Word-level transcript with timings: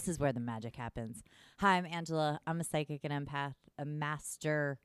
This 0.00 0.08
is 0.08 0.18
where 0.18 0.32
the 0.32 0.40
magic 0.40 0.76
happens. 0.76 1.22
Hi, 1.58 1.76
I'm 1.76 1.84
Angela. 1.84 2.40
I'm 2.46 2.58
a 2.58 2.64
psychic 2.64 3.02
and 3.04 3.12
empath, 3.12 3.52
a 3.78 3.84
master 3.84 4.78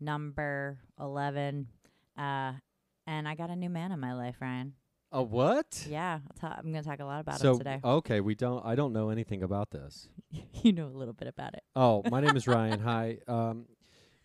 number 0.00 0.78
11. 0.98 1.66
Uh, 2.16 2.52
and 3.06 3.28
I 3.28 3.34
got 3.34 3.50
a 3.50 3.54
new 3.54 3.68
man 3.68 3.92
in 3.92 4.00
my 4.00 4.14
life, 4.14 4.36
Ryan. 4.40 4.72
A 5.12 5.22
what? 5.22 5.86
Yeah, 5.86 6.20
I'll 6.26 6.36
ta- 6.40 6.56
I'm 6.56 6.72
going 6.72 6.82
to 6.82 6.88
talk 6.88 7.00
a 7.00 7.04
lot 7.04 7.20
about 7.20 7.38
so 7.38 7.52
him 7.52 7.58
today. 7.58 7.80
okay, 7.84 8.22
we 8.22 8.34
don't. 8.34 8.64
I 8.64 8.76
don't 8.76 8.94
know 8.94 9.10
anything 9.10 9.42
about 9.42 9.72
this. 9.72 10.08
you 10.62 10.72
know 10.72 10.86
a 10.86 10.96
little 10.96 11.12
bit 11.12 11.28
about 11.28 11.52
it. 11.52 11.62
Oh, 11.74 12.02
my 12.10 12.22
name 12.22 12.34
is 12.34 12.46
Ryan. 12.48 12.80
Hi. 12.80 13.18
Um, 13.28 13.66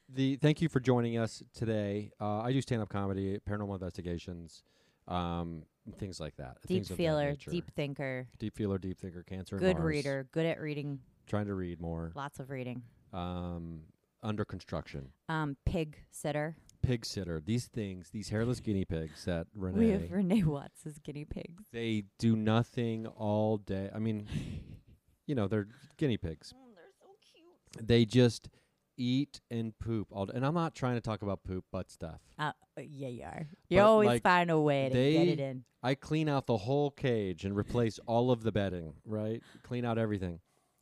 the 0.07 0.37
thank 0.37 0.61
you 0.61 0.69
for 0.69 0.79
joining 0.79 1.17
us 1.17 1.43
today. 1.53 2.11
Uh, 2.21 2.39
I 2.39 2.53
do 2.53 2.61
stand 2.61 2.81
up 2.81 2.87
comedy, 2.87 3.37
paranormal 3.45 3.73
investigations, 3.73 4.63
um, 5.11 5.63
things 5.97 6.19
like 6.19 6.35
that. 6.37 6.57
Deep 6.67 6.83
of 6.83 6.87
that 6.89 6.95
feeler, 6.95 7.35
deep 7.49 7.71
thinker, 7.75 8.27
deep 8.39 8.55
feeler, 8.55 8.77
deep 8.77 8.99
thinker, 8.99 9.23
cancer. 9.23 9.57
good 9.57 9.79
reader, 9.79 10.27
good 10.31 10.45
at 10.45 10.59
reading, 10.59 10.99
Trying 11.27 11.47
to 11.47 11.53
read 11.53 11.79
more. 11.81 12.11
lots 12.15 12.39
of 12.39 12.49
reading. 12.49 12.83
Um, 13.13 13.81
under 14.23 14.45
construction. 14.45 15.09
Um, 15.29 15.57
pig 15.65 15.97
sitter. 16.11 16.55
Pig 16.83 17.05
sitter. 17.05 17.41
These 17.45 17.65
things, 17.67 18.09
these 18.11 18.29
hairless 18.29 18.59
guinea 18.65 18.85
pigs 18.85 19.25
that 19.25 19.47
Renee. 19.55 19.79
We 19.79 19.89
have 19.89 20.11
Renee 20.11 20.43
Watts 20.43 20.85
as 20.85 20.97
guinea 20.99 21.25
pigs. 21.25 21.63
they 21.71 22.03
do 22.19 22.35
nothing 22.35 23.07
all 23.07 23.57
day. 23.57 23.89
I 23.93 23.99
mean, 23.99 24.27
you 25.27 25.35
know, 25.35 25.47
they're 25.47 25.67
guinea 25.97 26.17
pigs. 26.17 26.53
Oh, 26.55 26.69
they're 26.75 26.83
so 26.99 27.07
cute. 27.33 27.87
They 27.87 28.05
just 28.05 28.49
eat 29.01 29.41
and 29.49 29.77
poop 29.79 30.07
all 30.11 30.27
day. 30.27 30.33
And 30.35 30.45
I'm 30.45 30.53
not 30.53 30.75
trying 30.75 30.95
to 30.95 31.01
talk 31.01 31.23
about 31.23 31.43
poop, 31.43 31.65
butt 31.71 31.89
stuff. 31.89 32.21
Uh, 32.37 32.51
uh, 32.77 32.81
yeah, 32.81 33.07
you 33.07 33.23
are. 33.23 33.47
You 33.69 33.79
But, 33.79 33.85
always 33.85 34.07
like, 34.07 34.23
find 34.23 34.51
a 34.51 34.59
way 34.59 34.89
to 34.89 34.93
get 34.95 35.27
it 35.27 35.39
in. 35.39 35.63
I 35.83 35.95
clean 35.95 36.29
out 36.29 36.45
the 36.45 36.57
whole 36.57 36.91
cage 36.91 37.43
and 37.43 37.55
replace 37.57 37.99
all 38.05 38.29
of 38.29 38.43
the 38.43 38.51
bedding, 38.51 38.93
right? 39.05 39.41
Clean 39.63 39.83
out 39.83 39.97
everything. 39.97 40.39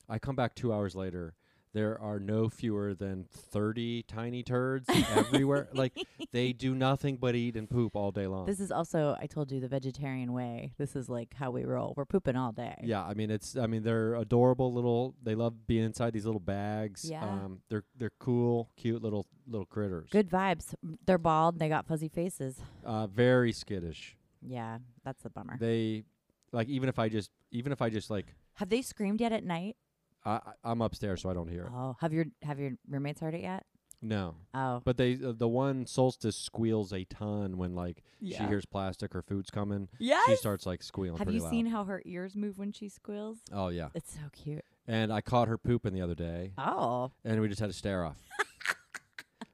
I 0.10 0.20
come 0.20 0.36
back 0.36 0.56
two 0.56 0.74
hours 0.74 0.96
later. 0.96 1.36
There 1.74 2.00
are 2.02 2.20
no 2.20 2.50
fewer 2.50 2.96
than 2.96 3.26
30 3.32 4.04
tiny 4.04 4.44
turds 4.44 4.88
everywhere. 4.90 5.68
Like, 5.80 5.94
they 6.32 6.52
do 6.52 6.74
nothing 6.76 7.18
but 7.18 7.36
eat 7.36 7.56
and 7.56 7.70
poop 7.70 7.96
all 7.96 8.12
day 8.12 8.28
long. 8.28 8.46
This 8.48 8.60
is 8.60 8.72
also, 8.72 9.16
I 9.20 9.28
told 9.28 9.52
you, 9.52 9.60
the 9.60 9.68
vegetarian 9.68 10.34
way. 10.34 10.74
This 10.78 10.96
is 10.96 11.10
like 11.10 11.34
how 11.34 11.52
we 11.52 11.64
roll. 11.64 11.94
We're 11.96 12.06
pooping 12.06 12.36
all 12.36 12.52
day. 12.52 12.76
Yeah, 12.84 13.04
I 13.04 13.14
mean 13.14 13.30
it's 13.32 13.56
I 13.56 13.68
mean 13.68 13.84
they're 13.84 14.16
adorable 14.16 14.74
little 14.74 15.16
they 15.24 15.36
love 15.36 15.68
being 15.68 15.84
inside 15.84 16.12
these 16.14 16.26
little 16.26 16.40
bags. 16.40 17.06
Yeah. 17.10 17.24
Um 17.24 17.62
they're 17.70 17.84
they're 17.98 18.12
cool, 18.20 18.70
cute 18.76 19.02
little 19.02 19.26
little 19.48 19.66
critters. 19.66 20.10
Good 20.12 20.30
vibes. 20.30 20.74
They're 21.06 21.18
bald. 21.18 21.60
They 21.60 21.70
got 21.70 21.88
fuzzy 21.88 22.10
faces. 22.10 22.58
Uh 22.84 23.08
very 23.08 23.52
skittish. 23.52 24.16
Yeah, 24.42 24.80
that's 25.06 25.24
a 25.26 25.30
bummer. 25.30 25.58
They 25.60 26.04
like 26.52 26.68
even 26.68 26.90
if 26.90 27.00
I 27.00 27.10
just 27.10 27.32
even 27.52 27.72
if 27.72 27.82
I 27.82 27.90
just 27.90 28.10
like 28.10 28.34
have 28.56 28.70
they 28.70 28.82
screamed 28.82 29.22
yet 29.22 29.32
at 29.32 29.44
night? 29.44 29.78
I 30.26 30.40
I'm 30.64 30.82
upstairs 30.82 31.22
so 31.22 31.30
I 31.30 31.34
don't 31.34 31.48
hear 31.50 31.64
it. 31.64 31.72
Oh, 31.74 31.96
have 32.02 32.14
your 32.14 32.26
have 32.44 32.60
your 32.60 32.72
roommates 32.90 33.22
heard 33.22 33.34
it 33.34 33.42
yet? 33.42 33.66
No. 34.02 34.36
Oh, 34.54 34.82
But 34.86 34.96
they 34.96 35.16
uh, 35.16 35.34
the 35.36 35.48
one 35.50 35.86
solstice 35.86 36.38
squeals 36.38 36.94
a 36.94 37.04
ton 37.06 37.58
when 37.58 37.76
like 37.76 37.98
she 38.22 38.28
Yeah. 38.30 38.48
hears 38.48 38.66
plastic 38.66 39.14
or 39.14 39.22
food's 39.22 39.50
coming. 39.50 39.90
yes. 40.00 40.26
She 40.30 40.36
starts 40.38 40.66
like 40.66 40.84
squealing 40.84 41.18
have 41.18 41.26
pretty 41.26 41.40
you 41.40 41.44
loud. 41.44 41.50
seen 41.52 41.66
how 41.66 41.84
her 41.84 42.02
ears 42.06 42.34
move 42.36 42.58
when 42.58 42.72
she 42.72 42.88
squeals? 42.88 43.40
oh 43.52 43.68
yeah. 43.68 43.90
It's 43.94 44.14
so 44.14 44.22
cute. 44.32 44.64
And 44.88 45.12
I 45.14 45.20
caught 45.22 45.50
her 45.50 45.58
pooping 45.58 45.94
the 45.94 46.02
other 46.02 46.16
day 46.16 46.54
Oh, 46.58 47.12
and 47.26 47.40
we 47.42 47.48
just 47.50 47.60
had 47.60 47.70
a 47.70 47.74
stare 47.74 48.06
off. 48.06 48.18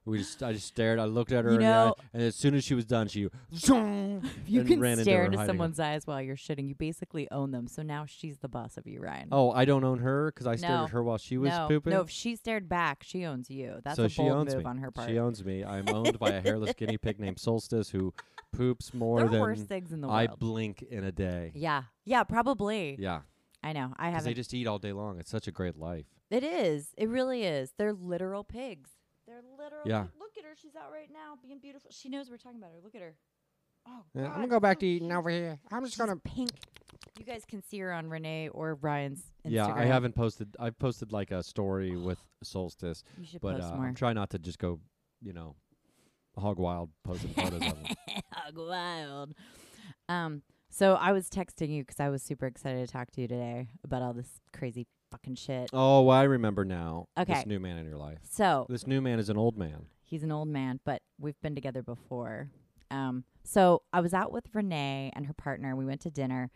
We 0.06 0.18
just 0.18 0.42
I 0.42 0.52
just 0.52 0.66
stared. 0.68 0.98
I 0.98 1.04
looked 1.04 1.32
at 1.32 1.44
her 1.44 1.50
You 1.50 1.56
in 1.56 1.62
the 1.62 1.66
eye, 1.68 1.84
know- 1.86 1.94
and 2.14 2.22
as 2.22 2.34
soon 2.36 2.54
as 2.54 2.64
she 2.64 2.74
was 2.74 2.84
done, 2.86 3.08
she 3.08 3.28
if 3.52 3.68
you 4.46 4.60
and 4.60 4.68
can 4.68 4.80
ran 4.80 4.92
into 4.92 5.02
stare 5.02 5.18
her 5.20 5.24
into 5.26 5.36
hiding 5.38 5.48
someone's 5.50 5.80
eyes 5.80 6.06
while 6.06 6.22
you're 6.22 6.36
shitting, 6.36 6.68
you 6.68 6.74
basically 6.74 7.28
own 7.30 7.50
them. 7.50 7.66
So 7.66 7.82
now 7.82 8.06
she's 8.06 8.38
the 8.38 8.48
boss 8.48 8.76
of 8.76 8.86
you, 8.86 9.00
Ryan. 9.00 9.28
Oh, 9.32 9.50
I 9.50 9.64
don't 9.64 9.84
own 9.84 9.98
her 9.98 10.26
because 10.32 10.46
I 10.46 10.56
stared 10.56 10.72
No. 10.74 10.84
at 10.84 10.90
her 10.90 11.02
while 11.02 11.18
she 11.18 11.36
was 11.38 11.50
no, 11.50 11.66
pooping. 11.68 11.92
no. 11.92 12.00
If 12.02 12.10
she 12.10 12.36
stared 12.36 12.68
back, 12.68 13.02
she 13.04 13.24
owns 13.24 13.50
you. 13.50 13.80
That's 13.84 13.96
so 13.96 14.04
a 14.04 14.08
she 14.08 14.22
bold 14.22 14.32
owns 14.32 14.54
move 14.54 14.64
me. 14.64 14.70
on 14.70 14.78
her 14.78 14.90
part. 14.90 15.08
She 15.10 15.18
owns 15.18 15.44
me. 15.44 15.64
I'm 15.64 15.88
owned 15.92 16.18
by 16.18 16.30
a 16.30 16.40
hairless 16.40 16.72
guinea 16.74 16.98
pig 16.98 17.18
named 17.20 17.38
Solstice 17.38 17.90
who 17.90 18.14
poops 18.52 18.94
more 18.94 19.26
there 19.28 19.42
are 19.42 19.54
than 19.54 19.66
things 19.66 19.92
in 19.92 20.00
the 20.00 20.08
I 20.08 20.26
world. 20.26 20.38
blink 20.38 20.82
in 20.82 21.04
a 21.04 21.12
day. 21.12 21.52
yeah, 21.54 21.82
yeah, 22.04 22.22
probably. 22.24 22.96
Yeah, 22.98 23.20
I 23.62 23.72
know. 23.72 23.92
I 23.98 24.10
haven't. 24.10 24.24
they 24.24 24.34
just 24.34 24.54
eat 24.54 24.66
all 24.66 24.78
day 24.78 24.92
long. 24.92 25.18
It's 25.18 25.30
such 25.30 25.46
a 25.48 25.52
great 25.52 25.76
life. 25.76 26.06
It 26.30 26.42
is. 26.42 26.88
It 26.96 27.08
really 27.08 27.44
is. 27.44 27.72
They're 27.76 27.92
literal 27.92 28.44
pigs. 28.44 28.90
They're 29.26 29.42
literally 29.58 29.90
Yeah. 29.90 30.02
Look, 30.02 30.10
look 30.20 30.38
at 30.38 30.44
her. 30.44 30.54
She's 30.60 30.76
out 30.76 30.92
right 30.92 31.10
now, 31.12 31.36
being 31.42 31.58
beautiful. 31.58 31.90
She 31.92 32.08
knows 32.08 32.30
we're 32.30 32.36
talking 32.36 32.58
about 32.58 32.70
her. 32.72 32.80
Look 32.82 32.94
at 32.94 33.02
her. 33.02 33.14
Oh, 33.88 34.02
Yeah, 34.14 34.22
God, 34.22 34.28
I'm 34.30 34.34
gonna 34.36 34.48
go 34.48 34.60
back 34.60 34.78
to 34.80 34.86
eating 34.86 35.12
over 35.12 35.30
here. 35.30 35.58
I'm 35.70 35.82
just 35.84 35.94
She's 35.94 35.98
gonna. 36.00 36.16
pink. 36.16 36.50
You 37.18 37.24
guys 37.24 37.44
can 37.46 37.62
see 37.62 37.78
her 37.78 37.92
on 37.92 38.08
Renee 38.10 38.48
or 38.50 38.74
Ryan's 38.76 39.20
Instagram. 39.44 39.50
Yeah, 39.52 39.74
I 39.74 39.84
haven't 39.84 40.14
posted. 40.14 40.54
I've 40.58 40.78
posted 40.78 41.12
like 41.12 41.30
a 41.30 41.42
story 41.42 41.96
with 41.96 42.18
Solstice, 42.42 43.02
You 43.18 43.26
should 43.26 43.40
but 43.40 43.56
post 43.56 43.72
uh, 43.72 43.76
more. 43.76 43.86
I'm 43.86 43.94
trying 43.94 44.16
not 44.16 44.30
to 44.30 44.38
just 44.38 44.58
go, 44.58 44.80
you 45.22 45.32
know, 45.32 45.56
hog 46.36 46.58
wild 46.58 46.90
posting 47.04 47.30
photos 47.34 47.54
of 47.54 47.60
them. 47.60 47.84
Hog 48.32 48.56
wild. 48.56 49.34
Um. 50.08 50.42
So 50.68 50.94
I 50.94 51.12
was 51.12 51.30
texting 51.30 51.70
you 51.70 51.84
'cause 51.84 52.00
I 52.00 52.10
was 52.10 52.22
super 52.22 52.44
excited 52.46 52.86
to 52.86 52.92
talk 52.92 53.10
to 53.12 53.20
you 53.22 53.28
today 53.28 53.68
about 53.82 54.02
all 54.02 54.12
this 54.12 54.40
crazy 54.52 54.86
fucking 55.10 55.34
shit. 55.36 55.70
Oh, 55.72 56.08
I 56.08 56.24
remember 56.24 56.64
now. 56.64 57.06
Okay. 57.18 57.34
This 57.34 57.46
new 57.46 57.60
man 57.60 57.78
in 57.78 57.86
your 57.86 57.96
life. 57.98 58.18
So 58.30 58.66
This 58.68 58.86
new 58.86 59.00
man 59.00 59.18
is 59.18 59.28
an 59.28 59.36
old 59.36 59.56
man. 59.56 59.86
he's 60.04 60.22
an 60.22 60.30
old 60.32 60.48
man, 60.48 60.78
but 60.84 61.02
we've 61.18 61.40
been 61.42 61.54
together 61.54 61.82
before. 61.82 62.50
Um, 62.90 63.24
so 63.44 63.82
I 63.92 64.00
was 64.00 64.14
out 64.14 64.32
with 64.32 64.44
Renee 64.54 65.10
and 65.14 65.26
her 65.26 65.32
partner. 65.34 65.74
We 65.74 65.84
went 65.84 66.00
to 66.02 66.10
dinner, 66.10 66.50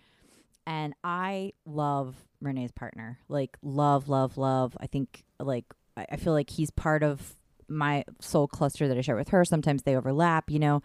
and 0.67 0.95
I 1.03 1.53
love 1.65 2.15
Renee's 2.41 2.71
partner. 2.73 3.19
Like 3.29 3.57
love, 3.63 4.09
love, 4.09 4.39
love. 4.39 4.77
I 4.81 4.87
think 4.87 5.25
like 5.41 5.65
I, 5.97 6.07
I 6.13 6.17
feel 6.17 6.33
like 6.33 6.51
he's 6.51 6.71
part 6.71 7.03
of 7.03 7.35
my 7.69 8.05
soul 8.21 8.47
cluster 8.49 8.87
that 8.89 8.97
I 8.97 9.01
share 9.01 9.17
with 9.17 9.29
her. 9.31 9.45
Sometimes 9.45 9.83
they 9.83 9.97
overlap, 9.97 10.51
you 10.51 10.59
know. 10.61 10.83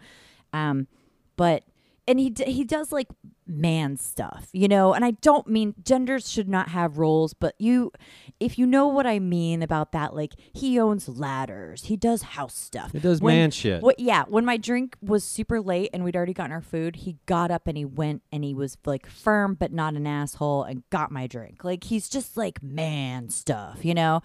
Um, 0.52 0.86
but 1.36 1.62
and 2.08 2.18
he 2.20 2.30
d- 2.30 2.50
he 2.50 2.64
does 2.64 2.92
like 2.92 3.08
man 3.48 3.96
stuff, 3.96 4.48
you 4.52 4.66
know. 4.68 4.92
And 4.92 5.04
I 5.04 5.12
don't 5.12 5.46
mean 5.46 5.74
genders 5.84 6.28
should 6.30 6.48
not 6.48 6.70
have 6.70 6.98
roles, 6.98 7.32
but 7.32 7.54
you, 7.58 7.92
if 8.40 8.58
you 8.58 8.66
know 8.66 8.88
what 8.88 9.06
I 9.06 9.18
mean 9.20 9.62
about 9.62 9.92
that, 9.92 10.14
like 10.16 10.32
he 10.52 10.78
owns 10.80 11.08
ladders, 11.08 11.84
he 11.84 11.96
does 11.96 12.22
house 12.22 12.56
stuff. 12.56 12.90
he 12.92 12.98
does 12.98 13.20
When- 13.20 13.36
man 13.36 13.50
shit. 13.52 13.82
What? 13.82 14.00
Yeah. 14.00 14.24
When 14.28 14.44
my 14.44 14.56
drink 14.56 14.96
was 15.00 15.22
super 15.22 15.60
late 15.60 15.90
and 15.92 16.02
we'd 16.04 16.16
already 16.16 16.32
gotten 16.34 16.52
our 16.52 16.60
food, 16.60 16.96
he 16.96 17.18
got 17.26 17.50
up 17.52 17.66
and 17.68 17.76
he 17.78 17.84
went 17.84 18.22
and 18.32 18.42
he 18.42 18.52
was 18.54 18.76
like 18.84 19.06
firm 19.06 19.54
but 19.54 19.72
not 19.72 19.94
an 19.94 20.06
asshole 20.06 20.64
and 20.64 20.82
got 20.90 21.10
my 21.12 21.26
drink. 21.28 21.62
Like 21.64 21.84
he's 21.84 22.08
just 22.08 22.36
like 22.36 22.62
man 22.62 23.28
stuff, 23.30 23.84
you 23.84 23.94
know. 23.94 24.22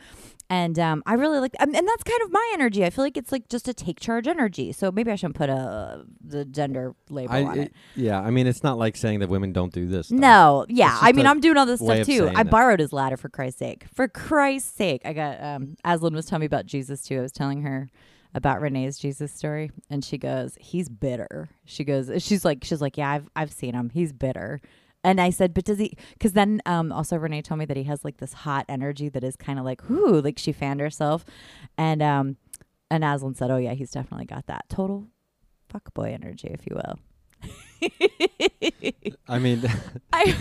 And 0.52 0.78
um, 0.80 1.02
I 1.06 1.14
really 1.14 1.40
like, 1.40 1.56
and 1.60 1.74
that's 1.74 2.04
kind 2.04 2.22
of 2.24 2.32
my 2.34 2.52
energy. 2.54 2.84
I 2.84 2.90
feel 2.90 3.06
like 3.06 3.16
it's 3.16 3.32
like 3.32 3.48
just 3.48 3.70
a 3.70 3.74
take 3.74 4.02
charge 4.02 4.28
energy. 4.28 4.74
So 4.74 4.92
maybe 4.92 5.10
I 5.10 5.16
shouldn't 5.16 5.38
put 5.38 5.50
a 5.50 6.04
the 6.22 6.44
gender 6.44 6.94
label 7.10 7.34
I, 7.34 7.44
on 7.44 7.58
it. 7.58 7.62
it- 7.68 7.74
yeah, 7.96 8.20
I 8.20 8.32
mean, 8.32 8.48
it's 8.48 8.62
not 8.62 8.78
like 8.78 8.98
saying 8.98 9.20
that 9.20 9.30
women 9.30 9.54
don't 9.54 9.72
do 9.72 9.88
this. 9.88 10.08
Stuff. 10.08 10.20
No, 10.20 10.66
yeah. 10.68 10.98
I 11.02 11.14
mean, 11.14 11.26
I'm 11.26 11.40
doing 11.40 11.56
all 11.56 11.66
this 11.66 11.80
stuff 11.80 12.06
too. 12.06 12.30
I 12.36 12.44
borrowed 12.44 12.82
his 12.82 12.92
ladder 12.92 13.16
for 13.16 13.30
Christ's 13.30 13.60
sake. 13.60 13.86
For 13.94 14.10
Christ's 14.10 14.76
sake, 14.76 15.04
I 15.06 15.14
got 15.14 15.42
um. 15.42 15.78
Aslan 15.86 16.14
was 16.14 16.26
telling 16.26 16.42
me 16.42 16.48
about 16.48 16.66
Jesus 16.66 17.02
too. 17.02 17.20
I 17.20 17.22
was 17.22 17.32
telling 17.32 17.62
her 17.62 17.90
about 18.34 18.60
Renee's 18.60 18.98
Jesus 18.98 19.32
story, 19.32 19.72
and 19.90 20.04
she 20.04 20.18
goes, 20.18 20.58
"He's 20.60 20.90
bitter." 20.90 21.48
She 21.64 21.86
goes, 21.86 22.12
"She's 22.22 22.44
like, 22.44 22.66
she's 22.66 22.82
like, 22.82 22.98
yeah, 22.98 23.10
I've 23.10 23.30
I've 23.38 23.54
seen 23.54 23.74
him. 23.74 23.90
He's 23.90 24.12
bitter." 24.12 24.60
And 25.04 25.20
I 25.20 25.32
said, 25.32 25.54
"But 25.54 25.66
does 25.66 25.80
he?" 25.80 25.98
Because 26.14 26.34
then 26.34 26.62
um 26.66 26.92
also 26.92 27.18
Renee 27.18 27.42
told 27.42 27.60
me 27.60 27.66
that 27.66 27.78
he 27.78 27.84
has 27.84 28.06
like 28.06 28.18
this 28.18 28.34
hot 28.34 28.66
energy 28.70 29.10
that 29.10 29.24
is 29.24 29.36
kind 29.36 29.58
of 29.58 29.66
like, 29.66 29.90
"Whoo!" 29.90 30.22
Like 30.22 30.38
she 30.38 30.52
fanned 30.52 30.80
herself, 30.80 31.26
and 31.78 32.02
um, 32.04 32.38
and 32.90 33.04
Aslan 33.04 33.36
said, 33.36 33.50
"Oh 33.50 33.58
yeah, 33.58 33.74
he's 33.74 33.92
definitely 33.92 34.26
got 34.26 34.46
that 34.48 34.70
total 34.70 35.08
fuckboy 35.74 36.14
energy, 36.14 36.50
if 36.50 36.68
you 36.68 36.76
will." 36.76 37.00
I 39.28 39.40
mean, 39.40 39.64
I, 40.14 40.38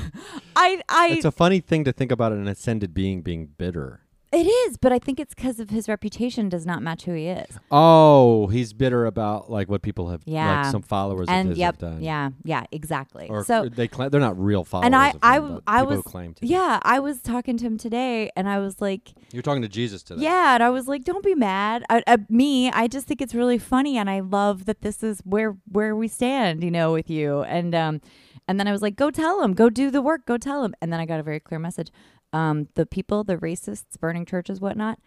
I, 0.56 0.82
I. 0.88 1.08
it's 1.12 1.24
a 1.24 1.30
funny 1.30 1.60
thing 1.60 1.84
to 1.84 1.92
think 1.92 2.12
about 2.12 2.32
an 2.32 2.46
ascended 2.48 2.92
being 2.92 3.22
being 3.22 3.46
bitter. 3.46 4.02
It 4.32 4.46
is, 4.46 4.76
but 4.76 4.92
I 4.92 5.00
think 5.00 5.18
it's 5.18 5.34
because 5.34 5.58
of 5.58 5.70
his 5.70 5.88
reputation 5.88 6.48
does 6.48 6.64
not 6.64 6.82
match 6.82 7.02
who 7.04 7.14
he 7.14 7.26
is. 7.26 7.58
Oh, 7.72 8.46
he's 8.46 8.72
bitter 8.72 9.04
about 9.06 9.50
like 9.50 9.68
what 9.68 9.82
people 9.82 10.10
have, 10.10 10.22
Yeah. 10.24 10.62
like 10.62 10.70
some 10.70 10.82
followers 10.82 11.24
of 11.28 11.34
and 11.34 11.48
his 11.48 11.58
yep, 11.58 11.80
have 11.80 11.94
done. 11.94 12.02
yeah, 12.02 12.30
yeah, 12.44 12.62
exactly. 12.70 13.26
Or 13.28 13.44
so 13.44 13.68
they 13.68 13.88
claim 13.88 14.10
they're 14.10 14.20
not 14.20 14.38
real 14.40 14.62
followers. 14.64 14.86
And 14.86 14.94
I- 14.94 15.10
of 15.10 15.18
I 15.22 15.36
him, 15.38 15.60
I 15.66 15.82
was- 15.82 16.02
claim 16.02 16.34
to. 16.34 16.42
be. 16.42 16.46
yeah, 16.46 16.78
I 16.82 17.00
was 17.00 17.20
talking 17.22 17.56
to 17.56 17.66
him 17.66 17.76
today, 17.76 18.30
and 18.36 18.48
I 18.48 18.60
was 18.60 18.80
like, 18.80 19.14
You're 19.32 19.42
talking 19.42 19.62
to 19.62 19.68
Jesus 19.68 20.04
today. 20.04 20.22
yeah, 20.22 20.54
and 20.54 20.62
I 20.62 20.70
was 20.70 20.86
like, 20.86 21.02
don't 21.02 21.24
be 21.24 21.34
mad. 21.34 21.82
I, 21.90 22.00
uh, 22.06 22.18
me, 22.28 22.70
I 22.70 22.86
just 22.86 23.08
think 23.08 23.20
it's 23.20 23.34
really 23.34 23.58
funny, 23.58 23.98
and 23.98 24.08
I 24.08 24.20
love 24.20 24.66
that 24.66 24.82
this 24.82 25.02
is 25.02 25.20
where 25.24 25.56
where 25.72 25.96
we 25.96 26.06
stand, 26.06 26.62
you 26.62 26.70
know, 26.70 26.92
with 26.92 27.10
you. 27.10 27.42
And 27.42 27.74
um, 27.74 28.00
and 28.46 28.60
then 28.60 28.68
I 28.68 28.72
was 28.72 28.80
like, 28.82 28.94
go 28.94 29.10
tell 29.10 29.42
him, 29.42 29.54
go 29.54 29.70
do 29.70 29.90
the 29.90 30.02
work, 30.02 30.24
go 30.24 30.36
tell 30.38 30.62
him. 30.64 30.74
And 30.80 30.92
then 30.92 31.00
I 31.00 31.06
got 31.06 31.18
a 31.18 31.22
very 31.24 31.40
clear 31.40 31.58
message. 31.58 31.90
Um, 32.32 32.68
the 32.74 32.86
people, 32.86 33.24
the 33.24 33.36
racists, 33.36 33.98
burning 33.98 34.24
churches, 34.26 34.60
whatnot, 34.60 34.98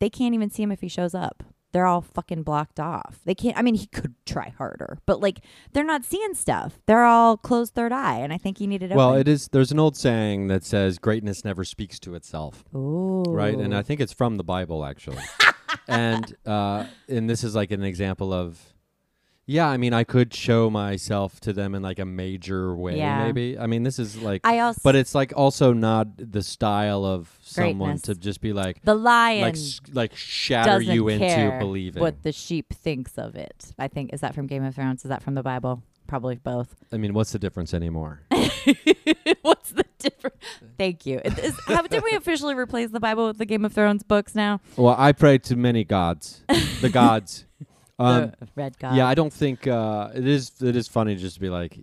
they 0.00 0.10
can't 0.10 0.34
even 0.34 0.50
see 0.50 0.62
him 0.62 0.72
if 0.72 0.80
he 0.80 0.88
shows 0.88 1.14
up. 1.14 1.42
they're 1.72 1.86
all 1.86 2.00
fucking 2.00 2.42
blocked 2.42 2.80
off. 2.80 3.18
They 3.24 3.34
can't. 3.34 3.56
I 3.58 3.62
mean, 3.62 3.74
he 3.74 3.86
could 3.86 4.14
try 4.24 4.54
harder, 4.56 4.98
but 5.06 5.20
like 5.20 5.40
they're 5.72 5.84
not 5.84 6.04
seeing 6.04 6.34
stuff. 6.34 6.78
They're 6.86 7.04
all 7.04 7.36
closed 7.36 7.74
third 7.74 7.92
eye, 7.92 8.18
and 8.18 8.32
I 8.32 8.38
think 8.38 8.58
he 8.58 8.66
needed. 8.66 8.90
Well, 8.94 9.14
it 9.14 9.28
is. 9.28 9.48
There's 9.48 9.70
an 9.70 9.78
old 9.78 9.96
saying 9.96 10.48
that 10.48 10.64
says 10.64 10.98
greatness 10.98 11.44
never 11.44 11.64
speaks 11.64 11.98
to 12.00 12.14
itself, 12.14 12.64
Ooh. 12.74 13.22
right? 13.28 13.54
And 13.56 13.74
I 13.74 13.82
think 13.82 14.00
it's 14.00 14.12
from 14.14 14.36
the 14.38 14.44
Bible 14.44 14.84
actually. 14.84 15.22
and 15.88 16.34
uh, 16.46 16.86
and 17.08 17.28
this 17.28 17.44
is 17.44 17.54
like 17.54 17.70
an 17.70 17.82
example 17.82 18.32
of, 18.32 18.58
yeah. 19.48 19.66
I 19.66 19.76
mean, 19.78 19.92
I 19.92 20.04
could 20.04 20.32
show 20.32 20.70
myself 20.70 21.40
to 21.40 21.52
them 21.52 21.74
in 21.74 21.82
like 21.82 21.98
a 21.98 22.04
major 22.04 22.76
way, 22.76 22.98
Yeah. 22.98 23.24
maybe. 23.24 23.58
I 23.58 23.66
mean, 23.66 23.82
this 23.82 23.98
is 23.98 24.16
like, 24.22 24.42
I 24.44 24.60
also. 24.60 24.80
but 24.84 24.94
it's 24.94 25.14
like 25.14 25.32
also 25.34 25.72
not 25.72 26.06
the 26.18 26.42
style 26.42 27.04
of 27.04 27.36
someone 27.42 27.88
Greatness. 27.96 28.02
to 28.02 28.14
just 28.14 28.40
be 28.40 28.52
like, 28.52 28.80
the 28.84 28.94
lion 28.94 29.42
like, 29.42 29.54
s- 29.54 29.80
like 29.92 30.14
shatter 30.14 30.78
doesn't 30.78 30.94
you 30.94 31.08
into 31.08 31.26
care 31.26 31.58
believing. 31.58 32.00
what 32.00 32.22
the 32.22 32.30
sheep 32.32 32.72
thinks 32.72 33.18
of 33.18 33.34
it. 33.34 33.72
I 33.78 33.88
think 33.88 34.12
is 34.12 34.20
that 34.20 34.34
from 34.34 34.46
Game 34.46 34.62
of 34.64 34.74
Thrones? 34.76 35.04
Is 35.04 35.08
that 35.08 35.22
from 35.22 35.34
the 35.34 35.42
Bible? 35.42 35.82
Probably 36.06 36.36
both. 36.36 36.74
I 36.92 36.96
mean, 36.96 37.12
what's 37.12 37.32
the 37.32 37.38
difference 37.38 37.74
anymore? 37.74 38.22
What's 39.42 39.70
the 39.72 39.84
difference? 39.98 40.36
Thank 40.78 41.06
you. 41.06 41.20
It 41.24 41.38
is, 41.38 41.54
have, 41.66 41.88
did 41.88 42.02
we 42.02 42.12
officially 42.12 42.54
replace 42.54 42.90
the 42.90 43.00
Bible 43.00 43.26
with 43.26 43.38
the 43.38 43.44
Game 43.46 43.64
of 43.64 43.72
Thrones 43.72 44.02
books 44.02 44.34
now? 44.34 44.60
well, 44.76 44.94
I 44.98 45.12
pray 45.12 45.38
to 45.38 45.56
many 45.56 45.84
gods, 45.84 46.42
the 46.80 46.88
gods. 46.90 47.44
Um, 47.98 48.32
the 48.38 48.48
red 48.54 48.78
god. 48.78 48.96
Yeah, 48.96 49.06
I 49.06 49.14
don't 49.14 49.32
think 49.32 49.66
uh, 49.66 50.10
it 50.14 50.26
is. 50.26 50.52
It 50.62 50.76
is 50.76 50.88
funny 50.88 51.16
just 51.16 51.34
to 51.34 51.40
be 51.40 51.48
like, 51.48 51.78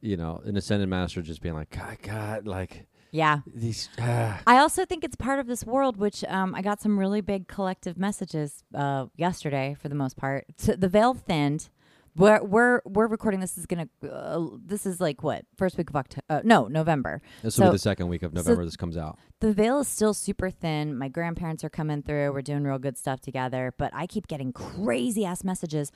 you 0.00 0.16
know, 0.16 0.40
an 0.44 0.56
ascended 0.56 0.88
master 0.88 1.22
just 1.22 1.42
being 1.42 1.54
like, 1.54 1.70
God, 1.70 1.98
God, 2.02 2.46
like 2.46 2.86
yeah. 3.10 3.40
these. 3.46 3.88
ah." 3.98 4.40
I 4.46 4.58
also 4.58 4.84
think 4.84 5.04
it's 5.04 5.16
part 5.16 5.38
of 5.38 5.46
this 5.46 5.64
world, 5.64 5.96
which 5.98 6.24
um, 6.24 6.54
I 6.54 6.62
got 6.62 6.80
some 6.80 6.98
really 6.98 7.20
big 7.20 7.46
collective 7.46 7.98
messages 7.98 8.64
uh, 8.74 9.06
yesterday, 9.16 9.76
for 9.80 9.88
the 9.88 9.94
most 9.94 10.16
part. 10.16 10.46
So 10.56 10.72
the 10.72 10.88
veil 10.88 11.14
thinned. 11.14 11.68
We're 12.16 12.42
we're 12.44 12.80
we're 12.84 13.08
recording. 13.08 13.40
This 13.40 13.58
is 13.58 13.66
gonna. 13.66 13.88
Uh, 14.08 14.46
this 14.64 14.86
is 14.86 15.00
like 15.00 15.24
what 15.24 15.44
first 15.56 15.76
week 15.76 15.90
of 15.90 15.96
October? 15.96 16.22
Uh, 16.30 16.40
no, 16.44 16.68
November. 16.68 17.20
This 17.42 17.58
will 17.58 17.66
so- 17.66 17.70
be 17.72 17.74
the 17.74 17.78
second 17.80 18.08
week 18.08 18.22
of 18.22 18.30
so- 18.32 18.36
November. 18.36 18.64
this 18.64 18.76
comes 18.76 18.96
out. 18.96 19.18
The 19.40 19.52
veil 19.52 19.80
is 19.80 19.88
still 19.88 20.14
super 20.14 20.48
thin. 20.48 20.96
My 20.96 21.08
grandparents 21.08 21.64
are 21.64 21.70
coming 21.70 22.02
through. 22.02 22.32
We're 22.32 22.42
doing 22.42 22.62
real 22.62 22.78
good 22.78 22.96
stuff 22.96 23.20
together. 23.20 23.74
But 23.76 23.90
I 23.92 24.06
keep 24.06 24.28
getting 24.28 24.52
crazy 24.52 25.24
ass 25.24 25.42
messages. 25.42 25.90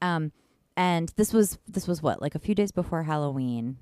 Um, 0.00 0.32
and 0.78 1.12
this 1.16 1.34
was 1.34 1.58
this 1.68 1.86
was 1.86 2.02
what 2.02 2.22
like 2.22 2.34
a 2.34 2.38
few 2.38 2.54
days 2.54 2.72
before 2.72 3.02
Halloween. 3.02 3.76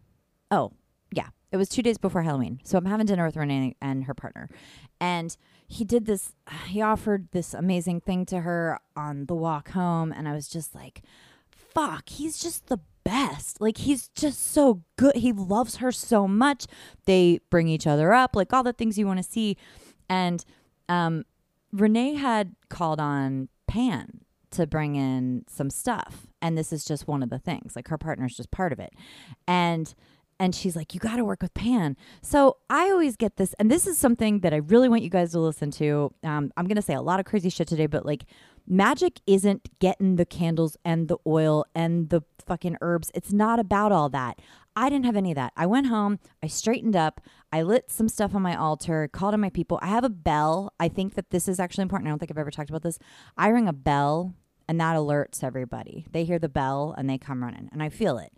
Oh 0.51 0.73
yeah, 1.13 1.29
it 1.53 1.59
was 1.59 1.69
two 1.69 1.83
days 1.83 1.97
before 1.97 2.23
Halloween. 2.23 2.59
So 2.65 2.77
I'm 2.77 2.87
having 2.87 3.07
dinner 3.07 3.25
with 3.25 3.37
Renee 3.37 3.77
and 3.81 4.05
her 4.05 4.15
partner, 4.15 4.49
and 5.01 5.37
he 5.69 5.85
did 5.85 6.07
this. 6.07 6.33
He 6.67 6.83
offered 6.83 7.29
this 7.31 7.55
amazing 7.55 8.01
thing 8.01 8.27
to 8.27 8.41
her 8.41 8.81
on 8.97 9.27
the 9.27 9.35
walk 9.37 9.71
home, 9.71 10.11
and 10.11 10.27
I 10.29 10.33
was 10.33 10.49
just 10.49 10.75
like, 10.75 11.03
"Fuck, 11.79 12.09
he's 12.09 12.39
just 12.39 12.67
the." 12.67 12.81
best. 13.05 13.61
Like 13.61 13.79
he's 13.79 14.09
just 14.09 14.53
so 14.53 14.83
good. 14.97 15.17
He 15.17 15.33
loves 15.33 15.77
her 15.77 15.91
so 15.91 16.29
much. 16.29 16.67
They 17.07 17.41
bring 17.49 17.67
each 17.67 17.87
other 17.87 18.13
up 18.13 18.37
like 18.37 18.53
all 18.53 18.63
the 18.63 18.75
things 18.75 18.99
you 18.99 19.07
want 19.07 19.19
to 19.19 19.23
see. 19.23 19.57
And 20.11 20.45
um 20.91 21.25
renee 21.73 22.15
had 22.15 22.55
called 22.69 23.01
on 23.01 23.49
pan 23.67 24.21
to 24.51 24.67
bring 24.67 24.97
in 24.97 25.45
some 25.49 25.71
stuff. 25.71 26.27
And 26.43 26.57
this 26.57 26.71
is 26.73 26.85
just 26.85 27.09
one 27.09 27.23
of 27.23 27.31
the 27.31 27.39
things 27.39 27.75
like 27.75 27.89
her 27.89 27.99
partner's 27.99 28.37
just 28.37 28.51
part 28.51 28.73
of 28.73 28.79
it. 28.79 28.93
And 29.47 29.95
and 30.39 30.55
she's 30.55 30.77
like 30.77 30.93
you 30.93 31.01
got 31.01 31.17
to 31.17 31.25
work 31.25 31.41
with 31.41 31.55
pan. 31.55 31.97
So 32.21 32.59
i 32.69 32.91
always 32.91 33.17
get 33.17 33.37
this 33.37 33.55
and 33.55 33.71
this 33.71 33.87
is 33.87 33.97
something 33.97 34.41
that 34.41 34.53
i 34.53 34.59
really 34.59 34.89
want 34.91 35.03
you 35.03 35.11
guys 35.11 35.33
to 35.33 35.41
listen 35.41 35.71
to. 35.73 36.13
Um, 36.23 36.53
i'm 36.59 36.67
gonna 36.67 36.83
say 36.83 36.95
a 36.95 37.01
lot 37.01 37.21
of 37.21 37.27
crazy 37.27 37.49
shit 37.49 37.69
today 37.69 37.87
but 37.87 38.05
like 38.05 38.27
magic 38.69 39.21
isn't 39.27 39.69
getting 39.79 40.17
the 40.17 40.27
candles 40.27 40.77
and 40.85 41.09
the 41.09 41.17
oil 41.27 41.65
and 41.75 42.11
the 42.11 42.23
fucking 42.47 42.77
herbs 42.81 43.11
it's 43.15 43.33
not 43.33 43.59
about 43.59 43.93
all 43.93 44.09
that 44.09 44.39
I 44.79 44.91
didn't 44.91 45.07
have 45.07 45.17
any 45.17 45.33
of 45.33 45.35
that. 45.35 45.53
I 45.57 45.67
went 45.67 45.89
home, 45.89 46.21
I 46.41 46.47
straightened 46.47 46.95
up, 46.95 47.21
I 47.53 47.63
lit 47.63 47.91
some 47.91 48.09
stuff 48.09 48.33
on 48.33 48.43
my 48.43 48.55
altar, 48.55 49.09
called 49.09 49.35
on 49.35 49.41
my 49.41 49.51
people. 49.51 49.81
I 49.83 49.89
have 49.89 50.05
a 50.05 50.09
bell. 50.09 50.73
I 50.79 50.87
think 50.87 51.15
that 51.17 51.31
this 51.31 51.49
is 51.49 51.59
actually 51.59 51.83
important. 51.83 52.07
I 52.07 52.11
don't 52.11 52.21
think 52.21 52.31
I've 52.31 52.39
ever 52.39 52.53
talked 52.53 52.71
about 52.71 52.85
this. 52.85 52.97
I 53.37 53.49
ring 53.49 53.67
a 53.67 53.73
bell 53.73 54.35
and 54.69 54.81
that 54.81 54.95
alerts 54.95 55.43
everybody. 55.43 56.07
They 56.13 56.23
hear 56.23 56.39
the 56.39 56.49
bell 56.49 56.95
and 56.97 57.11
they 57.11 57.19
come 57.19 57.43
running 57.43 57.69
and 57.73 57.83
I 57.83 57.89
feel 57.89 58.19
it. 58.19 58.33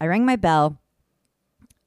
I 0.00 0.06
rang 0.06 0.26
my 0.26 0.34
bell. 0.34 0.80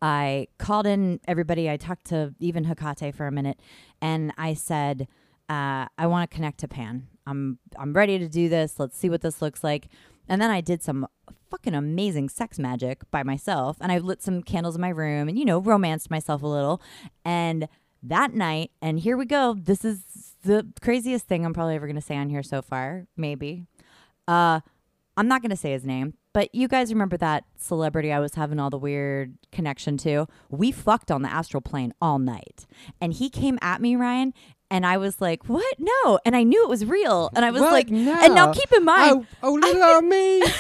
I 0.02 0.48
called 0.58 0.88
in 0.88 1.20
everybody. 1.28 1.70
I 1.70 1.76
talked 1.76 2.06
to 2.06 2.34
even 2.40 2.64
Hecate 2.64 3.14
for 3.14 3.28
a 3.28 3.32
minute 3.32 3.60
and 4.02 4.32
I 4.38 4.54
said, 4.54 5.10
uh, 5.50 5.88
I 5.98 6.08
want 6.08 6.32
to 6.32 6.34
connect 6.34 6.62
to 6.62 6.70
Pan. 6.70 7.08
I'm 7.28 7.60
I'm 7.78 7.94
ready 7.94 8.20
to 8.20 8.28
do 8.28 8.50
this. 8.50 8.80
Let's 8.80 8.98
see 8.98 9.10
what 9.10 9.22
this 9.22 9.42
looks 9.42 9.64
like. 9.64 9.88
And 10.28 10.42
then 10.42 10.50
I 10.50 10.62
did 10.62 10.82
some 10.82 11.08
fucking 11.50 11.76
amazing 11.76 12.30
sex 12.30 12.58
magic 12.58 13.10
by 13.12 13.24
myself. 13.24 13.78
And 13.80 13.92
I 13.92 14.00
lit 14.00 14.22
some 14.22 14.42
candles 14.42 14.76
in 14.76 14.82
my 14.82 14.90
room 14.90 15.28
and 15.28 15.38
you 15.38 15.46
know 15.46 15.60
romanced 15.60 16.10
myself 16.10 16.42
a 16.42 16.48
little. 16.48 16.82
And 17.24 17.68
that 18.04 18.34
night 18.34 18.72
and 18.82 19.00
here 19.00 19.18
we 19.18 19.26
go. 19.26 19.56
This 19.58 19.84
is 19.86 20.04
the 20.44 20.68
craziest 20.82 21.28
thing 21.28 21.46
I'm 21.46 21.54
probably 21.54 21.76
ever 21.76 21.88
going 21.88 21.96
to 21.96 22.02
say 22.02 22.18
on 22.18 22.30
here 22.30 22.44
so 22.44 22.62
far 22.62 23.08
maybe. 23.18 23.66
Uh 24.28 24.62
I'm 25.18 25.28
not 25.30 25.42
going 25.42 25.52
to 25.52 25.56
say 25.56 25.72
his 25.72 25.86
name 25.86 26.16
but 26.36 26.54
you 26.54 26.68
guys 26.68 26.92
remember 26.92 27.16
that 27.16 27.46
celebrity 27.58 28.12
I 28.12 28.20
was 28.20 28.36
having 28.36 28.60
all 28.60 28.70
the 28.70 28.78
weird 28.78 29.38
connection 29.54 29.96
to? 30.00 30.28
We 30.50 30.70
fucked 30.70 31.10
on 31.10 31.22
the 31.22 31.32
astral 31.32 31.62
plane 31.62 31.94
all 32.02 32.20
night. 32.20 32.66
And 33.00 33.14
he 33.14 33.30
came 33.30 33.58
at 33.62 33.80
me 33.80 33.96
Ryan 33.96 34.34
and 34.76 34.86
I 34.86 34.98
was 34.98 35.22
like, 35.22 35.48
"What? 35.48 35.80
No!" 35.80 36.20
And 36.26 36.36
I 36.36 36.44
knew 36.44 36.62
it 36.62 36.70
was 36.70 36.84
real. 36.84 37.32
And 37.34 37.46
I 37.46 37.52
was 37.52 37.62
like, 37.62 37.88
"And 37.88 38.36
now 38.36 38.52
keep 38.52 38.70
in 38.74 38.82
oh, 38.82 38.86
mind, 38.86 39.28
oh, 39.42 39.50
oh, 39.50 39.54
look 39.54 39.76
at 39.76 40.04
me! 40.04 40.42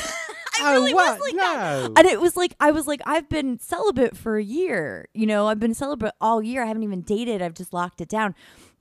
I 0.57 0.61
oh, 0.61 0.73
really 0.75 0.93
oh, 0.93 0.95
was 0.95 1.19
what? 1.19 1.21
like 1.21 1.35
no. 1.35 1.41
that. 1.41 1.91
And 1.97 2.07
it 2.07 2.21
was 2.21 2.37
like 2.37 2.55
I 2.61 2.71
was 2.71 2.87
like 2.87 3.01
I've 3.05 3.27
been 3.27 3.59
celibate 3.59 4.15
for 4.15 4.37
a 4.37 4.43
year. 4.43 5.09
You 5.13 5.25
know, 5.25 5.47
I've 5.47 5.59
been 5.59 5.73
celibate 5.73 6.13
all 6.21 6.41
year. 6.41 6.63
I 6.63 6.67
haven't 6.67 6.83
even 6.83 7.01
dated. 7.01 7.41
I've 7.41 7.55
just 7.55 7.73
locked 7.73 7.99
it 7.99 8.07
down. 8.07 8.35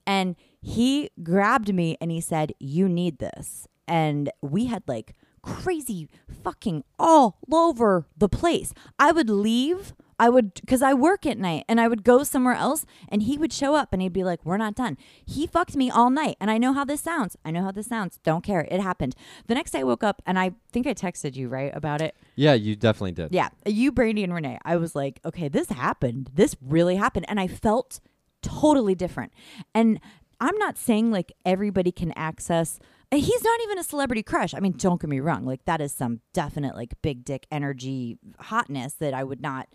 And 0.07 0.37
he 0.63 1.11
grabbed 1.21 1.75
me 1.75 1.97
and 2.01 2.13
he 2.13 2.21
said, 2.21 2.53
"You 2.61 2.89
need 2.89 3.19
this." 3.19 3.67
And 3.89 4.31
we 4.41 4.67
had 4.67 4.85
like 4.87 5.17
crazy 5.43 6.09
fucking 6.45 6.85
all 6.97 7.39
over 7.51 8.07
the 8.17 8.29
place. 8.29 8.73
I 9.01 9.11
would 9.11 9.29
leave 9.29 9.95
I 10.19 10.29
would, 10.29 10.55
because 10.55 10.83
I 10.83 10.95
work 10.95 11.27
at 11.27 11.39
night 11.39 11.65
and 11.69 11.81
I 11.81 11.89
would 11.89 12.05
go 12.05 12.23
somewhere 12.23 12.55
else 12.55 12.87
and 13.09 13.23
he 13.23 13.37
would 13.39 13.53
show 13.53 13.75
up 13.75 13.93
and 13.93 14.01
he'd 14.01 14.13
be 14.13 14.25
like, 14.25 14.45
We're 14.45 14.57
not 14.57 14.75
done. 14.75 14.97
He 15.25 15.47
fucked 15.47 15.77
me 15.77 15.91
all 15.91 16.11
night. 16.11 16.37
And 16.41 16.51
I 16.51 16.59
know 16.59 16.73
how 16.73 16.85
this 16.85 17.01
sounds. 17.01 17.37
I 17.45 17.51
know 17.51 17.63
how 17.63 17.73
this 17.73 17.87
sounds. 17.87 18.19
Don't 18.23 18.45
care. 18.45 18.67
It 18.71 18.81
happened. 18.81 19.15
The 19.47 19.55
next 19.55 19.73
day 19.73 19.81
I 19.81 19.85
woke 19.85 20.05
up 20.05 20.23
and 20.27 20.39
I 20.39 20.53
think 20.73 20.87
I 20.87 20.95
texted 20.95 21.37
you, 21.37 21.49
right, 21.49 21.75
about 21.75 22.01
it. 22.01 22.17
Yeah, 22.37 22.55
you 22.55 22.77
definitely 22.77 23.13
did. 23.13 23.33
Yeah. 23.33 23.49
You, 23.67 23.93
Brandy, 23.93 24.25
and 24.25 24.35
Renee. 24.35 24.59
I 24.65 24.77
was 24.77 24.95
like, 24.95 25.21
Okay, 25.25 25.49
this 25.49 25.69
happened. 25.69 26.31
This 26.35 26.57
really 26.61 26.97
happened. 26.97 27.27
And 27.29 27.41
I 27.41 27.47
felt 27.47 28.01
totally 28.43 28.95
different. 28.95 29.33
And 29.75 30.01
I'm 30.41 30.57
not 30.59 30.77
saying 30.77 31.11
like 31.11 31.33
everybody 31.45 31.91
can 31.93 32.13
access. 32.17 32.79
He's 33.11 33.43
not 33.43 33.61
even 33.63 33.79
a 33.79 33.85
celebrity 33.85 34.23
crush. 34.23 34.55
I 34.55 34.61
mean, 34.61 34.73
don't 34.77 35.01
get 35.01 35.09
me 35.09 35.21
wrong. 35.21 35.45
Like 35.45 35.65
that 35.65 35.81
is 35.81 35.93
some 35.93 36.21
definite 36.33 36.75
like 36.75 36.95
big 37.01 37.25
dick 37.25 37.47
energy 37.51 38.19
hotness 38.39 38.95
that 38.95 39.15
I 39.15 39.25
would 39.25 39.41
not 39.41 39.69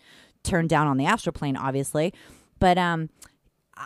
turn 0.43 0.67
down 0.67 0.87
on 0.87 0.97
the 0.97 1.05
astral 1.05 1.33
plane, 1.33 1.57
obviously. 1.57 2.13
But 2.59 2.77
um, 2.77 3.09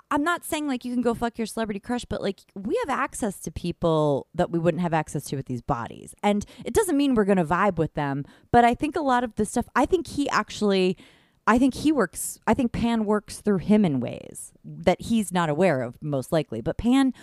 I'm 0.09 0.23
not 0.23 0.43
saying 0.43 0.67
like 0.67 0.85
you 0.85 0.93
can 0.93 1.01
go 1.01 1.13
fuck 1.13 1.37
your 1.37 1.47
celebrity 1.47 1.79
crush, 1.79 2.05
but 2.05 2.21
like 2.21 2.39
we 2.55 2.79
have 2.85 2.97
access 2.97 3.39
to 3.41 3.51
people 3.51 4.27
that 4.33 4.51
we 4.51 4.59
wouldn't 4.59 4.81
have 4.81 4.93
access 4.93 5.25
to 5.25 5.35
with 5.35 5.45
these 5.45 5.61
bodies, 5.61 6.15
and 6.23 6.45
it 6.65 6.73
doesn't 6.73 6.97
mean 6.97 7.15
we're 7.15 7.25
gonna 7.25 7.45
vibe 7.45 7.77
with 7.77 7.93
them. 7.93 8.25
But 8.51 8.65
I 8.65 8.73
think 8.73 8.95
a 8.95 9.01
lot 9.01 9.23
of 9.23 9.35
the 9.35 9.45
stuff. 9.45 9.65
I 9.75 9.85
think 9.85 10.07
he 10.07 10.29
actually. 10.29 10.97
I 11.45 11.59
think 11.59 11.73
he 11.73 11.91
works. 11.91 12.39
I 12.47 12.53
think 12.53 12.71
Pan 12.71 13.03
works 13.03 13.41
through 13.41 13.57
him 13.57 13.83
in 13.83 13.99
ways 13.99 14.53
that 14.63 15.01
he's 15.01 15.33
not 15.33 15.49
aware 15.49 15.81
of, 15.81 16.01
most 16.01 16.31
likely. 16.31 16.61
But 16.61 16.77
Pan 16.77 17.13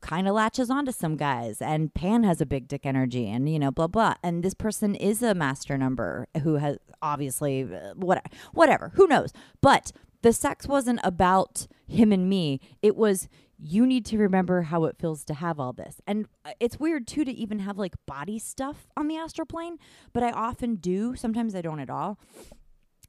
kind 0.00 0.28
of 0.28 0.34
latches 0.34 0.70
onto 0.70 0.92
some 0.92 1.16
guys, 1.16 1.60
and 1.60 1.92
Pan 1.94 2.24
has 2.24 2.40
a 2.40 2.46
big 2.46 2.68
dick 2.68 2.84
energy, 2.84 3.28
and 3.28 3.48
you 3.48 3.58
know, 3.58 3.70
blah 3.70 3.86
blah. 3.86 4.14
And 4.22 4.42
this 4.42 4.54
person 4.54 4.94
is 4.94 5.22
a 5.22 5.34
master 5.34 5.76
number 5.76 6.28
who 6.42 6.56
has 6.56 6.78
obviously 7.02 7.62
uh, 7.62 7.94
what 7.94 8.24
whatever. 8.52 8.92
Who 8.94 9.06
knows? 9.06 9.32
But 9.60 9.92
the 10.22 10.32
sex 10.32 10.66
wasn't 10.66 11.00
about 11.04 11.66
him 11.86 12.12
and 12.12 12.28
me. 12.28 12.60
It 12.82 12.96
was 12.96 13.28
you 13.58 13.86
need 13.86 14.04
to 14.06 14.18
remember 14.18 14.62
how 14.62 14.84
it 14.84 14.98
feels 14.98 15.24
to 15.24 15.34
have 15.34 15.58
all 15.58 15.72
this. 15.72 16.00
And 16.06 16.26
uh, 16.44 16.52
it's 16.60 16.78
weird 16.78 17.06
too 17.06 17.24
to 17.24 17.32
even 17.32 17.60
have 17.60 17.78
like 17.78 17.94
body 18.06 18.38
stuff 18.38 18.86
on 18.96 19.08
the 19.08 19.16
astral 19.16 19.46
plane, 19.46 19.78
but 20.12 20.22
I 20.22 20.30
often 20.30 20.76
do. 20.76 21.16
Sometimes 21.16 21.54
I 21.54 21.62
don't 21.62 21.80
at 21.80 21.90
all. 21.90 22.18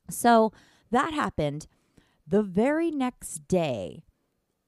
So 0.09 0.53
that 0.91 1.13
happened. 1.13 1.67
The 2.25 2.43
very 2.43 2.91
next 2.91 3.47
day, 3.47 4.03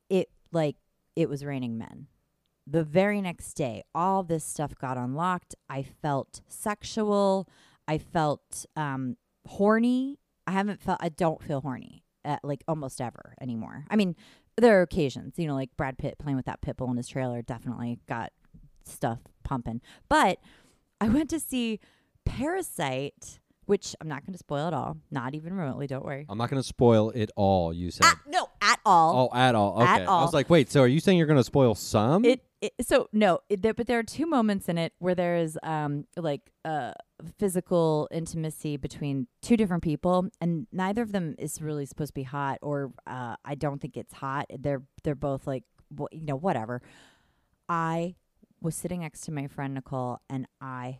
it 0.09 0.29
like 0.51 0.75
it 1.19 1.27
was 1.27 1.43
raining 1.43 1.77
men. 1.77 2.07
The 2.65 2.83
very 2.83 3.19
next 3.21 3.53
day, 3.55 3.83
all 3.93 4.23
this 4.23 4.45
stuff 4.45 4.73
got 4.79 4.97
unlocked. 4.97 5.53
I 5.69 5.83
felt 5.83 6.39
sexual. 6.47 7.49
I 7.89 7.97
felt 7.97 8.65
um, 8.77 9.17
horny. 9.45 10.19
I 10.47 10.51
haven't 10.51 10.81
felt. 10.81 10.99
I 11.01 11.09
don't 11.09 11.43
feel 11.43 11.59
horny 11.59 12.05
uh, 12.23 12.38
like 12.41 12.63
almost 12.69 13.01
ever 13.01 13.35
anymore. 13.41 13.83
I 13.89 13.97
mean, 13.97 14.15
there 14.55 14.79
are 14.79 14.83
occasions, 14.83 15.33
you 15.38 15.45
know, 15.45 15.55
like 15.55 15.75
Brad 15.75 15.97
Pitt 15.97 16.19
playing 16.19 16.38
with 16.38 16.45
that 16.45 16.61
pit 16.61 16.77
bull 16.77 16.89
in 16.89 16.95
his 16.95 17.09
trailer 17.09 17.41
definitely 17.41 17.99
got 18.07 18.31
stuff 18.85 19.19
pumping. 19.43 19.81
But 20.07 20.39
I 21.01 21.09
went 21.09 21.29
to 21.31 21.39
see 21.39 21.81
Parasite, 22.25 23.38
which 23.69 23.95
I'm 24.01 24.07
not 24.07 24.25
going 24.25 24.33
to 24.33 24.39
spoil 24.39 24.65
at 24.65 24.73
all. 24.73 24.97
Not 25.11 25.35
even 25.35 25.53
remotely. 25.53 25.85
Don't 25.85 26.03
worry. 26.03 26.25
I'm 26.27 26.39
not 26.39 26.49
going 26.49 26.59
to 26.61 26.67
spoil 26.67 27.11
it 27.11 27.29
all. 27.35 27.71
You 27.71 27.91
said. 27.91 28.05
At, 28.05 28.17
no, 28.27 28.49
at 28.61 28.79
all. 28.83 29.29
Oh, 29.31 29.38
at 29.38 29.53
all. 29.53 29.75
Okay. 29.75 29.85
At 29.85 30.01
I 30.01 30.05
all. 30.05 30.23
was 30.23 30.33
like, 30.33 30.49
wait. 30.49 30.71
So 30.71 30.81
are 30.81 30.88
you 30.88 30.99
saying 30.99 31.19
you're 31.19 31.27
going 31.27 31.38
to 31.38 31.43
spoil 31.43 31.75
some? 31.75 32.25
It, 32.25 32.43
it 32.61 32.73
so 32.81 33.07
no, 33.13 33.39
it, 33.47 33.61
there, 33.61 33.75
but 33.75 33.85
there 33.85 33.99
are 33.99 34.03
two 34.03 34.25
moments 34.25 34.69
in 34.69 34.79
it 34.79 34.93
where 34.97 35.13
there 35.13 35.38
is 35.38 35.57
um 35.61 36.05
like 36.17 36.41
uh 36.65 36.93
physical 37.38 38.07
intimacy 38.11 38.75
between 38.75 39.27
two 39.41 39.55
different 39.55 39.83
people, 39.83 40.29
and 40.41 40.65
neither 40.71 41.03
of 41.03 41.11
them 41.11 41.35
is 41.38 41.61
really 41.61 41.85
supposed 41.85 42.09
to 42.09 42.13
be 42.15 42.23
hot, 42.23 42.57
or 42.63 42.91
uh 43.05 43.35
I 43.45 43.53
don't 43.53 43.79
think 43.79 43.95
it's 43.95 44.13
hot. 44.13 44.47
They're 44.57 44.81
they're 45.03 45.15
both 45.15 45.45
like 45.45 45.63
wh- 45.95 46.11
you 46.11 46.25
know 46.25 46.35
whatever. 46.35 46.81
I 47.69 48.15
was 48.61 48.75
sitting 48.75 49.01
next 49.01 49.21
to 49.21 49.31
my 49.31 49.47
friend 49.47 49.75
Nicole, 49.75 50.19
and 50.27 50.47
I 50.59 50.99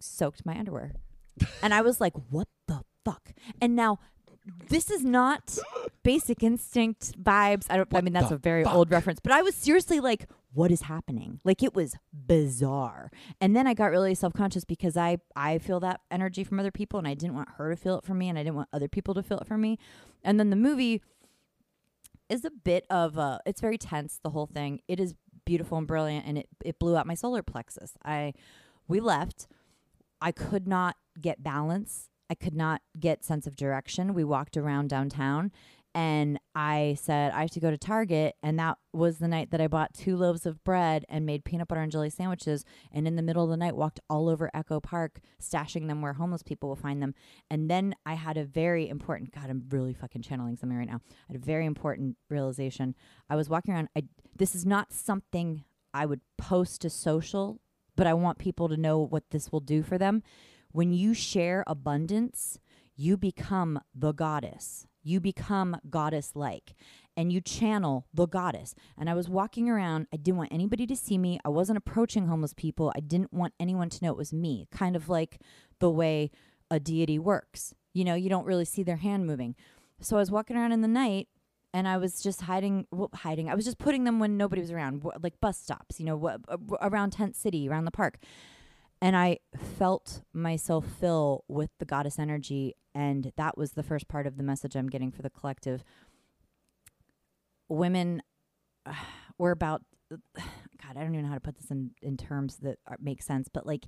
soaked 0.00 0.46
my 0.46 0.58
underwear, 0.58 0.94
and 1.62 1.74
I 1.74 1.82
was 1.82 2.00
like, 2.00 2.14
"What 2.30 2.48
the 2.66 2.82
fuck?" 3.04 3.32
And 3.60 3.76
now. 3.76 3.98
This 4.68 4.90
is 4.90 5.04
not 5.04 5.58
basic 6.02 6.42
instinct 6.42 7.12
vibes. 7.22 7.66
I 7.68 7.76
don't. 7.76 7.94
I 7.94 8.00
mean, 8.00 8.14
that's 8.14 8.32
a 8.32 8.38
very 8.38 8.64
old 8.64 8.90
reference, 8.90 9.20
but 9.20 9.32
I 9.32 9.42
was 9.42 9.54
seriously 9.54 10.00
like, 10.00 10.26
what 10.52 10.70
is 10.70 10.82
happening 10.82 11.40
like 11.44 11.62
it 11.62 11.74
was 11.74 11.94
bizarre 12.12 13.10
and 13.40 13.54
then 13.54 13.66
i 13.66 13.74
got 13.74 13.90
really 13.90 14.14
self-conscious 14.14 14.64
because 14.64 14.96
i 14.96 15.16
i 15.36 15.58
feel 15.58 15.78
that 15.80 16.00
energy 16.10 16.42
from 16.42 16.58
other 16.58 16.70
people 16.70 16.98
and 16.98 17.06
i 17.06 17.14
didn't 17.14 17.34
want 17.34 17.48
her 17.56 17.70
to 17.70 17.76
feel 17.76 17.98
it 17.98 18.04
from 18.04 18.18
me 18.18 18.28
and 18.28 18.38
i 18.38 18.42
didn't 18.42 18.56
want 18.56 18.68
other 18.72 18.88
people 18.88 19.14
to 19.14 19.22
feel 19.22 19.38
it 19.38 19.46
from 19.46 19.60
me 19.60 19.78
and 20.24 20.40
then 20.40 20.50
the 20.50 20.56
movie 20.56 21.02
is 22.28 22.44
a 22.44 22.50
bit 22.50 22.84
of 22.90 23.16
a 23.16 23.40
it's 23.46 23.60
very 23.60 23.78
tense 23.78 24.18
the 24.22 24.30
whole 24.30 24.46
thing 24.46 24.80
it 24.88 24.98
is 24.98 25.14
beautiful 25.44 25.78
and 25.78 25.86
brilliant 25.86 26.26
and 26.26 26.38
it 26.38 26.48
it 26.64 26.78
blew 26.78 26.96
out 26.96 27.06
my 27.06 27.14
solar 27.14 27.42
plexus 27.42 27.92
i 28.04 28.32
we 28.88 28.98
left 28.98 29.46
i 30.20 30.32
could 30.32 30.66
not 30.66 30.96
get 31.20 31.42
balance 31.42 32.08
i 32.28 32.34
could 32.34 32.54
not 32.54 32.82
get 32.98 33.24
sense 33.24 33.46
of 33.46 33.56
direction 33.56 34.14
we 34.14 34.24
walked 34.24 34.56
around 34.56 34.88
downtown 34.88 35.50
and 35.94 36.38
I 36.54 36.96
said 37.00 37.32
I 37.32 37.40
have 37.42 37.50
to 37.52 37.60
go 37.60 37.70
to 37.70 37.78
Target, 37.78 38.36
and 38.42 38.58
that 38.58 38.78
was 38.92 39.18
the 39.18 39.26
night 39.26 39.50
that 39.50 39.60
I 39.60 39.66
bought 39.66 39.92
two 39.92 40.16
loaves 40.16 40.46
of 40.46 40.62
bread 40.62 41.04
and 41.08 41.26
made 41.26 41.44
peanut 41.44 41.66
butter 41.66 41.80
and 41.80 41.90
jelly 41.90 42.10
sandwiches. 42.10 42.64
And 42.92 43.08
in 43.08 43.16
the 43.16 43.22
middle 43.22 43.42
of 43.42 43.50
the 43.50 43.56
night, 43.56 43.74
walked 43.74 43.98
all 44.08 44.28
over 44.28 44.50
Echo 44.54 44.80
Park, 44.80 45.20
stashing 45.42 45.88
them 45.88 46.00
where 46.00 46.12
homeless 46.12 46.44
people 46.44 46.68
will 46.68 46.76
find 46.76 47.02
them. 47.02 47.14
And 47.50 47.68
then 47.68 47.96
I 48.06 48.14
had 48.14 48.36
a 48.36 48.44
very 48.44 48.88
important 48.88 49.32
God, 49.32 49.50
I'm 49.50 49.64
really 49.70 49.92
fucking 49.92 50.22
channeling 50.22 50.56
something 50.56 50.78
right 50.78 50.88
now. 50.88 51.00
I 51.28 51.32
had 51.32 51.42
a 51.42 51.44
very 51.44 51.66
important 51.66 52.16
realization. 52.28 52.94
I 53.28 53.34
was 53.34 53.48
walking 53.48 53.74
around. 53.74 53.88
I 53.96 54.04
this 54.36 54.54
is 54.54 54.64
not 54.64 54.92
something 54.92 55.64
I 55.92 56.06
would 56.06 56.20
post 56.38 56.82
to 56.82 56.90
social, 56.90 57.60
but 58.00 58.06
I 58.06 58.14
want 58.14 58.38
people 58.38 58.66
to 58.70 58.78
know 58.78 58.98
what 58.98 59.28
this 59.28 59.52
will 59.52 59.60
do 59.60 59.82
for 59.82 59.98
them. 59.98 60.22
When 60.72 60.90
you 60.90 61.12
share 61.12 61.62
abundance, 61.66 62.58
you 62.96 63.18
become 63.18 63.78
the 63.94 64.12
goddess. 64.12 64.86
You 65.02 65.20
become 65.20 65.76
goddess 65.90 66.32
like 66.34 66.72
and 67.14 67.30
you 67.30 67.42
channel 67.42 68.06
the 68.14 68.24
goddess. 68.24 68.74
And 68.96 69.10
I 69.10 69.12
was 69.12 69.28
walking 69.28 69.68
around. 69.68 70.06
I 70.14 70.16
didn't 70.16 70.38
want 70.38 70.50
anybody 70.50 70.86
to 70.86 70.96
see 70.96 71.18
me. 71.18 71.40
I 71.44 71.50
wasn't 71.50 71.76
approaching 71.76 72.26
homeless 72.26 72.54
people. 72.54 72.90
I 72.96 73.00
didn't 73.00 73.34
want 73.34 73.52
anyone 73.60 73.90
to 73.90 74.02
know 74.02 74.12
it 74.12 74.16
was 74.16 74.32
me, 74.32 74.66
kind 74.70 74.96
of 74.96 75.10
like 75.10 75.38
the 75.78 75.90
way 75.90 76.30
a 76.70 76.80
deity 76.80 77.18
works. 77.18 77.74
You 77.92 78.06
know, 78.06 78.14
you 78.14 78.30
don't 78.30 78.46
really 78.46 78.64
see 78.64 78.82
their 78.82 78.96
hand 78.96 79.26
moving. 79.26 79.56
So 80.00 80.16
I 80.16 80.20
was 80.20 80.30
walking 80.30 80.56
around 80.56 80.72
in 80.72 80.80
the 80.80 80.88
night 80.88 81.28
and 81.72 81.86
I 81.86 81.96
was 81.96 82.22
just 82.22 82.42
hiding, 82.42 82.86
well, 82.90 83.10
hiding. 83.14 83.48
I 83.48 83.54
was 83.54 83.64
just 83.64 83.78
putting 83.78 84.04
them 84.04 84.18
when 84.18 84.36
nobody 84.36 84.60
was 84.60 84.70
around, 84.70 85.04
like 85.22 85.40
bus 85.40 85.58
stops, 85.58 86.00
you 86.00 86.06
know, 86.06 86.18
wh- 86.18 86.74
around 86.80 87.10
Tent 87.12 87.36
City, 87.36 87.68
around 87.68 87.84
the 87.84 87.90
park 87.90 88.18
and 89.02 89.16
I 89.16 89.38
felt 89.56 90.22
myself 90.32 90.84
fill 90.86 91.44
with 91.48 91.70
the 91.78 91.84
goddess 91.84 92.18
energy. 92.18 92.76
And 92.94 93.32
that 93.36 93.56
was 93.56 93.72
the 93.72 93.82
first 93.82 94.08
part 94.08 94.26
of 94.26 94.36
the 94.36 94.42
message 94.42 94.76
I'm 94.76 94.88
getting 94.88 95.10
for 95.10 95.22
the 95.22 95.30
collective. 95.30 95.82
Women, 97.68 98.22
uh, 98.84 98.94
we're 99.38 99.52
about, 99.52 99.82
God, 100.10 100.96
I 100.96 101.00
don't 101.00 101.14
even 101.14 101.22
know 101.22 101.28
how 101.28 101.34
to 101.34 101.40
put 101.40 101.56
this 101.56 101.70
in, 101.70 101.92
in 102.02 102.16
terms 102.16 102.58
that 102.58 102.78
are, 102.86 102.98
make 103.00 103.22
sense, 103.22 103.48
but 103.52 103.66
like, 103.66 103.86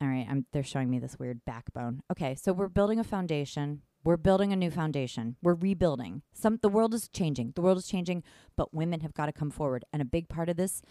all 0.00 0.08
right, 0.08 0.26
I'm, 0.28 0.46
they're 0.52 0.64
showing 0.64 0.90
me 0.90 0.98
this 0.98 1.18
weird 1.18 1.44
backbone. 1.44 2.02
Okay, 2.10 2.34
so 2.34 2.52
we're 2.52 2.68
building 2.68 2.98
a 2.98 3.04
foundation. 3.04 3.82
We're 4.04 4.18
building 4.18 4.52
a 4.52 4.56
new 4.56 4.70
foundation. 4.70 5.36
We're 5.42 5.54
rebuilding. 5.54 6.22
Some 6.32 6.58
the 6.60 6.68
world 6.68 6.94
is 6.94 7.08
changing. 7.08 7.52
The 7.56 7.62
world 7.62 7.78
is 7.78 7.86
changing, 7.86 8.22
but 8.56 8.74
women 8.74 9.00
have 9.00 9.14
got 9.14 9.26
to 9.26 9.32
come 9.32 9.50
forward. 9.50 9.84
And 9.92 10.02
a 10.02 10.04
big 10.04 10.28
part 10.28 10.48
of 10.48 10.56
this 10.56 10.82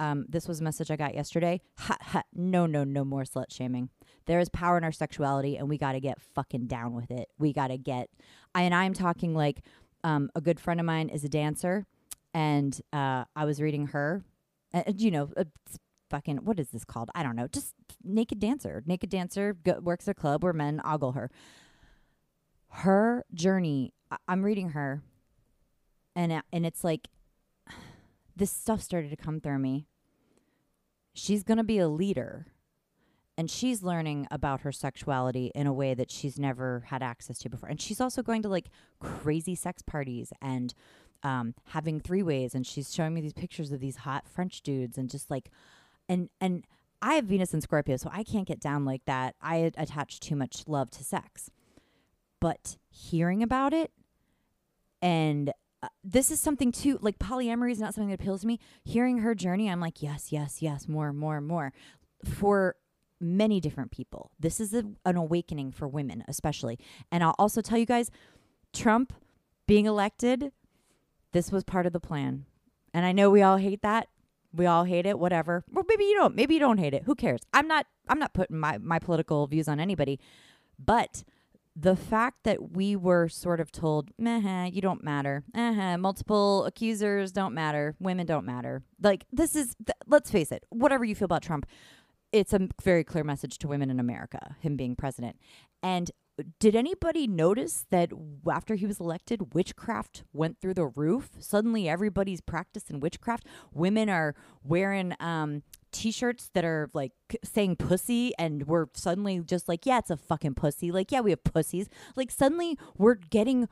um, 0.00 0.26
this 0.28 0.46
was 0.46 0.60
a 0.60 0.64
message 0.64 0.90
I 0.90 0.96
got 0.96 1.14
yesterday. 1.14 1.60
Ha, 1.78 1.96
ha, 2.00 2.22
no, 2.34 2.66
no, 2.66 2.84
no 2.84 3.04
more 3.04 3.22
slut 3.22 3.50
shaming. 3.50 3.88
There 4.26 4.40
is 4.40 4.48
power 4.48 4.76
in 4.76 4.84
our 4.84 4.92
sexuality, 4.92 5.56
and 5.56 5.68
we 5.68 5.78
got 5.78 5.92
to 5.92 6.00
get 6.00 6.20
fucking 6.20 6.66
down 6.66 6.92
with 6.92 7.10
it. 7.10 7.28
We 7.38 7.52
got 7.52 7.68
to 7.68 7.78
get. 7.78 8.10
I, 8.54 8.62
and 8.62 8.74
I'm 8.74 8.94
talking 8.94 9.34
like 9.34 9.62
um, 10.04 10.30
a 10.34 10.40
good 10.40 10.60
friend 10.60 10.80
of 10.80 10.86
mine 10.86 11.08
is 11.08 11.24
a 11.24 11.28
dancer, 11.28 11.86
and 12.34 12.78
uh, 12.92 13.24
I 13.34 13.44
was 13.44 13.62
reading 13.62 13.88
her. 13.88 14.22
Uh, 14.74 14.82
you 14.94 15.10
know, 15.10 15.30
fucking 16.10 16.38
what 16.38 16.60
is 16.60 16.70
this 16.70 16.84
called? 16.84 17.10
I 17.14 17.22
don't 17.22 17.36
know. 17.36 17.48
Just 17.48 17.74
naked 18.04 18.38
dancer. 18.38 18.82
Naked 18.84 19.08
dancer 19.08 19.54
go, 19.54 19.78
works 19.80 20.08
at 20.08 20.12
a 20.12 20.20
club 20.20 20.42
where 20.42 20.52
men 20.52 20.80
ogle 20.84 21.12
her. 21.12 21.30
Her 22.68 23.24
journey. 23.34 23.92
I, 24.10 24.16
I'm 24.26 24.44
reading 24.44 24.70
her, 24.70 25.02
and 26.14 26.32
uh, 26.32 26.42
and 26.52 26.66
it's 26.66 26.84
like 26.84 27.08
this 28.36 28.50
stuff 28.50 28.80
started 28.80 29.10
to 29.10 29.16
come 29.16 29.40
through 29.40 29.58
me. 29.58 29.86
She's 31.12 31.42
to 31.42 31.64
be 31.64 31.78
a 31.78 31.88
leader 31.88 32.46
and 33.38 33.48
she's 33.48 33.84
learning 33.84 34.26
about 34.32 34.62
her 34.62 34.72
sexuality 34.72 35.52
in 35.54 35.68
a 35.68 35.72
way 35.72 35.94
that 35.94 36.10
she's 36.10 36.40
never 36.40 36.82
had 36.88 37.04
access 37.04 37.38
to 37.38 37.48
before. 37.48 37.68
And 37.68 37.80
she's 37.80 38.00
also 38.00 38.20
going 38.20 38.42
to 38.42 38.48
like 38.48 38.66
crazy 38.98 39.54
sex 39.54 39.80
parties 39.80 40.32
and 40.42 40.74
um, 41.22 41.54
having 41.66 42.00
three 42.00 42.24
ways. 42.24 42.52
And 42.52 42.66
she's 42.66 42.92
showing 42.92 43.14
me 43.14 43.20
these 43.20 43.32
pictures 43.32 43.70
of 43.70 43.78
these 43.78 43.98
hot 43.98 44.26
French 44.26 44.60
dudes 44.62 44.98
and 44.98 45.08
just 45.08 45.30
like, 45.30 45.52
and, 46.08 46.30
and 46.40 46.66
I 47.00 47.14
have 47.14 47.26
Venus 47.26 47.52
and 47.52 47.62
Scorpio, 47.62 47.96
so 47.96 48.10
I 48.12 48.24
can't 48.24 48.46
get 48.46 48.58
down 48.58 48.84
like 48.84 49.04
that. 49.04 49.36
I 49.40 49.70
attach 49.76 50.18
too 50.18 50.34
much 50.34 50.64
love 50.66 50.90
to 50.90 51.04
sex. 51.04 51.48
But 52.40 52.76
hearing 52.90 53.42
about 53.42 53.72
it 53.72 53.90
and 55.02 55.52
uh, 55.82 55.88
this 56.02 56.30
is 56.30 56.40
something 56.40 56.72
too 56.72 56.98
like 57.00 57.18
polyamory 57.18 57.70
is 57.70 57.78
not 57.78 57.94
something 57.94 58.08
that 58.08 58.20
appeals 58.20 58.40
to 58.40 58.46
me. 58.46 58.58
Hearing 58.84 59.18
her 59.18 59.34
journey 59.34 59.68
i'm 59.70 59.80
like 59.80 60.02
yes 60.02 60.32
yes 60.32 60.60
yes 60.60 60.88
more 60.88 61.12
more 61.12 61.40
more. 61.40 61.72
For 62.24 62.76
many 63.20 63.60
different 63.60 63.90
people 63.90 64.30
this 64.38 64.60
is 64.60 64.74
a, 64.74 64.84
an 65.04 65.16
awakening 65.16 65.72
for 65.72 65.86
women 65.88 66.24
especially. 66.28 66.78
And 67.12 67.22
i'll 67.22 67.34
also 67.38 67.60
tell 67.60 67.78
you 67.78 67.86
guys 67.86 68.10
trump 68.72 69.12
being 69.66 69.86
elected 69.86 70.52
this 71.32 71.52
was 71.52 71.62
part 71.64 71.86
of 71.86 71.92
the 71.92 72.00
plan. 72.00 72.46
And 72.92 73.06
i 73.06 73.12
know 73.12 73.30
we 73.30 73.42
all 73.42 73.58
hate 73.58 73.82
that. 73.82 74.08
We 74.52 74.66
all 74.66 74.84
hate 74.84 75.06
it 75.06 75.18
whatever. 75.18 75.64
Well 75.70 75.84
maybe 75.88 76.04
you 76.04 76.14
don't 76.14 76.34
maybe 76.34 76.54
you 76.54 76.60
don't 76.60 76.78
hate 76.78 76.94
it. 76.94 77.04
Who 77.04 77.14
cares? 77.14 77.40
I'm 77.52 77.68
not 77.68 77.86
i'm 78.08 78.18
not 78.18 78.34
putting 78.34 78.58
my 78.58 78.78
my 78.78 78.98
political 78.98 79.46
views 79.46 79.68
on 79.68 79.78
anybody. 79.78 80.18
But 80.78 81.22
the 81.80 81.94
fact 81.94 82.38
that 82.42 82.72
we 82.72 82.96
were 82.96 83.28
sort 83.28 83.60
of 83.60 83.70
told, 83.70 84.10
meh, 84.18 84.66
you 84.66 84.80
don't 84.80 85.04
matter. 85.04 85.44
Uh-huh, 85.54 85.96
multiple 85.96 86.64
accusers 86.64 87.30
don't 87.30 87.54
matter. 87.54 87.94
Women 88.00 88.26
don't 88.26 88.44
matter. 88.44 88.82
Like, 89.00 89.26
this 89.32 89.54
is, 89.54 89.76
th- 89.86 89.96
let's 90.06 90.30
face 90.30 90.50
it, 90.50 90.64
whatever 90.70 91.04
you 91.04 91.14
feel 91.14 91.26
about 91.26 91.42
Trump, 91.42 91.66
it's 92.32 92.52
a 92.52 92.68
very 92.82 93.04
clear 93.04 93.22
message 93.22 93.58
to 93.58 93.68
women 93.68 93.90
in 93.90 94.00
America, 94.00 94.56
him 94.60 94.76
being 94.76 94.96
president. 94.96 95.36
And 95.82 96.10
did 96.60 96.74
anybody 96.76 97.26
notice 97.26 97.86
that 97.90 98.10
after 98.50 98.74
he 98.74 98.86
was 98.86 99.00
elected, 99.00 99.54
witchcraft 99.54 100.24
went 100.32 100.60
through 100.60 100.74
the 100.74 100.86
roof? 100.86 101.30
Suddenly, 101.38 101.88
everybody's 101.88 102.40
practicing 102.40 103.00
witchcraft. 103.00 103.46
Women 103.72 104.08
are 104.08 104.34
wearing 104.62 105.14
um, 105.20 105.62
t-shirts 105.92 106.50
that 106.54 106.64
are 106.64 106.90
like 106.92 107.12
saying 107.42 107.76
pussy, 107.76 108.32
and 108.38 108.66
we're 108.66 108.86
suddenly 108.94 109.40
just 109.40 109.68
like, 109.68 109.86
yeah, 109.86 109.98
it's 109.98 110.10
a 110.10 110.16
fucking 110.16 110.54
pussy. 110.54 110.90
Like, 110.90 111.12
yeah, 111.12 111.20
we 111.20 111.30
have 111.30 111.44
pussies. 111.44 111.88
Like, 112.16 112.30
suddenly 112.30 112.78
we're 112.96 113.14
getting 113.14 113.68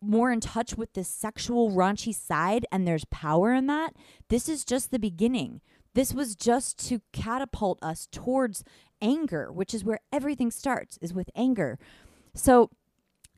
more 0.00 0.32
in 0.32 0.40
touch 0.40 0.76
with 0.76 0.94
this 0.94 1.08
sexual 1.08 1.70
raunchy 1.70 2.14
side, 2.14 2.66
and 2.72 2.86
there's 2.86 3.04
power 3.06 3.52
in 3.52 3.66
that. 3.66 3.94
This 4.28 4.48
is 4.48 4.64
just 4.64 4.90
the 4.90 4.98
beginning. 4.98 5.60
This 5.94 6.12
was 6.12 6.34
just 6.34 6.86
to 6.88 7.00
catapult 7.12 7.78
us 7.82 8.08
towards 8.10 8.64
anger, 9.00 9.52
which 9.52 9.72
is 9.72 9.84
where 9.84 10.00
everything 10.12 10.50
starts, 10.50 10.98
is 11.00 11.14
with 11.14 11.30
anger. 11.34 11.78
So 12.34 12.70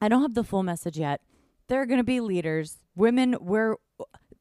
I 0.01 0.09
don't 0.09 0.23
have 0.23 0.35
the 0.35 0.45
full 0.45 0.63
message 0.63 0.99
yet. 0.99 1.21
There 1.69 1.81
are 1.81 1.87
going 1.87 2.01
to 2.01 2.05
be 2.05 2.21
leaders. 2.21 2.79
Women, 2.97 3.37
we're, 3.41 3.77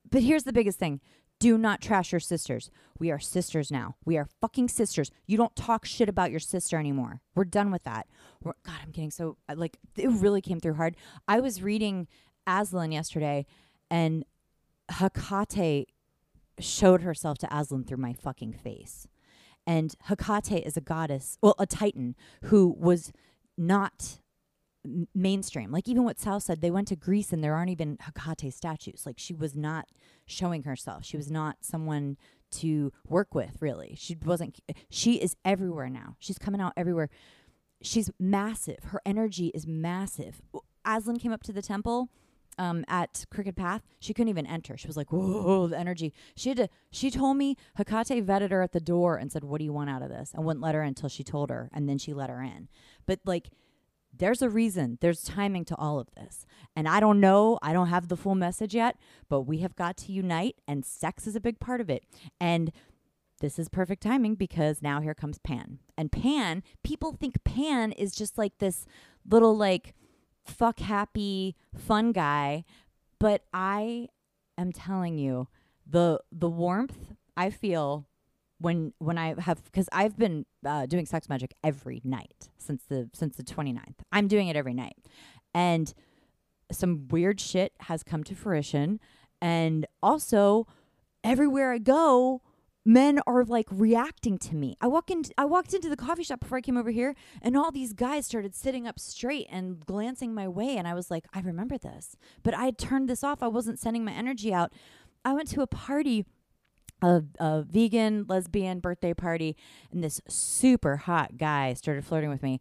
but 0.10 0.24
here's 0.24 0.44
the 0.44 0.54
biggest 0.54 0.80
thing 0.80 1.02
do 1.40 1.58
not 1.58 1.82
trash 1.82 2.12
your 2.12 2.20
sisters. 2.20 2.70
We 3.00 3.12
are 3.12 3.20
sisters 3.20 3.72
now. 3.72 3.96
We 4.04 4.18
are 4.18 4.28
fucking 4.42 4.68
sisters. 4.68 5.10
You 5.26 5.38
don't 5.38 5.56
talk 5.56 5.86
shit 5.86 6.10
about 6.10 6.32
your 6.32 6.40
sister 6.40 6.78
anymore. 6.78 7.22
We're 7.34 7.46
done 7.46 7.72
with 7.72 7.84
that. 7.84 8.08
We're, 8.44 8.54
God, 8.66 8.76
I'm 8.84 8.92
getting 8.92 9.12
so, 9.12 9.38
like, 9.54 9.78
it 9.96 10.10
really 10.10 10.42
came 10.42 10.60
through 10.60 10.74
hard. 10.74 10.96
I 11.28 11.40
was 11.40 11.62
reading 11.62 12.08
Aslan 12.46 12.92
yesterday, 12.92 13.46
and 13.90 14.26
Hecate 14.90 15.88
showed 16.60 17.02
herself 17.02 17.38
to 17.40 17.56
Aslan 17.56 17.86
through 17.86 17.98
my 17.98 18.14
fucking 18.14 18.54
face. 18.54 19.08
And 19.66 19.96
Hecate 20.08 20.66
is 20.66 20.76
a 20.76 20.82
goddess, 20.82 21.38
well, 21.42 21.56
a 21.58 21.66
titan 21.66 22.16
who 22.46 22.76
was 22.78 23.14
not 23.58 24.20
mainstream. 25.14 25.72
Like 25.72 25.88
even 25.88 26.04
what 26.04 26.20
Sal 26.20 26.40
said, 26.40 26.62
they 26.62 26.72
went 26.72 26.88
to 26.90 26.96
Greece 26.96 27.34
and 27.34 27.44
there 27.44 27.56
aren't 27.56 27.70
even 27.70 27.98
Hecate 28.00 28.54
statues. 28.54 29.04
Like 29.06 29.20
she 29.20 29.34
was 29.34 29.56
not 29.56 29.90
showing 30.26 30.64
herself. 30.64 31.06
She 31.06 31.18
was 31.18 31.30
not 31.30 31.58
someone 31.62 32.18
to 32.52 32.92
work 33.08 33.36
with, 33.36 33.58
really. 33.60 33.96
She 33.98 34.18
wasn't. 34.24 34.60
She 34.90 35.16
is 35.16 35.36
everywhere 35.46 35.90
now. 35.90 36.16
She's 36.20 36.38
coming 36.38 36.62
out 36.62 36.74
everywhere. 36.76 37.10
She's 37.82 38.10
massive. 38.20 38.84
Her 38.86 39.02
energy 39.06 39.48
is 39.54 39.68
massive. 39.68 40.42
Aslan 40.86 41.20
came 41.20 41.32
up 41.32 41.44
to 41.44 41.54
the 41.54 41.62
temple 41.62 42.10
um, 42.58 42.84
at 42.88 43.26
Crooked 43.32 43.56
Path. 43.56 43.84
She 44.00 44.14
couldn't 44.14 44.30
even 44.30 44.46
enter. 44.46 44.78
She 44.78 44.88
was 44.88 44.98
like, 44.98 45.12
"Whoa, 45.12 45.68
the 45.68 45.80
energy!" 45.80 46.14
She 46.36 46.50
had 46.50 46.58
to. 46.58 46.70
She 46.92 47.10
told 47.10 47.38
me 47.38 47.56
Hecate 47.78 48.26
vetted 48.26 48.52
her 48.52 48.62
at 48.62 48.74
the 48.74 48.80
door 48.82 49.18
and 49.18 49.32
said, 49.32 49.44
"What 49.44 49.60
do 49.60 49.66
you 49.66 49.74
want 49.74 49.90
out 49.90 50.02
of 50.02 50.10
this?" 50.10 50.32
and 50.34 50.44
wouldn't 50.44 50.64
let 50.64 50.76
her 50.76 50.82
until 50.82 51.10
she 51.10 51.24
told 51.24 51.50
her, 51.50 51.70
and 51.74 51.88
then 51.88 51.98
she 51.98 52.14
let 52.14 52.30
her 52.30 52.42
in. 52.42 52.68
But 53.06 53.20
like, 53.26 53.50
there's 54.16 54.42
a 54.42 54.50
reason. 54.50 54.98
There's 55.02 55.24
timing 55.24 55.66
to 55.66 55.76
all 55.76 56.00
of 56.00 56.08
this. 56.16 56.46
And 56.76 56.88
I 56.88 57.00
don't 57.00 57.20
know, 57.20 57.60
I 57.62 57.74
don't 57.74 57.88
have 57.88 58.08
the 58.08 58.18
full 58.18 58.36
message 58.36 58.76
yet, 58.76 58.98
but 59.30 59.42
we 59.42 59.60
have 59.60 59.76
got 59.76 59.98
to 59.98 60.12
unite 60.12 60.56
and 60.68 60.86
sex 60.86 61.28
is 61.28 61.36
a 61.36 61.42
big 61.42 61.60
part 61.60 61.82
of 61.82 61.90
it. 61.90 62.04
And 62.40 62.72
this 63.40 63.58
is 63.58 63.70
perfect 63.70 64.04
timing 64.04 64.36
because 64.36 64.82
now 64.82 65.00
here 65.00 65.14
comes 65.14 65.38
Pan. 65.40 65.80
And 65.98 66.12
Pan, 66.12 66.64
people 66.84 67.14
think 67.14 67.44
Pan 67.44 67.92
is 67.94 68.14
just 68.14 68.38
like 68.38 68.58
this 68.58 68.86
little 69.30 69.56
like 69.56 69.94
fuck 70.46 70.80
happy 70.80 71.56
fun 71.78 72.12
guy, 72.12 72.66
but 73.20 73.44
I 73.54 74.10
am 74.58 74.72
telling 74.72 75.18
you 75.18 75.48
the 75.88 76.20
the 76.32 76.50
warmth 76.50 77.14
I 77.38 77.50
feel 77.50 78.09
when 78.60 78.94
when 79.00 79.18
I 79.18 79.40
have 79.40 79.64
because 79.64 79.90
I've 79.92 80.18
been 80.18 80.46
uh, 80.66 80.86
doing 80.86 81.06
sex 81.06 81.30
magic 81.30 81.54
every 81.64 82.02
night 82.04 82.50
since 82.58 82.84
the 82.84 83.10
since 83.14 83.38
the 83.38 83.44
29th. 83.44 83.96
I'm 84.12 84.28
doing 84.28 84.48
it 84.48 84.56
every 84.56 84.74
night. 84.74 84.98
And 85.54 85.94
some 86.72 87.08
weird 87.08 87.40
shit 87.40 87.74
has 87.82 88.04
come 88.04 88.24
to 88.26 88.36
fruition 88.36 89.00
and 89.42 89.88
also 90.04 90.68
everywhere 91.24 91.74
I 91.74 91.80
go 91.80 92.42
men 92.86 93.20
are 93.28 93.44
like 93.44 93.68
reacting 93.70 94.38
to 94.38 94.56
me. 94.56 94.76
I 94.82 94.88
walk 94.88 95.12
in 95.12 95.24
I 95.38 95.46
walked 95.46 95.74
into 95.74 95.90
the 95.90 95.98
coffee 95.98 96.24
shop 96.24 96.40
before 96.40 96.58
I 96.58 96.62
came 96.62 96.78
over 96.78 96.92
here 96.92 97.16
and 97.42 97.56
all 97.56 97.72
these 97.72 97.94
guys 97.94 98.26
started 98.26 98.56
sitting 98.56 98.88
up 98.88 99.00
straight 99.00 99.48
and 99.50 99.86
glancing 99.86 100.34
my 100.34 100.48
way 100.48 100.78
and 100.78 100.88
I 100.88 100.94
was 100.94 101.10
like, 101.10 101.26
I 101.34 101.40
remember 101.42 101.78
this. 101.78 102.16
But 102.44 102.54
I 102.54 102.66
had 102.66 102.78
turned 102.78 103.10
this 103.10 103.24
off. 103.24 103.44
I 103.44 103.48
wasn't 103.48 103.80
sending 103.80 104.04
my 104.04 104.12
energy 104.12 104.54
out. 104.54 104.74
I 105.24 105.34
went 105.34 105.50
to 105.50 105.62
a 105.62 105.68
party 105.68 106.26
a, 107.02 107.24
a 107.40 107.64
vegan 107.64 108.26
lesbian 108.28 108.80
birthday 108.80 109.14
party 109.14 109.56
and 109.92 110.04
this 110.04 110.22
super 110.28 110.98
hot 110.98 111.38
guy 111.38 111.74
started 111.74 112.06
flirting 112.06 112.30
with 112.30 112.44
me 112.44 112.60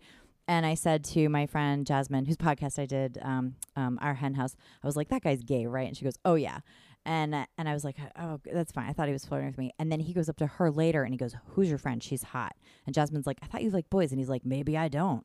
and 0.48 0.64
I 0.64 0.74
said 0.74 1.04
to 1.04 1.28
my 1.28 1.46
friend 1.46 1.86
Jasmine, 1.86 2.24
whose 2.24 2.38
podcast 2.38 2.78
I 2.78 2.86
did, 2.86 3.18
um, 3.20 3.54
um, 3.76 3.98
our 4.00 4.14
hen 4.14 4.34
house, 4.34 4.56
I 4.82 4.86
was 4.86 4.96
like, 4.96 5.10
"That 5.10 5.22
guy's 5.22 5.42
gay, 5.42 5.66
right?" 5.66 5.86
And 5.86 5.96
she 5.96 6.04
goes, 6.04 6.18
"Oh 6.24 6.36
yeah," 6.36 6.60
and 7.04 7.34
and 7.58 7.68
I 7.68 7.74
was 7.74 7.84
like, 7.84 7.96
"Oh, 8.18 8.40
that's 8.50 8.72
fine." 8.72 8.88
I 8.88 8.94
thought 8.94 9.08
he 9.08 9.12
was 9.12 9.26
flirting 9.26 9.48
with 9.48 9.58
me, 9.58 9.72
and 9.78 9.92
then 9.92 10.00
he 10.00 10.14
goes 10.14 10.28
up 10.28 10.38
to 10.38 10.46
her 10.46 10.70
later 10.70 11.04
and 11.04 11.12
he 11.12 11.18
goes, 11.18 11.36
"Who's 11.48 11.68
your 11.68 11.78
friend? 11.78 12.02
She's 12.02 12.22
hot." 12.22 12.56
And 12.86 12.94
Jasmine's 12.94 13.26
like, 13.26 13.38
"I 13.42 13.46
thought 13.46 13.62
you 13.62 13.70
like 13.70 13.90
boys," 13.90 14.10
and 14.10 14.18
he's 14.18 14.30
like, 14.30 14.46
"Maybe 14.46 14.76
I 14.76 14.88
don't." 14.88 15.24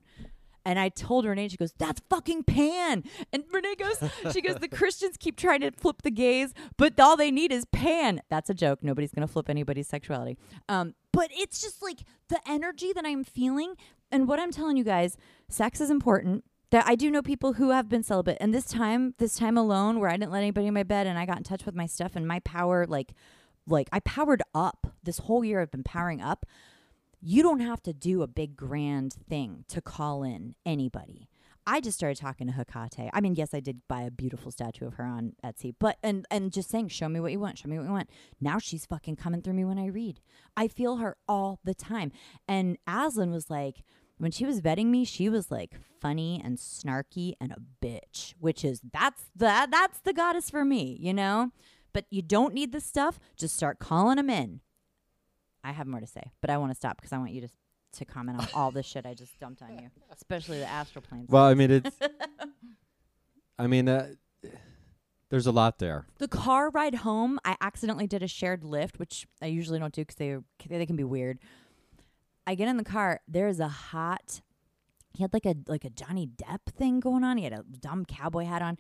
And 0.66 0.80
I 0.80 0.90
told 0.90 1.26
Renee, 1.26 1.50
she 1.50 1.58
goes, 1.58 1.74
"That's 1.78 2.02
fucking 2.10 2.44
Pan." 2.44 3.04
And 3.32 3.44
Renee 3.52 3.76
goes, 3.76 3.98
she 4.32 4.42
goes, 4.42 4.56
"The 4.56 4.68
Christians 4.68 5.18
keep 5.18 5.36
trying 5.36 5.62
to 5.62 5.72
flip 5.72 6.02
the 6.04 6.12
gays, 6.12 6.54
but 6.78 7.00
all 7.00 7.18
they 7.18 7.32
need 7.32 7.52
is 7.52 7.66
Pan." 7.66 8.22
That's 8.30 8.50
a 8.50 8.54
joke. 8.54 8.80
Nobody's 8.82 9.12
gonna 9.12 9.28
flip 9.28 9.50
anybody's 9.50 9.88
sexuality. 9.88 10.38
Um, 10.70 10.96
but 11.12 11.30
it's 11.32 11.62
just 11.62 11.82
like 11.82 12.00
the 12.30 12.40
energy 12.48 12.94
that 12.94 13.06
I'm 13.06 13.24
feeling, 13.24 13.76
and 14.12 14.28
what 14.28 14.40
I'm 14.40 14.52
telling 14.52 14.78
you 14.78 14.84
guys, 14.84 15.18
sex 15.50 15.82
is 15.82 15.90
important. 15.90 16.44
That 16.72 16.86
I 16.88 16.96
do 16.96 17.12
know 17.12 17.22
people 17.22 17.54
who 17.54 17.70
have 17.70 17.88
been 17.88 18.02
celibate, 18.02 18.38
and 18.42 18.52
this 18.52 18.66
time, 18.66 19.14
this 19.20 19.36
time 19.36 19.58
alone, 19.58 20.00
where 20.00 20.10
I 20.10 20.18
didn't 20.18 20.32
let 20.32 20.40
anybody 20.40 20.66
in 20.66 20.74
my 20.74 20.82
bed, 20.82 21.06
and 21.06 21.20
I 21.20 21.26
got 21.28 21.38
in 21.38 21.44
touch 21.44 21.66
with 21.68 21.76
my 21.76 21.86
stuff 21.86 22.16
and 22.16 22.28
my 22.28 22.40
power, 22.40 22.88
like, 22.88 23.14
like 23.68 23.90
I 23.92 24.00
powered 24.00 24.42
up. 24.56 24.88
This 25.04 25.20
whole 25.20 25.46
year, 25.46 25.62
I've 25.62 25.70
been 25.70 25.84
powering 25.84 26.20
up 26.20 26.48
you 27.26 27.42
don't 27.42 27.62
have 27.62 27.82
to 27.84 27.94
do 27.94 28.22
a 28.22 28.28
big 28.28 28.58
grand 28.58 29.14
thing 29.14 29.64
to 29.70 29.82
call 29.82 30.24
in 30.24 30.56
anybody. 30.66 31.30
I 31.66 31.80
just 31.80 31.98
started 31.98 32.18
talking 32.18 32.48
to 32.48 32.54
Hecate. 32.54 33.10
I 33.14 33.22
mean, 33.22 33.36
yes, 33.36 33.54
I 33.54 33.62
did 33.62 33.82
buy 33.88 34.02
a 34.02 34.12
beautiful 34.12 34.52
statue 34.52 34.86
of 34.86 34.96
her 34.96 35.06
on 35.06 35.34
Etsy, 35.44 35.74
but 35.80 35.98
and 36.04 36.26
and 36.30 36.52
just 36.52 36.70
saying, 36.70 36.90
show 36.90 37.08
me 37.08 37.22
what 37.22 37.32
you 37.32 37.40
want, 37.40 37.58
show 37.58 37.70
me 37.70 37.78
what 37.78 37.86
you 37.86 37.92
want. 37.92 38.10
Now 38.42 38.60
she's 38.60 38.86
fucking 38.86 39.16
coming 39.16 39.42
through 39.42 39.54
me 39.54 39.64
when 39.64 39.80
I 39.80 39.86
read. 39.86 40.20
I 40.58 40.68
feel 40.68 40.98
her 40.98 41.16
all 41.26 41.62
the 41.64 41.74
time. 41.74 42.12
And 42.50 42.78
Aslan 42.86 43.32
was 43.32 43.50
like, 43.50 43.84
when 44.18 44.32
she 44.32 44.46
was 44.46 44.60
vetting 44.60 44.88
me, 44.88 45.06
she 45.06 45.30
was 45.30 45.50
like 45.50 45.76
funny 46.02 46.42
and 46.44 46.58
snarky 46.58 47.36
and 47.40 47.54
a 47.54 47.86
bitch, 47.86 48.34
which 48.40 48.66
is 48.66 48.82
that's 48.92 49.24
the 49.34 49.68
that's 49.72 50.02
the 50.02 50.14
goddess 50.14 50.50
for 50.50 50.66
me, 50.66 50.98
you 51.00 51.14
know. 51.14 51.52
But 51.94 52.06
you 52.10 52.22
don't 52.22 52.54
need 52.54 52.74
this 52.74 52.86
stuff. 52.86 53.20
Just 53.38 53.56
start 53.56 53.80
calling 53.80 54.18
them 54.18 54.30
in. 54.30 54.60
I 55.64 55.72
have 55.72 55.88
more 55.88 56.00
to 56.00 56.08
say, 56.08 56.32
but 56.42 56.50
I 56.50 56.58
want 56.58 56.72
to 56.72 56.76
stop 56.76 56.98
because 56.98 57.14
I 57.14 57.18
want 57.18 57.32
you 57.32 57.42
to 57.42 57.50
to 57.94 58.06
comment 58.06 58.40
on 58.40 58.48
all 58.56 58.72
this 58.72 58.86
shit 58.92 59.06
I 59.06 59.14
just 59.14 59.40
dumped 59.40 59.62
on 59.62 59.78
you, 59.78 59.90
especially 60.12 60.60
the 60.60 60.66
astral 60.68 61.04
planes. 61.08 61.30
Well, 61.30 61.44
I 61.44 61.54
mean, 61.54 61.70
it's. 61.72 61.96
I 63.60 63.68
mean, 63.68 63.88
uh, 63.88 64.10
there's 65.30 65.46
a 65.48 65.52
lot 65.52 65.80
there. 65.80 66.06
the 66.18 66.28
car 66.28 66.70
ride 66.72 66.96
home, 66.96 67.40
I 67.46 67.56
accidentally 67.62 68.08
did 68.08 68.24
a 68.24 68.28
shared 68.28 68.64
lift, 68.64 69.00
which 69.00 69.28
I 69.42 69.46
usually 69.48 69.80
don't 69.80 69.94
do 69.94 70.02
because 70.02 70.16
they 70.16 70.38
they 70.68 70.86
can 70.86 70.96
be 70.96 71.04
weird. 71.04 71.40
I 72.46 72.56
get 72.56 72.68
in 72.68 72.78
the 72.78 72.84
car. 72.84 73.22
There 73.28 73.48
is 73.48 73.60
a 73.60 73.68
hot. 73.70 74.42
He 75.14 75.24
had 75.24 75.32
like 75.34 75.46
a 75.46 75.56
like 75.68 75.86
a 75.86 75.90
Johnny 75.90 76.28
Depp 76.28 76.74
thing 76.76 77.00
going 77.00 77.24
on. 77.24 77.38
He 77.38 77.44
had 77.44 77.54
a 77.54 77.64
dumb 77.80 78.06
cowboy 78.06 78.46
hat 78.46 78.62
on. 78.62 78.78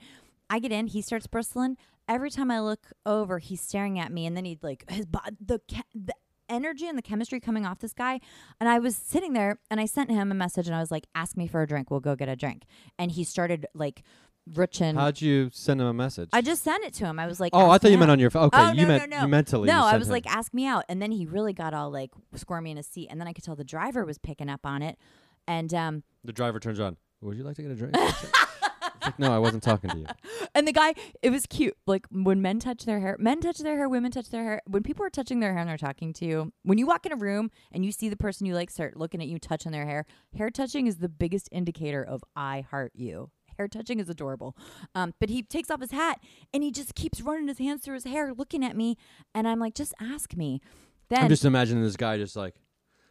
I 0.49 0.59
get 0.59 0.71
in. 0.71 0.87
He 0.87 1.01
starts 1.01 1.27
bristling. 1.27 1.77
Every 2.07 2.29
time 2.29 2.51
I 2.51 2.59
look 2.59 2.87
over, 3.05 3.39
he's 3.39 3.61
staring 3.61 3.97
at 3.97 4.11
me, 4.11 4.25
and 4.25 4.35
then 4.35 4.43
he'd 4.45 4.61
like 4.61 4.83
his 4.89 5.05
bo- 5.05 5.19
the 5.39 5.61
ca- 5.71 5.83
the 5.95 6.13
energy 6.53 6.87
and 6.87 6.97
the 6.97 7.01
chemistry 7.01 7.39
coming 7.39 7.65
off 7.65 7.79
this 7.79 7.93
guy. 7.93 8.19
And 8.59 8.69
I 8.69 8.79
was 8.79 8.95
sitting 8.95 9.33
there, 9.33 9.59
and 9.69 9.79
I 9.79 9.85
sent 9.85 10.09
him 10.11 10.31
a 10.31 10.35
message, 10.35 10.67
and 10.67 10.75
I 10.75 10.79
was 10.79 10.91
like, 10.91 11.07
"Ask 11.15 11.35
me 11.35 11.47
for 11.47 11.61
a 11.61 11.67
drink. 11.67 11.91
We'll 11.91 11.99
go 11.99 12.15
get 12.15 12.29
a 12.29 12.35
drink." 12.35 12.63
And 12.97 13.11
he 13.11 13.23
started 13.23 13.65
like 13.73 14.03
riching. 14.55 14.95
How'd 14.95 15.21
you 15.21 15.49
send 15.53 15.79
him 15.81 15.87
a 15.87 15.93
message? 15.93 16.29
I 16.33 16.41
just 16.41 16.63
sent 16.63 16.83
it 16.83 16.93
to 16.95 17.05
him. 17.05 17.17
I 17.19 17.27
was 17.27 17.39
like, 17.39 17.51
oh, 17.53 17.69
I 17.69 17.77
thought 17.77 17.83
me 17.85 17.91
you 17.91 17.97
meant 17.97 18.11
on 18.11 18.19
your 18.19 18.29
phone. 18.29 18.43
Okay, 18.47 18.57
Oh, 18.59 18.71
you 18.71 18.81
no, 18.81 18.87
meant 18.89 19.09
no, 19.09 19.17
no. 19.17 19.21
you 19.23 19.27
mentally. 19.29 19.67
No, 19.67 19.79
you 19.79 19.85
I 19.85 19.97
was 19.97 20.07
him. 20.07 20.13
like, 20.13 20.27
ask 20.27 20.53
me 20.53 20.65
out. 20.67 20.83
And 20.89 21.01
then 21.01 21.11
he 21.11 21.25
really 21.25 21.53
got 21.53 21.73
all 21.73 21.89
like 21.91 22.11
squirmy 22.35 22.71
in 22.71 22.77
his 22.77 22.85
seat. 22.87 23.07
And 23.09 23.21
then 23.21 23.27
I 23.27 23.31
could 23.33 23.45
tell 23.45 23.55
the 23.55 23.63
driver 23.63 24.03
was 24.03 24.17
picking 24.17 24.49
up 24.49 24.65
on 24.65 24.81
it. 24.81 24.97
And 25.47 25.73
um 25.73 26.03
the 26.25 26.33
driver 26.33 26.59
turns 26.59 26.79
on. 26.81 26.97
Would 27.21 27.37
you 27.37 27.43
like 27.43 27.55
to 27.55 27.61
get 27.61 27.71
a 27.71 27.75
drink? 27.75 27.95
Like, 29.03 29.19
no, 29.19 29.33
I 29.33 29.39
wasn't 29.39 29.63
talking 29.63 29.89
to 29.89 29.97
you. 29.97 30.05
and 30.55 30.67
the 30.67 30.71
guy, 30.71 30.93
it 31.21 31.29
was 31.29 31.45
cute. 31.45 31.75
Like 31.85 32.07
when 32.11 32.41
men 32.41 32.59
touch 32.59 32.85
their 32.85 32.99
hair, 32.99 33.15
men 33.19 33.41
touch 33.41 33.59
their 33.59 33.77
hair, 33.77 33.89
women 33.89 34.11
touch 34.11 34.29
their 34.29 34.43
hair. 34.43 34.61
When 34.65 34.83
people 34.83 35.05
are 35.05 35.09
touching 35.09 35.39
their 35.39 35.51
hair 35.51 35.61
and 35.61 35.69
they're 35.69 35.77
talking 35.77 36.13
to 36.13 36.25
you, 36.25 36.53
when 36.63 36.77
you 36.77 36.85
walk 36.87 37.05
in 37.05 37.11
a 37.11 37.15
room 37.17 37.51
and 37.71 37.85
you 37.85 37.91
see 37.91 38.09
the 38.09 38.17
person 38.17 38.45
you 38.45 38.53
like 38.55 38.69
start 38.69 38.97
looking 38.97 39.21
at 39.21 39.27
you 39.27 39.39
touching 39.39 39.71
their 39.71 39.85
hair, 39.85 40.05
hair 40.35 40.49
touching 40.49 40.87
is 40.87 40.97
the 40.97 41.09
biggest 41.09 41.49
indicator 41.51 42.03
of 42.03 42.23
I 42.35 42.65
heart 42.69 42.91
you. 42.95 43.29
Hair 43.57 43.67
touching 43.67 43.99
is 43.99 44.09
adorable. 44.09 44.57
Um, 44.95 45.13
but 45.19 45.29
he 45.29 45.43
takes 45.43 45.69
off 45.69 45.81
his 45.81 45.91
hat 45.91 46.19
and 46.53 46.63
he 46.63 46.71
just 46.71 46.95
keeps 46.95 47.21
running 47.21 47.47
his 47.47 47.59
hands 47.59 47.83
through 47.83 47.95
his 47.95 48.05
hair, 48.05 48.33
looking 48.33 48.63
at 48.65 48.75
me. 48.75 48.97
And 49.35 49.47
I'm 49.47 49.59
like, 49.59 49.75
just 49.75 49.93
ask 50.01 50.35
me. 50.35 50.59
Then 51.09 51.23
I'm 51.23 51.29
just 51.29 51.45
imagining 51.45 51.83
this 51.83 51.97
guy 51.97 52.17
just 52.17 52.35
like 52.35 52.55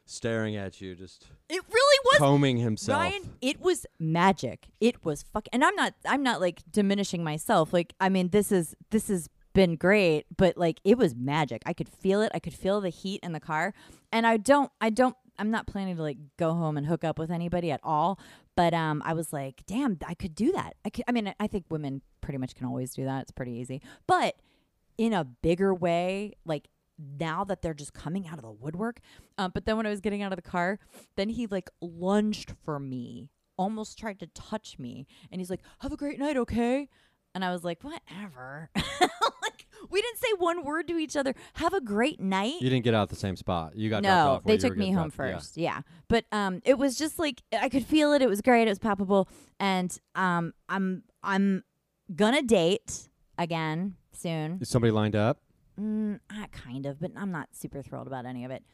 staring 0.07 0.57
at 0.57 0.81
you, 0.81 0.95
just 0.95 1.27
it 1.49 1.62
really 1.73 1.99
was 2.05 2.19
combing 2.19 2.57
himself. 2.59 3.01
Ryan, 3.01 3.35
it 3.41 3.61
was 3.61 3.87
magic. 3.99 4.69
It 4.81 5.05
was 5.05 5.23
fuck 5.23 5.47
and 5.53 5.65
I'm 5.65 5.75
not 5.75 5.95
I'm 6.07 6.23
not 6.23 6.41
like 6.41 6.62
diminishing 6.71 7.25
myself. 7.25 7.73
Like 7.73 7.95
I 8.01 8.09
mean 8.09 8.29
this 8.31 8.53
is 8.53 8.75
this 8.91 9.09
has 9.09 9.29
been 9.53 9.77
great, 9.77 10.25
but 10.37 10.57
like 10.57 10.81
it 10.85 10.99
was 10.99 11.15
magic. 11.15 11.62
I 11.67 11.73
could 11.73 11.88
feel 11.88 12.23
it. 12.23 12.33
I 12.35 12.38
could 12.38 12.55
feel 12.55 12.81
the 12.81 12.88
heat 12.88 13.21
in 13.23 13.33
the 13.33 13.41
car. 13.41 13.75
And 14.11 14.27
I 14.27 14.37
don't 14.37 14.71
I 14.81 14.91
don't 14.91 15.17
I'm 15.38 15.51
not 15.51 15.67
planning 15.67 15.97
to 15.97 16.03
like 16.03 16.19
go 16.37 16.53
home 16.53 16.77
and 16.77 16.87
hook 16.87 17.05
up 17.05 17.19
with 17.19 17.31
anybody 17.31 17.71
at 17.71 17.81
all, 17.83 18.19
but 18.57 18.75
um 18.75 19.03
I 19.05 19.15
was 19.15 19.33
like, 19.33 19.62
"Damn, 19.67 19.99
I 20.07 20.15
could 20.15 20.35
do 20.35 20.53
that." 20.53 20.75
I 20.85 20.91
could 20.91 21.05
I 21.09 21.12
mean, 21.12 21.33
I 21.41 21.47
think 21.47 21.67
women 21.71 22.03
pretty 22.21 22.38
much 22.38 22.55
can 22.55 22.67
always 22.67 22.95
do 22.95 23.05
that. 23.05 23.23
It's 23.23 23.33
pretty 23.33 23.53
easy. 23.53 23.81
But 24.07 24.37
in 24.99 25.12
a 25.12 25.25
bigger 25.25 25.75
way, 25.75 26.35
like 26.45 26.69
now 27.19 27.45
that 27.45 27.62
they're 27.62 27.75
just 27.75 27.93
coming 27.93 28.27
out 28.29 28.35
of 28.35 28.43
the 28.43 28.51
woodwork. 28.51 29.01
Um, 29.38 29.51
but 29.55 29.65
then 29.67 29.77
when 29.77 29.87
I 29.87 29.91
was 29.91 30.01
getting 30.01 30.23
out 30.23 30.33
of 30.33 30.37
the 30.37 30.43
car, 30.43 30.79
then 31.17 31.29
he 31.29 31.47
like 31.47 31.71
lunged 31.81 32.55
for 32.65 32.79
me, 32.79 33.31
almost 33.57 33.99
tried 33.99 34.21
to 34.21 34.27
touch 34.29 34.79
me, 34.79 35.07
and 35.31 35.41
he's 35.41 35.51
like, 35.51 35.61
"Have 35.81 35.93
a 35.93 35.97
great 35.97 36.19
night, 36.19 36.37
okay?" 36.37 36.88
And 37.35 37.45
I 37.45 37.51
was 37.53 37.65
like, 37.65 37.83
"Whatever." 37.83 38.71
like 38.77 39.67
we 39.91 40.01
didn't 40.01 40.19
say 40.19 40.29
one 40.38 40.65
word 40.65 40.88
to 40.88 40.97
each 40.97 41.17
other. 41.17 41.35
Have 41.55 41.75
a 41.75 41.81
great 41.81 42.21
night. 42.21 42.55
You 42.61 42.71
didn't 42.71 42.85
get 42.85 42.95
out 42.95 43.09
the 43.09 43.17
same 43.17 43.37
spot. 43.37 43.77
You 43.77 43.91
got 43.91 44.03
no, 44.03 44.41
they 44.45 44.57
took 44.57 44.77
me 44.77 44.93
home 44.93 45.11
dropped. 45.11 45.19
Yeah. 45.19 45.37
first. 45.37 45.57
Yeah. 45.57 45.81
But 46.09 46.25
um 46.33 46.61
it 46.65 46.79
was 46.79 46.97
just 46.97 47.19
like 47.19 47.43
I 47.53 47.69
could 47.69 47.85
feel 47.85 48.12
it. 48.12 48.23
It 48.23 48.29
was 48.29 48.41
great. 48.41 48.67
It 48.67 48.71
was 48.71 48.79
palpable. 48.79 49.29
And 49.59 49.97
um 50.15 50.55
I'm 50.69 51.05
I'm 51.23 51.65
gonna 52.15 52.43
date 52.43 53.09
again 53.38 53.97
soon. 54.12 54.59
Is 54.61 54.69
somebody 54.69 54.91
lined 54.91 55.17
up? 55.17 55.38
Mm, 55.83 56.21
uh, 56.31 56.47
kind 56.53 56.87
of, 56.87 57.01
but 57.01 57.11
I'm 57.16 57.33
not 57.33 57.49
super 57.53 57.83
thrilled 57.83 58.07
about 58.07 58.25
any 58.25 58.45
of 58.45 58.51
it. 58.51 58.64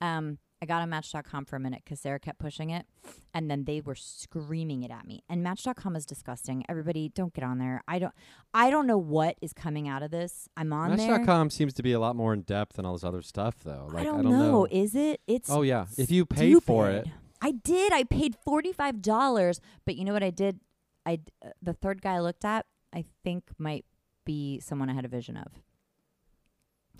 Um, 0.00 0.38
I 0.60 0.64
got 0.64 0.80
on 0.80 0.90
Match.com 0.90 1.44
for 1.46 1.56
a 1.56 1.60
minute 1.60 1.82
because 1.84 1.98
Sarah 1.98 2.20
kept 2.20 2.38
pushing 2.38 2.70
it, 2.70 2.86
and 3.34 3.50
then 3.50 3.64
they 3.64 3.80
were 3.80 3.96
screaming 3.96 4.84
it 4.84 4.92
at 4.92 5.06
me. 5.06 5.24
And 5.28 5.42
Match.com 5.42 5.96
is 5.96 6.06
disgusting. 6.06 6.64
Everybody, 6.68 7.08
don't 7.08 7.34
get 7.34 7.42
on 7.42 7.58
there. 7.58 7.82
I 7.88 7.98
don't. 7.98 8.14
I 8.54 8.70
don't 8.70 8.86
know 8.86 8.98
what 8.98 9.36
is 9.42 9.52
coming 9.52 9.88
out 9.88 10.04
of 10.04 10.12
this. 10.12 10.48
I'm 10.56 10.72
on 10.72 10.96
there. 10.96 11.18
Match.com 11.18 11.50
seems 11.50 11.72
to 11.74 11.82
be 11.82 11.92
a 11.92 11.98
lot 11.98 12.14
more 12.14 12.32
in 12.32 12.42
depth 12.42 12.76
than 12.76 12.86
all 12.86 12.92
this 12.92 13.02
other 13.02 13.22
stuff, 13.22 13.56
though. 13.64 13.88
Like 13.90 14.02
I 14.02 14.04
don't, 14.04 14.22
know. 14.22 14.68
Is 14.70 14.94
it? 14.94 15.20
It's 15.26 15.50
Oh 15.50 15.62
yeah, 15.62 15.86
if 15.98 16.12
you 16.12 16.24
pay 16.26 16.54
for 16.54 16.88
it. 16.90 17.08
I 17.40 17.50
did. 17.50 17.92
I 17.92 18.04
paid 18.04 18.36
forty 18.44 18.72
five 18.72 19.02
dollars, 19.02 19.60
but 19.84 19.96
you 19.96 20.04
know 20.04 20.12
what 20.12 20.22
I 20.22 20.30
did? 20.30 20.60
I 21.04 21.18
uh, 21.44 21.48
the 21.60 21.72
third 21.72 22.02
guy 22.02 22.14
I 22.14 22.20
looked 22.20 22.44
at, 22.44 22.66
I 22.92 23.04
think 23.24 23.50
might 23.58 23.84
be 24.24 24.60
someone 24.60 24.88
I 24.88 24.94
had 24.94 25.04
a 25.04 25.08
vision 25.08 25.36
of. 25.36 25.48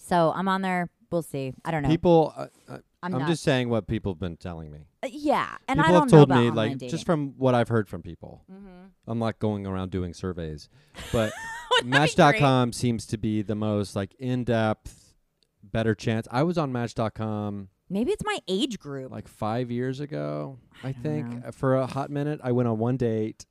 So 0.03 0.33
I'm 0.35 0.49
on 0.49 0.63
there. 0.63 0.91
We'll 1.11 1.23
see. 1.23 1.53
I 1.65 1.71
don't 1.71 1.83
know. 1.83 1.89
people. 1.89 2.33
Uh, 2.37 2.47
uh, 2.69 2.79
I'm, 3.05 3.15
I'm, 3.15 3.21
not. 3.23 3.29
just 3.29 3.43
saying 3.43 3.69
what 3.69 3.87
people 3.87 4.13
have 4.13 4.21
been 4.21 4.37
telling 4.37 4.71
me. 4.71 4.87
uh, 5.03 5.09
yeah, 5.11 5.57
and 5.69 5.79
people 5.79 5.91
I 5.91 5.93
don't 5.93 6.03
have 6.03 6.11
told 6.11 6.29
know 6.29 6.35
about 6.35 6.41
me, 6.41 6.49
online 6.51 6.69
like, 6.71 6.79
dating. 6.79 6.91
just 6.91 7.05
from 7.05 7.35
what 7.37 7.55
I've 7.55 7.69
heard 7.69 7.89
from 7.89 8.01
people. 8.03 8.45
mm-hmm. 8.51 8.69
I'm 9.07 9.19
not 9.19 9.41
going 9.41 9.67
around 9.67 9.91
doing 9.91 10.15
surveys, 10.15 10.69
but 11.13 11.33
Wouldn't 11.73 11.93
that 11.93 12.11
be 12.11 12.15
great? 12.15 12.31
Match.com 12.31 12.73
seems 12.73 13.07
to 13.07 13.19
be 13.19 13.43
the 13.43 13.57
most 13.57 13.97
like 13.97 14.15
in 14.21 14.45
depth, 14.45 15.15
better 15.63 15.95
chance. 15.95 16.29
I 16.31 16.45
was 16.45 16.57
on 16.59 16.73
Match.com 16.73 17.69
Maybe 17.91 18.13
it's 18.13 18.25
my 18.25 18.39
age 18.49 18.79
group. 18.79 19.11
like 19.11 19.29
five 19.29 19.71
years 19.71 20.01
ago, 20.01 20.59
I 20.83 20.89
I, 20.89 20.93
don't 20.93 21.03
think. 21.03 21.45
know. 21.45 21.51
For 21.53 21.77
a 21.77 21.87
hot 21.87 22.11
minute, 22.11 22.41
I 22.43 22.53
went 22.53 22.69
on 22.69 22.79
one 22.79 22.97
date, 22.97 23.45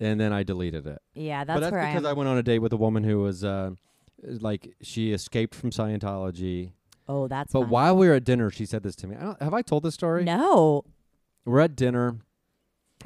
and 0.00 0.18
then 0.18 0.32
I 0.32 0.42
deleted 0.42 0.86
it. 0.86 1.00
yeah, 1.14 1.44
that's 1.44 1.56
but 1.56 1.60
that's 1.60 1.72
where 1.72 1.86
because 1.86 2.04
I 2.04 2.10
I, 2.10 2.12
went 2.14 2.28
on 2.28 2.36
a 2.36 2.42
date 2.42 2.58
with 2.58 2.72
a 2.72 2.76
woman 2.76 3.04
who 3.04 3.20
was 3.20 3.44
uh, 3.44 3.70
like 4.22 4.74
she 4.82 5.12
escaped 5.12 5.54
from 5.54 5.70
Scientology. 5.70 6.72
oh, 7.08 7.28
that's. 7.28 7.52
But 7.52 7.68
while 7.68 7.96
we 7.96 8.08
were 8.08 8.14
at 8.14 8.24
dinner, 8.24 8.50
she 8.50 8.66
said 8.66 8.82
this 8.82 8.96
to 8.96 9.06
me. 9.06 9.16
I 9.16 9.36
have 9.42 9.54
I 9.54 9.62
told 9.62 9.82
this 9.82 9.94
story? 9.94 10.24
No. 10.24 10.84
We're 11.44 11.60
at 11.60 11.76
dinner 11.76 12.18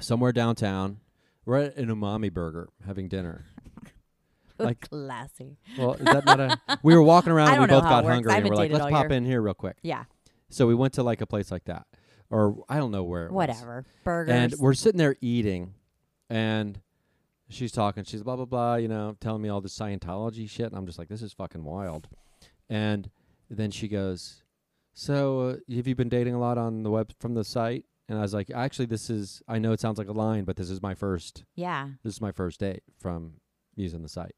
somewhere 0.01 0.33
downtown. 0.33 0.99
We're 1.44 1.57
at 1.57 1.77
an 1.77 1.88
umami 1.88 2.33
burger 2.33 2.68
having 2.87 3.09
dinner. 3.09 3.47
Like- 4.61 4.81
classy. 4.90 5.57
Well, 5.79 5.92
is 5.94 6.05
that 6.05 6.25
not 6.25 6.40
a? 6.40 6.59
We 6.83 6.92
were 6.97 7.03
walking 7.03 7.31
around. 7.31 7.49
And 7.53 7.61
we 7.61 7.66
both 7.68 7.85
got 7.85 8.05
hungry, 8.05 8.33
and 8.33 8.49
we're 8.49 8.57
like, 8.57 8.73
"Let's 8.73 8.87
pop 8.87 9.05
year." 9.09 9.16
in 9.16 9.25
here 9.25 9.40
real 9.40 9.55
quick." 9.55 9.77
Yeah. 9.83 10.03
So 10.49 10.66
we 10.66 10.75
went 10.75 10.94
to 10.94 11.05
like 11.05 11.21
a 11.21 11.27
place 11.27 11.53
like 11.53 11.66
that, 11.66 11.87
or 12.29 12.64
I 12.68 12.79
don't 12.79 12.90
know 12.90 13.05
where. 13.05 13.27
It 13.27 13.33
was. 13.33 13.47
Whatever. 13.49 13.87
Burgers. 14.03 14.33
And 14.35 14.55
we're 14.59 14.75
sitting 14.75 14.99
there 14.99 15.14
eating, 15.21 15.75
and 16.29 16.81
she's 17.48 17.72
talking. 17.72 18.04
She's 18.04 18.22
blah 18.22 18.37
blah 18.37 18.44
blah. 18.44 18.74
You 18.76 18.88
know, 18.88 19.16
telling 19.20 19.42
me 19.42 19.48
all 19.48 19.61
this 19.61 19.76
Scientology 19.78 20.48
shit, 20.48 20.66
and 20.66 20.76
I'm 20.76 20.87
just 20.87 20.98
like, 20.98 21.08
"This 21.08 21.22
is 21.22 21.32
fucking 21.32 21.64
wild." 21.64 22.08
And 22.68 23.11
then 23.50 23.70
she 23.70 23.88
goes, 23.88 24.42
"So, 24.94 25.40
uh, 25.40 25.56
have 25.74 25.87
you 25.87 25.94
been 25.94 26.08
dating 26.08 26.34
a 26.34 26.38
lot 26.40 26.58
on 26.58 26.82
the 26.82 26.90
web 26.90 27.12
from 27.18 27.34
the 27.34 27.44
site?" 27.44 27.84
And 28.08 28.18
I 28.18 28.22
was 28.22 28.34
like, 28.34 28.50
"Actually, 28.50 28.87
this 28.87 29.11
is. 29.11 29.42
I 29.48 29.58
know 29.58 29.72
it 29.72 29.80
sounds 29.80 29.98
like 29.98 30.08
a 30.08 30.12
line, 30.12 30.44
but 30.44 30.56
this 30.56 30.70
is 30.70 30.82
my 30.82 30.94
first. 30.94 31.44
yeah. 31.54 31.88
This 32.02 32.14
is 32.14 32.20
my 32.20 32.32
first 32.32 32.61
date 32.61 32.82
from 32.98 33.34
using 33.76 34.02
the 34.02 34.08
site." 34.08 34.34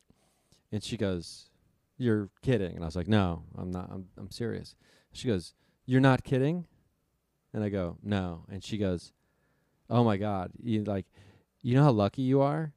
And 0.72 0.82
she 0.82 0.96
goes, 0.96 1.50
"You're 1.98 2.30
kidding?" 2.42 2.74
And 2.74 2.82
I 2.84 2.86
was 2.86 2.96
like, 2.96 3.08
"No, 3.08 3.44
I'm 3.56 3.70
not. 3.70 3.88
I'm 3.90 4.08
I'm 4.16 4.30
serious." 4.30 4.76
She 5.12 5.26
goes, 5.28 5.54
"You're 5.86 6.00
not 6.00 6.22
kidding?" 6.24 6.66
And 7.52 7.64
I 7.64 7.68
go, 7.68 7.96
"No." 8.02 8.44
And 8.48 8.62
she 8.62 8.78
goes, 8.78 9.12
"Oh 9.88 10.04
my 10.04 10.16
god, 10.16 10.52
you 10.62 10.84
like 10.84 11.06
you 11.62 11.74
know 11.74 11.82
how 11.82 11.90
lucky 11.90 12.22
you 12.22 12.40
are?" 12.40 12.72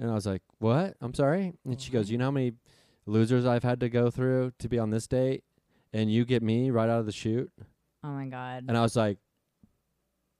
And 0.00 0.10
I 0.10 0.14
was 0.14 0.26
like, 0.26 0.42
"What? 0.58 0.96
I'm 1.02 1.12
sorry?" 1.14 1.52
And 1.64 1.80
she 1.80 1.92
goes, 1.92 2.10
"You 2.10 2.16
know 2.18 2.24
how 2.26 2.30
many 2.30 2.52
losers 3.06 3.44
I've 3.46 3.62
had 3.62 3.80
to 3.80 3.88
go 3.88 4.10
through 4.10 4.52
to 4.58 4.68
be 4.68 4.78
on 4.78 4.90
this 4.90 5.06
date 5.06 5.44
and 5.92 6.10
you 6.10 6.24
get 6.24 6.42
me 6.42 6.70
right 6.70 6.88
out 6.88 7.00
of 7.00 7.06
the 7.06 7.12
chute?" 7.12 7.52
Oh 8.02 8.08
my 8.08 8.24
god. 8.26 8.64
And 8.66 8.76
I 8.78 8.80
was 8.80 8.96
like, 8.96 9.18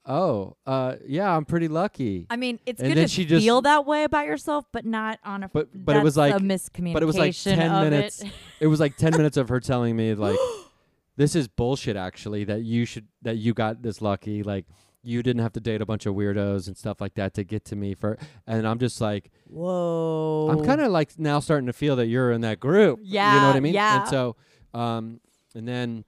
"Oh, 0.07 0.57
uh 0.67 0.97
yeah, 1.07 1.37
I'm 1.37 1.45
pretty 1.45 1.69
lucky." 1.69 2.27
I 2.31 2.37
mean, 2.37 2.59
it's 2.65 2.81
And 2.81 2.95
good 2.95 3.03
to 3.03 3.09
she 3.09 3.27
feel 3.27 3.61
that 3.63 3.85
way 3.87 4.05
about 4.05 4.27
yourself, 4.27 4.65
but 4.73 4.87
not 4.87 5.19
on 5.25 5.43
a. 5.45 5.49
But- 5.49 5.69
but 5.75 5.97
it 5.97 6.03
was 6.03 6.17
like- 6.17 6.35
a 6.35 6.39
miscommunication. 6.39 6.93
but 6.95 7.03
it 7.03 7.07
was 7.07 7.19
like 7.19 7.35
10 7.37 7.91
minutes. 7.91 8.23
It. 8.23 8.33
it 8.61 8.67
was 8.67 8.81
like 8.81 8.97
10 8.97 9.13
minutes 9.13 9.37
of 9.37 9.49
her 9.51 9.61
telling 9.61 9.95
me 9.95 10.15
like 10.15 10.39
this 11.17 11.37
is 11.37 11.49
bullshit 11.49 11.97
actually 11.97 12.45
that 12.45 12.63
you 12.63 12.87
should 12.87 13.07
that 13.23 13.37
you 13.37 13.53
got 13.53 13.83
this 13.83 14.01
lucky 14.01 14.43
like 14.43 14.65
you 15.03 15.23
didn't 15.23 15.43
have 15.43 15.53
to 15.53 15.61
date 15.61 15.81
a 15.81 15.87
bunch 15.87 16.07
of 16.07 16.15
weirdos 16.15 16.67
and 16.67 16.77
stuff 16.77 17.01
like 17.01 17.15
that 17.15 17.35
to 17.35 17.45
get 17.45 17.65
to 17.65 17.77
me 17.77 17.95
for 17.95 18.19
and 18.47 18.67
I'm 18.67 18.79
just 18.79 19.01
like 19.01 19.31
Whoa. 19.47 20.49
I'm 20.51 20.65
kind 20.65 20.81
of 20.81 20.93
like 20.93 21.19
now 21.19 21.41
starting 21.41 21.67
to 21.67 21.73
feel 21.73 21.97
that 21.97 22.07
you're 22.07 22.33
in 22.33 22.43
that 22.43 22.61
group. 22.61 23.01
Yeah 23.03 23.35
you 23.35 23.41
know 23.41 23.47
what 23.49 23.57
I 23.57 23.61
mean? 23.61 23.75
yeah. 23.75 24.01
And 24.01 24.09
so 24.09 24.37
um 24.75 25.21
and 25.55 25.67
then 25.67 26.05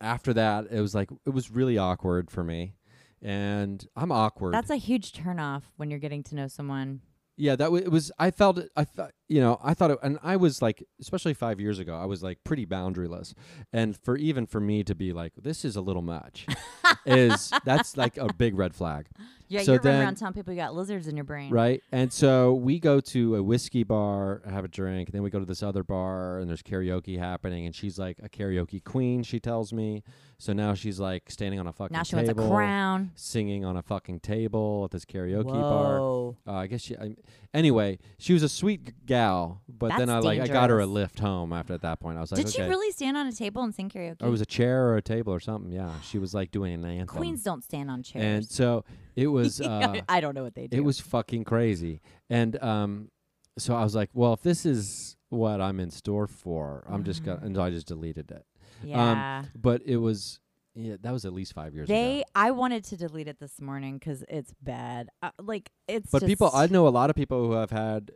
after 0.00 0.34
that 0.34 0.66
it 0.70 0.80
was 0.80 0.94
like 0.94 1.08
it 1.26 1.30
was 1.30 1.50
really 1.50 1.78
awkward 1.78 2.30
for 2.30 2.44
me. 2.44 2.74
And 3.22 3.86
I'm 3.96 4.12
awkward. 4.12 4.52
That's 4.52 4.68
a 4.68 4.76
huge 4.76 5.12
turnoff 5.12 5.62
when 5.76 5.90
you're 5.90 5.98
getting 6.00 6.22
to 6.24 6.34
know 6.34 6.46
someone. 6.46 7.00
Yeah, 7.36 7.56
that 7.56 7.64
w- 7.64 7.84
it 7.84 7.90
was. 7.90 8.12
I 8.18 8.30
felt 8.30 8.58
it. 8.58 8.70
I 8.76 8.84
thought, 8.84 9.10
you 9.28 9.40
know, 9.40 9.58
I 9.62 9.74
thought, 9.74 9.90
it, 9.90 9.98
and 10.02 10.18
I 10.22 10.36
was 10.36 10.62
like, 10.62 10.84
especially 11.00 11.34
five 11.34 11.58
years 11.58 11.78
ago, 11.80 11.96
I 11.96 12.04
was 12.04 12.22
like 12.22 12.44
pretty 12.44 12.64
boundaryless, 12.64 13.34
and 13.72 13.96
for 13.96 14.16
even 14.16 14.46
for 14.46 14.60
me 14.60 14.84
to 14.84 14.94
be 14.94 15.12
like, 15.12 15.32
this 15.36 15.64
is 15.64 15.74
a 15.74 15.80
little 15.80 16.02
much, 16.02 16.46
is 17.06 17.50
that's 17.64 17.96
like 17.96 18.16
a 18.16 18.32
big 18.32 18.56
red 18.56 18.74
flag, 18.74 19.06
Yeah, 19.48 19.62
So 19.62 19.72
you're 19.72 19.80
running 19.80 20.00
around 20.02 20.14
telling 20.16 20.34
people 20.34 20.52
you 20.54 20.60
got 20.60 20.74
lizards 20.74 21.08
in 21.08 21.16
your 21.16 21.24
brain. 21.24 21.50
right? 21.50 21.82
And 21.92 22.12
so 22.12 22.54
we 22.54 22.78
go 22.78 23.00
to 23.00 23.36
a 23.36 23.42
whiskey 23.42 23.82
bar, 23.82 24.42
have 24.48 24.64
a 24.64 24.68
drink, 24.68 25.10
then 25.12 25.22
we 25.22 25.30
go 25.30 25.38
to 25.40 25.46
this 25.46 25.62
other 25.62 25.82
bar, 25.82 26.38
and 26.38 26.48
there's 26.48 26.62
karaoke 26.62 27.18
happening, 27.18 27.66
and 27.66 27.74
she's 27.74 27.98
like 27.98 28.18
a 28.22 28.28
karaoke 28.28 28.82
queen. 28.84 29.22
She 29.22 29.40
tells 29.40 29.72
me, 29.72 30.02
so 30.38 30.52
now 30.52 30.74
she's 30.74 30.98
like 31.00 31.30
standing 31.30 31.60
on 31.60 31.66
a 31.66 31.72
fucking 31.72 31.94
Now 31.96 32.02
she 32.02 32.16
wants 32.16 32.30
a 32.30 32.34
crown. 32.34 33.12
singing 33.14 33.64
on 33.64 33.76
a 33.76 33.82
fucking 33.82 34.20
table 34.20 34.82
at 34.84 34.90
this 34.90 35.04
karaoke 35.04 35.44
bar. 35.52 36.34
Uh, 36.46 36.58
I 36.58 36.66
guess 36.66 36.80
she. 36.82 36.96
I, 36.96 37.14
anyway, 37.52 37.98
she 38.18 38.32
was 38.32 38.42
a 38.42 38.48
sweet 38.48 38.84
g- 38.86 38.92
gal, 39.06 39.62
but 39.68 39.96
then 39.96 40.10
I 40.10 40.18
like 40.18 40.40
I 40.40 40.46
got 40.48 40.70
her 40.70 40.80
a 40.80 40.86
lift 40.86 41.18
home 41.18 41.52
after 41.52 41.72
at 41.74 41.82
that 41.82 42.00
point. 42.00 42.18
I 42.18 42.20
was 42.20 42.32
like, 42.32 42.38
Did 42.44 42.48
okay. 42.48 42.62
she 42.64 42.68
really 42.68 42.90
stand 42.92 43.16
on 43.16 43.26
a 43.26 43.32
table 43.32 43.62
and 43.62 43.74
sing 43.74 43.88
karaoke? 43.88 44.22
Or 44.22 44.26
it 44.26 44.30
was 44.30 44.40
a 44.40 44.46
chair 44.46 44.88
or 44.88 44.96
a 44.96 45.02
table 45.02 45.32
or 45.32 45.40
something. 45.40 45.70
Yeah, 45.72 45.92
she 46.02 46.18
was 46.18 46.34
like 46.34 46.50
doing 46.50 46.74
an 46.74 46.84
anthem. 46.84 47.16
Queens 47.16 47.42
don't 47.42 47.62
stand 47.64 47.90
on 47.90 48.02
chairs. 48.02 48.24
And 48.24 48.44
so 48.46 48.84
it 49.16 49.26
was. 49.38 49.60
Uh, 49.60 50.00
I 50.08 50.20
don't 50.20 50.34
know 50.34 50.42
what 50.44 50.54
they 50.54 50.66
do. 50.66 50.76
it 50.76 50.84
was 50.84 51.00
fucking 51.00 51.44
crazy. 51.44 52.00
And 52.28 52.60
um, 52.62 53.10
so 53.58 53.74
I 53.76 53.84
was 53.84 53.94
like, 53.94 54.10
well, 54.14 54.32
if 54.32 54.42
this 54.42 54.66
is 54.66 55.16
what 55.28 55.60
I'm 55.60 55.80
in 55.80 55.90
store 55.90 56.26
for, 56.26 56.84
I'm 56.88 57.04
just 57.04 57.24
gonna. 57.24 57.40
And 57.42 57.54
so 57.56 57.62
I 57.62 57.70
just 57.70 57.86
deleted 57.86 58.30
it. 58.30 58.44
Yeah. 58.84 59.44
But 59.54 59.82
it 59.84 59.96
was. 59.96 60.40
Yeah, 60.76 60.96
that 61.02 61.12
was 61.12 61.24
at 61.24 61.32
least 61.32 61.52
five 61.52 61.72
years 61.72 61.88
ago. 61.88 61.94
they. 61.94 62.24
I 62.34 62.50
wanted 62.50 62.82
to 62.86 62.96
delete 62.96 63.28
it 63.28 63.38
this 63.38 63.60
morning 63.60 63.96
because 63.96 64.24
it's 64.28 64.52
bad. 64.60 65.08
Uh, 65.22 65.30
like 65.40 65.70
it's. 65.86 66.10
But 66.10 66.26
people, 66.26 66.50
I 66.52 66.66
know 66.66 66.88
a 66.88 66.90
lot 66.90 67.10
of 67.10 67.16
people 67.16 67.46
who 67.46 67.52
have 67.52 67.70
had 67.70 68.10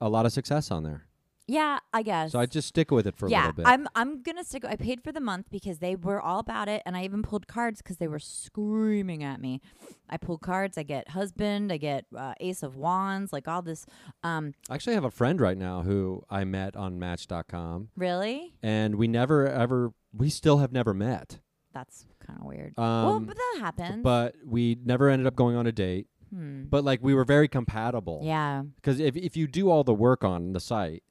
a 0.00 0.08
lot 0.10 0.26
of 0.26 0.32
success 0.32 0.70
on 0.70 0.82
there. 0.82 1.07
Yeah, 1.50 1.78
I 1.94 2.02
guess. 2.02 2.32
So 2.32 2.38
I 2.38 2.44
just 2.44 2.68
stick 2.68 2.90
with 2.90 3.06
it 3.06 3.16
for 3.16 3.26
a 3.26 3.30
yeah, 3.30 3.38
little 3.46 3.52
bit. 3.54 3.66
I'm 3.66 3.88
I'm 3.94 4.22
gonna 4.22 4.44
stick. 4.44 4.66
I 4.66 4.76
paid 4.76 5.02
for 5.02 5.12
the 5.12 5.20
month 5.20 5.46
because 5.50 5.78
they 5.78 5.96
were 5.96 6.20
all 6.20 6.40
about 6.40 6.68
it, 6.68 6.82
and 6.84 6.94
I 6.94 7.04
even 7.04 7.22
pulled 7.22 7.46
cards 7.48 7.80
because 7.80 7.96
they 7.96 8.06
were 8.06 8.18
screaming 8.18 9.24
at 9.24 9.40
me. 9.40 9.62
I 10.10 10.18
pulled 10.18 10.42
cards. 10.42 10.76
I 10.76 10.82
get 10.82 11.08
husband. 11.08 11.72
I 11.72 11.78
get 11.78 12.04
uh, 12.14 12.34
Ace 12.40 12.62
of 12.62 12.76
Wands. 12.76 13.32
Like 13.32 13.48
all 13.48 13.62
this. 13.62 13.86
Um, 14.22 14.52
I 14.68 14.74
actually 14.74 14.94
have 14.94 15.04
a 15.04 15.10
friend 15.10 15.40
right 15.40 15.56
now 15.56 15.80
who 15.82 16.22
I 16.28 16.44
met 16.44 16.76
on 16.76 16.98
Match.com, 16.98 17.88
really? 17.96 18.52
and 18.62 18.96
we 18.96 19.08
never 19.08 19.46
ever, 19.48 19.92
we 20.12 20.28
still 20.28 20.58
have 20.58 20.70
never 20.72 20.92
met. 20.92 21.38
That's 21.72 22.04
kind 22.26 22.38
of 22.40 22.44
weird. 22.46 22.78
Um, 22.78 23.04
well, 23.06 23.20
but 23.20 23.36
that 23.36 23.56
happens. 23.60 24.02
but 24.02 24.34
we 24.44 24.76
never 24.84 25.08
ended 25.08 25.26
up 25.26 25.34
going 25.36 25.56
on 25.56 25.66
a 25.66 25.72
date. 25.72 26.08
hmm. 26.30 26.64
But 26.64 26.84
like 26.84 27.00
we 27.02 27.14
were 27.14 27.24
very 27.24 27.48
compatible. 27.48 28.20
yeah, 28.22 28.64
Because 28.76 29.00
if 29.00 29.16
if 29.16 29.34
you 29.36 29.46
do 29.46 29.70
all 29.70 29.82
the 29.84 29.94
work 29.94 30.24
on 30.24 30.52
the 30.52 30.60
site, 30.60 31.02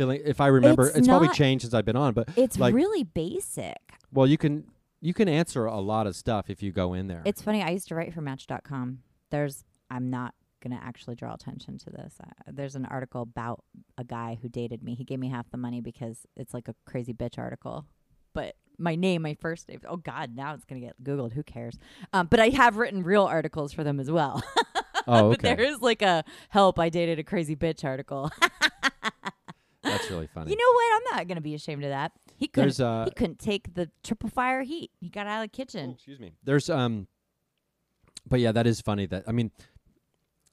feeling 0.00 0.22
if 0.24 0.40
I 0.40 0.46
remember, 0.46 0.88
It's 0.88 0.98
it's, 0.98 1.08
probably 1.08 1.28
changed 1.28 1.62
since 1.62 1.74
I've 1.74 1.84
been 1.84 1.96
on. 1.96 2.14
But 2.14 2.30
it's 2.36 2.58
like- 2.58 2.74
really 2.74 3.04
basic. 3.04 3.76
well, 4.12 4.26
you 4.26 4.38
can 4.38 4.64
you 5.00 5.14
can 5.14 5.28
answer 5.28 5.64
a 5.66 5.78
lot 5.78 6.06
of 6.06 6.16
stuff 6.16 6.50
if 6.50 6.62
you 6.62 6.72
go 6.72 6.94
in 6.94 7.06
there. 7.06 7.22
It's 7.24 7.42
funny. 7.42 7.62
I 7.62 7.70
used 7.70 7.88
to 7.88 7.94
write 7.94 8.12
for 8.12 8.20
Match.com. 8.20 9.00
There's. 9.30 9.64
I'm 9.90 10.08
not 10.08 10.34
gonna 10.62 10.80
actually 10.80 11.16
draw 11.16 11.34
attention 11.34 11.78
to 11.78 11.90
this. 11.90 12.14
Uh, 12.22 12.30
there's 12.46 12.76
an 12.76 12.84
article 12.84 13.22
about 13.22 13.64
a 13.98 14.04
guy 14.04 14.38
who 14.40 14.48
dated 14.48 14.82
me. 14.82 14.94
He 14.94 15.04
gave 15.04 15.18
me 15.18 15.28
half 15.28 15.50
the 15.50 15.56
money 15.56 15.80
because 15.80 16.26
it's 16.36 16.54
like 16.54 16.68
a 16.68 16.74
crazy 16.86 17.12
bitch 17.12 17.38
article. 17.38 17.86
But 18.34 18.54
my 18.78 18.94
name, 18.94 19.22
my 19.22 19.34
first 19.34 19.68
name. 19.68 19.80
Oh 19.88 19.96
God, 19.96 20.36
now 20.36 20.54
it's 20.54 20.64
gonna 20.64 20.80
get 20.80 21.02
googled. 21.02 21.32
Who 21.32 21.42
cares? 21.42 21.78
Um, 22.12 22.28
but 22.30 22.40
I 22.40 22.50
have 22.50 22.76
written 22.76 23.02
real 23.02 23.24
articles 23.24 23.72
for 23.72 23.84
them 23.84 23.98
as 24.00 24.10
well. 24.10 24.42
oh, 25.06 25.30
but 25.30 25.38
okay, 25.38 25.54
there 25.54 25.64
is 25.64 25.80
like 25.80 26.02
a 26.02 26.24
help. 26.50 26.78
I 26.78 26.88
dated 26.88 27.18
a 27.18 27.24
crazy 27.24 27.56
bitch 27.56 27.84
article. 27.84 28.30
that's 30.00 30.10
really 30.10 30.26
funny. 30.28 30.50
you 30.50 30.56
know 30.56 30.72
what? 30.72 30.94
I'm 31.12 31.16
not 31.16 31.28
gonna 31.28 31.40
be 31.40 31.54
ashamed 31.54 31.84
of 31.84 31.90
that. 31.90 32.12
He 32.36 32.46
couldn't. 32.48 32.80
Uh, 32.80 33.04
he 33.04 33.10
couldn't 33.10 33.38
take 33.38 33.74
the 33.74 33.90
triple 34.02 34.28
fire 34.30 34.62
heat. 34.62 34.90
He 35.00 35.08
got 35.08 35.26
out 35.26 35.44
of 35.44 35.50
the 35.50 35.54
Oh, 35.54 35.56
kitchen. 35.64 35.90
excuse 35.90 36.18
me. 36.20 36.32
There's 36.44 36.68
um, 36.70 37.06
but 38.28 38.40
yeah, 38.40 38.52
that 38.52 38.66
is 38.66 38.80
funny. 38.80 39.06
That 39.06 39.24
I 39.26 39.32
mean, 39.32 39.50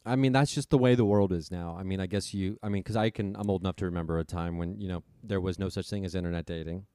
I 0.06 0.16
mean, 0.16 0.32
that's 0.32 0.54
just 0.54 0.70
the 0.70 0.78
way 0.78 0.96
the 0.96 1.06
world 1.06 1.32
is 1.32 1.52
now. 1.52 1.76
I 1.80 1.84
mean, 1.84 2.00
I 2.00 2.08
guess 2.08 2.34
you. 2.34 2.58
I 2.64 2.70
mean, 2.70 2.82
because 2.82 2.96
I 2.96 3.10
can. 3.10 3.36
I'm 3.36 3.50
old 3.50 3.62
enough 3.62 3.76
to 3.78 3.86
remember 3.86 4.20
a 4.20 4.24
time 4.24 4.58
when 4.58 4.80
you 4.80 4.88
know 4.88 5.04
there 5.24 5.42
was 5.42 5.60
no 5.60 5.70
such 5.70 5.90
thing 5.90 6.06
as 6.06 6.16
internet 6.16 6.46
dating. 6.46 6.86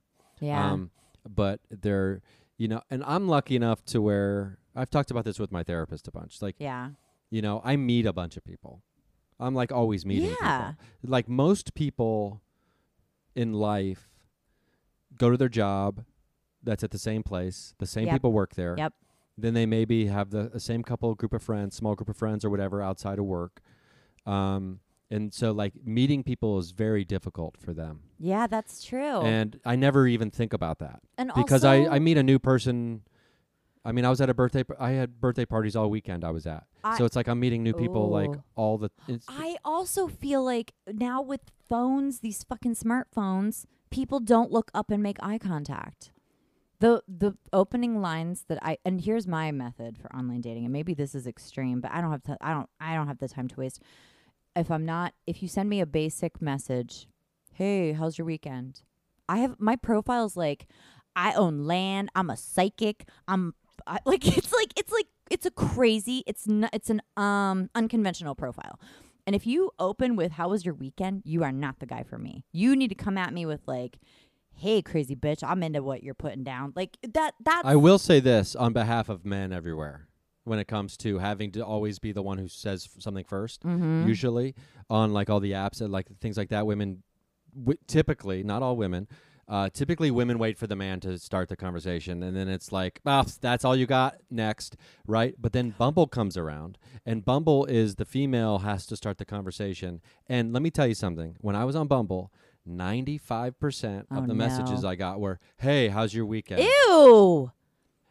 Yeah. 0.41 0.73
Um, 0.73 0.91
but 1.29 1.61
there, 1.71 2.21
you 2.59 2.69
know, 2.69 2.81
and 2.91 3.05
I'm 3.05 3.29
lucky 3.29 3.55
enough 3.55 3.85
to 3.87 4.01
where 4.03 4.59
I've 4.75 4.91
talked 4.91 5.11
about 5.11 5.25
this 5.25 5.39
with 5.39 5.53
my 5.53 5.63
therapist 5.63 6.09
a 6.09 6.11
bunch. 6.11 6.43
Like, 6.43 6.57
yeah. 6.59 6.91
you 7.31 7.43
know, 7.43 7.61
I 7.65 7.77
meet 7.77 8.07
a 8.07 8.13
bunch 8.13 8.37
of 8.37 8.45
people. 8.45 8.83
I'm 9.43 9.55
like 9.55 9.73
always 9.73 10.07
meeting 10.07 10.35
Yeah. 10.41 10.73
people. 10.73 11.11
Like 11.11 11.29
most 11.29 11.75
people 11.75 12.41
in 13.35 13.53
life 13.53 14.09
go 15.17 15.31
to 15.31 15.37
their 15.37 15.49
job 15.49 16.05
that's 16.63 16.85
at 16.85 16.91
the 16.91 16.99
same 16.99 17.23
place. 17.23 17.75
The 17.79 17.87
same 17.87 18.07
Yep. 18.07 18.15
people 18.15 18.33
work 18.33 18.55
there. 18.55 18.75
Yep. 18.79 18.93
Then 19.37 19.55
they 19.55 19.67
maybe 19.67 20.07
have 20.07 20.31
the, 20.31 20.49
the 20.53 20.61
same 20.61 20.83
couple 20.83 21.15
group 21.15 21.33
of 21.33 21.43
friends, 21.43 21.75
small 21.75 21.95
group 21.95 22.09
of 22.09 22.17
friends 22.17 22.45
or 22.45 22.51
whatever 22.51 22.81
outside 22.83 23.19
of 23.19 23.25
work. 23.25 23.61
Um, 24.27 24.81
and 25.11 25.33
so 25.35 25.53
like 25.53 25.73
meeting 25.85 26.23
people 26.23 26.59
is 26.59 26.71
very 26.71 27.05
difficult 27.05 27.57
for 27.59 27.73
them. 27.75 28.01
Yeah, 28.19 28.47
that's 28.47 28.83
true. 28.85 29.21
And 29.23 29.59
I 29.65 29.77
never 29.77 30.07
even 30.07 30.31
think 30.31 30.53
about 30.53 30.79
that 30.79 31.01
And 31.19 31.31
because 31.35 31.65
also, 31.65 31.91
I, 31.91 31.97
I 31.97 31.99
meet 31.99 32.17
a 32.17 32.23
new 32.23 32.39
person. 32.39 33.03
I 33.85 33.91
mean, 33.93 34.05
I 34.05 34.11
was 34.11 34.21
at 34.21 34.31
a 34.31 34.35
birthday. 34.35 34.65
I 34.79 34.91
had 34.93 35.21
birthday 35.21 35.45
parties 35.45 35.75
all 35.75 35.91
weekend. 35.91 36.25
I 36.25 36.31
was 36.31 36.47
at, 36.47 36.65
I- 36.85 36.99
so 36.99 37.05
it's 37.05 37.17
like 37.17 37.29
I'm 37.29 37.41
meeting 37.41 37.63
new 37.63 37.73
people 37.73 38.09
like 38.11 38.31
Ooh. 38.31 38.43
all 38.57 38.79
the. 38.79 38.91
It's, 39.09 39.25
I 39.29 39.57
also 39.65 40.09
feel 40.09 40.45
like 40.45 40.73
now 40.87 41.23
with 41.23 41.41
phones, 41.69 42.21
these 42.21 42.45
fucking 42.45 42.75
smartphones, 42.75 43.67
people 43.91 44.21
don't 44.21 44.51
look 44.51 44.71
up 44.75 44.91
and 44.91 45.03
make 45.03 45.17
eye 45.23 45.39
contact. 45.39 46.11
The 46.81 47.03
the 47.07 47.37
opening 47.53 48.01
lines 48.01 48.45
that 48.49 48.59
I 48.61 48.79
and 48.85 49.01
here's 49.01 49.27
my 49.27 49.53
method 49.53 49.97
for 49.99 50.15
online 50.15 50.41
dating, 50.41 50.65
and 50.65 50.73
maybe 50.73 50.95
this 50.95 51.15
is 51.15 51.27
extreme, 51.27 51.81
but 51.81 51.93
I 51.93 52.01
don't 52.01 52.11
have 52.11 52.25
to, 52.25 52.37
I 52.41 52.53
don't 52.53 52.69
I 52.81 52.95
don't 52.95 53.07
have 53.07 53.19
the 53.19 53.29
time 53.29 53.47
to 53.49 53.57
waste. 53.61 53.81
If 54.57 54.71
I'm 54.71 54.85
not, 54.85 55.15
if 55.27 55.43
you 55.43 55.49
send 55.49 55.71
me 55.71 55.81
a 55.81 55.87
basic 55.87 56.43
message, 56.43 57.07
hey, 57.53 57.93
how's 57.93 58.19
your 58.19 58.27
weekend? 58.27 58.83
I 59.29 59.39
have 59.39 59.61
my 59.61 59.77
profile's 59.77 60.37
like, 60.37 60.67
I 61.15 61.33
own 61.35 61.65
land. 61.65 62.11
I'm 62.15 62.31
a 62.31 62.37
psychic. 62.37 63.07
I'm 63.29 63.55
I, 63.87 63.99
like 64.05 64.27
it's 64.27 64.53
like 64.53 64.73
it's 64.77 64.93
like 64.93 65.07
it's 65.33 65.47
a 65.47 65.51
crazy. 65.51 66.23
It's 66.27 66.47
not. 66.47 66.71
It's 66.73 66.91
an 66.91 67.01
um 67.17 67.71
unconventional 67.75 68.35
profile. 68.35 68.79
And 69.27 69.35
if 69.37 69.47
you 69.47 69.71
open 69.79 70.15
with 70.17 70.33
"How 70.33 70.49
was 70.51 70.65
your 70.65 70.75
weekend?" 70.75 71.23
you 71.25 71.43
are 71.43 71.53
not 71.53 71.79
the 71.81 71.87
guy 71.87 72.03
for 72.03 72.19
me. 72.19 72.45
You 72.53 72.77
need 72.77 72.89
to 72.89 72.95
come 72.95 73.17
at 73.19 73.33
me 73.33 73.47
with 73.47 73.61
like, 73.67 73.99
"Hey, 74.55 74.83
crazy 74.83 75.17
bitch, 75.17 75.43
I'm 75.43 75.63
into 75.63 75.83
what 75.83 76.03
you're 76.03 76.15
putting 76.15 76.45
down." 76.45 76.73
Like 76.77 76.99
that. 77.15 77.35
that 77.45 77.63
I 77.65 77.77
will 77.77 77.99
say 77.99 78.21
this 78.21 78.55
on 78.55 78.73
behalf 78.73 79.09
of 79.09 79.25
men 79.25 79.53
everywhere 79.53 80.09
when 80.45 80.59
it 80.59 80.67
comes 80.67 80.97
to 80.99 81.19
having 81.19 81.53
to 81.53 81.65
always 81.65 81.99
be 82.01 82.11
the 82.13 82.23
one 82.23 82.37
who 82.37 82.49
says 82.49 82.89
f- 82.93 83.01
something 83.01 83.25
1st 83.25 83.63
Mhm. 83.63 84.07
Usually 84.09 84.57
on 84.91 85.13
like 85.13 85.31
all 85.31 85.39
the 85.39 85.53
apps 85.53 85.81
and 85.81 85.93
like 85.93 86.09
things 86.21 86.37
like 86.37 86.49
that, 86.49 86.67
women 86.67 87.05
w- 87.57 87.79
typically, 87.87 88.43
not 88.43 88.61
all 88.61 88.77
women, 88.77 89.07
uh, 89.53 89.69
typically 89.69 90.11
women 90.11 90.39
wait 90.39 90.57
for 90.57 90.67
the 90.67 90.75
man 90.75 90.99
to 91.01 91.19
start 91.19 91.49
the 91.51 91.57
conversation, 91.57 92.23
and 92.23 92.35
then 92.35 92.49
it's 92.49 92.73
like, 92.73 93.01
oh, 93.05 93.25
that's 93.41 93.65
all 93.67 93.77
you 93.77 93.87
got. 93.87 94.17
Next, 94.31 94.77
right? 95.07 95.35
But 95.39 95.53
then 95.53 95.75
Bumble 95.77 96.07
comes 96.07 96.37
around, 96.37 96.79
and 97.05 97.25
Bumble 97.25 97.67
is 97.67 97.97
the 97.97 98.05
female 98.07 98.61
has 98.61 98.87
to 98.87 98.97
start 98.97 99.19
the 99.19 99.25
conversation. 99.27 100.01
And 100.27 100.53
let 100.55 100.63
me 100.63 100.71
tell 100.71 100.87
you 100.87 100.95
something: 100.95 101.37
when 101.41 101.55
I 101.55 101.65
was 101.65 101.77
on 101.77 101.87
Bumble. 101.87 102.33
95% 102.69 104.07
Oh, 104.11 104.19
of 104.19 104.29
the 104.29 104.35
messages. 104.35 104.85
I 104.85 104.95
got 104.95 105.19
were, 105.21 105.41
"Hey, 105.57 105.89
how's 105.89 106.15
your 106.15 106.27
weekend?" 106.27 106.63
Ew. 106.63 107.51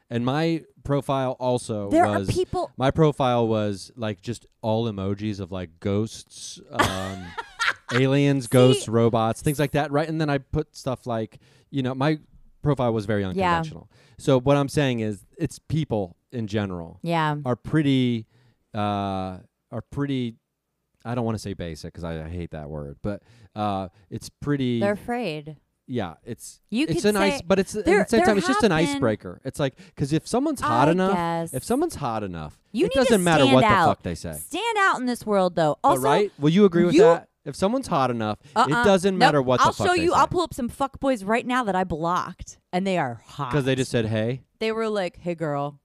And 0.09 0.25
my 0.25 0.65
profile 0.83 1.37
also 1.39 1.89
There 1.89 2.05
was 2.05 2.29
are 2.29 2.33
people. 2.33 2.69
my 2.75 2.91
profile 2.91 3.47
was 3.47 3.91
like 3.95 4.21
just 4.21 4.45
all 4.61 4.91
emojis 4.91 5.39
of 5.39 5.53
like 5.53 5.79
ghosts, 5.79 6.59
um, 6.71 7.23
aliens, 7.93 8.47
ghosts, 8.47 8.87
robots, 8.87 9.41
things 9.41 9.59
like 9.59 9.71
that, 9.71 9.91
right? 9.91 10.07
And 10.07 10.19
then 10.19 10.29
I 10.29 10.37
put 10.39 10.75
stuff 10.75 11.05
like, 11.07 11.39
you 11.69 11.81
know, 11.83 11.93
my 11.95 12.19
profile 12.61 12.93
was 12.93 13.05
very 13.05 13.23
unconventional. 13.23 13.89
So 14.17 14.39
what 14.39 14.57
I'm 14.57 14.69
saying 14.69 14.99
is, 14.99 15.25
it's 15.37 15.57
people 15.59 16.15
in 16.31 16.47
general 16.47 16.99
Yeah. 17.01 17.35
are 17.45 17.55
pretty, 17.55 18.27
uh, 18.73 19.37
are 19.71 19.81
pretty. 19.91 20.35
I 21.03 21.15
don't 21.15 21.25
want 21.25 21.35
to 21.35 21.39
say 21.41 21.53
basic 21.53 21.91
because 21.93 22.03
I, 22.03 22.25
I 22.25 22.29
hate 22.29 22.51
that 22.51 22.69
word, 22.69 22.97
but 23.01 23.23
uh, 23.55 23.87
it's 24.11 24.29
pretty. 24.29 24.79
They're 24.79 24.91
afraid. 24.91 25.57
yeah, 25.87 26.13
it's 26.23 26.61
You 26.69 26.85
it's 26.87 27.01
could 27.01 27.09
an 27.09 27.17
ice, 27.17 27.37
say- 27.37 27.41
but 27.47 27.57
it's 27.57 27.75
at 27.75 27.85
there- 27.85 28.03
the 28.03 28.09
same 28.09 28.17
there 28.19 28.25
time 28.27 28.37
it's 28.37 28.45
just 28.47 28.63
an 28.63 28.69
have 28.71 28.79
been- 28.85 28.89
icebreaker. 28.95 29.41
It's 29.43 29.59
like 29.59 29.75
because 29.87 30.13
if 30.13 30.27
someone's 30.27 30.61
hot 30.61 30.87
I 30.87 30.91
enough, 30.91 31.15
guess. 31.15 31.53
if 31.55 31.63
someone's 31.63 31.95
hot 31.95 32.23
enough, 32.23 32.59
You 32.71 32.85
it 32.85 32.89
need 32.89 32.93
to 32.93 32.99
doesn't 33.09 33.23
matter 33.23 33.43
stand 33.43 33.55
what 33.55 33.63
out. 33.63 33.85
the 33.85 33.89
fuck 33.91 34.03
they 34.03 34.13
say. 34.15 34.33
Stand 34.33 34.77
out 34.77 34.99
in 34.99 35.07
this 35.07 35.25
world, 35.25 35.55
though. 35.55 35.79
But 35.81 35.89
Also, 35.89 36.03
right? 36.03 36.31
Will 36.37 36.51
you 36.51 36.65
agree 36.65 36.83
with 36.85 36.93
you- 36.93 37.01
that? 37.01 37.29
If 37.45 37.55
someone's 37.55 37.87
hot 37.87 38.11
enough, 38.11 38.37
uh-uh. 38.55 38.67
it 38.67 38.71
doesn't 38.85 39.15
Nope. 39.15 39.19
matter 39.19 39.41
what 39.41 39.59
I'll 39.61 39.67
the 39.71 39.73
fuck 39.77 39.87
show 39.87 39.93
you. 39.93 40.13
I'll 40.13 40.27
pull 40.27 40.41
up 40.41 40.53
some 40.53 40.69
fuck 40.69 40.99
boys 40.99 41.23
right 41.23 41.45
now 41.45 41.63
that 41.63 41.75
I 41.75 41.83
blocked, 41.83 42.59
and 42.71 42.85
they 42.85 42.97
are 42.97 43.21
hot. 43.25 43.49
because 43.51 43.65
they 43.65 43.75
just 43.75 43.89
said 43.91 44.05
hey. 44.05 44.43
they 44.59 44.71
were 44.71 44.87
like, 44.89 45.17
"Hey, 45.17 45.33
girl," 45.35 45.79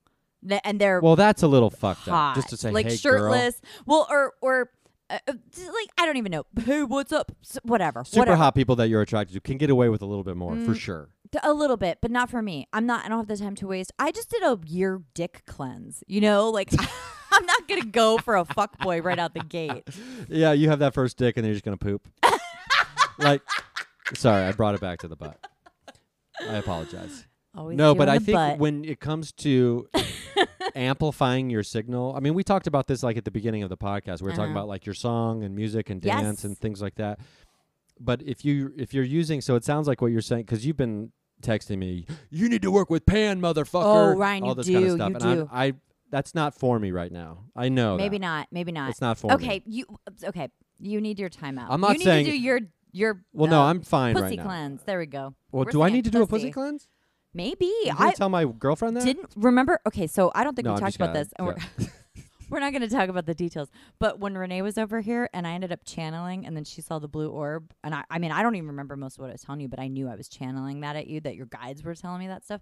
and 0.63 0.79
they're 0.79 0.99
Well, 1.01 1.15
that's 1.15 1.41
a 1.43 1.47
little 1.47 1.69
fucked 1.71 2.01
hot, 2.07 2.31
up. 2.31 2.35
Just 2.35 2.49
to 2.49 2.57
say 2.57 2.69
like 2.71 2.85
hey, 2.87 2.95
shirtless. 2.95 3.59
Well, 3.87 4.05
or 4.09 4.33
or 4.41 4.69
uh, 5.09 5.17
uh, 5.27 5.33
like 5.55 5.89
I 5.97 6.05
don't 6.05 6.17
even 6.17 6.31
know. 6.31 6.43
Hey, 6.63 6.83
what's 6.83 7.11
up? 7.11 7.31
S- 7.43 7.57
whatever. 7.63 8.03
Super 8.03 8.19
whatever. 8.19 8.37
hot 8.37 8.53
people 8.55 8.75
that 8.75 8.89
you're 8.89 9.01
attracted 9.01 9.33
to 9.33 9.39
can 9.41 9.57
get 9.57 9.69
away 9.71 9.89
with 9.89 10.01
a 10.01 10.05
little 10.05 10.23
bit 10.23 10.37
more 10.37 10.55
for 10.57 10.73
Mm. 10.73 10.79
sure. 10.79 11.09
T- 11.31 11.39
A 11.43 11.53
little 11.53 11.75
bit, 11.77 11.97
but 12.01 12.11
not 12.11 12.29
for 12.29 12.41
me. 12.41 12.67
I'm 12.71 12.85
not. 12.85 13.03
I 13.03 13.09
don't 13.09 13.17
have 13.17 13.27
the 13.27 13.35
time 13.35 13.55
to 13.55 13.67
waste. 13.67 13.91
I 13.99 14.11
just 14.11 14.29
did 14.29 14.43
a 14.43 14.59
year 14.65 15.01
dick 15.15 15.41
cleanse. 15.47 16.03
You 16.07 16.21
know, 16.21 16.49
like 16.49 16.69
I'm 17.37 17.45
not 17.45 17.67
gonna 17.67 17.85
go 17.85 18.17
for 18.17 18.35
a 18.35 18.45
fuck 18.45 18.77
boy 18.79 19.01
right 19.01 19.19
out 19.19 19.33
the 19.33 19.41
gate. 19.41 19.87
Yeah, 20.27 20.51
you 20.53 20.69
have 20.69 20.79
that 20.79 20.93
first 20.93 21.17
dick 21.17 21.37
and 21.37 21.43
then 21.43 21.49
you're 21.49 21.55
just 21.55 21.65
gonna 21.65 21.77
poop. 21.77 22.07
like, 23.19 23.41
sorry, 24.15 24.43
I 24.45 24.51
brought 24.51 24.75
it 24.75 24.81
back 24.81 24.99
to 24.99 25.07
the 25.07 25.15
butt. 25.15 25.37
I 26.41 26.55
apologize. 26.55 27.25
Always 27.55 27.77
no, 27.77 27.95
but 27.95 28.09
I 28.09 28.19
think 28.19 28.35
butt. 28.35 28.59
when 28.59 28.85
it 28.85 28.99
comes 28.99 29.31
to 29.33 29.87
amplifying 30.75 31.49
your 31.49 31.63
signal, 31.63 32.13
I 32.15 32.19
mean, 32.19 32.33
we 32.33 32.43
talked 32.43 32.67
about 32.67 32.87
this 32.87 33.03
like 33.03 33.17
at 33.17 33.25
the 33.25 33.31
beginning 33.31 33.63
of 33.63 33.69
the 33.69 33.77
podcast. 33.77 34.21
We 34.21 34.25
were 34.25 34.31
talking 34.31 34.45
Uh-huh. 34.51 34.51
about 34.51 34.67
like 34.67 34.85
your 34.85 34.95
song 34.95 35.43
and 35.43 35.55
music 35.55 35.89
and 35.89 36.03
Yes. 36.03 36.21
dance 36.21 36.43
and 36.43 36.57
things 36.57 36.81
like 36.81 36.95
that. 36.95 37.19
But 37.99 38.21
if 38.21 38.45
you 38.45 38.73
if 38.77 38.93
you're 38.93 39.03
using, 39.03 39.41
so 39.41 39.55
it 39.55 39.63
sounds 39.63 39.87
like 39.87 40.01
what 40.01 40.11
you're 40.11 40.21
saying 40.21 40.43
because 40.43 40.65
you've 40.65 40.77
been 40.77 41.11
texting 41.41 41.79
me, 41.79 42.05
you 42.29 42.47
need 42.49 42.61
to 42.61 42.69
work 42.71 42.89
with 42.91 43.05
Pan, 43.05 43.41
motherfucker. 43.41 44.13
Oh, 44.13 44.15
Ryan, 44.15 44.43
all 44.43 44.49
you 44.49 44.55
this 44.55 44.67
kind 44.67 44.77
of 44.77 44.83
do, 44.83 44.95
stuff, 44.95 45.09
you 45.09 45.15
and 45.15 45.39
do. 45.41 45.49
I 45.51 45.73
that's 46.11 46.33
not 46.35 46.53
for 46.55 46.79
me 46.79 46.91
right 46.91 47.11
now. 47.11 47.45
I 47.55 47.69
know 47.69 47.97
maybe 47.97 48.17
that. 48.17 48.21
not. 48.21 48.47
Maybe 48.51 48.71
not. 48.71 48.89
It's 48.91 49.01
not 49.01 49.17
for 49.17 49.27
me. 49.27 49.33
okay, 49.35 49.63
you 49.65 49.85
okay? 50.23 50.49
You 50.79 51.01
need 51.01 51.19
your 51.19 51.29
timeout. 51.29 51.67
I'm 51.69 51.81
not 51.81 51.93
you 51.93 51.99
need 51.99 52.03
saying- 52.05 52.25
to 52.25 52.31
do 52.31 52.37
your 52.37 52.59
your. 52.91 53.21
Well, 53.33 53.49
no, 53.49 53.61
uh, 53.61 53.65
I'm 53.65 53.81
fine 53.81 54.13
pussy 54.15 54.23
right 54.25 54.37
now. 54.37 54.43
cleanse. 54.43 54.83
There 54.83 54.99
we 54.99 55.05
go. 55.05 55.35
Well, 55.51 55.65
We're 55.65 55.71
do 55.71 55.81
I 55.81 55.89
need 55.89 56.05
to 56.05 56.11
do 56.11 56.21
a 56.21 56.27
pussy. 56.27 56.43
pussy 56.45 56.51
cleanse? 56.51 56.87
Maybe 57.33 57.65
You 57.65 57.93
I 57.97 58.13
tell 58.13 58.29
my 58.29 58.45
girlfriend 58.45 58.97
that? 58.97 59.03
didn't 59.03 59.29
remember. 59.35 59.79
Okay, 59.85 60.07
so 60.07 60.31
I 60.33 60.43
don't 60.43 60.55
think 60.55 60.65
No, 60.65 60.71
we 60.71 60.75
I'm 60.77 60.81
talked 60.81 60.95
about 60.95 61.13
this, 61.13 61.29
and 61.37 61.45
we're 61.47 61.57
we're 62.49 62.59
not 62.59 62.71
going 62.71 62.81
to 62.81 62.89
talk 62.89 63.09
about 63.09 63.25
the 63.25 63.35
details. 63.35 63.69
But 63.99 64.19
when 64.19 64.35
Renee 64.37 64.61
was 64.61 64.77
over 64.77 65.01
here, 65.01 65.29
and 65.33 65.45
I 65.45 65.51
ended 65.51 65.71
up 65.71 65.81
channeling, 65.85 66.45
and 66.47 66.55
then 66.55 66.63
she 66.63 66.81
saw 66.81 66.97
the 66.97 67.07
blue 67.09 67.29
orb, 67.29 67.73
and 67.83 67.93
I, 67.93 68.03
I 68.09 68.17
mean, 68.19 68.31
I 68.31 68.41
don't 68.41 68.55
even 68.55 68.69
remember 68.69 68.95
most 68.95 69.17
of 69.17 69.21
what 69.21 69.29
I 69.29 69.33
was 69.33 69.41
telling 69.41 69.61
you, 69.61 69.67
but 69.67 69.79
I 69.79 69.87
knew 69.87 70.07
I 70.07 70.15
was 70.15 70.27
channeling 70.29 70.79
that 70.81 70.95
at 70.95 71.07
you, 71.07 71.19
that 71.21 71.35
your 71.35 71.45
guides 71.47 71.83
were 71.83 71.93
telling 71.93 72.19
me 72.19 72.27
that 72.27 72.43
stuff. 72.45 72.61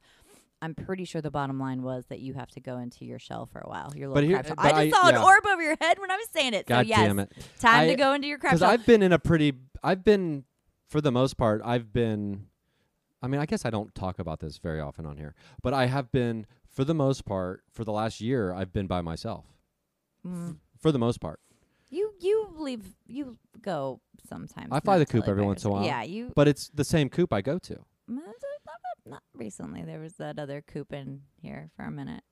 I'm 0.61 0.73
pretty 0.73 1.05
sure 1.05 1.21
the 1.21 1.31
bottom 1.31 1.59
line 1.59 1.83
was 1.83 2.05
that 2.07 2.19
you 2.19 2.33
have 2.33 2.49
to 2.51 2.59
go 2.59 2.77
into 2.77 3.05
your 3.05 3.19
shell 3.19 3.45
for 3.45 3.59
a 3.59 3.67
while. 3.69 3.91
Your 3.95 4.09
little 4.09 4.23
here- 4.27 4.37
crab 4.41 4.47
shell. 4.47 4.55
I 4.57 4.85
just 4.85 4.95
I- 4.97 5.01
saw 5.01 5.09
yeah. 5.09 5.17
an 5.17 5.23
orb 5.23 5.45
over 5.45 5.61
your 5.61 5.77
head 5.79 5.99
when 5.99 6.09
I 6.09 6.15
was 6.15 6.27
saying 6.33 6.53
it. 6.53 6.65
God 6.65 6.85
so 6.85 6.89
yes, 6.89 6.99
damn 6.99 7.19
it. 7.19 7.31
time 7.59 7.81
I- 7.81 7.87
to 7.87 7.95
go 7.95 8.13
into 8.13 8.27
your 8.27 8.37
crab 8.37 8.51
Because 8.51 8.61
shell. 8.61 8.71
I've 8.71 8.85
been 8.85 9.03
in 9.03 9.11
a 9.13 9.19
pretty, 9.19 9.53
I've 9.83 10.03
been, 10.03 10.45
for 10.87 11.01
the 11.01 11.11
most 11.11 11.37
part, 11.37 11.61
I've 11.63 11.91
been, 11.93 12.47
I 13.21 13.27
mean, 13.27 13.41
I 13.41 13.45
guess 13.45 13.65
I 13.65 13.69
don't 13.69 13.93
talk 13.93 14.17
about 14.17 14.39
this 14.39 14.57
very 14.57 14.79
often 14.79 15.05
on 15.05 15.17
here, 15.17 15.35
but 15.61 15.73
I 15.73 15.85
have 15.87 16.11
been, 16.11 16.45
for 16.69 16.83
the 16.83 16.93
most 16.95 17.25
part, 17.25 17.63
for 17.71 17.83
the 17.83 17.91
last 17.91 18.21
year, 18.21 18.53
I've 18.53 18.71
been 18.73 18.87
by 18.87 19.01
myself. 19.01 19.45
Mm. 20.25 20.57
For 20.79 20.91
the 20.91 20.99
most 20.99 21.19
part. 21.19 21.39
You 21.89 22.13
you 22.19 22.49
leave 22.57 22.95
you 23.07 23.37
go 23.61 24.01
sometimes. 24.27 24.69
I 24.71 24.79
fly 24.79 24.97
the 24.97 25.05
coop 25.05 25.27
every 25.27 25.43
once 25.43 25.63
in 25.63 25.69
a 25.69 25.73
while. 25.73 25.85
Yeah, 25.85 26.01
you 26.01 26.31
But 26.35 26.47
it's 26.47 26.69
the 26.73 26.83
same 26.83 27.09
coop 27.09 27.31
I 27.31 27.41
go 27.41 27.59
to. 27.59 27.85
Not, 29.05 29.21
recently. 29.35 29.83
There 29.83 29.99
was 29.99 30.13
that 30.15 30.39
other 30.39 30.61
coop 30.65 30.91
in 30.93 31.21
here 31.41 31.69
for 31.75 31.83
a 31.85 31.91
minute. 31.91 32.23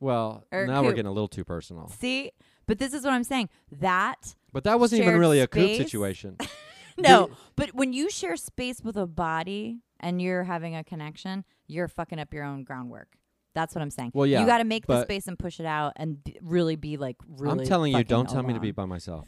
Well, 0.00 0.44
Or 0.52 0.66
now 0.66 0.82
we're 0.82 0.88
coop. 0.90 0.96
getting 0.96 1.08
a 1.10 1.12
little 1.12 1.28
too 1.28 1.44
personal. 1.44 1.88
See, 1.88 2.30
but 2.66 2.78
this 2.78 2.92
is 2.94 3.04
what 3.04 3.12
I'm 3.12 3.24
saying. 3.24 3.48
That 3.72 4.36
But 4.52 4.64
that 4.64 4.78
wasn't 4.78 5.00
even 5.00 5.10
Shared 5.12 5.20
really 5.20 5.40
a 5.40 5.46
coop 5.48 5.64
space? 5.64 5.78
situation. 5.78 6.36
no, 6.98 7.30
but 7.56 7.74
when 7.74 7.92
you 7.92 8.08
share 8.10 8.36
space 8.36 8.80
with 8.82 8.96
a 8.96 9.06
body 9.06 9.80
and 10.00 10.22
you're 10.22 10.44
having 10.44 10.76
a 10.76 10.84
connection, 10.84 11.44
you're 11.66 11.88
fucking 11.88 12.18
up 12.20 12.32
your 12.32 12.44
own 12.44 12.62
groundwork. 12.64 13.08
That's 13.54 13.74
what 13.74 13.82
I'm 13.82 13.90
saying. 13.90 14.12
Well, 14.14 14.26
yeah, 14.26 14.40
you 14.40 14.46
got 14.46 14.58
to 14.58 14.64
make 14.64 14.86
the 14.86 14.94
but- 14.94 15.06
space 15.06 15.26
and 15.26 15.36
push 15.38 15.58
it 15.58 15.66
out 15.66 15.94
and 15.96 16.22
b- 16.22 16.38
really 16.42 16.76
be 16.76 16.96
like 16.96 17.16
really. 17.26 17.62
I'm 17.62 17.66
telling 17.66 17.90
you, 17.92 17.98
fucking 17.98 18.08
don't 18.08 18.28
tell 18.28 18.42
me 18.44 18.54
to 18.54 18.60
be 18.60 18.68
alone. 18.68 18.74
by 18.74 18.84
myself. 18.86 19.26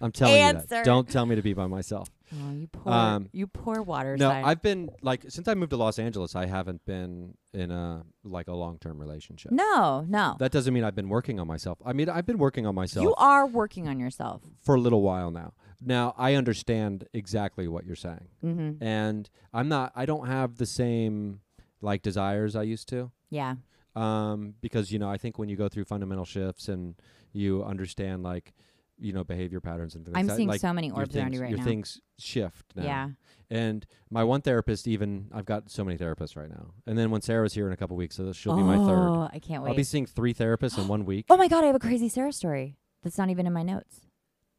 I'm 0.00 0.12
telling 0.12 0.34
you 0.34 0.40
Answer. 0.40 0.66
that. 0.68 0.84
Don't 0.84 1.08
tell 1.08 1.26
me 1.26 1.34
to 1.36 1.42
be 1.42 1.52
by 1.52 1.66
myself. 1.66 2.08
Oh, 2.36 2.52
you 2.52 2.66
poor, 2.68 2.92
Um, 2.92 3.28
you 3.32 3.46
poor 3.46 3.82
water 3.82 4.16
No, 4.16 4.28
sign. 4.30 4.44
I've 4.44 4.60
been 4.62 4.90
like 5.02 5.24
since 5.28 5.46
I 5.48 5.54
moved 5.54 5.70
to 5.70 5.76
Los 5.76 5.98
Angeles, 5.98 6.34
I 6.34 6.46
haven't 6.46 6.84
been 6.84 7.34
in 7.52 7.70
a 7.70 8.04
like 8.24 8.48
a 8.48 8.52
long 8.54 8.78
term 8.78 8.98
relationship. 8.98 9.52
no, 9.52 10.04
no. 10.08 10.36
That 10.38 10.50
doesn't 10.52 10.72
mean 10.74 10.84
I've 10.84 10.94
been 10.96 11.08
working 11.08 11.38
on 11.38 11.46
myself. 11.46 11.78
I 11.84 11.92
mean, 11.92 12.08
I've 12.08 12.26
been 12.26 12.38
working 12.38 12.66
on 12.66 12.74
myself 12.74 13.04
You 13.04 13.14
are 13.16 13.46
working 13.46 13.86
on 13.88 14.00
yourself. 14.00 14.42
for 14.62 14.74
a 14.74 14.80
little 14.80 15.02
while 15.02 15.30
now. 15.30 15.52
Now 15.80 16.14
I 16.18 16.34
understand 16.34 17.06
exactly 17.12 17.68
what 17.68 17.84
you're 17.84 17.94
saying, 17.96 18.28
Mm-hmm. 18.44 18.82
and 18.82 19.28
I'm 19.52 19.68
not. 19.68 19.92
I 19.94 20.06
don't 20.06 20.26
have 20.26 20.56
the 20.56 20.66
same 20.66 21.40
like 21.80 22.02
desires 22.02 22.56
I 22.56 22.62
used 22.62 22.88
to. 22.88 23.10
Yeah. 23.30 23.56
um, 23.96 24.54
because 24.60 24.90
you 24.92 24.98
know 24.98 25.08
I 25.10 25.18
think 25.18 25.38
when 25.38 25.48
you 25.48 25.56
go 25.56 25.68
through 25.68 25.84
fundamental 25.84 26.24
shifts 26.24 26.68
and 26.68 26.94
you 27.32 27.62
understand 27.64 28.22
like 28.22 28.54
you 28.98 29.12
know 29.12 29.24
behavior 29.24 29.60
patterns 29.60 29.94
and 29.94 30.04
things 30.04 30.16
I'm 30.16 30.26
like 30.26 30.36
seeing 30.36 30.48
that, 30.48 30.54
like 30.54 30.60
so 30.60 30.72
many 30.72 30.88
your 30.88 30.96
orbs 30.96 31.14
around 31.16 31.24
things, 31.26 31.34
you 31.36 31.42
right 31.42 31.50
your 31.50 31.58
now. 31.58 31.64
things 31.64 32.00
shift 32.18 32.66
now. 32.74 32.84
Yeah. 32.84 33.08
And 33.50 33.86
my 34.10 34.24
one 34.24 34.40
therapist, 34.40 34.88
even 34.88 35.28
I've 35.32 35.44
got 35.44 35.70
so 35.70 35.84
many 35.84 35.98
therapists 35.98 36.36
right 36.36 36.48
now. 36.48 36.72
And 36.86 36.96
then 36.96 37.10
when 37.10 37.20
Sarah's 37.20 37.52
here 37.54 37.66
in 37.66 37.72
a 37.72 37.76
couple 37.76 37.96
weeks, 37.96 38.16
so 38.16 38.32
she'll 38.32 38.52
oh, 38.52 38.56
be 38.56 38.62
my 38.62 38.76
third. 38.76 39.08
Oh, 39.08 39.28
I 39.32 39.38
can't 39.38 39.62
wait. 39.62 39.70
I'll 39.70 39.76
be 39.76 39.84
seeing 39.84 40.06
three 40.06 40.34
therapists 40.34 40.78
in 40.78 40.88
one 40.88 41.04
week. 41.06 41.26
Oh 41.30 41.36
my 41.36 41.48
god, 41.48 41.64
I 41.64 41.68
have 41.68 41.76
a 41.76 41.80
crazy 41.80 42.08
Sarah 42.08 42.32
story 42.32 42.76
that's 43.02 43.18
not 43.18 43.30
even 43.30 43.46
in 43.46 43.52
my 43.52 43.62
notes. 43.62 44.00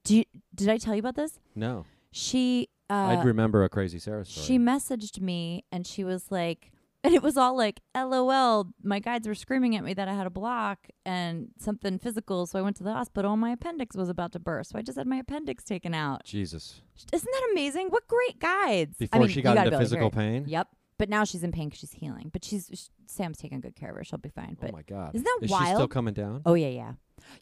Do 0.04 0.18
you, 0.18 0.26
did 0.54 0.70
I 0.70 0.78
tell 0.78 0.94
you 0.94 1.00
about 1.00 1.16
this? 1.16 1.40
No, 1.56 1.86
She 2.12 2.70
uh, 2.90 2.94
I'd 2.94 3.26
remember 3.26 3.64
a 3.64 3.70
crazy 3.70 3.98
Sarah 3.98 4.24
story. 4.26 4.46
she 4.46 4.60
messaged 4.60 5.20
me 5.20 5.66
and 5.72 5.88
she 5.88 6.04
was 6.04 6.32
like 6.32 6.72
and 7.06 7.14
it 7.14 7.22
was 7.24 7.38
all 7.38 7.56
like 7.56 7.80
lol 7.96 8.68
my 8.84 9.00
guides 9.00 9.28
were 9.28 9.36
screaming 9.36 9.76
at 9.76 9.84
me 9.84 9.94
that 9.94 10.08
i 10.08 10.14
had 10.14 10.26
a 10.28 10.30
block 10.32 10.88
and 11.06 11.50
something 11.60 12.00
physical 12.00 12.46
so 12.46 12.58
i 12.60 12.62
went 12.62 12.76
to 12.76 12.84
the 12.84 12.92
hospital 12.92 13.32
and 13.32 13.42
my 13.42 13.52
appendix 13.52 13.96
was 13.96 14.10
about 14.10 14.32
to 14.32 14.40
burst. 14.40 14.72
So 14.72 14.80
i 14.80 14.82
just 14.82 14.98
had 14.98 15.08
my 15.08 15.18
appendix 15.18 15.64
taken 15.64 15.94
out. 15.94 16.24
Jesus. 16.26 16.82
isn't 17.14 17.32
that 17.32 17.50
amazing? 17.52 17.88
What 17.90 18.08
great 18.08 18.40
guides. 18.40 18.98
Before 18.98 19.18
I 19.18 19.20
mean, 19.20 19.30
she 19.30 19.42
got 19.42 19.58
into 19.58 19.78
physical 19.78 20.10
pain. 20.10 20.46
yep. 20.48 20.68
But 20.98 21.10
now 21.10 21.24
she's 21.26 21.44
in 21.44 21.52
pain 21.52 21.68
because 21.68 21.80
she's 21.80 21.92
healing. 21.92 22.30
But 22.32 22.46
she's 22.46 22.70
sh- 22.74 22.88
sam's 23.06 23.38
taking 23.38 23.60
good 23.60 23.76
care 23.76 23.90
of 23.90 23.98
her. 23.98 24.04
She'll 24.04 24.18
be 24.18 24.30
fine. 24.30 24.56
Oh 24.58 24.62
but 24.62 24.70
oh 24.72 24.74
my 24.78 24.82
God. 24.84 25.12
isn't 25.14 25.26
that 25.26 25.40
Is 25.42 25.50
she 25.52 25.66
still 25.74 25.88
coming 25.88 26.14
down? 26.14 26.42
oh 26.46 26.54
yeah 26.54 26.68
yeah 26.70 26.94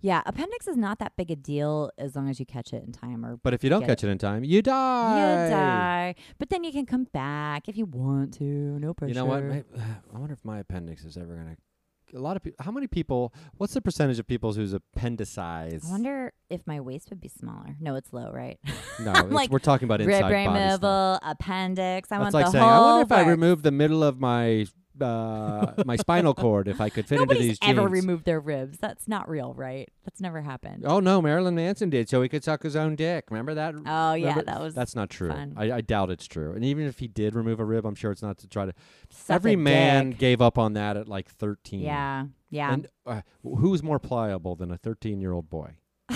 yeah 0.01 0.21
appendix 0.25 0.67
is 0.67 0.77
not 0.77 0.99
that 0.99 1.13
big 1.15 1.29
a 1.31 1.35
deal 1.35 1.91
as 1.97 2.15
long 2.15 2.29
as 2.29 2.39
you 2.39 2.45
catch 2.45 2.73
it 2.73 2.83
in 2.83 2.91
time 2.91 3.25
or 3.25 3.37
But 3.37 3.53
if 3.53 3.63
you 3.63 3.69
don't 3.69 3.85
catch 3.85 4.03
it 4.03 4.09
in 4.09 4.17
time, 4.17 4.43
you 4.43 4.61
die. 4.61 5.43
you 5.45 5.49
die 5.49 6.15
but 6.39 6.49
then 6.49 6.63
you 6.63 6.71
can 6.71 6.85
come 6.85 7.05
back 7.13 7.67
if 7.67 7.77
you 7.77 7.85
want 7.85 8.33
to 8.35 8.43
no 8.43 8.93
pressure 8.93 9.09
You 9.09 9.15
know 9.15 9.25
what? 9.25 9.43
May- 9.43 9.63
I 10.13 10.17
wonder 10.17 10.33
if 10.33 10.43
my 10.45 10.59
appendix 10.59 11.03
is 11.05 11.17
ever 11.17 11.35
gonna. 11.35 11.57
A 12.15 12.19
lot 12.19 12.37
of 12.37 12.43
people. 12.43 12.63
How 12.63 12.69
many 12.71 12.85
people? 12.85 13.33
What's 13.57 13.73
the 13.73 13.81
percentage 13.81 14.19
of 14.19 14.27
people 14.27 14.53
whose 14.53 14.71
appendicitis? 14.73 15.83
I 15.87 15.89
wonder 15.89 16.31
if 16.47 16.61
my 16.67 16.79
waist 16.79 17.09
would 17.09 17.19
be 17.19 17.27
smaller. 17.27 17.75
No, 17.79 17.95
it's 17.95 18.13
low, 18.13 18.31
right? 18.31 18.59
No, 18.99 19.11
it's- 19.17 19.31
like, 19.31 19.49
we're 19.49 19.57
talking 19.57 19.85
about 19.85 19.99
Rib 19.99 20.09
inside 20.09 20.21
body 20.29 20.43
stuff. 20.43 20.53
removal, 20.55 21.19
appendix. 21.23 22.11
I 22.11 22.19
That's 22.19 22.25
want 22.25 22.33
like 22.35 22.45
the 22.45 22.51
saying, 22.51 22.63
whole. 22.63 22.73
I 22.73 22.91
wonder 22.97 23.05
if 23.05 23.11
I 23.11 23.21
works. 23.21 23.29
removed 23.29 23.63
the 23.63 23.71
middle 23.71 24.03
of 24.03 24.19
my 24.19 24.67
uh, 25.01 25.73
my 25.85 25.95
spinal 25.95 26.33
cord 26.33 26.67
if 26.67 26.79
I 26.79 26.89
could 26.89 27.07
fit 27.07 27.19
Nobody's 27.19 27.41
into 27.41 27.47
these 27.49 27.59
ever 27.63 27.81
jeans. 27.81 27.91
removed 27.91 28.25
their 28.25 28.39
ribs. 28.39 28.77
That's 28.77 29.07
not 29.07 29.27
real, 29.29 29.53
right? 29.53 29.89
That's 30.05 30.21
never 30.21 30.41
happened. 30.41 30.83
Oh 30.85 30.99
no, 30.99 31.21
Marilyn 31.21 31.55
Manson 31.55 31.89
did, 31.89 32.09
so 32.09 32.21
he 32.21 32.29
could 32.29 32.43
suck 32.43 32.63
his 32.63 32.75
own 32.75 32.95
dick. 32.95 33.25
Remember 33.29 33.53
that? 33.55 33.73
Oh, 33.85 34.13
yeah, 34.13 34.29
Remember- 34.29 34.43
that 34.43 34.61
was 34.61 34.75
That's 34.75 34.95
not 34.95 35.09
true. 35.09 35.29
fun. 35.29 35.53
I, 35.57 35.71
I 35.71 35.81
doubt 35.81 36.09
it's 36.11 36.27
true. 36.27 36.53
And 36.53 36.63
even 36.63 36.85
if 36.85 36.99
he 36.99 37.07
did 37.07 37.35
remove 37.35 37.59
a 37.59 37.65
rib, 37.65 37.85
I'm 37.85 37.95
sure 37.95 38.11
it's 38.11 38.21
not 38.21 38.37
to 38.39 38.47
try 38.47 38.65
to. 38.65 38.73
suck 39.09 39.35
Every 39.35 39.53
a 39.53 39.57
man 39.57 40.09
dick. 40.11 40.19
gave 40.19 40.41
up 40.41 40.57
on 40.57 40.73
that 40.73 40.97
at 40.97 41.07
like 41.07 41.29
13. 41.29 41.79
Yeah, 41.81 42.25
yeah. 42.49 42.73
And 42.73 42.87
uh, 43.05 43.21
who's 43.43 43.81
more 43.81 43.99
pliable 43.99 44.55
than 44.55 44.71
a 44.71 44.77
13 44.77 45.19
year 45.21 45.31
old 45.31 45.49
boy? 45.49 45.71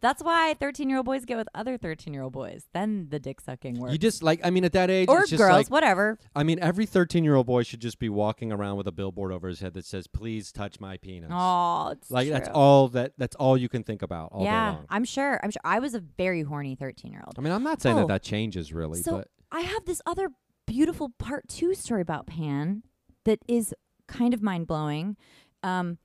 That's 0.00 0.22
why 0.22 0.54
13 0.58 0.88
year 0.88 0.98
old 0.98 1.06
boys 1.06 1.24
get 1.24 1.36
with 1.36 1.48
other 1.54 1.76
13 1.76 2.12
year 2.12 2.22
old 2.22 2.32
boys. 2.32 2.64
Then 2.72 3.08
the 3.10 3.18
dick 3.18 3.40
sucking 3.40 3.78
works. 3.78 3.92
You 3.92 3.98
just 3.98 4.22
like, 4.22 4.40
I 4.44 4.50
mean, 4.50 4.64
at 4.64 4.72
that 4.72 4.90
age, 4.90 5.08
or 5.08 5.20
it's 5.20 5.30
just 5.30 5.40
girls, 5.40 5.52
like, 5.52 5.68
whatever. 5.70 6.18
I 6.34 6.42
mean, 6.42 6.58
every 6.60 6.86
13 6.86 7.24
year 7.24 7.34
old 7.34 7.46
boy 7.46 7.62
should 7.62 7.80
just 7.80 7.98
be 7.98 8.08
walking 8.08 8.52
around 8.52 8.76
with 8.76 8.86
a 8.86 8.92
billboard 8.92 9.32
over 9.32 9.48
his 9.48 9.60
head 9.60 9.74
that 9.74 9.84
says, 9.84 10.06
please 10.06 10.52
touch 10.52 10.80
my 10.80 10.96
penis. 10.96 11.30
Oh, 11.32 11.88
it's 11.92 12.10
like 12.10 12.28
that's 12.28 12.48
all 12.48 12.88
that 12.88 13.12
that's 13.18 13.36
all 13.36 13.56
you 13.56 13.68
can 13.68 13.82
think 13.82 14.02
about 14.02 14.30
all 14.32 14.44
yeah. 14.44 14.76
I'm 14.88 15.04
sure. 15.04 15.40
I'm 15.42 15.50
sure. 15.50 15.60
I 15.64 15.78
was 15.78 15.94
a 15.94 16.00
very 16.00 16.42
horny 16.42 16.74
13 16.76 17.12
year 17.12 17.22
old. 17.26 17.34
I 17.38 17.40
mean, 17.42 17.52
I'm 17.52 17.62
not 17.64 17.80
saying 17.82 17.96
Oh. 17.96 18.00
that 18.00 18.08
that 18.08 18.22
changes 18.22 18.72
really, 18.72 19.00
So 19.02 19.18
but 19.18 19.28
I 19.52 19.60
have 19.60 19.84
this 19.84 20.02
other 20.06 20.30
beautiful 20.66 21.10
part 21.18 21.48
two 21.48 21.74
story 21.74 22.02
about 22.02 22.26
Pan 22.26 22.82
that 23.24 23.38
is 23.48 23.72
kind 24.08 24.34
of 24.34 24.42
mind 24.42 24.66
blowing. 24.66 25.16
Um, 25.62 25.98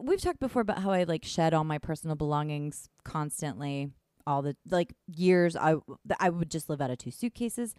we've 0.00 0.20
talked 0.20 0.40
before 0.40 0.62
about 0.62 0.80
how 0.82 0.90
I 0.90 1.04
like 1.04 1.24
shed 1.24 1.54
all 1.54 1.64
my 1.64 1.78
personal 1.78 2.16
belongings 2.16 2.88
constantly, 3.04 3.90
all 4.26 4.42
the 4.42 4.56
like 4.70 4.94
years. 5.06 5.56
I 5.56 5.76
I 6.18 6.30
would 6.30 6.50
just 6.50 6.68
live 6.68 6.80
out 6.80 6.90
of 6.90 6.98
two 6.98 7.10
suitcases. 7.10 7.74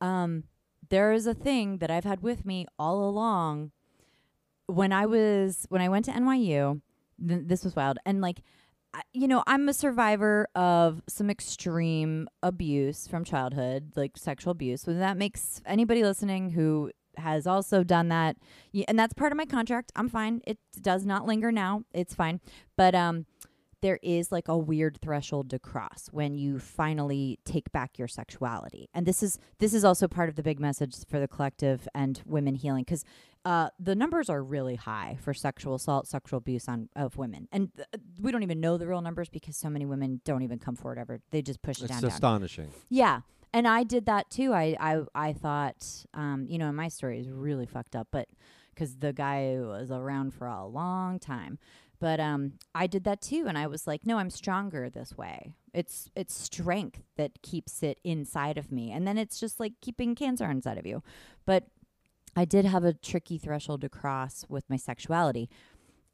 Um, 0.00 0.44
there 0.88 1.12
is 1.12 1.26
a 1.26 1.34
thing 1.34 1.78
that 1.78 1.90
I've 1.90 2.04
had 2.04 2.22
with 2.22 2.44
me 2.44 2.66
all 2.78 3.08
along. 3.08 3.72
When 4.66 4.92
I 4.92 5.06
was 5.06 5.66
when 5.68 5.80
I 5.80 5.88
went 5.88 6.04
to 6.06 6.12
NYU, 6.12 6.80
th- 7.26 7.42
this 7.44 7.64
was 7.64 7.76
wild, 7.76 7.98
and 8.04 8.20
like 8.20 8.42
you 9.12 9.28
know, 9.28 9.42
I'm 9.46 9.68
a 9.68 9.74
survivor 9.74 10.48
of 10.54 11.02
some 11.08 11.30
extreme 11.30 12.28
abuse 12.42 13.06
from 13.06 13.24
childhood, 13.24 13.92
like 13.96 14.16
sexual 14.16 14.52
abuse. 14.52 14.82
So 14.82 14.94
that 14.94 15.16
makes 15.16 15.60
anybody 15.66 16.02
listening 16.02 16.50
who 16.50 16.90
has 17.18 17.46
also 17.46 17.82
done 17.82 18.08
that, 18.08 18.36
and 18.88 18.98
that's 18.98 19.14
part 19.14 19.32
of 19.32 19.38
my 19.38 19.46
contract. 19.46 19.92
I'm 19.96 20.08
fine. 20.08 20.42
It 20.46 20.58
does 20.80 21.04
not 21.04 21.26
linger 21.26 21.52
now. 21.52 21.82
It's 21.92 22.14
fine. 22.14 22.40
But 22.76 22.94
um, 22.94 23.26
there 23.82 23.98
is 24.02 24.32
like 24.32 24.48
a 24.48 24.56
weird 24.56 24.98
threshold 25.00 25.50
to 25.50 25.58
cross 25.58 26.08
when 26.10 26.34
you 26.34 26.58
finally 26.58 27.38
take 27.44 27.70
back 27.72 27.98
your 27.98 28.08
sexuality, 28.08 28.88
and 28.94 29.06
this 29.06 29.22
is 29.22 29.38
this 29.58 29.74
is 29.74 29.84
also 29.84 30.08
part 30.08 30.28
of 30.28 30.36
the 30.36 30.42
big 30.42 30.58
message 30.58 30.94
for 31.08 31.20
the 31.20 31.28
collective 31.28 31.86
and 31.94 32.22
women 32.26 32.54
healing 32.54 32.84
because 32.84 33.04
uh, 33.44 33.68
the 33.78 33.94
numbers 33.94 34.28
are 34.28 34.42
really 34.42 34.74
high 34.74 35.16
for 35.20 35.32
sexual 35.32 35.76
assault, 35.76 36.08
sexual 36.08 36.38
abuse 36.38 36.68
on 36.68 36.88
of 36.96 37.16
women, 37.16 37.48
and 37.52 37.70
th- 37.76 37.88
we 38.20 38.32
don't 38.32 38.42
even 38.42 38.60
know 38.60 38.76
the 38.76 38.86
real 38.86 39.00
numbers 39.00 39.28
because 39.28 39.56
so 39.56 39.70
many 39.70 39.86
women 39.86 40.20
don't 40.24 40.42
even 40.42 40.58
come 40.58 40.74
forward 40.74 40.98
ever. 40.98 41.20
They 41.30 41.42
just 41.42 41.62
push 41.62 41.78
it 41.78 41.84
it's 41.84 41.92
down. 41.92 42.00
down. 42.00 42.10
astonishing. 42.10 42.70
Yeah, 42.88 43.20
and 43.56 43.66
I 43.66 43.84
did 43.84 44.04
that 44.04 44.28
too. 44.28 44.52
I 44.52 44.76
I 44.78 45.00
I 45.14 45.32
thought, 45.32 46.04
um, 46.12 46.44
you 46.46 46.58
know, 46.58 46.70
my 46.72 46.88
story 46.88 47.18
is 47.18 47.30
really 47.30 47.64
fucked 47.64 47.96
up, 47.96 48.08
but 48.10 48.28
because 48.74 48.96
the 48.96 49.14
guy 49.14 49.56
was 49.58 49.90
around 49.90 50.34
for 50.34 50.46
a 50.46 50.66
long 50.66 51.18
time. 51.18 51.58
But 51.98 52.20
um, 52.20 52.52
I 52.74 52.86
did 52.86 53.04
that 53.04 53.22
too, 53.22 53.46
and 53.48 53.56
I 53.56 53.66
was 53.66 53.86
like, 53.86 54.04
no, 54.04 54.18
I'm 54.18 54.28
stronger 54.28 54.90
this 54.90 55.16
way. 55.16 55.54
It's 55.72 56.10
it's 56.14 56.38
strength 56.38 57.00
that 57.16 57.40
keeps 57.40 57.82
it 57.82 57.98
inside 58.04 58.58
of 58.58 58.70
me, 58.70 58.92
and 58.92 59.08
then 59.08 59.16
it's 59.16 59.40
just 59.40 59.58
like 59.58 59.72
keeping 59.80 60.14
cancer 60.14 60.50
inside 60.50 60.76
of 60.76 60.84
you. 60.84 61.02
But 61.46 61.64
I 62.36 62.44
did 62.44 62.66
have 62.66 62.84
a 62.84 62.92
tricky 62.92 63.38
threshold 63.38 63.80
to 63.80 63.88
cross 63.88 64.44
with 64.50 64.68
my 64.68 64.76
sexuality. 64.76 65.48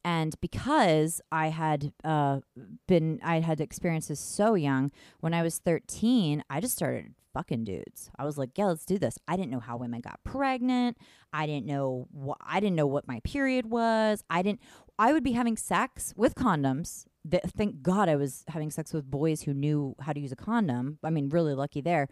And 0.04 0.40
because 0.40 1.20
I 1.30 1.48
had 1.48 1.92
uh, 2.04 2.40
been, 2.88 3.20
I 3.22 3.38
had 3.40 3.60
experiences 3.60 4.18
so 4.18 4.54
young, 4.54 4.90
when 5.20 5.32
I 5.32 5.42
was 5.42 5.58
13, 5.58 6.42
I 6.50 6.60
just 6.60 6.74
started 6.74 7.14
fucking 7.32 7.64
dudes. 7.64 8.10
I 8.18 8.24
was 8.24 8.38
like, 8.38 8.50
yeah, 8.56 8.66
let's 8.66 8.84
do 8.84 8.98
this. 8.98 9.18
I 9.26 9.36
didn't 9.36 9.50
know 9.50 9.60
how 9.60 9.76
women 9.76 10.00
got 10.00 10.22
pregnant. 10.24 10.96
I 11.32 11.46
didn't 11.46 11.66
know 11.66 12.08
what 12.10 12.38
I 12.40 12.60
didn't 12.60 12.76
know 12.76 12.86
what 12.86 13.08
my 13.08 13.20
period 13.20 13.70
was. 13.70 14.22
I 14.28 14.42
didn't 14.42 14.60
I 14.98 15.12
would 15.12 15.24
be 15.24 15.32
having 15.32 15.56
sex 15.56 16.12
with 16.16 16.34
condoms. 16.34 17.06
Th- 17.28 17.42
thank 17.56 17.82
God 17.82 18.08
I 18.08 18.16
was 18.16 18.44
having 18.48 18.70
sex 18.70 18.92
with 18.92 19.10
boys 19.10 19.42
who 19.42 19.54
knew 19.54 19.94
how 20.00 20.12
to 20.12 20.20
use 20.20 20.32
a 20.32 20.36
condom. 20.36 20.98
I 21.02 21.10
mean, 21.10 21.28
really 21.28 21.54
lucky 21.54 21.80
there. 21.80 22.08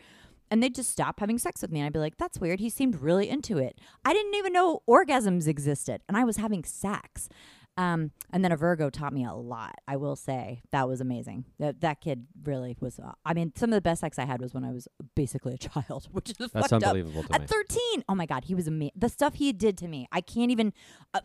And 0.51 0.63
they'd 0.63 0.75
just 0.75 0.91
stop 0.91 1.21
having 1.21 1.39
sex 1.39 1.63
with 1.63 1.71
me. 1.71 1.79
And 1.81 1.87
I'd 1.87 1.93
be 1.93 2.01
like, 2.01 2.19
that's 2.19 2.41
weird. 2.41 2.59
He 2.59 2.71
seemed 2.71 3.01
really 3.01 3.29
into 3.29 3.59
it. 3.59 3.79
I 4.05 4.13
didn't 4.13 4.35
even 4.35 4.53
know 4.53 4.83
orgasms 4.89 5.47
existed. 5.47 6.03
And 6.09 6.17
I 6.17 6.25
was 6.25 6.39
having 6.39 6.65
sex. 6.65 7.29
Um, 7.77 8.11
and 8.33 8.45
then 8.45 8.53
a 8.53 8.57
Virgo 8.57 8.91
taught 8.91 9.13
me 9.13 9.25
a 9.25 9.33
lot. 9.33 9.75
I 9.89 9.97
will 9.97 10.17
say 10.17 10.63
that 10.71 10.87
was 10.87 11.01
amazing. 11.01 11.47
That 11.59 11.81
that 11.81 12.01
kid 12.01 12.27
really 12.43 12.77
was. 12.81 12.99
Uh, 12.99 13.13
I 13.25 13.33
mean, 13.33 13.53
some 13.57 13.71
of 13.71 13.75
the 13.75 13.81
best 13.81 14.01
sex 14.01 14.19
I 14.19 14.25
had 14.27 14.41
was 14.41 14.53
when 14.53 14.65
I 14.65 14.71
was 14.71 14.87
basically 15.15 15.55
a 15.55 15.59
child, 15.69 16.09
which 16.13 16.31
is 16.31 16.37
That's 16.37 16.53
fucked 16.53 16.73
up. 16.73 16.83
unbelievable 16.83 17.23
to 17.23 17.33
me. 17.33 17.45
At 17.45 17.49
13, 17.49 18.05
oh 18.09 18.15
my 18.15 18.27
god, 18.27 18.45
he 18.45 18.55
was 18.55 18.67
amazing. 18.67 18.93
The 18.97 19.09
stuff 19.09 19.35
he 19.35 19.53
did 19.53 19.79
to 19.79 19.89
me, 19.89 20.09
I 20.13 20.21
can't 20.21 20.51
even. 20.51 20.73
Uh, 21.15 21.21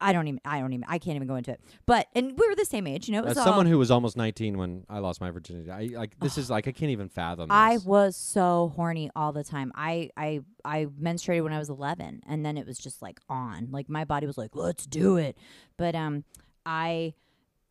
I 0.00 0.12
don't 0.12 0.28
even. 0.28 0.40
I 0.44 0.60
don't 0.60 0.72
even. 0.72 0.84
I 0.88 0.98
can't 0.98 1.16
even 1.16 1.28
go 1.28 1.36
into 1.36 1.52
it. 1.52 1.60
But 1.86 2.08
and 2.14 2.38
we 2.38 2.48
were 2.48 2.54
the 2.54 2.64
same 2.64 2.86
age, 2.86 3.08
you 3.08 3.12
know. 3.12 3.20
It 3.20 3.26
was 3.26 3.30
As 3.32 3.38
all, 3.38 3.44
someone 3.44 3.66
who 3.66 3.78
was 3.78 3.90
almost 3.90 4.16
19 4.16 4.58
when 4.58 4.84
I 4.88 4.98
lost 4.98 5.20
my 5.20 5.30
virginity, 5.30 5.70
I 5.70 5.96
like 5.96 6.18
this 6.20 6.36
is 6.36 6.50
like 6.50 6.68
I 6.68 6.72
can't 6.72 6.90
even 6.90 7.08
fathom. 7.08 7.48
This. 7.48 7.54
I 7.54 7.78
was 7.78 8.16
so 8.16 8.72
horny 8.76 9.10
all 9.16 9.32
the 9.32 9.44
time. 9.44 9.72
I 9.74 10.10
I 10.16 10.40
I 10.64 10.86
menstruated 10.86 11.42
when 11.42 11.52
I 11.52 11.58
was 11.58 11.70
11 11.70 12.22
and 12.26 12.44
then 12.44 12.56
it 12.56 12.66
was 12.66 12.78
just 12.78 13.02
like 13.02 13.20
on. 13.28 13.68
Like 13.70 13.88
my 13.88 14.04
body 14.04 14.26
was 14.26 14.38
like, 14.38 14.54
"Let's 14.54 14.86
do 14.86 15.16
it." 15.16 15.36
But 15.76 15.94
um 15.94 16.24
I 16.66 17.14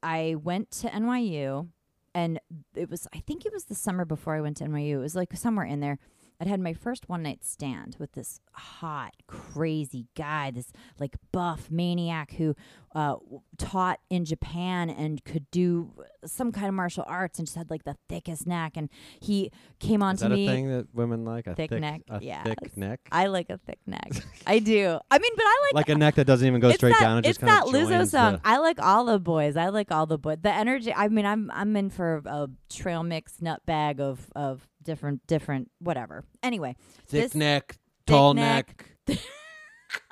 I 0.01 0.35
went 0.41 0.71
to 0.71 0.89
NYU 0.89 1.69
and 2.13 2.39
it 2.75 2.89
was 2.89 3.07
I 3.13 3.19
think 3.19 3.45
it 3.45 3.53
was 3.53 3.65
the 3.65 3.75
summer 3.75 4.05
before 4.05 4.35
I 4.35 4.41
went 4.41 4.57
to 4.57 4.65
NYU. 4.65 4.95
It 4.95 4.97
was 4.97 5.15
like 5.15 5.35
somewhere 5.35 5.65
in 5.65 5.79
there. 5.79 5.99
I'd 6.41 6.47
had 6.47 6.61
my 6.61 6.73
first 6.73 7.09
one 7.09 7.23
night 7.23 7.43
stand 7.43 7.97
with 7.99 8.13
this 8.13 8.39
hot, 8.59 9.13
crazy 9.27 10.07
guy, 10.15 10.51
this 10.51 10.71
like 10.99 11.15
buff 11.31 11.71
maniac 11.71 12.33
who 12.33 12.55
uh, 12.93 13.15
taught 13.57 13.99
in 14.09 14.25
Japan 14.25 14.89
and 14.89 15.23
could 15.23 15.49
do 15.51 15.91
some 16.25 16.51
kind 16.51 16.67
of 16.67 16.73
martial 16.73 17.03
arts 17.07 17.39
and 17.39 17.47
just 17.47 17.57
had 17.57 17.69
like 17.69 17.83
the 17.83 17.95
thickest 18.07 18.45
neck. 18.47 18.73
And 18.75 18.89
he 19.19 19.51
came 19.79 20.03
on 20.03 20.15
Is 20.15 20.21
to 20.21 20.29
that 20.29 20.35
me. 20.35 20.47
a 20.47 20.49
thing 20.49 20.69
that 20.69 20.87
women 20.93 21.25
like? 21.25 21.47
A 21.47 21.55
Thick 21.55 21.71
neck, 21.71 22.01
A 22.09 22.19
yes. 22.21 22.45
thick 22.45 22.77
neck. 22.77 22.99
I 23.11 23.27
like 23.27 23.49
a 23.49 23.57
thick 23.57 23.79
neck. 23.85 24.11
I 24.47 24.59
do. 24.59 24.99
I 25.09 25.19
mean, 25.19 25.31
but 25.35 25.45
I 25.45 25.61
like 25.63 25.73
like 25.73 25.89
a 25.89 25.97
neck 25.97 26.15
that 26.15 26.25
doesn't 26.25 26.45
even 26.45 26.59
go 26.59 26.71
straight 26.71 26.95
that, 26.99 27.01
down. 27.01 27.17
It 27.19 27.25
it's 27.27 27.39
that 27.39 27.65
Lizzo 27.65 28.07
song. 28.07 28.41
I 28.43 28.57
like 28.57 28.81
all 28.81 29.05
the 29.05 29.19
boys. 29.19 29.55
I 29.55 29.69
like 29.69 29.91
all 29.91 30.05
the 30.05 30.17
boys. 30.17 30.37
The 30.41 30.53
energy. 30.53 30.93
I 30.93 31.07
mean, 31.07 31.25
I'm 31.25 31.49
I'm 31.51 31.75
in 31.75 31.89
for 31.89 32.21
a 32.25 32.49
trail 32.69 33.03
mix 33.03 33.41
nut 33.41 33.65
bag 33.65 33.99
of 33.99 34.31
of 34.35 34.67
different 34.83 35.25
different 35.27 35.69
whatever. 35.79 36.23
Anyway, 36.41 36.75
thick 37.07 37.35
neck, 37.35 37.77
tall 38.09 38.33
neck. 38.33 38.85
neck, 39.07 39.19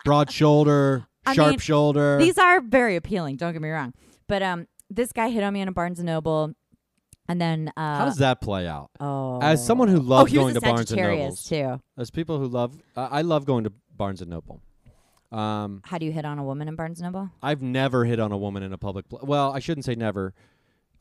broad 0.05 0.31
shoulder, 0.31 1.07
I 1.25 1.33
sharp 1.33 1.49
mean, 1.51 1.59
shoulder. 1.59 2.17
these 2.17 2.37
are 2.37 2.61
very 2.61 2.95
appealing. 2.95 3.37
Don't 3.37 3.53
get 3.53 3.61
me 3.61 3.69
wrong. 3.69 3.93
But 4.27 4.43
um, 4.43 4.67
this 4.89 5.11
guy 5.11 5.29
hit 5.29 5.43
on 5.43 5.53
me 5.53 5.61
in 5.61 5.67
a 5.67 5.71
Barnes 5.71 5.99
and 5.99 6.05
Noble, 6.07 6.53
and 7.27 7.39
then 7.41 7.71
uh, 7.77 7.97
How 7.97 8.05
does 8.05 8.17
that 8.17 8.41
play 8.41 8.67
out? 8.67 8.89
oh 8.99 9.39
As 9.41 9.65
someone 9.65 9.87
who 9.87 9.97
oh, 9.97 10.01
loves 10.01 10.31
was 10.31 10.41
going 10.41 10.53
to 10.53 10.61
Barnes 10.61 10.91
and 10.91 11.01
Nobles, 11.01 11.43
too. 11.43 11.81
as 11.97 12.11
people 12.11 12.39
who 12.39 12.47
love, 12.47 12.77
uh, 12.95 13.07
I 13.11 13.21
love 13.21 13.45
going 13.45 13.63
to 13.65 13.71
Barnes 13.95 14.21
and 14.21 14.29
Noble. 14.29 14.61
Um, 15.31 15.81
How 15.83 15.97
do 15.97 16.05
you 16.05 16.11
hit 16.11 16.23
on 16.23 16.39
a 16.39 16.43
woman 16.43 16.67
in 16.69 16.75
Barnes 16.75 17.01
and 17.01 17.11
Noble? 17.11 17.29
I've 17.43 17.61
never 17.61 18.05
hit 18.05 18.19
on 18.19 18.31
a 18.31 18.37
woman 18.37 18.63
in 18.63 18.71
a 18.71 18.77
public. 18.77 19.09
Pl- 19.09 19.21
well, 19.23 19.51
I 19.51 19.59
shouldn't 19.59 19.85
say 19.85 19.95
never. 19.95 20.33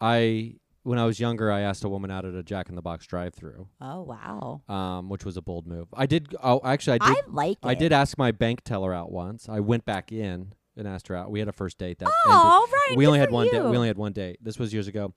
I 0.01 0.57
when 0.87 0.99
I 1.01 1.05
was 1.05 1.19
younger, 1.19 1.51
I 1.51 1.63
asked 1.63 1.83
a 1.85 1.89
woman 1.89 2.11
out 2.13 2.25
at 2.25 2.35
a 2.35 2.43
Jack 2.45 2.69
in 2.69 2.77
the 2.77 2.83
Box 2.83 3.07
drive-through, 3.07 3.69
Oh 3.81 4.03
wow, 4.03 4.63
um, 4.69 5.09
which 5.09 5.25
was 5.25 5.37
a 5.37 5.43
bold 5.43 5.67
move. 5.67 5.89
I 5.93 6.07
did. 6.07 6.35
Oh, 6.43 6.61
actually, 6.65 6.99
I 7.01 7.09
did. 7.09 7.17
I 7.17 7.29
like 7.29 7.59
it. 7.63 7.67
I 7.67 7.75
did 7.75 7.93
ask 7.93 8.17
my 8.17 8.31
bank 8.31 8.63
teller 8.63 8.95
out 8.95 9.11
once. 9.11 9.49
I 9.49 9.61
went 9.61 9.85
back 9.85 10.13
in 10.13 10.55
and 10.77 10.87
asked 10.87 11.09
her 11.09 11.17
out. 11.17 11.31
We 11.31 11.41
had 11.41 11.49
a 11.49 11.53
first 11.53 11.79
date 11.79 11.99
that 11.99 12.05
ended. 12.05 12.15
Oh 12.27 12.69
right, 12.89 12.97
we 12.97 13.07
only 13.07 13.19
had 13.19 13.33
one 13.33 13.49
date. 13.49 13.61
We 13.61 13.77
only 13.77 13.89
had 13.89 13.99
one 13.99 14.13
date. 14.13 14.39
This 14.41 14.59
was 14.59 14.73
years 14.73 14.87
ago. 14.87 15.13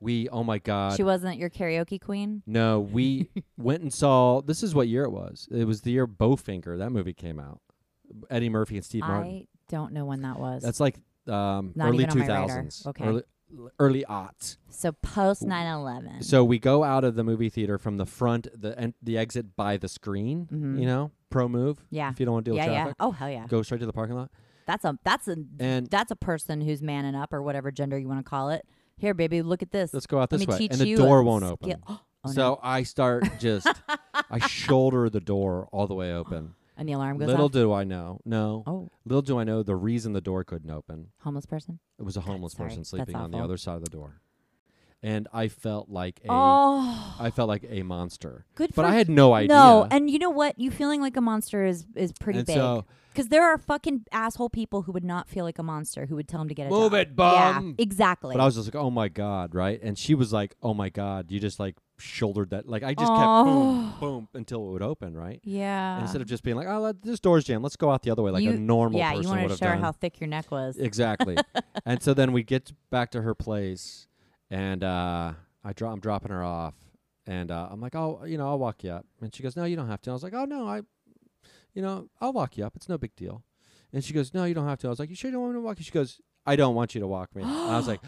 We 0.00 0.28
oh 0.28 0.44
my 0.44 0.58
god. 0.58 0.96
She 0.96 1.02
wasn't 1.02 1.38
your 1.38 1.48
karaoke 1.48 1.98
queen. 1.98 2.42
no, 2.46 2.80
we 2.80 3.30
went 3.56 3.82
and 3.82 3.92
saw. 3.92 4.42
This 4.42 4.62
is 4.62 4.74
what 4.74 4.88
year 4.88 5.04
it 5.04 5.10
was. 5.10 5.48
It 5.50 5.64
was 5.64 5.80
the 5.80 5.92
year 5.92 6.06
Bowfinger. 6.06 6.78
That 6.78 6.90
movie 6.90 7.14
came 7.14 7.40
out. 7.40 7.60
Eddie 8.30 8.50
Murphy 8.50 8.76
and 8.76 8.84
Steve 8.84 9.00
Martin. 9.00 9.32
I 9.32 9.46
don't 9.70 9.92
know 9.92 10.04
when 10.04 10.22
that 10.22 10.38
was. 10.38 10.62
That's 10.62 10.78
like 10.80 10.96
um, 11.26 11.72
Not 11.74 11.88
early 11.88 12.04
even 12.04 12.10
on 12.10 12.12
two 12.12 12.18
my 12.18 12.26
radar. 12.26 12.48
thousands. 12.48 12.86
Okay. 12.86 13.04
Early, 13.04 13.22
early 13.78 14.04
aughts. 14.08 14.56
so 14.70 14.92
post 14.92 15.42
9/11. 15.42 16.22
So 16.24 16.44
we 16.44 16.58
go 16.58 16.84
out 16.84 17.04
of 17.04 17.14
the 17.14 17.24
movie 17.24 17.48
theater 17.48 17.78
from 17.78 17.96
the 17.96 18.06
front, 18.06 18.48
the 18.54 18.78
en- 18.78 18.94
the 19.02 19.16
exit 19.18 19.56
by 19.56 19.76
the 19.76 19.88
screen. 19.88 20.48
Mhm. 20.52 20.78
You 20.80 20.86
know, 20.86 21.10
pro 21.30 21.48
move. 21.48 21.84
yeah, 21.90 22.10
If 22.10 22.20
you 22.20 22.26
don't 22.26 22.34
want 22.34 22.44
to 22.44 22.50
deal 22.52 22.56
yeah, 22.56 22.64
with 22.66 22.72
yeah. 22.72 22.78
traffic, 22.84 22.96
Oh 23.00 23.10
hell 23.12 23.30
yeah. 23.30 23.46
go 23.48 23.62
straight 23.62 23.78
to 23.80 23.86
the 23.86 23.92
parking 23.92 24.16
lot. 24.16 24.30
That's 24.66 24.84
a 24.84 24.98
that's 25.04 25.28
a 25.28 25.36
And 25.60 25.86
that's 25.88 26.10
a 26.10 26.16
person 26.16 26.60
who's 26.60 26.82
manning 26.82 27.14
up 27.14 27.32
or 27.32 27.40
whatever 27.42 27.70
gender 27.70 27.96
you 27.98 28.08
want 28.08 28.24
to 28.24 28.28
call 28.28 28.50
it. 28.50 28.66
Here, 28.98 29.12
baby, 29.14 29.42
look 29.42 29.62
at 29.62 29.70
this. 29.72 29.92
let's 29.92 30.06
go 30.06 30.18
out 30.20 30.30
this 30.30 30.46
way. 30.46 30.68
And 30.70 30.80
the 30.80 30.94
door 30.96 31.22
won't 31.22 31.44
skill- 31.44 31.58
open. 31.62 31.82
Oh, 32.24 32.28
no. 32.30 32.32
so 32.32 32.60
I 32.60 32.82
start 32.82 33.22
just, 33.38 33.68
I 34.30 34.38
shoulder 34.48 35.08
the 35.08 35.20
door 35.20 35.68
all 35.70 35.86
the 35.86 35.94
way 35.94 36.12
open. 36.12 36.54
And 36.76 36.88
the 36.88 36.92
alarm 36.92 37.18
goes 37.18 37.28
Little 37.28 37.46
off. 37.46 37.52
do 37.52 37.72
I 37.72 37.84
know, 37.84 38.20
no, 38.24 38.62
oh, 38.66 38.90
little 39.04 39.22
do 39.22 39.38
I 39.38 39.44
know 39.44 39.62
the 39.62 39.76
reason 39.76 40.12
the 40.12 40.20
door 40.20 40.44
couldn't 40.44 40.70
open. 40.70 41.08
homeless 41.20 41.46
person. 41.46 41.78
It 41.98 42.02
was 42.04 42.16
a 42.16 42.20
homeless 42.22 42.52
sorry. 42.54 42.68
person 42.68 42.80
That's 42.80 42.90
sleeping 42.90 43.16
on 43.16 43.30
the 43.30 43.38
awful. 43.38 43.44
other 43.44 43.56
side 43.56 43.76
of 43.76 43.84
the 43.84 43.90
door, 43.90 44.20
and 45.02 45.28
I 45.32 45.48
felt 45.48 45.88
like 45.88 46.20
a, 46.24 46.28
oh, 46.30 47.16
I 47.20 47.30
felt 47.30 47.48
like 47.48 47.64
a 47.68 47.82
monster. 47.82 48.44
good 48.54 48.70
But 48.74 48.82
for 48.82 48.88
I 48.88 48.94
had 48.94 49.08
no 49.08 49.32
idea. 49.34 49.48
No, 49.56 49.86
and 49.90 50.10
you 50.10 50.18
know 50.18 50.30
what? 50.30 50.58
You 50.58 50.70
feeling 50.70 51.00
like 51.00 51.16
a 51.16 51.20
monster 51.20 51.64
is 51.64 51.86
is 51.94 52.12
pretty 52.12 52.40
And 52.40 52.46
big. 52.46 52.56
so 52.56 52.84
Because 53.12 53.28
there 53.28 53.44
are 53.44 53.56
fucking 53.58 54.04
asshole 54.12 54.50
people 54.50 54.82
who 54.82 54.92
would 54.92 55.04
not 55.04 55.28
feel 55.28 55.44
like 55.44 55.58
a 55.58 55.62
monster 55.62 56.06
who 56.06 56.16
would 56.16 56.28
tell 56.28 56.40
him 56.42 56.48
to 56.48 56.54
get 56.54 56.66
a 56.66 56.70
Move 56.70 56.92
job. 56.92 57.00
it, 57.00 57.16
bum. 57.16 57.74
Yeah, 57.78 57.82
exactly. 57.82 58.34
But 58.34 58.42
I 58.42 58.44
was 58.44 58.56
just 58.56 58.66
like, 58.68 58.82
oh 58.82 58.90
my 58.90 59.08
god, 59.08 59.54
right? 59.54 59.80
And 59.82 59.96
she 59.98 60.14
was 60.14 60.32
like, 60.32 60.54
oh 60.62 60.74
my 60.74 60.88
god, 60.90 61.30
you 61.30 61.40
just 61.40 61.58
like 61.60 61.76
shouldered 61.98 62.50
that. 62.50 62.68
Like 62.68 62.82
I 62.82 62.94
just 62.94 63.12
kept 63.12 63.44
boom, 63.44 63.94
boom 64.00 64.28
until 64.34 64.68
it 64.68 64.72
would 64.72 64.82
open, 64.82 65.16
right? 65.16 65.40
yeah. 65.44 66.00
Instead 66.00 66.20
of 66.20 66.26
just 66.28 66.42
being 66.42 66.56
like, 66.56 66.68
oh, 66.68 66.80
let, 66.80 67.02
this 67.02 67.20
door's 67.20 67.44
jammed, 67.44 67.62
let's 67.62 67.76
go 67.76 67.90
out 67.90 68.02
the 68.02 68.10
other 68.10 68.22
way, 68.22 68.30
like 68.30 68.42
You- 68.44 68.52
a 68.52 68.56
normal 68.58 68.98
yeah, 68.98 69.10
person 69.12 69.22
you 69.24 69.30
would 69.30 69.42
to 69.44 69.48
have 69.48 69.58
show 69.58 69.66
her 69.68 69.76
how 69.76 69.92
thick 69.92 70.20
your 70.20 70.28
neck 70.28 70.50
was. 70.50 70.76
exactly. 70.78 71.36
and 71.86 72.02
so 72.02 72.14
then 72.14 72.32
we 72.32 72.42
get 72.42 72.72
back 72.90 73.10
to 73.12 73.22
her 73.22 73.34
place, 73.34 74.06
and 74.50 74.84
uh, 74.84 75.32
I 75.64 75.72
dro- 75.72 75.90
I'm 75.90 76.00
dropping 76.00 76.30
her 76.32 76.42
off, 76.44 76.74
and 77.26 77.50
uh, 77.50 77.68
I'm 77.70 77.80
like, 77.80 77.94
oh, 77.94 78.22
you 78.24 78.38
know, 78.38 78.48
I'll 78.48 78.58
walk 78.58 78.84
you 78.84 78.90
up. 78.90 79.06
And 79.20 79.34
she 79.34 79.42
goes, 79.42 79.56
no, 79.56 79.64
you 79.64 79.76
don't 79.76 79.88
have 79.88 80.00
to. 80.02 80.10
I 80.10 80.12
was 80.12 80.22
like, 80.22 80.34
oh 80.34 80.44
no, 80.44 80.68
I, 80.68 80.82
you 81.74 81.82
know, 81.82 82.08
I'll 82.20 82.32
walk 82.32 82.56
you 82.56 82.64
up. 82.64 82.76
It's 82.76 82.88
no 82.88 82.98
big 82.98 83.14
deal. 83.16 83.42
And 83.92 84.04
she 84.04 84.12
goes, 84.12 84.34
no, 84.34 84.44
you 84.44 84.54
don't 84.54 84.68
have 84.68 84.78
to. 84.80 84.88
I 84.88 84.90
was 84.90 84.98
like, 84.98 85.08
you 85.10 85.16
sure 85.16 85.30
you 85.30 85.32
don't 85.32 85.42
want 85.42 85.54
me 85.54 85.58
to 85.60 85.64
walk 85.64 85.78
you? 85.78 85.84
She 85.84 85.90
goes, 85.90 86.20
I 86.44 86.56
don't 86.56 86.74
want 86.74 86.94
you 86.94 87.00
to 87.00 87.06
walk 87.06 87.34
me. 87.34 87.42
I 87.44 87.76
was 87.76 87.88
like, 87.92 88.00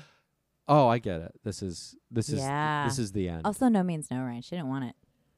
oh, 0.69 0.87
I 0.89 0.99
get 0.99 1.21
it. 1.21 1.33
This 1.45 1.62
is 1.62 1.97
this 2.11 2.29
is 2.29 2.41
Yeah. 2.41 2.85
this 2.87 2.99
is 2.99 3.12
the 3.12 3.29
end. 3.29 3.43
also, 3.45 3.69
no 3.69 3.83
means 3.83 4.11
no, 4.11 4.23
right? 4.23 4.45
She 4.45 4.55
didn't 4.57 4.69
want 4.69 4.85
it. 4.85 4.95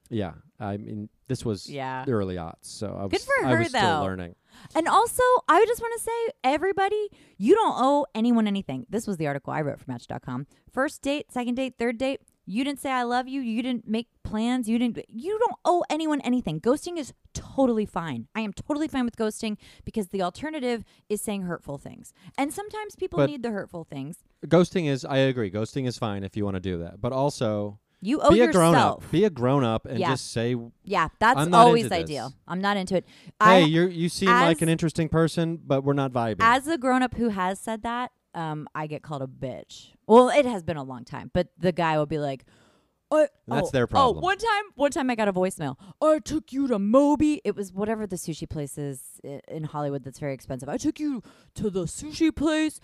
yeah, 0.09 0.33
I 0.59 0.75
mean, 0.77 1.07
this 1.27 1.45
was 1.45 1.69
Yeah. 1.69 2.03
the 2.05 2.11
early 2.11 2.35
aughts, 2.35 2.65
so 2.65 2.87
I 2.99 3.03
was 3.03 3.11
Good 3.11 3.21
for 3.21 3.45
I 3.45 3.51
her, 3.53 3.59
was 3.59 3.69
still 3.69 3.81
though. 3.81 4.03
learning. 4.03 4.35
And 4.75 4.87
also, 4.89 5.23
I 5.47 5.63
just 5.65 5.79
want 5.81 5.93
to 5.97 6.03
say, 6.03 6.33
everybody, 6.43 7.07
you 7.37 7.55
don't 7.55 7.75
owe 7.77 8.05
anyone 8.13 8.45
anything. 8.47 8.85
This 8.89 9.07
was 9.07 9.15
the 9.15 9.27
article 9.27 9.53
I 9.53 9.61
wrote 9.61 9.79
for 9.79 9.89
Match.com. 9.89 10.47
First 10.71 11.01
date, 11.01 11.31
second 11.31 11.55
date, 11.55 11.75
third 11.79 11.97
date. 11.97 12.19
You 12.45 12.65
didn't 12.65 12.81
say 12.81 12.91
I 12.91 13.03
love 13.03 13.29
you. 13.29 13.39
You 13.39 13.63
didn't 13.63 13.87
make 13.87 14.07
plans. 14.23 14.67
You 14.67 14.77
didn't. 14.77 14.99
You 15.07 15.39
don't 15.39 15.55
owe 15.63 15.85
anyone 15.89 16.19
anything. 16.21 16.59
Ghosting 16.59 16.97
is 16.97 17.13
totally 17.33 17.85
fine. 17.85 18.27
I 18.35 18.41
am 18.41 18.53
totally 18.53 18.87
fine 18.87 19.05
with 19.05 19.15
ghosting 19.15 19.57
because 19.85 20.07
the 20.09 20.21
alternative 20.21 20.83
is 21.09 21.21
saying 21.21 21.43
hurtful 21.43 21.77
things. 21.77 22.13
And 22.37 22.53
sometimes 22.53 22.95
people 22.95 23.17
But- 23.17 23.29
need 23.29 23.43
the 23.43 23.51
hurtful 23.51 23.83
things. 23.83 24.23
Ghosting 24.45 24.87
is 24.87 25.05
I 25.05 25.17
agree. 25.17 25.51
Ghosting 25.51 25.87
is 25.87 25.97
fine 25.97 26.23
if 26.23 26.35
you 26.35 26.43
want 26.45 26.55
to 26.55 26.59
do 26.61 26.77
that, 26.79 26.99
but 27.01 27.11
also 27.13 27.79
You 28.01 28.19
owe 28.21 28.29
be 28.31 28.39
a 28.41 28.45
yourself. 28.45 28.53
grown 28.53 28.75
up. 28.75 29.11
Be 29.11 29.23
a 29.25 29.29
grown 29.29 29.63
up 29.63 29.85
and 29.85 29.99
Yeah. 29.99 30.09
just 30.09 30.31
say, 30.31 30.55
yeah, 30.83 31.09
that's 31.19 31.53
always 31.53 31.83
into 31.85 31.89
this. 31.95 32.03
ideal. 32.03 32.33
I'm 32.47 32.59
not 32.59 32.75
into 32.77 32.95
it. 32.97 33.05
"Hey, 33.41 33.65
you 33.65 33.83
you 33.87 34.09
seem 34.09 34.29
like 34.29 34.61
an 34.63 34.69
interesting 34.69 35.07
person, 35.09 35.59
but 35.63 35.83
we're 35.83 35.93
not 35.93 36.11
vibing." 36.11 36.37
as 36.39 36.67
a 36.67 36.77
grown 36.77 37.03
up 37.03 37.13
who 37.15 37.29
has 37.29 37.59
said 37.59 37.83
that, 37.83 38.11
um, 38.33 38.67
I 38.73 38.87
get 38.87 39.03
called 39.03 39.21
a 39.21 39.27
bitch. 39.27 39.91
Well, 40.07 40.29
it 40.29 40.45
has 40.45 40.63
been 40.63 40.77
a 40.77 40.83
long 40.83 41.05
time, 41.05 41.29
but 41.33 41.49
the 41.59 41.71
guy 41.71 41.97
will 41.97 42.05
be 42.07 42.17
like, 42.17 42.45
I, 43.11 43.23
oh, 43.23 43.27
That's 43.47 43.67
oh, 43.67 43.71
their 43.71 43.83
Oh, 43.83 43.87
problem. 43.87 44.17
Oh, 44.17 44.21
one 44.21 44.37
time, 44.37 44.63
one 44.75 44.91
time 44.91 45.09
I 45.09 45.15
got 45.15 45.27
a 45.27 45.33
voicemail. 45.33 45.75
I 46.01 46.19
took 46.19 46.53
you 46.53 46.67
to 46.67 46.77
Nobu. 46.79 47.39
It 47.43 47.55
was 47.55 47.73
whatever 47.73 48.07
the 48.07 48.15
sushi 48.15 48.49
place 48.49 48.77
is 48.77 49.19
i- 49.25 49.41
in 49.49 49.65
Hollywood 49.65 50.03
that's 50.03 50.19
very 50.19 50.33
expensive. 50.33 50.69
I 50.69 50.77
took 50.77 50.99
you 50.99 51.21
to 51.55 51.69
the 51.69 51.83
sushi 51.83 52.33
place. 52.35 52.79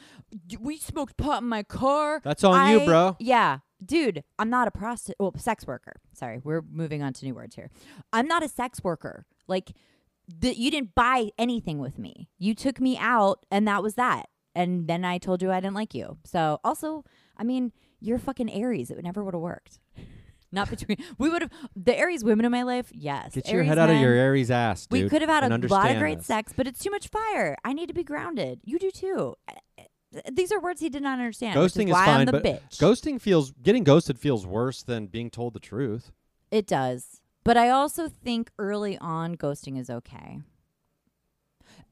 D- 0.46 0.58
We 0.60 0.78
smoked 0.78 1.16
pot 1.18 1.42
in 1.44 1.48
my 1.48 1.64
car. 1.64 2.20
That's 2.24 2.44
on 2.44 2.72
you, 2.72 2.82
I- 2.82 2.86
bro. 2.86 3.16
Yeah. 3.20 3.60
Dude, 3.86 4.24
I'm 4.40 4.50
not 4.50 4.68
a 4.68 4.72
prostitute. 4.72 5.16
Well, 5.20 5.34
sex 5.38 5.66
worker. 5.68 5.98
Sorry, 6.14 6.40
we're 6.44 6.64
moving 6.70 7.02
on 7.04 7.14
to 7.14 7.26
new 7.26 7.36
words 7.36 7.56
here. 7.56 7.70
I'm 8.12 8.28
not 8.28 8.44
a 8.44 8.50
sex 8.50 8.84
worker. 8.84 9.26
Like, 9.48 9.72
the, 10.28 10.54
you 10.58 10.72
didn't 10.72 10.94
buy 10.96 11.30
anything 11.38 11.78
with 11.80 11.98
me. 12.00 12.28
You 12.38 12.54
took 12.56 12.82
me 12.82 12.98
out, 12.98 13.46
and 13.52 13.68
that 13.68 13.82
was 13.84 13.94
that. 13.96 14.30
And 14.56 14.88
then 14.88 15.06
I 15.06 15.20
told 15.20 15.42
you 15.44 15.52
I 15.52 15.60
didn't 15.62 15.76
like 15.76 15.94
you. 15.94 16.18
So, 16.26 16.60
also, 16.64 17.06
I 17.38 17.44
mean, 17.44 17.72
you're 18.00 18.18
fucking 18.18 18.52
Aries. 18.52 18.90
It 18.90 19.02
never 19.04 19.24
would 19.24 19.36
have 19.36 19.42
worked. 19.42 19.80
Not 20.52 20.70
between. 20.70 20.98
We 21.18 21.30
would 21.30 21.42
have. 21.42 21.52
The 21.76 21.98
Aries 21.98 22.24
women 22.24 22.46
in 22.46 22.52
my 22.52 22.64
life, 22.64 22.90
yes. 22.94 23.34
Get 23.36 23.48
your 23.48 23.58
Aries 23.58 23.68
head 23.70 23.80
out 23.80 23.90
of 23.90 23.98
your 24.00 24.14
Aries 24.14 24.50
ass, 24.52 24.88
dude. 24.88 25.04
we 25.04 25.10
could 25.10 25.22
have 25.22 25.30
had 25.30 25.44
a 25.44 25.68
lot 25.68 25.92
of 25.92 25.98
great 26.00 26.20
this. 26.20 26.28
sex, 26.28 26.54
but 26.56 26.68
it's 26.68 26.80
too 26.80 26.90
much 26.92 27.10
fire. 27.10 27.58
I 27.66 27.74
need 27.74 27.88
to 27.88 27.94
be 27.94 28.04
grounded. 28.04 28.62
You 28.64 28.80
do 28.80 28.92
too. 28.92 29.36
Uh, 29.48 29.84
These 30.32 30.52
are 30.54 30.60
words 30.60 30.80
he 30.80 30.90
did 30.90 31.04
not 31.04 31.20
understand. 31.20 31.58
Ghosting 31.58 31.86
is 31.86 31.90
is 31.90 31.94
why 31.94 32.06
fine, 32.06 32.20
I'm 32.22 32.26
the 32.28 32.32
but 32.32 32.44
bitch. 32.44 32.78
Ghosting 32.80 33.20
feels 33.22 33.52
getting 33.62 33.84
ghosted 33.84 34.18
feels 34.20 34.46
worse 34.46 34.84
than 34.84 35.08
being 35.08 35.30
told 35.30 35.54
the 35.54 35.60
truth. 35.60 36.12
It 36.50 36.66
does. 36.66 37.22
But 37.44 37.58
I 37.58 37.70
also 37.70 38.08
think 38.10 38.52
early 38.58 38.98
on 39.00 39.36
ghosting 39.36 39.78
is 39.80 39.90
okay. 39.90 40.40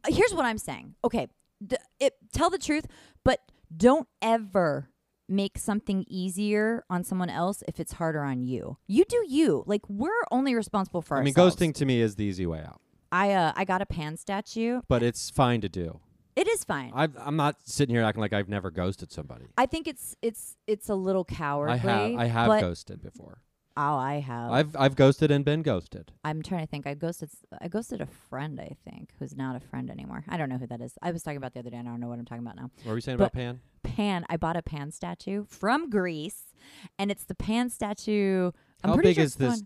Here's 0.08 0.34
what 0.34 0.46
I'm 0.46 0.58
saying. 0.58 0.96
Okay, 1.04 1.28
d- 1.66 1.78
it, 2.00 2.14
tell 2.34 2.50
the 2.50 2.58
truth, 2.58 2.86
but 3.24 3.40
don't 3.76 4.08
ever 4.22 4.90
make 5.28 5.58
something 5.58 6.06
easier 6.08 6.84
on 6.90 7.04
someone 7.04 7.30
else 7.30 7.64
if 7.68 7.80
it's 7.80 7.94
harder 7.94 8.24
on 8.24 8.44
you. 8.44 8.78
You 8.88 9.06
do 9.08 9.24
you. 9.28 9.64
Like 9.66 9.82
we're 9.90 10.12
only 10.32 10.56
responsible 10.56 11.02
for 11.02 11.18
ourselves. 11.18 11.38
I 11.38 11.40
mean, 11.40 11.46
ourselves. 11.46 11.56
ghosting 11.56 11.74
to 11.76 11.86
me 11.86 12.02
is 12.02 12.16
the 12.16 12.26
easy 12.26 12.46
way 12.46 12.60
out, 12.60 12.82
I 13.12 13.34
uh 13.34 13.54
I 13.56 13.66
got 13.66 13.82
a 13.82 13.86
pan 13.86 14.18
statue. 14.18 14.82
but 14.88 15.04
it's 15.04 15.30
fine 15.30 15.62
to 15.62 15.70
do. 15.70 16.00
It 16.36 16.50
is 16.50 16.66
fine. 16.66 16.92
I, 16.94 17.08
I'm 17.18 17.38
not 17.38 17.56
sitting 17.64 17.96
here 17.96 18.04
acting 18.04 18.20
like 18.20 18.34
I've 18.34 18.50
never 18.50 18.70
ghosted 18.70 19.12
somebody. 19.12 19.46
I 19.58 19.66
think 19.66 19.88
it's 19.88 20.16
it's 20.22 20.58
it's 20.68 20.90
a 20.90 20.96
little 20.96 21.24
cowardly. 21.24 21.74
I 21.74 21.78
have 21.78 22.20
I 22.20 22.26
have 22.26 22.48
but, 22.48 22.62
ghosted 22.62 23.02
before. 23.02 23.42
Oh, 23.78 23.98
I 23.98 24.20
have. 24.22 24.52
I've 24.52 24.76
I've 24.78 24.96
ghosted 24.96 25.32
and 25.32 25.44
been 25.44 25.62
ghosted. 25.62 26.14
I'm 26.24 26.42
trying 26.42 26.62
to 26.62 26.68
think. 26.68 26.88
I 26.88 26.94
ghosted. 26.94 27.30
I 27.62 27.68
ghosted 27.68 28.00
a 28.00 28.06
friend. 28.06 28.60
I 28.62 28.76
think 28.90 29.10
who's 29.20 29.36
not 29.36 29.56
a 29.56 29.60
friend 29.60 29.90
anymore. 29.92 30.24
I 30.30 30.38
don't 30.38 30.48
know 30.48 30.58
who 30.58 30.68
that 30.68 30.80
is. 30.80 30.98
I 31.02 31.12
was 31.12 31.24
talking 31.24 31.38
about 31.38 31.54
the 31.54 31.60
other 31.60 31.70
day. 31.70 31.78
and 31.78 31.88
I 31.88 31.92
don't 31.92 32.00
know 32.00 32.08
what 32.08 32.18
I'm 32.18 32.26
talking 32.26 32.44
about 32.46 32.56
now. 32.56 32.70
What 32.84 32.92
were 32.92 32.96
we 32.96 33.02
saying 33.02 33.18
But- 33.18 33.26
about 33.26 33.34
Pan? 33.34 33.60
Pan. 33.84 34.26
I 34.30 34.38
bought 34.38 34.56
a 34.56 34.62
Pan 34.62 34.92
statue 34.92 35.44
from 35.46 35.90
Greece, 35.90 36.54
and 36.98 37.12
it's 37.12 37.26
the 37.26 37.36
Pan 37.36 37.70
statue. 37.70 38.52
I'm 38.84 38.90
How 38.92 38.94
pretty 38.96 39.10
big 39.10 39.16
sure 39.18 39.24
is 39.26 39.36
this 39.36 39.62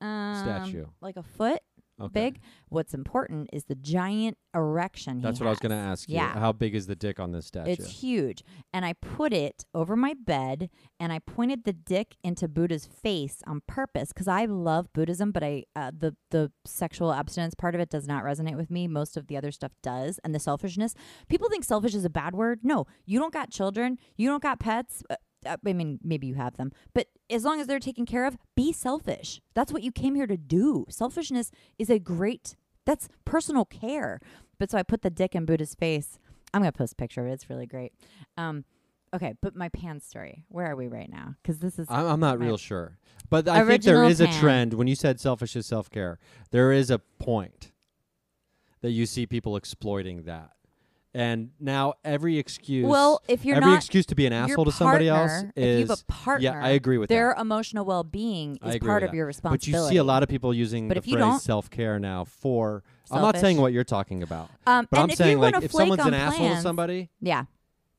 one- 0.00 0.08
um, 0.08 0.36
statue? 0.36 0.86
Like 1.00 1.16
a 1.16 1.22
foot. 1.22 1.60
Okay. 2.02 2.30
big. 2.30 2.40
What's 2.68 2.94
important 2.94 3.50
is 3.52 3.64
the 3.64 3.74
giant 3.74 4.38
erection. 4.54 5.20
That's 5.20 5.40
what 5.40 5.46
I 5.46 5.50
was 5.50 5.58
going 5.58 5.70
to 5.70 5.76
ask 5.76 6.08
you. 6.08 6.16
Yeah. 6.16 6.38
How 6.38 6.52
big 6.52 6.74
is 6.74 6.86
the 6.86 6.96
dick 6.96 7.18
on 7.18 7.32
this 7.32 7.46
statue? 7.46 7.70
It's 7.70 7.90
huge. 7.90 8.42
And 8.72 8.84
I 8.84 8.92
put 8.94 9.32
it 9.32 9.64
over 9.74 9.96
my 9.96 10.14
bed 10.14 10.70
and 11.00 11.12
I 11.12 11.18
pointed 11.18 11.64
the 11.64 11.72
dick 11.72 12.16
into 12.22 12.48
Buddha's 12.48 12.86
face 12.86 13.42
on 13.46 13.62
purpose 13.66 14.08
because 14.12 14.28
I 14.28 14.44
love 14.44 14.92
Buddhism, 14.92 15.32
but 15.32 15.42
I 15.42 15.64
uh, 15.74 15.90
the 15.96 16.16
the 16.30 16.52
sexual 16.64 17.12
abstinence 17.12 17.54
part 17.54 17.74
of 17.74 17.80
it 17.80 17.90
does 17.90 18.06
not 18.06 18.24
resonate 18.24 18.56
with 18.56 18.70
me. 18.70 18.88
Most 18.88 19.16
of 19.16 19.26
the 19.26 19.36
other 19.36 19.50
stuff 19.50 19.72
does. 19.82 20.18
And 20.24 20.34
the 20.34 20.40
selfishness. 20.40 20.94
People 21.28 21.48
think 21.48 21.64
selfish 21.64 21.94
is 21.94 22.04
a 22.04 22.10
bad 22.10 22.34
word. 22.34 22.60
No, 22.62 22.86
you 23.06 23.18
don't 23.18 23.32
got 23.32 23.50
children. 23.50 23.98
You 24.16 24.28
don't 24.28 24.42
got 24.42 24.60
pets. 24.60 25.02
Uh, 25.08 25.16
I 25.46 25.56
mean, 25.62 25.98
maybe 26.02 26.26
you 26.26 26.34
have 26.34 26.56
them, 26.56 26.72
but 26.94 27.08
as 27.30 27.44
long 27.44 27.60
as 27.60 27.66
they're 27.66 27.78
taken 27.78 28.06
care 28.06 28.26
of, 28.26 28.36
be 28.56 28.72
selfish. 28.72 29.40
That's 29.54 29.72
what 29.72 29.82
you 29.82 29.92
came 29.92 30.14
here 30.14 30.26
to 30.26 30.36
do. 30.36 30.86
Selfishness 30.88 31.50
is 31.78 31.90
a 31.90 31.98
great, 31.98 32.56
that's 32.84 33.08
personal 33.24 33.64
care. 33.64 34.20
But 34.58 34.70
so 34.70 34.78
I 34.78 34.82
put 34.82 35.02
the 35.02 35.10
dick 35.10 35.34
in 35.34 35.44
Buddha's 35.44 35.74
face. 35.74 36.18
I'm 36.54 36.62
going 36.62 36.70
to 36.70 36.76
post 36.76 36.92
a 36.92 36.96
picture 36.96 37.22
of 37.22 37.26
it. 37.28 37.32
It's 37.32 37.50
really 37.50 37.66
great. 37.66 37.92
Um, 38.36 38.64
okay, 39.14 39.34
but 39.40 39.56
my 39.56 39.68
pants 39.70 40.06
story. 40.06 40.44
Where 40.48 40.70
are 40.70 40.76
we 40.76 40.86
right 40.86 41.10
now? 41.10 41.36
Because 41.42 41.58
this 41.58 41.78
is. 41.78 41.86
I'm, 41.90 42.06
I'm 42.06 42.20
not 42.20 42.38
real 42.38 42.58
sure. 42.58 42.98
But 43.30 43.48
I 43.48 43.64
think 43.64 43.82
there 43.82 44.04
is 44.04 44.20
is 44.20 44.28
a 44.28 44.40
trend. 44.40 44.74
When 44.74 44.86
you 44.86 44.94
said 44.94 45.18
selfish 45.18 45.56
is 45.56 45.66
self 45.66 45.90
care, 45.90 46.18
there 46.50 46.70
is 46.70 46.90
a 46.90 46.98
point 46.98 47.72
that 48.82 48.90
you 48.90 49.06
see 49.06 49.26
people 49.26 49.56
exploiting 49.56 50.24
that. 50.24 50.50
And 51.14 51.50
now 51.60 51.94
every 52.04 52.38
excuse, 52.38 52.86
well, 52.86 53.20
if 53.28 53.44
you're 53.44 53.56
every 53.56 53.70
not. 53.70 53.76
excuse 53.76 54.06
to 54.06 54.14
be 54.14 54.24
an 54.24 54.32
asshole 54.32 54.64
to 54.64 54.72
somebody 54.72 55.08
else 55.08 55.30
partner, 55.30 55.52
is. 55.56 55.64
if 55.64 55.80
you 55.80 55.86
have 55.88 56.00
a 56.00 56.04
partner, 56.10 56.44
yeah, 56.44 56.64
I 56.64 56.70
agree 56.70 56.96
with 56.96 57.10
their 57.10 57.34
that. 57.36 57.40
emotional 57.42 57.84
well 57.84 58.02
being 58.02 58.58
is 58.64 58.78
part 58.78 59.02
of 59.02 59.10
that. 59.10 59.16
your 59.16 59.26
responsibility 59.26 59.72
But 59.72 59.78
you 59.84 59.88
see 59.90 59.98
a 59.98 60.04
lot 60.04 60.22
of 60.22 60.30
people 60.30 60.54
using 60.54 60.88
But 60.88 60.94
the 60.94 61.02
phrase 61.02 61.16
don't- 61.16 61.40
self 61.40 61.68
care 61.68 61.98
now 61.98 62.24
for. 62.24 62.82
I'm 63.10 63.20
not 63.20 63.36
saying 63.36 63.60
what 63.60 63.74
you're 63.74 63.84
talking 63.84 64.22
about, 64.22 64.48
Um, 64.66 64.88
but 64.90 65.00
I'm 65.00 65.10
if 65.10 65.16
saying 65.16 65.38
like 65.38 65.54
if 65.62 65.70
someone's 65.70 66.00
on 66.00 66.08
an 66.08 66.14
asshole 66.14 66.38
to 66.46 66.48
plans- 66.48 66.62
somebody, 66.62 67.10
Yeah. 67.20 67.44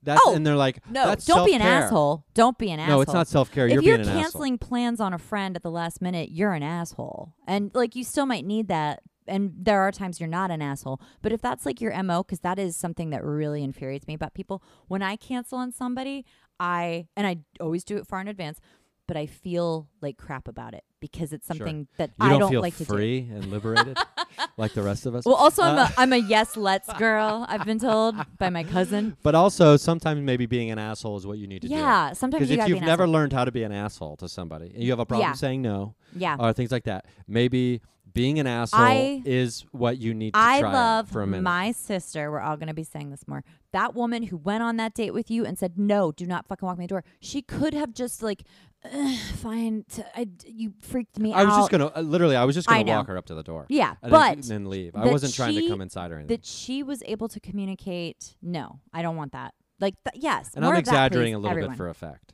that's 0.01 0.19
Oh, 0.25 0.33
and 0.33 0.43
they're 0.47 0.55
like, 0.55 0.79
No, 0.89 1.13
don't 1.13 1.45
be 1.45 1.53
an 1.53 1.61
asshole. 1.61 2.25
Don't 2.33 2.57
be 2.57 2.71
an 2.71 2.79
asshole. 2.79 2.95
No, 2.97 3.01
it's 3.01 3.13
not 3.13 3.27
self 3.27 3.51
care. 3.51 3.67
if 3.67 3.73
You're 3.73 3.83
you're 3.83 3.97
being 3.97 4.07
an 4.09 4.17
asshole. 4.17 4.21
canceling 4.23 4.57
plans 4.57 4.99
on 4.99 5.13
a 5.13 5.19
friend 5.19 5.55
at 5.55 5.61
the 5.61 5.69
last 5.69 6.01
minute, 6.01 6.31
you're 6.31 6.53
an 6.53 6.63
asshole. 6.63 7.33
And 7.45 7.69
like 7.75 7.95
you 7.95 8.03
still 8.03 8.25
might 8.25 8.43
need 8.43 8.69
that. 8.69 9.03
And 9.27 9.53
there 9.57 9.81
are 9.81 9.91
times 9.91 10.19
you're 10.19 10.29
not 10.29 10.51
an 10.51 10.61
asshole. 10.61 10.99
But 11.21 11.31
if 11.31 11.41
that's 11.41 11.65
like 11.65 11.79
your 11.81 11.91
MO, 12.03 12.23
because 12.23 12.39
that 12.41 12.59
is 12.59 12.75
something 12.75 13.09
that 13.11 13.23
really 13.23 13.63
infuriates 13.63 14.07
me 14.07 14.13
about 14.13 14.33
people, 14.33 14.61
when 14.87 15.01
I 15.01 15.15
cancel 15.15 15.57
on 15.57 15.71
somebody, 15.71 16.25
I, 16.59 17.07
and 17.15 17.25
I 17.27 17.37
always 17.59 17.83
do 17.83 17.97
it 17.97 18.07
far 18.07 18.21
in 18.21 18.27
advance, 18.27 18.59
but 19.07 19.17
I 19.17 19.25
feel 19.25 19.89
like 20.01 20.17
crap 20.17 20.47
about 20.47 20.73
it 20.73 20.83
because 21.01 21.33
it's 21.33 21.45
Sure. 21.45 21.57
something 21.57 21.87
that 21.97 22.11
You 22.17 22.27
I 22.27 22.29
don't, 22.29 22.39
don't 22.39 22.49
feel 22.51 22.61
like 22.61 22.77
to 22.77 22.85
do. 22.85 22.93
free 22.93 23.27
and 23.33 23.47
liberated 23.51 23.97
like 24.57 24.73
the 24.73 24.81
rest 24.81 25.05
of 25.05 25.13
us. 25.13 25.25
Well, 25.25 25.35
also, 25.35 25.61
I'm, 25.61 25.77
Uh, 25.77 25.83
a, 25.89 25.93
I'm 25.97 26.13
a 26.13 26.17
yes, 26.17 26.55
let's 26.55 26.91
girl, 26.93 27.45
I've 27.49 27.65
been 27.65 27.79
told 27.79 28.15
by 28.37 28.49
my 28.49 28.63
cousin. 28.63 29.17
But 29.23 29.35
also, 29.35 29.75
sometimes 29.75 30.21
maybe 30.21 30.45
being 30.45 30.71
an 30.71 30.79
asshole 30.79 31.17
is 31.17 31.27
what 31.27 31.37
you 31.37 31.47
need 31.47 31.63
to 31.63 31.67
do. 31.67 31.73
Yeah, 31.73 32.13
sometimes 32.13 32.39
Because 32.47 32.55
you 32.55 32.61
if 32.61 32.69
you've 32.69 32.79
never 32.81 33.03
asshole. 33.03 33.11
learned 33.13 33.33
how 33.33 33.43
to 33.43 33.51
be 33.51 33.63
an 33.63 33.73
asshole 33.73 34.15
to 34.17 34.29
somebody 34.29 34.71
and 34.73 34.81
you 34.81 34.91
have 34.91 34.99
a 34.99 35.05
problem 35.05 35.29
Yeah. 35.31 35.33
saying 35.33 35.61
no 35.61 35.95
Yeah. 36.15 36.37
or 36.39 36.53
things 36.53 36.71
like 36.71 36.85
that, 36.85 37.05
maybe 37.27 37.81
being 38.13 38.39
an 38.39 38.47
asshole 38.47 38.79
I- 38.81 39.21
is 39.25 39.65
what 39.71 39.97
you 39.97 40.13
need 40.13 40.33
to 40.33 40.39
I 40.39 40.59
try 40.59 40.71
love 40.73 41.09
for 41.09 41.21
a 41.21 41.27
minute. 41.27 41.43
my 41.43 41.71
sister. 41.71 42.29
We're 42.31 42.39
all 42.41 42.57
going 42.57 42.67
to 42.67 42.73
be 42.73 42.83
saying 42.83 43.09
this 43.11 43.27
more. 43.27 43.43
That 43.71 43.95
woman 43.95 44.23
who 44.23 44.37
went 44.37 44.61
on 44.63 44.77
that 44.77 44.93
date 44.93 45.11
with 45.13 45.31
you 45.31 45.45
and 45.45 45.57
said, 45.57 45.77
"No, 45.77 46.11
do 46.11 46.25
not 46.25 46.47
fucking 46.47 46.65
walk 46.65 46.77
me 46.77 46.85
the 46.85 46.89
door." 46.89 47.03
She 47.19 47.41
could 47.41 47.73
have 47.73 47.93
just 47.93 48.21
like, 48.21 48.43
"Ugh, 48.85 49.17
"Fine, 49.35 49.85
t- 49.91 50.03
I 50.15 50.27
you 50.45 50.73
freaked 50.81 51.17
me 51.17 51.33
I 51.33 51.39
out." 51.41 51.45
I 51.45 51.49
was 51.49 51.57
just 51.57 51.71
gonna, 51.71 51.91
uh, 51.95 52.01
literally, 52.01 52.35
I 52.35 52.43
was 52.45 52.53
just 52.55 52.67
gonna 52.67 52.83
walk 52.83 53.07
her 53.07 53.17
up 53.17 53.25
to 53.27 53.33
the 53.35 53.41
door. 53.43 53.65
yeah, 53.69 53.95
and 54.03 54.11
but 54.11 54.41
then, 54.41 54.63
then 54.63 54.69
leave. 54.69 54.95
I 54.95 55.07
wasn't 55.07 55.33
trying 55.33 55.55
to 55.55 55.67
come 55.67 55.81
inside 55.81 56.11
or 56.11 56.15
anything. 56.15 56.27
that 56.37 56.45
she 56.45 56.83
was 56.83 57.01
able 57.07 57.27
to 57.29 57.39
communicate. 57.39 58.35
No, 58.41 58.79
I 58.93 59.01
don't 59.01 59.15
want 59.15 59.31
that. 59.31 59.53
Like, 59.79 59.95
th- 60.03 60.21
yes, 60.23 60.51
and 60.53 60.63
more 60.63 60.73
I'm 60.73 60.79
of 60.79 60.85
that, 60.85 60.91
exaggerating 60.91 61.33
please, 61.33 61.35
a 61.35 61.39
little 61.39 61.49
everyone. 61.51 61.71
bit 61.71 61.77
for 61.77 61.89
effect. 61.89 62.33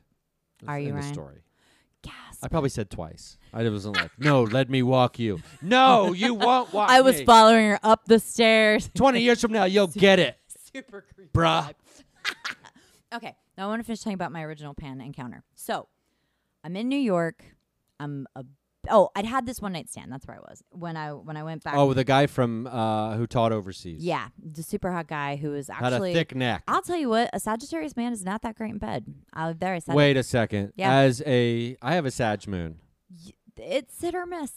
Are 0.68 0.76
in 0.78 0.82
you, 0.84 0.88
the 0.92 0.98
Ryan? 0.98 1.14
story? 1.14 1.40
Gasp. 2.02 2.42
I 2.44 2.48
probably 2.48 2.70
said 2.70 2.90
twice. 2.90 3.36
I 3.52 3.68
wasn't 3.68 3.96
like, 3.96 4.10
no, 4.18 4.42
let 4.44 4.70
me 4.70 4.82
walk 4.82 5.18
you. 5.18 5.40
No, 5.62 6.12
you 6.12 6.34
won't 6.34 6.72
walk 6.72 6.88
I 6.90 7.00
was 7.02 7.18
me. 7.18 7.24
following 7.24 7.70
her 7.70 7.80
up 7.82 8.04
the 8.06 8.18
stairs. 8.18 8.88
20 8.94 9.20
years 9.20 9.40
from 9.40 9.52
now, 9.52 9.64
you'll 9.64 9.86
get 9.88 10.18
it, 10.18 10.38
Super 10.72 11.02
creepy. 11.14 11.30
bruh. 11.32 11.72
Okay, 13.12 13.34
now 13.58 13.64
I 13.64 13.66
want 13.68 13.80
to 13.80 13.84
finish 13.84 13.98
talking 14.00 14.14
about 14.14 14.30
my 14.30 14.42
original 14.44 14.72
pan 14.72 15.00
encounter. 15.00 15.42
So, 15.56 15.88
I'm 16.62 16.76
in 16.76 16.88
New 16.88 16.98
York. 16.98 17.42
I'm 17.98 18.28
a 18.36 18.44
oh, 18.88 19.10
I'd 19.14 19.26
had 19.26 19.46
this 19.46 19.60
one 19.60 19.72
night 19.72 19.88
stand. 19.88 20.12
That's 20.12 20.26
where 20.26 20.36
I 20.36 20.40
was 20.40 20.62
when 20.70 20.96
I 20.96 21.12
when 21.12 21.36
I 21.36 21.42
went 21.42 21.62
back. 21.62 21.74
Oh, 21.76 21.92
the 21.92 22.04
guy 22.04 22.26
from 22.26 22.66
uh, 22.66 23.16
who 23.16 23.26
taught 23.26 23.52
overseas. 23.52 24.02
yeah, 24.02 24.28
the 24.38 24.62
super 24.62 24.92
hot 24.92 25.06
guy 25.06 25.36
who 25.36 25.50
was 25.50 25.68
Had 25.68 25.92
actually. 25.92 26.12
a 26.12 26.14
thick 26.14 26.34
neck. 26.34 26.62
I'll 26.68 26.82
tell 26.82 26.96
you 26.96 27.08
what, 27.08 27.30
a 27.32 27.40
Sagittarius 27.40 27.96
man 27.96 28.12
is 28.12 28.24
not 28.24 28.42
that 28.42 28.56
great 28.56 28.70
in 28.70 28.78
bed. 28.78 29.06
I 29.32 29.52
there 29.52 29.74
I 29.74 29.78
said 29.80 29.94
Wait 29.94 30.16
a 30.16 30.22
second. 30.22 30.72
Yeah. 30.76 30.92
As 30.92 31.22
a, 31.26 31.76
I 31.82 31.94
have 31.94 32.06
a 32.06 32.10
Sag 32.10 32.46
moon. 32.46 32.80
it. 33.26 33.34
it's 33.56 34.00
hit 34.00 34.14
or 34.14 34.26
miss. 34.26 34.52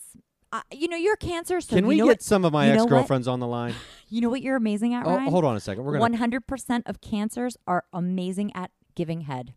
Uh, 0.52 0.62
you 0.72 0.88
know 0.88 0.98
you're 0.98 1.16
Cancer, 1.16 1.60
so 1.62 1.76
Can 1.76 1.88
we 1.88 1.96
get 1.96 2.06
what, 2.06 2.22
some 2.22 2.46
of 2.46 2.54
my 2.54 2.70
ex 2.70 2.86
girlfriends 2.86 3.28
on 3.28 3.40
the 3.40 3.48
line? 3.48 3.74
you 4.10 4.22
know 4.22 4.30
what 4.30 4.44
you're 4.44 4.56
amazing 4.56 4.94
at, 4.94 5.06
oh, 5.08 5.16
Ryan. 5.16 5.32
hold 5.32 5.46
on 5.46 5.56
a 5.56 5.60
second. 5.60 5.84
We're 5.84 5.94
gonna. 5.94 6.02
One 6.02 6.14
hundred 6.14 6.46
percent 6.46 6.86
of 6.86 7.02
cancers 7.02 7.58
are 7.66 7.86
amazing 7.92 8.56
at 8.56 8.70
giving 8.94 9.22
head. 9.22 9.56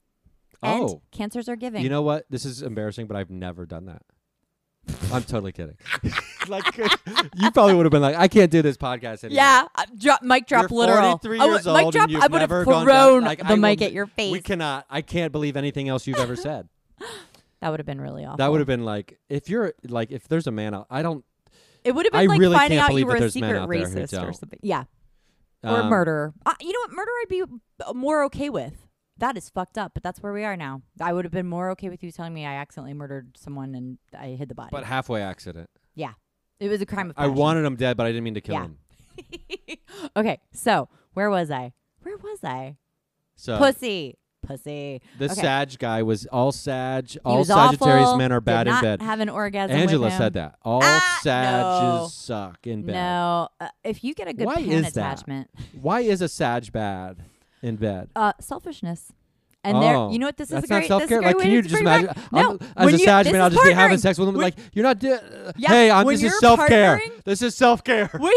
And 0.62 0.85
oh, 0.85 1.03
cancers 1.12 1.51
are 1.51 1.57
giving. 1.57 1.83
you 1.83 1.91
know 1.91 2.01
what? 2.01 2.25
This 2.31 2.47
is 2.47 2.62
embarrassing, 2.62 3.09
but 3.09 3.17
I've 3.17 3.29
never 3.29 3.67
done 3.67 3.85
that. 3.87 4.01
I'm 5.12 5.22
totally 5.22 5.53
kidding. 5.53 5.76
like 6.49 6.76
you 6.76 7.51
probably 7.53 7.74
would 7.74 7.87
have 7.87 7.91
been 7.91 8.03
like, 8.03 8.16
I 8.16 8.28
can't 8.28 8.51
do 8.51 8.62
this 8.62 8.76
podcast 8.76 9.24
anymore. 9.24 9.37
Yeah, 9.37 9.66
uh, 9.74 9.84
drop, 9.99 10.22
mic 10.22 10.47
drop 10.47 10.70
You're 10.70 10.78
literal. 10.80 11.18
43 11.18 11.39
I 11.41 11.45
would- 11.45 11.53
years 11.53 11.66
mic 11.66 11.84
old 11.84 11.93
drop. 11.93 12.03
and 12.05 12.12
you've 12.12 12.22
I 12.22 12.26
would 12.26 12.41
have 12.41 12.51
never 12.51 12.64
gone 12.64 12.84
thrown 12.84 13.20
down- 13.20 13.24
like, 13.24 13.39
the 13.39 13.47
I 13.47 13.51
will 13.51 13.57
mic 13.57 13.82
n- 13.82 13.87
at 13.89 13.93
your 13.93 14.07
face. 14.07 14.32
We 14.32 14.41
cannot. 14.41 14.87
I 14.91 15.03
can't 15.03 15.32
believe 15.32 15.57
anything 15.57 15.89
else 15.89 16.07
you've 16.07 16.18
ever 16.18 16.37
said. 16.37 16.68
that 17.61 17.70
would 17.70 17.80
have 17.80 17.87
been 17.87 18.01
really 18.01 18.24
awful. 18.24 18.37
That 18.39 18.51
would 18.51 18.61
have 18.61 18.66
been 18.66 18.84
like 18.84 19.18
if 19.28 19.49
you're 19.49 19.74
like 19.89 20.11
if 20.12 20.28
there's 20.28 20.47
a 20.47 20.53
man 20.53 20.74
out. 20.74 20.87
I 20.91 21.03
don't. 21.03 21.24
It 21.84 21.95
would 21.95 22.07
have 22.07 22.12
been 22.12 22.20
I 22.22 22.26
like 22.26 22.41
really 22.41 22.57
finding 22.57 22.78
can't 22.78 22.91
out 22.91 22.93
you 22.97 23.05
believe 23.05 23.07
were 23.09 23.16
a 23.16 23.20
there's 23.20 23.34
men 23.37 23.49
secret 23.51 23.62
out 23.62 23.68
there 23.68 23.78
who 23.78 23.95
racist 23.97 24.12
or 24.12 24.24
don't. 24.26 24.34
something. 24.37 24.59
Yeah, 24.62 24.84
or 25.62 25.70
um, 25.82 25.89
murderer. 25.89 26.34
Uh, 26.45 26.55
you 26.61 26.72
know 26.72 26.80
what? 26.80 26.93
Murder, 26.93 27.11
I'd 27.22 27.28
be 27.28 27.43
uh, 27.87 27.93
more 27.93 28.24
okay 28.24 28.51
with. 28.51 28.86
That 29.19 29.37
is 29.37 29.49
fucked 29.49 29.79
up, 29.79 29.93
but 29.95 30.03
that's 30.03 30.23
where 30.23 30.33
we 30.33 30.45
are 30.45 30.57
now. 30.57 30.83
I 31.01 31.12
would 31.12 31.25
have 31.25 31.33
been 31.33 31.47
more 31.47 31.71
okay 31.71 31.89
with 31.89 32.03
you 32.03 32.12
telling 32.12 32.35
me 32.35 32.45
I 32.45 32.55
accidentally 32.57 32.93
murdered 32.95 33.37
someone 33.37 33.75
and 33.75 33.99
I 34.19 34.29
hid 34.39 34.49
the 34.51 34.55
body. 34.55 34.69
But 34.73 34.85
halfway 34.85 35.23
accident. 35.23 35.71
Yeah. 35.95 36.12
It 36.61 36.69
was 36.69 36.81
a 36.83 36.87
crime 36.87 37.11
of 37.11 37.17
I 37.19 37.23
passion. 37.23 37.35
wanted 37.37 37.64
him 37.64 37.77
dead, 37.77 37.97
but 37.97 38.05
I 38.07 38.11
didn't 38.11 38.25
mean 38.25 38.35
to 38.35 38.41
kill 38.43 38.55
Yeah. 38.57 38.64
him. 38.64 38.79
okay, 40.17 40.39
so 40.53 40.89
where 41.14 41.31
was 41.31 41.51
I? 41.51 41.73
Where 42.03 42.17
was 42.19 42.45
I? 42.45 42.77
So 43.37 43.59
Pussy, 43.59 44.17
pussy. 44.47 45.01
the 45.19 45.27
okay. 45.27 45.35
Sag 45.35 45.79
guy 45.79 46.03
was 46.03 46.27
all 46.27 46.53
Sag. 46.53 47.17
All 47.25 47.39
was 47.39 47.49
Sagittarius 47.49 48.09
awful, 48.09 48.19
men 48.19 48.33
are 48.33 48.41
did 48.41 48.45
bad 48.45 48.67
in 48.67 48.73
not 48.75 48.83
bed. 48.83 49.03
Have 49.03 49.21
an 49.21 49.29
orgasm. 49.31 49.75
Angela 49.77 50.05
with 50.07 50.12
him. 50.12 50.19
said 50.19 50.33
that. 50.35 50.57
All 50.62 50.81
Ah, 50.83 51.19
Sages 51.23 52.03
no. 52.03 52.09
suck 52.11 52.67
in 52.67 52.83
bed. 52.83 52.93
No, 52.95 53.49
uh, 53.61 53.69
if 53.85 54.05
you 54.05 54.14
get 54.14 54.29
a 54.29 54.33
good 54.35 54.47
Why 54.47 54.57
pan 54.57 54.71
is 54.71 54.93
that? 54.93 55.14
attachment, 55.14 55.51
Why 55.81 56.01
is 56.01 56.21
a 56.23 56.29
Sag 56.29 56.71
bad 56.73 57.19
in 57.63 57.77
bed? 57.77 58.11
uh, 58.17 58.33
selfishness. 58.41 59.13
And 59.65 59.83
there, 59.83 59.97
Oh, 59.97 60.13
you 60.13 60.21
know 60.21 60.27
what? 60.27 60.37
This 60.37 60.53
is 60.53 60.63
a 60.63 60.67
great. 60.69 60.71
not 60.71 60.79
this 60.79 60.87
self 60.89 61.09
care. 61.09 61.19
is 61.19 61.19
a 61.19 61.23
great 61.33 61.37
Like, 61.37 61.43
can 61.43 61.51
you 61.53 61.63
just 61.63 61.75
imagine? 61.81 62.11
No, 62.31 62.39
I'm- 62.39 62.59
as 62.77 62.89
a 62.89 62.97
this 62.97 63.07
man, 63.33 63.41
I'll 63.41 63.49
is 63.49 63.55
just 63.55 63.65
be 63.65 63.73
having 63.73 63.99
sex 63.99 64.17
with 64.19 64.29
him. 64.29 64.37
Like, 64.37 64.55
you're 64.73 64.85
not. 64.85 65.01
Di- 65.01 65.19
Yeah, 65.57 65.69
hey, 65.69 65.91
I'm. 65.91 66.07
This 66.07 66.23
is 66.23 66.39
self 66.39 66.65
care. 66.69 67.01
This 67.25 67.43
is 67.43 67.57
self 67.57 67.83
care. 67.83 68.07
when, 68.17 68.33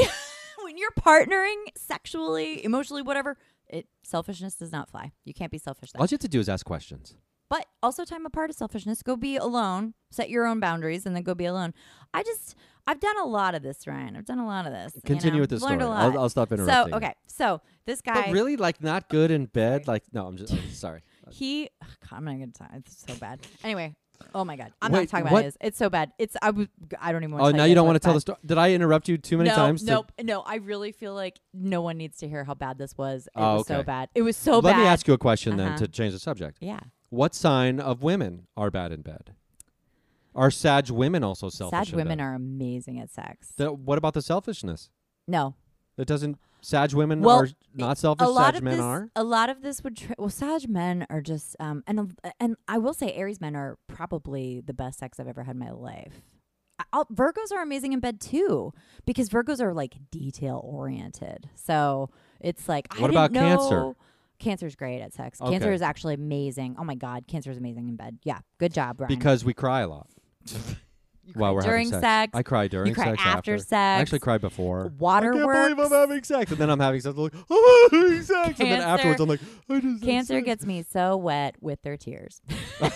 when 0.64 0.78
you're 0.78 0.90
partnering 1.00 1.56
sexually, 1.76 2.64
emotionally, 2.66 3.04
whatever, 3.04 3.38
it 3.68 3.86
selfishness 4.04 4.56
does 4.56 4.72
not 4.72 4.90
fly. 4.90 5.12
You 5.24 5.36
can't 5.36 5.52
be 5.52 5.60
selfish. 5.60 5.92
Then. 5.92 6.00
All 6.00 6.06
you 6.06 6.16
have 6.16 6.20
to 6.22 6.28
do 6.28 6.40
is 6.40 6.50
ask 6.50 6.66
questions. 6.66 7.14
But 7.48 7.66
also 7.84 8.06
time 8.06 8.26
apart 8.26 8.50
of 8.50 8.56
selfishness. 8.56 9.04
Go 9.04 9.16
be 9.16 9.36
alone. 9.36 9.94
Set 10.12 10.32
your 10.32 10.48
own 10.48 10.60
boundaries, 10.60 11.06
and 11.06 11.16
then 11.16 11.22
go 11.24 11.36
be 11.36 11.46
alone. 11.46 11.74
I 12.14 12.24
just, 12.24 12.56
I've 12.90 13.00
done 13.00 13.20
a 13.20 13.26
lot 13.26 13.54
of 13.54 13.62
this, 13.62 13.86
Ryan. 13.86 14.16
I've 14.16 14.26
done 14.26 14.40
a 14.40 14.48
lot 14.48 14.66
of 14.66 14.74
this. 14.74 14.94
you 14.96 15.02
Continue 15.06 15.38
know? 15.38 15.42
with 15.42 15.52
the 15.52 15.60
story. 15.60 15.80
I'll, 15.80 16.18
I'll 16.18 16.30
stop 16.30 16.52
interrupting. 16.52 16.92
so 16.92 16.98
okay, 16.98 17.14
so 17.28 17.62
this 17.86 18.02
guy, 18.02 18.14
But 18.16 18.32
really, 18.32 18.58
like, 18.58 18.82
not 18.82 19.10
good 19.10 19.30
in 19.30 19.46
bed. 19.46 19.88
Like, 19.88 20.04
no, 20.12 20.26
I'm 20.26 20.38
just 20.38 20.52
I'm 20.54 20.72
sorry. 20.72 21.02
he, 21.30 21.70
ugh, 21.84 21.88
God, 22.10 22.18
I'm 22.18 22.26
not 22.26 22.32
gonna. 22.32 22.72
It's 22.78 23.06
so 23.08 23.14
bad. 23.20 23.42
Anyway, 23.64 23.96
oh 24.34 24.44
my 24.44 24.56
God, 24.56 24.74
I'm 24.82 24.92
Wait, 24.92 25.02
not 25.02 25.10
talking 25.10 25.24
what? 25.26 25.32
about 25.34 25.44
his. 25.46 25.58
It's 25.62 25.78
so 25.78 25.92
bad. 25.92 26.14
It's 26.18 26.36
I 26.42 26.50
was. 26.50 26.66
I 27.00 27.12
don't 27.12 27.22
even. 27.24 27.36
want 27.38 27.44
to. 27.54 27.54
Oh, 27.54 27.58
now 27.58 27.66
you 27.66 27.76
don't 27.76 27.86
want 27.86 27.98
to 27.98 28.00
tell 28.00 28.16
the 28.16 28.22
story. 28.22 28.40
Did 28.44 28.58
I 28.58 28.72
interrupt 28.74 29.08
you 29.08 29.20
too 29.20 29.38
many 29.38 29.50
no, 29.50 29.56
times? 29.56 29.82
to- 29.82 29.86
Nope, 29.92 30.12
no. 30.24 30.42
I 30.42 30.56
really 30.56 30.92
feel 30.92 31.14
like 31.14 31.40
no 31.54 31.82
one 31.82 31.98
needs 31.98 32.18
to 32.18 32.28
hear 32.28 32.44
how 32.44 32.56
bad 32.56 32.80
this 32.80 32.98
was. 32.98 33.28
It 33.28 33.32
Oh, 33.36 33.58
was 33.58 33.68
so 33.68 33.84
bad. 33.84 34.10
It 34.16 34.24
was 34.24 34.36
so 34.36 34.54
Let 34.56 34.64
bad. 34.64 34.70
Let 34.70 34.78
me 34.78 34.88
ask 34.88 35.08
you 35.08 35.14
a 35.14 35.18
question 35.20 35.58
then 35.58 35.68
Uh-huh. 35.70 35.78
to 35.78 35.88
change 35.88 36.14
the 36.14 36.20
subject. 36.20 36.58
Yeah, 36.60 36.80
What 37.10 37.36
sign 37.36 37.80
of 37.80 38.02
women 38.02 38.48
are 38.58 38.72
bad 38.72 38.92
in 38.92 39.04
bed? 39.04 39.36
Are 40.40 40.50
Sag 40.52 40.90
women 40.90 41.24
also 41.24 41.50
selfish? 41.50 41.90
Sag 41.90 41.96
women 41.96 42.22
are 42.22 42.34
amazing 42.34 43.00
at 43.00 43.12
sex. 43.12 43.52
The- 43.58 43.74
what 43.74 43.98
about 43.98 44.14
the 44.14 44.22
selfishness? 44.22 44.90
no, 45.28 45.56
That 45.98 46.06
doesn't. 46.08 46.38
Sag 46.62 46.94
women 46.94 47.22
Well, 47.22 47.42
are 47.44 47.48
not 47.74 47.98
selfish. 47.98 48.26
a 48.26 48.30
lot 48.30 48.54
Sag 48.54 48.56
of 48.58 48.64
men 48.64 48.74
this, 48.78 48.82
are. 48.82 49.12
a 49.16 49.24
lot 49.24 49.50
of 49.50 49.62
this 49.62 49.84
would. 49.84 49.96
Tra- 49.98 50.16
well, 50.18 50.30
Sag 50.30 50.68
men 50.70 51.06
are 51.10 51.22
just, 51.22 51.56
um, 51.60 51.84
and 51.88 52.14
and 52.40 52.56
I 52.68 52.78
will 52.78 52.94
say 52.94 53.12
Aries 53.14 53.40
men 53.42 53.56
are 53.56 53.78
probably 53.88 54.62
the 54.62 54.74
best 54.74 55.00
sex 55.00 55.20
I've 55.20 55.28
ever 55.28 55.44
had 55.44 55.56
in 55.56 55.60
my 55.60 55.72
life. 55.72 56.22
I, 56.80 56.84
I'll, 56.94 57.06
Virgos 57.06 57.52
are 57.54 57.62
amazing 57.62 57.92
in 57.94 58.00
bed 58.00 58.20
too 58.22 58.74
because 59.06 59.28
Virgos 59.30 59.60
are 59.62 59.74
like 59.74 59.96
detail 60.12 60.62
oriented. 60.64 61.50
So 61.56 62.10
it's 62.40 62.68
like 62.70 62.88
I 62.92 63.02
What 63.02 63.12
didn't 63.12 63.26
about 63.26 63.34
Cancer? 63.34 63.76
know- 63.76 63.96
Cancer's 64.40 64.76
great 64.78 65.02
at 65.02 65.14
sex. 65.14 65.40
Cancer 65.40 65.74
is 65.74 65.82
actually 65.82 66.14
amazing. 66.14 66.78
Oh 66.80 66.86
my 66.86 66.96
god, 66.96 67.28
Cancer 67.28 67.52
is 67.52 67.58
amazing 67.58 67.90
in 67.90 67.98
bed. 67.98 68.20
Yeah, 68.24 68.40
good 68.58 68.74
job, 68.74 69.02
Ryan. 69.02 69.10
Because 69.10 69.44
we 69.44 69.54
cry 69.54 69.82
a 69.82 69.88
lot 69.90 70.08
while 71.34 71.54
we're 71.54 71.62
during 71.62 71.88
having 71.90 72.02
sex, 72.02 72.32
I 72.34 72.42
cry 72.44 72.68
during 72.68 72.88
you 72.90 72.96
cry 72.96 73.12
sex. 73.12 73.22
after, 73.24 73.58
sex. 73.58 73.72
I 73.74 74.02
actually 74.02 74.20
cry 74.20 74.38
before. 74.38 74.92
Water 74.98 75.32
I 75.32 75.36
can't 75.36 75.46
works. 75.46 75.60
believe 75.76 75.80
I'm 75.80 75.92
having 76.00 76.24
sex, 76.24 76.52
and 76.52 76.60
then 76.60 76.70
I'm 76.70 76.80
having 76.80 77.02
sex. 77.02 77.16
I'm 77.18 77.24
like, 77.24 77.34
I'm 77.36 77.90
having 77.92 78.22
sex, 78.24 78.60
and 78.60 78.72
then 78.72 78.80
Cancer- 78.82 78.88
afterwards 78.88 79.22
I'm 79.22 79.30
like, 79.30 79.40
I 79.70 79.80
just 79.80 79.86
had 80.04 80.10
Cancer 80.10 80.34
sex. 80.36 80.46
gets 80.46 80.66
me 80.66 80.84
so 80.90 81.18
wet 81.18 81.56
with 81.62 81.82
their 81.84 81.98
tears. 81.98 82.42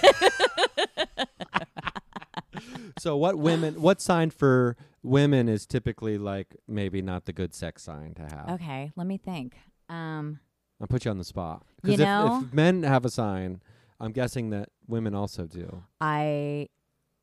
So 3.00 3.18
what 3.18 3.38
women? 3.38 3.82
What 3.82 4.00
sign 4.02 4.30
for 4.30 4.78
women 5.02 5.50
is 5.50 5.66
typically 5.66 6.18
like 6.20 6.56
maybe 6.68 7.02
not 7.02 7.26
the 7.26 7.34
good 7.34 7.54
sex 7.54 7.82
sign 7.84 8.14
to 8.14 8.22
have? 8.22 8.50
Okay, 8.52 8.92
let 8.96 9.08
me 9.08 9.18
think. 9.18 9.56
Um, 9.90 10.40
I'll 10.80 10.88
put 10.88 11.04
you 11.04 11.12
on 11.12 11.18
the 11.18 11.24
spot. 11.24 11.64
You 11.84 11.98
Because 11.98 12.00
if, 12.02 12.06
know- 12.06 12.44
if 12.48 12.54
men 12.54 12.84
have 12.84 13.04
a 13.04 13.10
sign, 13.10 13.62
I'm 14.00 14.12
guessing 14.12 14.52
that 14.52 14.70
women 14.88 15.16
also 15.16 15.48
do, 15.48 15.84
I, 16.00 16.70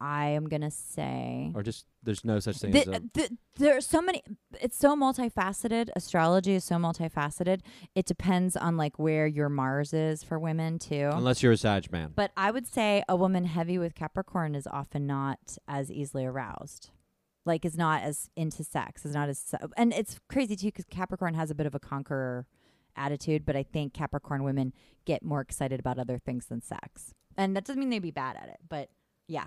I 0.01 0.29
am 0.29 0.49
gonna 0.49 0.71
say. 0.71 1.53
or 1.55 1.63
just 1.63 1.85
there's 2.03 2.25
no 2.25 2.41
such 2.41 2.57
thing 2.59 2.71
The, 2.73 2.81
as 2.81 2.87
a. 2.89 3.03
the, 3.13 3.39
there 3.57 3.77
are 3.77 3.81
so 3.83 4.01
many. 4.01 4.23
It's 4.61 4.77
so 4.79 4.97
multifaceted. 4.97 5.91
Astrology 5.95 6.55
is 6.55 6.65
so 6.65 6.77
multifaceted. 6.77 7.61
It 7.95 8.07
depends 8.07 8.57
on 8.57 8.77
like 8.77 8.99
where 8.99 9.27
your 9.27 9.49
Mars 9.49 9.93
is 9.93 10.23
for 10.25 10.39
women 10.39 10.79
too. 10.79 11.11
Unless 11.13 11.43
you're 11.43 11.53
a 11.53 11.57
Sag 11.57 11.93
man. 11.93 12.13
But 12.15 12.33
I 12.37 12.51
would 12.51 12.67
say 12.67 13.03
a 13.09 13.17
woman 13.17 13.45
heavy 13.45 13.77
with 13.79 13.95
Capricorn 13.95 14.55
is 14.55 14.67
often 14.67 15.07
not 15.07 15.59
as 15.69 15.93
easily 15.93 16.25
aroused. 16.25 16.91
Like 17.45 17.65
is 17.65 17.77
not 17.77 18.03
as 18.03 18.31
into 18.37 18.65
sex. 18.65 19.05
Is 19.05 19.15
not 19.15 19.29
as 19.29 19.39
se- 19.39 19.59
and 19.77 19.93
it's 19.93 20.19
crazy 20.29 20.57
too 20.57 20.69
because 20.69 20.87
Capricorn 20.91 21.35
has 21.35 21.51
a 21.51 21.55
bit 21.55 21.67
of 21.67 21.75
a 21.75 21.79
conqueror 21.81 22.47
attitude, 22.97 23.45
but 23.45 23.57
I 23.57 23.63
think 23.63 23.93
Capricorn 23.95 24.45
women 24.45 24.73
get 25.05 25.23
more 25.23 25.41
excited 25.41 25.79
about 25.81 25.99
other 25.99 26.19
things 26.19 26.47
than 26.47 26.61
sex. 26.63 27.13
And 27.37 27.57
that 27.57 27.65
doesn't 27.65 27.79
mean 27.81 27.89
they'd 27.91 27.99
be 28.01 28.11
bad 28.11 28.37
at 28.37 28.49
it, 28.49 28.59
but 28.69 28.89
yeah. 29.27 29.47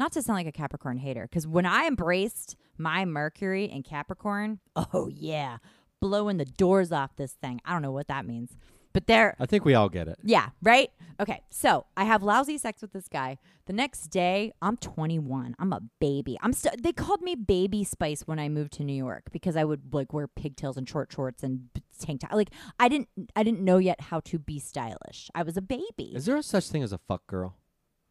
Not 0.00 0.12
to 0.12 0.22
sound 0.22 0.38
like 0.38 0.46
a 0.46 0.52
Capricorn 0.52 0.96
hater, 0.96 1.28
because 1.30 1.46
when 1.46 1.66
I 1.66 1.86
embraced 1.86 2.56
my 2.78 3.04
Mercury 3.04 3.66
in 3.66 3.82
Capricorn, 3.82 4.58
oh 4.76 5.10
yeah, 5.12 5.58
blowing 6.00 6.38
the 6.38 6.46
doors 6.46 6.90
off 6.90 7.16
this 7.16 7.32
thing. 7.34 7.60
I 7.66 7.74
don't 7.74 7.82
know 7.82 7.92
what 7.92 8.08
that 8.08 8.24
means, 8.24 8.56
but 8.94 9.06
there, 9.06 9.36
I 9.38 9.44
think 9.44 9.66
we 9.66 9.74
all 9.74 9.90
get 9.90 10.08
it. 10.08 10.18
yeah, 10.24 10.48
right? 10.62 10.88
Okay, 11.20 11.42
so 11.50 11.84
I 11.98 12.04
have 12.04 12.22
lousy 12.22 12.56
sex 12.56 12.80
with 12.80 12.94
this 12.94 13.08
guy. 13.08 13.36
The 13.66 13.74
next 13.74 14.06
day, 14.06 14.54
I'm 14.62 14.78
21. 14.78 15.54
I'm 15.58 15.72
a 15.74 15.82
baby. 16.00 16.38
I'm 16.40 16.54
st- 16.54 16.82
they 16.82 16.92
called 16.92 17.20
me 17.20 17.34
baby 17.34 17.84
spice 17.84 18.22
when 18.22 18.38
I 18.38 18.48
moved 18.48 18.72
to 18.74 18.84
New 18.84 18.94
York 18.94 19.24
because 19.32 19.54
I 19.54 19.64
would 19.64 19.92
like 19.92 20.14
wear 20.14 20.26
pigtails 20.26 20.78
and 20.78 20.88
short 20.88 21.12
shorts 21.12 21.42
and 21.42 21.68
tank 21.98 22.22
top. 22.22 22.32
Like 22.32 22.52
I 22.78 22.88
didn't 22.88 23.08
I 23.36 23.42
didn't 23.42 23.60
know 23.60 23.76
yet 23.76 24.00
how 24.00 24.20
to 24.20 24.38
be 24.38 24.58
stylish. 24.58 25.30
I 25.34 25.42
was 25.42 25.58
a 25.58 25.62
baby. 25.62 26.12
Is 26.14 26.24
there 26.24 26.38
a 26.38 26.42
such 26.42 26.70
thing 26.70 26.82
as 26.82 26.94
a 26.94 26.98
fuck 26.98 27.26
girl? 27.26 27.58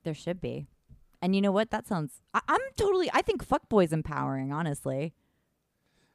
there 0.04 0.14
should 0.14 0.40
be. 0.40 0.68
And 1.22 1.36
you 1.36 1.42
know 1.42 1.52
what? 1.52 1.70
That 1.72 1.88
sounds 1.88 2.22
I- 2.34 2.42
I'm 2.48 2.62
totally 2.78 3.10
I 3.14 3.22
think 3.22 3.46
fuckboy's 3.46 3.92
empowering, 3.94 4.52
honestly. 4.54 5.14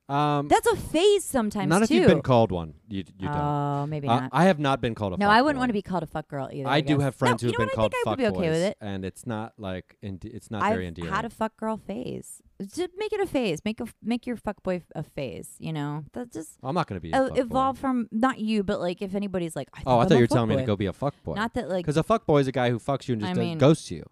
Um, 0.07 0.49
That's 0.49 0.67
a 0.67 0.77
phase 0.77 1.25
sometimes 1.25 1.71
not 1.71 1.81
if 1.81 1.91
you've 1.91 2.07
been 2.07 2.21
called 2.21 2.53
one. 2.53 2.75
You 2.91 3.05
you 3.19 3.27
don't. 3.27 3.35
Oh, 3.39 3.87
maybe 3.89 4.07
Uh, 4.07 4.21
not. 4.21 4.31
I 4.35 4.45
have 4.45 4.59
not 4.59 4.83
been 4.83 4.95
called 4.95 5.15
a. 5.15 5.17
Fuck. 5.17 5.21
No, 5.21 5.31
I 5.31 5.41
wouldn't 5.41 5.57
boy. 5.57 5.61
want 5.61 5.69
to 5.71 5.73
be 5.73 5.81
called 5.81 6.03
a 6.03 6.07
fuck 6.07 6.29
girl 6.29 6.51
either. 6.53 6.69
I, 6.69 6.83
do 6.83 6.99
have 6.99 7.15
friends 7.15 7.43
no, 7.43 7.47
who 7.49 7.53
you 7.55 7.59
have 7.59 7.61
know 7.61 7.65
been 7.65 7.69
what? 7.69 7.73
I 7.73 7.81
called 7.81 7.93
think 7.93 8.07
I 8.07 8.11
would 8.11 8.19
be 8.19 8.39
okay 8.39 8.51
with 8.51 8.63
it. 8.69 8.77
and 8.83 9.03
it's 9.03 9.27
not 9.27 9.55
like 9.57 9.97
it's 10.03 10.51
not 10.51 10.63
I've 10.63 10.75
very 10.75 10.89
endearing. 10.89 11.11
had 11.11 11.25
a 11.25 11.31
fuck 11.31 11.57
girl 11.57 11.79
phase. 11.79 12.43
Just 12.61 12.91
make 12.99 13.15
it 13.15 13.21
a 13.21 13.27
phase. 13.27 13.61
Make 13.65 13.81
a 13.81 13.87
make 14.03 14.27
your 14.27 14.37
fuck 14.37 14.63
boy 14.63 14.83
a 14.95 15.03
phase. 15.03 15.57
You 15.59 15.73
know 15.73 16.05
that 16.13 16.31
just 16.35 16.59
I'm 16.63 16.75
not 16.75 16.87
going 16.87 17.01
to 17.01 17.03
be. 17.03 17.13
A 17.13 17.25
evolve 17.41 17.79
from 17.79 18.07
not 18.13 18.39
you, 18.41 18.63
but 18.63 18.81
like 18.81 19.01
if 19.01 19.15
anybody's 19.15 19.57
like, 19.57 19.69
I 19.73 19.77
think 19.79 19.89
Oh, 19.89 19.99
I 19.99 20.03
I'm 20.03 20.09
thought 20.09 20.15
you 20.17 20.21
were 20.21 20.27
telling 20.27 20.51
me 20.51 20.57
to 20.57 20.65
go 20.65 20.77
be 20.77 20.85
a 20.85 20.93
fuck 20.93 21.15
boy. 21.25 21.33
Not 21.33 21.55
that 21.55 21.71
like 21.71 21.87
Because 21.87 21.97
a 21.97 22.03
fuck 22.03 22.27
boy 22.27 22.41
is 22.41 22.47
a 22.47 22.53
guy 22.53 22.69
who 22.69 22.79
fucks 22.79 23.09
you 23.09 23.15
and 23.15 23.23
just 23.23 23.31
I 23.35 23.41
mean- 23.41 23.57
ghosts 23.57 23.91
you. 23.91 24.05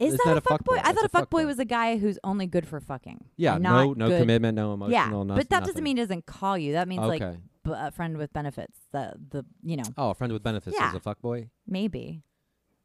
Is 0.00 0.16
that 0.16 0.26
not 0.26 0.36
a 0.36 0.40
fuck 0.40 0.64
boy? 0.64 0.78
I 0.82 0.92
thought 0.92 1.04
a 1.04 1.08
fuck 1.08 1.30
boy 1.30 1.42
fuckboy. 1.42 1.46
was 1.46 1.58
a 1.58 1.64
guy 1.64 1.96
who's 1.98 2.18
only 2.24 2.46
good 2.46 2.66
for 2.66 2.80
fucking. 2.80 3.24
Yeah, 3.36 3.58
no, 3.58 3.92
no 3.92 4.08
good- 4.08 4.20
commitment, 4.20 4.56
no 4.56 4.74
emotional. 4.74 4.92
Yeah, 4.92 5.06
nothing, 5.10 5.28
but 5.28 5.48
that 5.50 5.50
nothing. 5.50 5.66
doesn't 5.66 5.84
mean 5.84 5.96
he 5.96 6.02
doesn't 6.02 6.26
call 6.26 6.56
you. 6.58 6.72
That 6.72 6.88
means 6.88 7.02
okay. 7.02 7.24
like 7.24 7.36
b- 7.64 7.72
a 7.74 7.90
friend 7.90 8.16
with 8.16 8.32
benefits. 8.32 8.78
The 8.92 9.14
the 9.30 9.44
you 9.62 9.76
know 9.76 9.84
oh, 9.96 10.10
a 10.10 10.14
friend 10.14 10.32
with 10.32 10.42
benefits 10.42 10.76
Yeah. 10.78 10.90
is 10.90 10.96
a 10.96 11.00
fuck 11.00 11.20
boy. 11.20 11.50
maybe. 11.66 12.22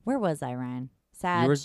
Where 0.04 0.20
was 0.20 0.42
I, 0.42 0.54
Ryan? 0.54 0.90
Sad. 1.12 1.48
Were- 1.48 1.58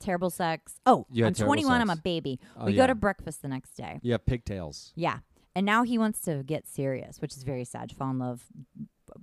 terrible 0.00 0.30
sex. 0.30 0.80
Oh, 0.86 1.06
I'm 1.10 1.34
terrible 1.34 1.54
21. 1.54 1.80
I'm 1.80 1.90
a 1.90 1.96
baby. 1.96 2.40
Oh, 2.56 2.66
we 2.66 2.72
yeah. 2.72 2.82
go 2.82 2.86
to 2.88 2.94
breakfast 2.94 3.42
the 3.42 3.48
next 3.48 3.72
day. 3.76 4.00
You 4.02 4.12
have 4.12 4.24
pigtails. 4.26 4.92
Yeah. 4.96 5.18
And 5.54 5.64
now 5.64 5.82
he 5.84 5.98
wants 5.98 6.20
to 6.22 6.42
get 6.42 6.66
serious, 6.66 7.20
which 7.20 7.36
is 7.36 7.42
very 7.42 7.64
sad. 7.64 7.92
Fall 7.92 8.10
in 8.10 8.18
love. 8.18 8.44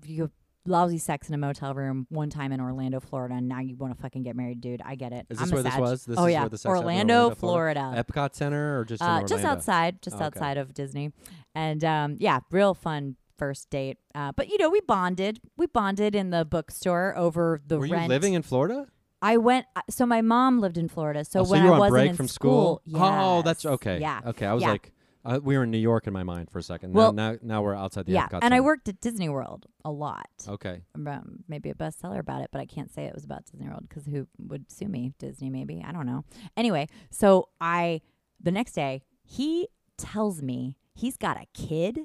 You 0.05 0.21
have 0.23 0.31
lousy 0.65 0.97
sex 0.97 1.27
in 1.27 1.35
a 1.35 1.37
motel 1.37 1.73
room 1.73 2.05
one 2.09 2.29
time 2.29 2.51
in 2.51 2.61
Orlando, 2.61 2.99
Florida, 2.99 3.35
and 3.35 3.47
now 3.47 3.59
you 3.59 3.75
want 3.75 3.95
to 3.95 4.01
fucking 4.01 4.23
get 4.23 4.35
married, 4.35 4.61
dude. 4.61 4.81
I 4.85 4.95
get 4.95 5.11
it. 5.13 5.25
Is 5.29 5.39
I'm 5.39 5.45
this 5.45 5.51
a 5.51 5.55
where 5.55 5.63
this 5.63 5.77
was? 5.77 6.05
This 6.05 6.19
oh 6.19 6.25
is 6.25 6.33
yeah, 6.33 6.41
where 6.41 6.49
the 6.49 6.57
sex 6.57 6.69
Orlando, 6.69 7.13
Orlando, 7.15 7.35
Florida. 7.35 7.93
Epcot 7.97 8.35
Center 8.35 8.79
or 8.79 8.85
just 8.85 9.01
in 9.01 9.07
Uh, 9.07 9.23
just 9.27 9.43
outside, 9.45 10.01
just 10.01 10.15
Okay. 10.17 10.25
outside 10.25 10.57
of 10.57 10.73
Disney, 10.73 11.11
and 11.55 11.83
um, 11.83 12.15
yeah, 12.19 12.39
real 12.51 12.73
fun 12.73 13.15
first 13.37 13.69
date. 13.71 13.97
Uh, 14.13 14.31
but 14.35 14.49
you 14.49 14.57
know, 14.59 14.69
we 14.69 14.81
bonded. 14.81 15.39
We 15.57 15.65
bonded 15.65 16.13
in 16.15 16.29
the 16.29 16.45
bookstore 16.45 17.15
over 17.17 17.61
the 17.65 17.79
Were 17.79 17.87
rent. 17.87 18.03
you 18.03 18.09
living 18.09 18.33
in 18.33 18.43
Florida? 18.43 18.87
I 19.23 19.37
went. 19.37 19.65
uh, 19.75 19.81
So 19.89 20.05
my 20.05 20.21
mom 20.21 20.59
lived 20.59 20.77
in 20.77 20.87
Florida. 20.87 21.25
So 21.25 21.39
oh, 21.39 21.43
when 21.43 21.59
so 21.61 21.63
you 21.65 21.69
were 21.69 21.75
I 21.75 21.79
wasn't 21.79 21.91
break 21.93 22.09
in 22.11 22.15
from 22.15 22.27
school. 22.27 22.81
school, 22.87 23.01
Oh, 23.03 23.41
that's 23.41 23.65
okay. 23.65 23.99
Yeah, 23.99 24.21
Okay, 24.27 24.45
I 24.45 24.53
was 24.53 24.61
Yeah. 24.61 24.71
like, 24.71 24.91
uh, 25.23 25.39
we 25.41 25.57
were 25.57 25.63
in 25.63 25.71
New 25.71 25.77
York 25.77 26.07
in 26.07 26.13
my 26.13 26.23
mind 26.23 26.49
for 26.49 26.59
a 26.59 26.63
second. 26.63 26.93
Well, 26.93 27.13
now, 27.13 27.31
now, 27.33 27.37
now 27.43 27.61
we're 27.61 27.75
outside 27.75 28.05
the 28.05 28.13
yeah. 28.13 28.27
Epcot 28.27 28.39
And 28.41 28.53
I 28.53 28.61
worked 28.61 28.87
at 28.89 28.99
Disney 29.01 29.29
World 29.29 29.67
a 29.85 29.91
lot. 29.91 30.29
Okay. 30.47 30.81
um, 30.95 31.43
maybe 31.47 31.69
a 31.69 31.73
bestseller 31.73 32.19
about 32.19 32.41
it, 32.41 32.49
but 32.51 32.59
I 32.59 32.65
can't 32.65 32.91
say 32.91 33.05
it 33.05 33.13
was 33.13 33.23
about 33.23 33.45
Disney 33.45 33.67
World 33.67 33.87
because 33.87 34.05
who 34.05 34.27
would 34.39 34.71
sue 34.71 34.87
me? 34.87 35.13
Disney, 35.19 35.49
maybe. 35.49 35.83
I 35.85 35.91
don't 35.91 36.05
know. 36.05 36.25
Anyway, 36.57 36.87
so 37.09 37.49
I, 37.59 38.01
the 38.41 38.51
next 38.51 38.73
day, 38.73 39.03
he 39.23 39.67
tells 39.97 40.41
me 40.41 40.77
he's 40.93 41.17
got 41.17 41.37
a 41.37 41.45
kid. 41.53 41.99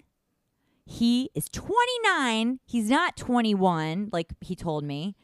He 0.84 1.30
is 1.34 1.48
29. 1.48 2.60
He's 2.64 2.90
not 2.90 3.16
21, 3.16 4.10
like 4.12 4.32
he 4.40 4.54
told 4.54 4.84
me. 4.84 5.16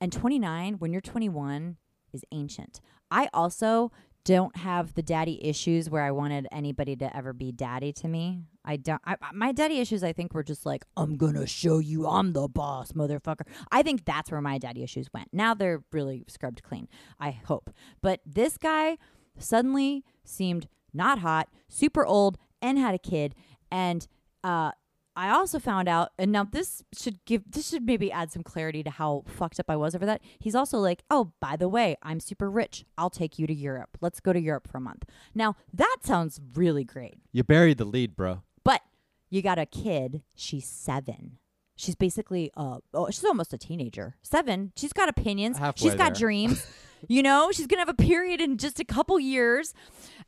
And 0.00 0.12
29, 0.12 0.74
when 0.74 0.92
you're 0.92 1.00
21, 1.00 1.76
is 2.12 2.24
ancient. 2.32 2.80
I 3.10 3.28
also 3.32 3.92
don't 4.26 4.56
have 4.56 4.92
the 4.94 5.02
daddy 5.02 5.38
issues 5.40 5.88
where 5.88 6.02
I 6.02 6.10
wanted 6.10 6.48
anybody 6.50 6.96
to 6.96 7.16
ever 7.16 7.32
be 7.32 7.52
daddy 7.52 7.92
to 7.92 8.08
me. 8.08 8.42
I 8.64 8.76
don't. 8.76 9.00
I, 9.06 9.14
my 9.32 9.52
daddy 9.52 9.78
issues, 9.78 10.02
I 10.02 10.12
think, 10.12 10.34
were 10.34 10.42
just 10.42 10.66
like, 10.66 10.84
I'm 10.96 11.16
gonna 11.16 11.46
show 11.46 11.78
you 11.78 12.08
I'm 12.08 12.32
the 12.32 12.48
boss, 12.48 12.90
motherfucker. 12.90 13.46
I 13.70 13.82
think 13.82 14.04
that's 14.04 14.32
where 14.32 14.40
my 14.40 14.58
daddy 14.58 14.82
issues 14.82 15.06
went. 15.14 15.28
Now 15.32 15.54
they're 15.54 15.84
really 15.92 16.24
scrubbed 16.26 16.64
clean. 16.64 16.88
I 17.20 17.30
hope. 17.30 17.70
But 18.02 18.20
this 18.26 18.58
guy 18.58 18.98
suddenly 19.38 20.04
seemed 20.24 20.66
not 20.92 21.20
hot, 21.20 21.48
super 21.68 22.04
old, 22.04 22.36
and 22.60 22.78
had 22.78 22.96
a 22.96 22.98
kid. 22.98 23.36
And 23.70 24.08
uh, 24.42 24.72
I 25.16 25.30
also 25.30 25.58
found 25.58 25.88
out, 25.88 26.10
and 26.18 26.30
now 26.30 26.44
this 26.44 26.82
should 26.96 27.24
give, 27.24 27.42
this 27.50 27.70
should 27.70 27.86
maybe 27.86 28.12
add 28.12 28.30
some 28.30 28.42
clarity 28.42 28.82
to 28.82 28.90
how 28.90 29.24
fucked 29.26 29.58
up 29.58 29.70
I 29.70 29.76
was 29.76 29.94
over 29.94 30.04
that. 30.06 30.20
He's 30.38 30.54
also 30.54 30.78
like, 30.78 31.02
oh, 31.10 31.32
by 31.40 31.56
the 31.56 31.68
way, 31.68 31.96
I'm 32.02 32.20
super 32.20 32.50
rich. 32.50 32.84
I'll 32.98 33.10
take 33.10 33.38
you 33.38 33.46
to 33.46 33.54
Europe. 33.54 33.96
Let's 34.02 34.20
go 34.20 34.32
to 34.32 34.40
Europe 34.40 34.68
for 34.70 34.78
a 34.78 34.80
month. 34.82 35.04
Now 35.34 35.56
that 35.72 35.96
sounds 36.02 36.40
really 36.54 36.84
great, 36.84 37.14
You 37.32 37.42
buried 37.44 37.78
the 37.78 37.84
lead, 37.86 38.14
bro. 38.14 38.42
but 38.62 38.82
you 39.30 39.40
got 39.42 39.58
a 39.58 39.66
kid. 39.66 40.22
She's 40.34 40.66
seven. 40.66 41.38
She's 41.78 41.94
basically, 41.94 42.50
uh, 42.56 42.78
oh, 42.94 43.10
she's 43.10 43.24
almost 43.24 43.52
a 43.52 43.58
teenager. 43.58 44.16
Seven. 44.22 44.72
She's 44.76 44.92
got 44.92 45.08
opinions. 45.08 45.58
Halfway 45.58 45.88
she's 45.90 45.94
got 45.94 46.14
there. 46.14 46.20
dreams. 46.20 46.66
you 47.08 47.22
know, 47.22 47.50
she's 47.52 47.66
gonna 47.66 47.80
have 47.82 47.88
a 47.88 47.94
period 47.94 48.40
in 48.40 48.56
just 48.56 48.80
a 48.80 48.84
couple 48.84 49.18
years, 49.20 49.74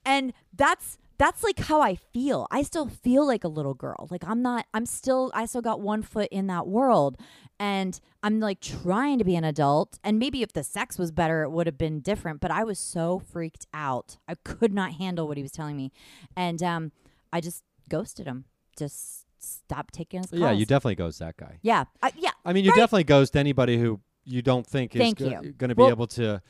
and 0.05 0.32
that's 0.55 0.99
that's 1.19 1.43
like 1.43 1.59
how 1.59 1.81
I 1.81 1.97
feel. 1.97 2.47
I 2.51 2.62
still 2.62 2.87
feel 2.87 3.27
like 3.27 3.45
a 3.45 3.49
little 3.49 3.75
girl. 3.75 4.07
Like 4.11 4.25
I'm 4.27 4.41
not. 4.43 4.66
I'm 4.73 4.87
still. 4.87 5.31
I 5.35 5.47
still 5.47 5.62
got 5.62 5.81
one 5.81 6.03
foot 6.03 6.29
in 6.31 6.47
that 6.47 6.66
world, 6.66 7.16
and 7.59 7.99
I'm 8.23 8.39
like 8.41 8.61
trying 8.61 9.19
to 9.19 9.25
be 9.25 9.35
an 9.37 9.45
adult. 9.45 9.99
And 10.05 10.19
maybe 10.19 10.43
if 10.43 10.53
the 10.53 10.62
sex 10.62 10.99
was 10.99 11.11
better, 11.11 11.43
it 11.43 11.51
would 11.51 11.66
have 11.66 11.79
been 11.79 12.01
different. 12.01 12.41
But 12.41 12.51
I 12.51 12.64
was 12.64 12.79
so 12.79 13.19
freaked 13.19 13.66
out. 13.75 14.19
I 14.29 14.35
could 14.45 14.73
not 14.73 14.93
handle 14.95 15.27
what 15.29 15.37
he 15.37 15.43
was 15.43 15.53
telling 15.53 15.77
me, 15.77 15.93
and 16.37 16.62
um, 16.62 16.93
I 17.33 17.41
just 17.41 17.62
ghosted 17.89 18.27
him. 18.27 18.45
Just 18.79 19.25
stopped 19.41 19.95
taking 19.95 20.21
his 20.21 20.31
calls. 20.31 20.41
Yeah, 20.41 20.51
you 20.53 20.66
definitely 20.66 20.95
ghost 20.97 21.19
that 21.19 21.37
guy. 21.37 21.59
Yeah, 21.62 21.85
I, 22.03 22.12
yeah. 22.16 22.31
I 22.45 22.53
mean, 22.53 22.64
you 22.64 22.71
Right. 22.71 22.77
definitely 22.77 23.05
ghost 23.05 23.37
anybody 23.37 23.79
who 23.79 24.01
you 24.25 24.43
don't 24.43 24.66
think 24.66 24.95
is 24.95 25.14
go- 25.14 25.29
going 25.29 25.69
to 25.71 25.75
be 25.75 25.83
Well- 25.83 25.91
able 25.91 26.07
to 26.09 26.41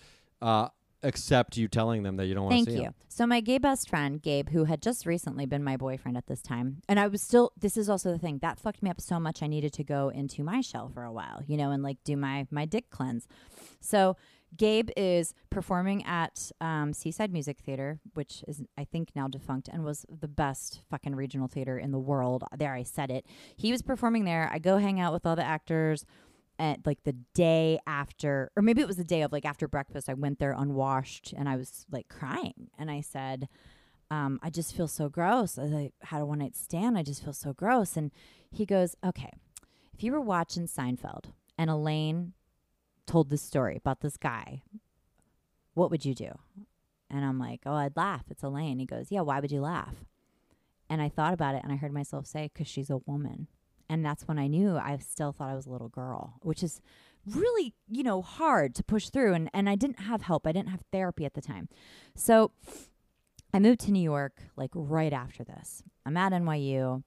uh, 0.43 0.69
accept 1.03 1.57
you 1.57 1.69
telling 1.69 2.03
them 2.03 2.17
that 2.17 2.27
you 2.27 2.35
don't 2.35 2.45
want 2.45 2.53
to 2.53 2.57
Thank 2.57 2.69
see 2.69 2.77
you. 2.77 2.83
them. 2.83 2.95
So 3.09 3.27
my 3.27 3.41
gay 3.41 3.59
best 3.59 3.89
friend, 3.89 4.21
Gabe, 4.21 4.51
who 4.51 4.65
had 4.65 4.83
just 4.83 5.07
recently 5.07 5.47
been 5.47 5.65
my 5.65 5.77
boyfriend 5.77 6.17
at 6.17 6.27
this 6.27 6.43
time, 6.43 6.83
and 6.89 7.01
I 7.01 7.09
was 7.09 7.23
still 7.23 7.53
this 7.59 7.77
is 7.77 7.89
also 7.89 8.13
the 8.13 8.19
thing, 8.19 8.39
that 8.43 8.59
fucked 8.59 8.83
me 8.83 8.91
up 8.91 9.01
so 9.01 9.19
much 9.19 9.43
I 9.43 9.47
needed 9.47 9.73
to 9.75 9.85
go 9.85 10.09
into 10.09 10.43
my 10.43 10.61
shell 10.61 10.89
for 10.89 11.05
a 11.05 11.13
while, 11.13 11.43
you 11.47 11.57
know, 11.57 11.71
and 11.71 11.83
like 11.83 11.99
do 12.05 12.17
my 12.17 12.47
my 12.51 12.65
dick 12.65 12.91
cleanse. 12.91 13.27
So 13.81 14.17
Gabe 14.57 14.91
is 14.97 15.35
performing 15.51 16.05
at 16.07 16.51
um, 16.61 16.93
Seaside 16.93 17.33
Music 17.33 17.59
Theater, 17.59 18.01
which 18.15 18.45
is 18.49 18.63
I 18.77 18.85
think 18.85 19.11
now 19.15 19.29
defunct 19.29 19.69
and 19.69 19.85
was 19.85 20.07
the 20.09 20.29
best 20.29 20.83
fucking 20.91 21.15
regional 21.15 21.49
theater 21.49 21.79
in 21.79 21.91
the 21.91 21.99
world. 21.99 22.45
There, 22.57 22.73
I 22.73 22.83
said 22.83 23.11
it. 23.11 23.27
He 23.57 23.73
was 23.73 23.83
performing 23.83 24.25
there. 24.25 24.49
I 24.53 24.59
go 24.59 24.79
hang 24.79 25.01
out 25.01 25.13
with 25.13 25.27
all 25.27 25.37
the 25.37 25.45
actors 25.45 26.05
at 26.59 26.87
like 26.87 27.05
the 27.05 27.15
day 27.35 27.79
after, 27.87 28.51
or 28.57 28.63
maybe 28.63 28.81
it 28.81 28.87
was 28.87 28.97
the 28.97 29.05
day 29.05 29.23
of 29.23 29.33
like 29.33 29.45
after 29.45 29.69
breakfast. 29.69 30.09
I 30.09 30.15
went 30.15 30.39
there 30.39 30.53
unwashed 30.53 31.33
and 31.37 31.49
I 31.49 31.57
was 31.57 31.87
like 31.91 32.09
crying, 32.09 32.71
and 32.79 32.91
I 32.91 33.01
said, 33.01 33.49
um, 34.11 34.39
"I 34.43 34.51
just 34.51 34.75
feel 34.75 34.89
so 34.89 35.09
gross. 35.09 35.59
I 35.59 35.93
had 36.03 36.23
a 36.23 36.27
one 36.27 36.39
night 36.39 36.57
stand. 36.57 36.99
I 36.99 37.03
just 37.03 37.23
feel 37.23 37.33
so 37.33 37.53
gross." 37.53 37.97
And 37.97 38.11
he 38.51 38.67
goes, 38.67 38.97
"Okay, 39.05 39.33
if 39.95 40.03
you 40.03 40.13
were 40.13 40.21
watching 40.21 40.67
Seinfeld 40.67 41.27
and 41.57 41.71
Elaine." 41.71 42.33
told 43.09 43.31
this 43.31 43.43
story 43.43 43.77
about 43.77 44.01
this 44.01 44.17
guy, 44.17 44.63
what 45.75 45.91
would 45.91 46.05
you 46.05 46.15
do? 46.15 46.31
And 47.11 47.25
I'm 47.25 47.39
like, 47.39 47.63
oh, 47.67 47.75
I'd 47.75 47.97
laugh. 47.97 48.25
It's 48.31 48.43
Elaine. 48.43 48.79
He 48.79 48.87
goes, 48.87 49.07
yeah, 49.11 49.23
why 49.23 49.41
would 49.41 49.51
you 49.51 49.63
laugh? 49.63 50.05
And 50.91 51.03
I 51.03 51.09
thought 51.09 51.35
about 51.35 51.55
it 51.55 51.63
and 51.65 51.73
I 51.73 51.77
heard 51.77 51.93
myself 51.93 52.27
say, 52.27 52.51
because 52.53 52.69
she's 52.69 52.91
a 52.91 52.99
woman. 52.99 53.49
And 53.89 54.05
that's 54.05 54.29
when 54.29 54.39
I 54.39 54.47
knew 54.47 54.77
I 54.77 54.99
still 54.99 55.33
thought 55.33 55.51
I 55.51 55.55
was 55.55 55.67
a 55.67 55.71
little 55.71 55.89
girl, 55.89 56.35
which 56.43 56.63
is 56.63 56.81
really, 57.27 57.75
you 57.89 58.03
know, 58.03 58.23
hard 58.23 58.75
to 58.77 58.85
push 58.85 59.09
through. 59.09 59.35
And, 59.35 59.51
and 59.55 59.69
I 59.69 59.77
didn't 59.77 60.01
have 60.01 60.23
help. 60.23 60.47
I 60.47 60.53
didn't 60.53 60.69
have 60.71 60.83
therapy 60.93 61.25
at 61.25 61.35
the 61.35 61.41
time. 61.41 61.69
So 62.15 62.53
I 63.53 63.59
moved 63.59 63.81
to 63.81 63.93
New 63.93 64.03
York 64.03 64.43
like 64.57 64.71
right 64.75 65.13
after 65.13 65.45
this. 65.45 65.83
I'm 66.05 66.17
at 66.17 66.33
NYU 66.33 67.03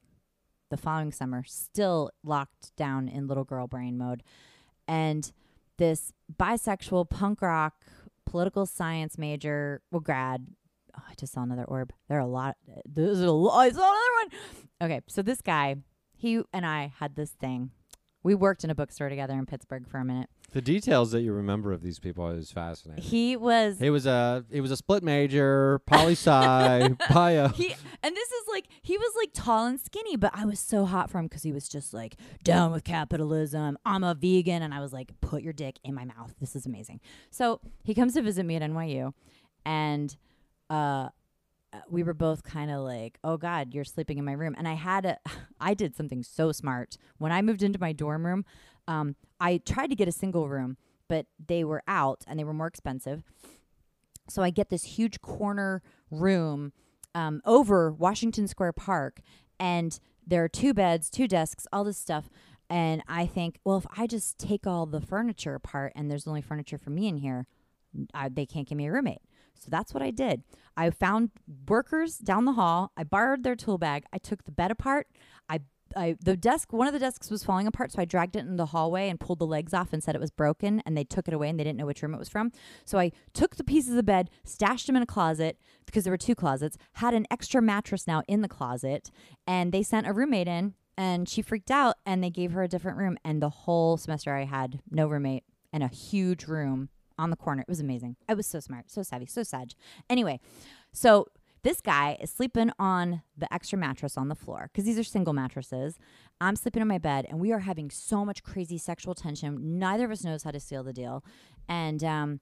the 0.69 0.77
following 0.77 1.11
summer, 1.11 1.43
still 1.45 2.11
locked 2.23 2.75
down 2.75 3.07
in 3.07 3.27
little 3.27 3.43
girl 3.43 3.67
brain 3.67 3.97
mode. 3.97 4.23
And 4.87 5.31
this 5.77 6.13
bisexual 6.39 7.09
punk 7.09 7.41
rock 7.41 7.85
political 8.25 8.65
science 8.65 9.17
major, 9.17 9.81
well, 9.91 9.99
grad. 9.99 10.47
Oh, 10.97 11.03
I 11.09 11.13
just 11.15 11.33
saw 11.33 11.43
another 11.43 11.65
orb. 11.65 11.93
There 12.07 12.17
are 12.17 12.21
a 12.21 12.27
lot. 12.27 12.57
There's 12.85 13.21
a 13.21 13.31
lot. 13.31 13.57
I 13.57 13.69
saw 13.69 13.77
another 13.77 13.97
one. 14.23 14.91
Okay, 14.91 15.01
so 15.07 15.21
this 15.21 15.41
guy, 15.41 15.75
he 16.21 16.43
and 16.53 16.67
I 16.67 16.93
had 16.99 17.15
this 17.15 17.31
thing. 17.31 17.71
We 18.23 18.35
worked 18.35 18.63
in 18.63 18.69
a 18.69 18.75
bookstore 18.75 19.09
together 19.09 19.33
in 19.33 19.47
Pittsburgh 19.47 19.87
for 19.87 19.97
a 19.97 20.05
minute. 20.05 20.29
The 20.51 20.61
details 20.61 21.11
that 21.13 21.21
you 21.21 21.33
remember 21.33 21.71
of 21.71 21.81
these 21.81 21.97
people 21.97 22.29
is 22.29 22.51
fascinating. 22.51 23.03
He 23.03 23.35
was. 23.35 23.79
He 23.79 23.89
was 23.89 24.05
a 24.05 24.45
he 24.51 24.61
was 24.61 24.69
a 24.69 24.77
split 24.77 25.01
major, 25.01 25.79
poli 25.87 26.11
sci, 26.11 26.89
bio. 27.09 27.47
He 27.47 27.73
and 28.03 28.15
this 28.15 28.29
is 28.29 28.43
like 28.51 28.65
he 28.83 28.99
was 28.99 29.11
like 29.17 29.29
tall 29.33 29.65
and 29.65 29.79
skinny, 29.79 30.15
but 30.15 30.29
I 30.35 30.45
was 30.45 30.59
so 30.59 30.85
hot 30.85 31.09
for 31.09 31.17
him 31.17 31.25
because 31.25 31.41
he 31.41 31.51
was 31.51 31.67
just 31.67 31.91
like 31.91 32.15
down 32.43 32.71
with 32.71 32.83
capitalism. 32.83 33.79
I'm 33.83 34.03
a 34.03 34.13
vegan, 34.13 34.61
and 34.61 34.75
I 34.75 34.79
was 34.79 34.93
like, 34.93 35.19
put 35.21 35.41
your 35.41 35.53
dick 35.53 35.79
in 35.83 35.95
my 35.95 36.05
mouth. 36.05 36.35
This 36.39 36.55
is 36.55 36.67
amazing. 36.67 36.99
So 37.31 37.61
he 37.83 37.95
comes 37.95 38.13
to 38.13 38.21
visit 38.21 38.45
me 38.45 38.57
at 38.57 38.61
NYU, 38.61 39.13
and 39.65 40.15
uh, 40.69 41.09
we 41.89 42.03
were 42.03 42.13
both 42.13 42.43
kind 42.43 42.71
of 42.71 42.81
like, 42.81 43.17
oh 43.23 43.37
God, 43.37 43.73
you're 43.73 43.83
sleeping 43.83 44.17
in 44.17 44.25
my 44.25 44.33
room. 44.33 44.55
And 44.57 44.67
I 44.67 44.73
had 44.73 45.05
a, 45.05 45.17
I 45.59 45.73
did 45.73 45.95
something 45.95 46.23
so 46.23 46.51
smart. 46.51 46.97
When 47.17 47.31
I 47.31 47.41
moved 47.41 47.63
into 47.63 47.79
my 47.79 47.93
dorm 47.93 48.25
room, 48.25 48.45
um, 48.87 49.15
I 49.39 49.57
tried 49.57 49.89
to 49.89 49.95
get 49.95 50.07
a 50.07 50.11
single 50.11 50.49
room, 50.49 50.77
but 51.07 51.27
they 51.45 51.63
were 51.63 51.83
out 51.87 52.23
and 52.27 52.39
they 52.39 52.43
were 52.43 52.53
more 52.53 52.67
expensive. 52.67 53.23
So 54.29 54.43
I 54.43 54.49
get 54.49 54.69
this 54.69 54.83
huge 54.83 55.21
corner 55.21 55.81
room 56.09 56.73
um, 57.13 57.41
over 57.45 57.91
Washington 57.91 58.47
Square 58.47 58.73
Park, 58.73 59.21
and 59.59 59.99
there 60.25 60.43
are 60.43 60.49
two 60.49 60.73
beds, 60.73 61.09
two 61.09 61.27
desks, 61.27 61.67
all 61.73 61.83
this 61.83 61.97
stuff. 61.97 62.29
And 62.69 63.03
I 63.07 63.25
think, 63.25 63.59
well, 63.65 63.77
if 63.77 63.85
I 63.97 64.07
just 64.07 64.37
take 64.37 64.65
all 64.65 64.85
the 64.85 65.01
furniture 65.01 65.55
apart 65.55 65.91
and 65.95 66.09
there's 66.09 66.25
only 66.25 66.41
furniture 66.41 66.77
for 66.77 66.89
me 66.89 67.07
in 67.07 67.17
here, 67.17 67.45
I, 68.13 68.29
they 68.29 68.45
can't 68.45 68.67
give 68.67 68.77
me 68.77 68.87
a 68.87 68.91
roommate. 68.91 69.21
So 69.61 69.69
that's 69.69 69.93
what 69.93 70.03
I 70.03 70.11
did. 70.11 70.43
I 70.75 70.89
found 70.89 71.31
workers 71.67 72.17
down 72.17 72.45
the 72.45 72.53
hall. 72.53 72.91
I 72.97 73.03
borrowed 73.03 73.43
their 73.43 73.55
tool 73.55 73.77
bag. 73.77 74.05
I 74.11 74.17
took 74.17 74.43
the 74.43 74.51
bed 74.51 74.71
apart. 74.71 75.07
I 75.49 75.59
I 75.95 76.15
the 76.23 76.37
desk 76.37 76.71
one 76.71 76.87
of 76.87 76.93
the 76.93 76.99
desks 76.99 77.29
was 77.29 77.43
falling 77.43 77.67
apart, 77.67 77.91
so 77.91 78.01
I 78.01 78.05
dragged 78.05 78.35
it 78.35 78.45
in 78.45 78.55
the 78.55 78.67
hallway 78.67 79.09
and 79.09 79.19
pulled 79.19 79.39
the 79.39 79.45
legs 79.45 79.73
off 79.73 79.91
and 79.91 80.03
said 80.03 80.15
it 80.15 80.21
was 80.21 80.31
broken, 80.31 80.81
and 80.85 80.95
they 80.95 81.03
took 81.03 81.27
it 81.27 81.33
away 81.33 81.49
and 81.49 81.59
they 81.59 81.63
didn't 81.63 81.77
know 81.77 81.85
which 81.85 82.01
room 82.01 82.13
it 82.13 82.19
was 82.19 82.29
from. 82.29 82.51
So 82.85 82.97
I 82.97 83.11
took 83.33 83.57
the 83.57 83.63
pieces 83.63 83.95
of 83.95 84.05
bed, 84.05 84.29
stashed 84.45 84.87
them 84.87 84.95
in 84.95 85.03
a 85.03 85.07
closet 85.07 85.57
because 85.85 86.03
there 86.03 86.13
were 86.13 86.17
two 86.17 86.35
closets, 86.35 86.77
had 86.93 87.13
an 87.13 87.27
extra 87.29 87.61
mattress 87.61 88.07
now 88.07 88.23
in 88.27 88.41
the 88.41 88.47
closet, 88.47 89.11
and 89.45 89.71
they 89.71 89.83
sent 89.83 90.07
a 90.07 90.13
roommate 90.13 90.47
in 90.47 90.75
and 90.97 91.27
she 91.27 91.41
freaked 91.41 91.71
out 91.71 91.95
and 92.05 92.23
they 92.23 92.29
gave 92.29 92.51
her 92.51 92.63
a 92.63 92.67
different 92.67 92.97
room 92.97 93.17
and 93.23 93.41
the 93.41 93.49
whole 93.49 93.97
semester 93.97 94.33
I 94.33 94.43
had 94.43 94.81
no 94.89 95.07
roommate 95.07 95.43
and 95.73 95.83
a 95.83 95.87
huge 95.87 96.47
room 96.47 96.89
on 97.17 97.29
the 97.29 97.35
corner. 97.35 97.61
It 97.61 97.69
was 97.69 97.79
amazing. 97.79 98.15
I 98.27 98.33
was 98.33 98.47
so 98.47 98.59
smart, 98.59 98.89
so 98.89 99.03
savvy, 99.03 99.25
so 99.25 99.43
sage. 99.43 99.75
Anyway, 100.09 100.39
so 100.91 101.27
this 101.63 101.81
guy 101.81 102.17
is 102.19 102.31
sleeping 102.31 102.71
on 102.79 103.21
the 103.37 103.51
extra 103.53 103.77
mattress 103.77 104.17
on 104.17 104.29
the 104.29 104.35
floor 104.35 104.69
because 104.71 104.85
these 104.85 104.97
are 104.97 105.03
single 105.03 105.33
mattresses. 105.33 105.99
I'm 106.39 106.55
sleeping 106.55 106.81
on 106.81 106.87
my 106.87 106.97
bed, 106.97 107.25
and 107.29 107.39
we 107.39 107.51
are 107.51 107.59
having 107.59 107.91
so 107.91 108.25
much 108.25 108.43
crazy 108.43 108.77
sexual 108.77 109.13
tension. 109.13 109.79
Neither 109.79 110.05
of 110.05 110.11
us 110.11 110.23
knows 110.23 110.43
how 110.43 110.51
to 110.51 110.59
seal 110.59 110.83
the 110.83 110.93
deal, 110.93 111.23
and 111.69 112.03
um, 112.03 112.39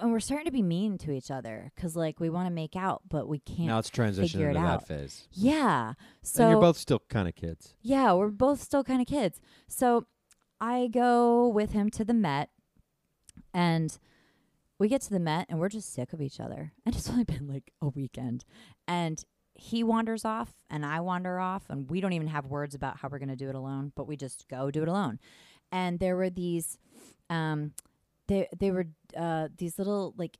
and 0.00 0.10
we're 0.10 0.20
starting 0.20 0.46
to 0.46 0.52
be 0.52 0.62
mean 0.62 0.98
to 0.98 1.12
each 1.12 1.30
other 1.30 1.70
because 1.74 1.96
like 1.96 2.18
we 2.18 2.30
want 2.30 2.46
to 2.46 2.52
make 2.52 2.76
out, 2.76 3.02
but 3.08 3.28
we 3.28 3.38
can't. 3.38 3.68
Now 3.68 3.78
it's 3.78 3.90
transitioning 3.90 4.40
it 4.40 4.48
into 4.48 4.58
out. 4.58 4.80
that 4.80 4.88
phase. 4.88 5.28
Yeah. 5.32 5.94
So 6.22 6.44
and 6.44 6.52
you're 6.52 6.60
both 6.60 6.78
still 6.78 7.02
kind 7.08 7.28
of 7.28 7.34
kids. 7.34 7.74
yeah, 7.82 8.12
we're 8.12 8.28
both 8.28 8.60
still 8.60 8.84
kind 8.84 9.00
of 9.00 9.06
kids. 9.06 9.40
So 9.68 10.06
I 10.60 10.88
go 10.88 11.48
with 11.48 11.72
him 11.72 11.90
to 11.90 12.04
the 12.04 12.14
Met 12.14 12.50
and 13.56 13.98
we 14.78 14.86
get 14.86 15.00
to 15.00 15.10
the 15.10 15.18
Met 15.18 15.46
and 15.48 15.58
we're 15.58 15.70
just 15.70 15.94
sick 15.94 16.12
of 16.12 16.20
each 16.20 16.38
other. 16.38 16.72
And 16.84 16.94
it's 16.94 17.08
only 17.10 17.24
been 17.24 17.48
like 17.48 17.72
a 17.80 17.88
weekend. 17.88 18.44
And 18.86 19.24
he 19.54 19.82
wanders 19.82 20.26
off 20.26 20.52
and 20.68 20.84
I 20.84 21.00
wander 21.00 21.40
off 21.40 21.64
and 21.70 21.90
we 21.90 22.02
don't 22.02 22.12
even 22.12 22.28
have 22.28 22.44
words 22.44 22.74
about 22.74 22.98
how 22.98 23.08
we're 23.10 23.18
going 23.18 23.30
to 23.30 23.36
do 23.36 23.48
it 23.48 23.54
alone, 23.54 23.92
but 23.96 24.06
we 24.06 24.16
just 24.16 24.46
go 24.48 24.70
do 24.70 24.82
it 24.82 24.88
alone. 24.88 25.18
And 25.72 25.98
there 25.98 26.14
were 26.14 26.30
these 26.30 26.78
um 27.30 27.72
they 28.28 28.46
they 28.56 28.70
were 28.70 28.86
uh 29.16 29.48
these 29.56 29.78
little 29.78 30.14
like 30.18 30.38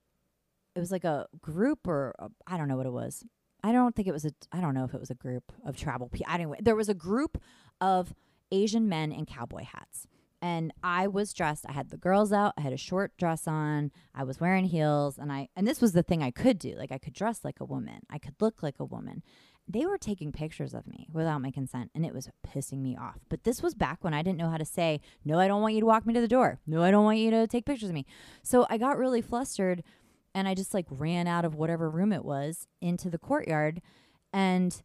it 0.75 0.81
was 0.81 0.93
like 0.93 1.05
a 1.05 1.27
group 1.41 1.89
or 1.89 2.15
I 2.21 2.55
I 2.55 2.57
don't 2.59 2.69
know 2.69 2.77
what 2.77 2.87
it 2.87 2.93
was. 2.93 3.25
I 3.65 3.73
don't 3.73 3.97
think 3.97 4.07
it 4.07 4.13
was 4.13 4.27
a 4.27 4.33
I 4.53 4.61
don't 4.61 4.75
know 4.75 4.85
if 4.85 4.93
it 4.93 5.01
was 5.01 5.11
a 5.11 5.15
group 5.15 5.51
of 5.65 5.79
travel 5.79 6.11
people. 6.11 6.33
Anyway, 6.33 6.59
there 6.61 6.77
was 6.77 6.91
a 6.91 6.95
group 6.95 7.43
of 7.81 8.13
Asian 8.53 8.89
men 8.91 9.11
in 9.11 9.25
cowboy 9.25 9.65
hats. 9.65 10.07
And 10.43 10.73
I 10.83 11.07
was 11.07 11.33
dressed. 11.33 11.65
I 11.69 11.73
had 11.73 11.91
the 11.91 11.97
girls 11.97 12.33
out. 12.33 12.55
I 12.59 12.61
had 12.61 12.73
a 12.73 12.79
short 12.79 13.17
dress 13.17 13.49
on. 13.49 13.91
I 14.15 14.25
was 14.25 14.41
wearing 14.41 14.67
heels 14.67 15.19
and 15.19 15.33
I 15.33 15.49
and 15.57 15.67
this 15.67 15.81
was 15.81 15.93
the 15.93 16.03
thing 16.03 16.23
I 16.23 16.31
could 16.31 16.59
do. 16.59 16.75
Like 16.77 16.93
I 16.93 16.99
could 16.99 17.15
dress 17.15 17.41
like 17.45 17.61
a 17.61 17.65
woman. 17.65 18.01
I 18.11 18.19
could 18.19 18.35
look 18.41 18.63
like 18.63 18.79
a 18.79 18.85
woman. 18.85 19.23
They 19.69 19.85
were 19.85 19.99
taking 19.99 20.31
pictures 20.31 20.75
of 20.75 20.87
me 20.87 21.09
without 21.13 21.43
my 21.43 21.51
consent 21.51 21.91
and 21.95 22.05
it 22.05 22.15
was 22.15 22.29
pissing 22.47 22.83
me 22.83 22.97
off. 22.97 23.19
But 23.29 23.45
this 23.45 23.63
was 23.63 23.75
back 23.75 24.05
when 24.05 24.15
I 24.15 24.23
didn't 24.23 24.39
know 24.39 24.51
how 24.51 24.59
to 24.59 24.65
say, 24.65 25.01
"No, 25.25 25.41
I 25.41 25.49
don't 25.49 25.63
want 25.63 25.75
you 25.75 25.81
to 25.81 25.87
walk 25.87 26.07
me 26.07 26.15
to 26.15 26.21
the 26.21 26.29
door. 26.29 26.61
No, 26.67 26.83
I 26.83 26.91
don't 26.91 27.05
want 27.05 27.19
you 27.19 27.31
to 27.31 27.47
take 27.47 27.65
pictures 27.65 27.89
of 27.89 27.95
me." 27.95 28.07
So 28.43 28.67
I 28.71 28.79
got 28.79 28.99
really 28.99 29.23
flustered 29.23 29.83
and 30.35 30.47
I 30.47 30.55
just 30.55 30.75
like 30.75 30.87
ran 30.91 31.27
out 31.27 31.47
of 31.47 31.55
whatever 31.55 31.89
room 31.89 32.13
it 32.13 32.25
was 32.25 32.69
into 32.81 33.09
the 33.09 33.19
courtyard 33.19 33.81
and 34.33 34.83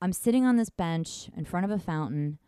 I'm 0.00 0.12
sitting 0.12 0.44
on 0.44 0.56
this 0.56 0.70
bench 0.70 1.30
in 1.36 1.44
front 1.44 1.64
of 1.64 1.70
a 1.70 1.78
fountain 1.78 2.38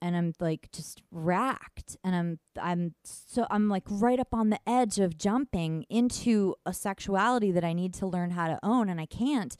and 0.00 0.16
I'm 0.16 0.32
like 0.40 0.70
just 0.72 1.02
racked 1.10 1.96
and 2.04 2.14
I'm 2.14 2.38
I'm 2.60 2.94
so 3.04 3.46
I'm 3.50 3.68
like 3.68 3.84
right 3.88 4.20
up 4.20 4.32
on 4.34 4.50
the 4.50 4.60
edge 4.66 4.98
of 4.98 5.18
jumping 5.18 5.84
into 5.88 6.54
a 6.64 6.72
sexuality 6.72 7.50
that 7.52 7.64
I 7.64 7.72
need 7.72 7.94
to 7.94 8.06
learn 8.06 8.30
how 8.30 8.48
to 8.48 8.58
own 8.62 8.88
and 8.88 9.00
I 9.00 9.06
can't. 9.06 9.56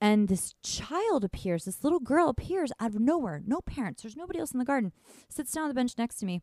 And 0.00 0.28
this 0.28 0.54
child 0.62 1.24
appears, 1.24 1.64
this 1.64 1.82
little 1.82 2.00
girl 2.00 2.28
appears 2.28 2.72
out 2.78 2.94
of 2.94 3.00
nowhere, 3.00 3.42
no 3.46 3.60
parents, 3.60 4.02
there's 4.02 4.16
nobody 4.16 4.38
else 4.38 4.52
in 4.52 4.58
the 4.58 4.64
garden, 4.64 4.92
sits 5.28 5.52
down 5.52 5.64
on 5.64 5.68
the 5.68 5.74
bench 5.74 5.94
next 5.96 6.16
to 6.16 6.26
me. 6.26 6.42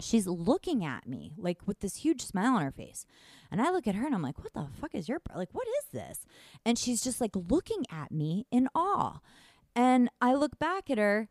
She's 0.00 0.26
looking 0.26 0.84
at 0.84 1.06
me 1.06 1.34
like 1.36 1.58
with 1.66 1.80
this 1.80 1.96
huge 1.96 2.22
smile 2.22 2.54
on 2.54 2.62
her 2.62 2.72
face. 2.72 3.04
And 3.50 3.60
I 3.60 3.70
look 3.70 3.86
at 3.86 3.94
her 3.94 4.06
and 4.06 4.14
I'm 4.14 4.22
like, 4.22 4.38
what 4.38 4.54
the 4.54 4.66
fuck 4.80 4.94
is 4.94 5.08
your, 5.08 5.20
like, 5.34 5.50
what 5.52 5.68
is 5.68 5.84
this? 5.92 6.24
And 6.64 6.78
she's 6.78 7.02
just 7.04 7.20
like 7.20 7.32
looking 7.34 7.84
at 7.92 8.10
me 8.10 8.46
in 8.50 8.68
awe. 8.74 9.20
And 9.76 10.08
I 10.20 10.34
look 10.34 10.58
back 10.58 10.90
at 10.90 10.98
her 10.98 11.28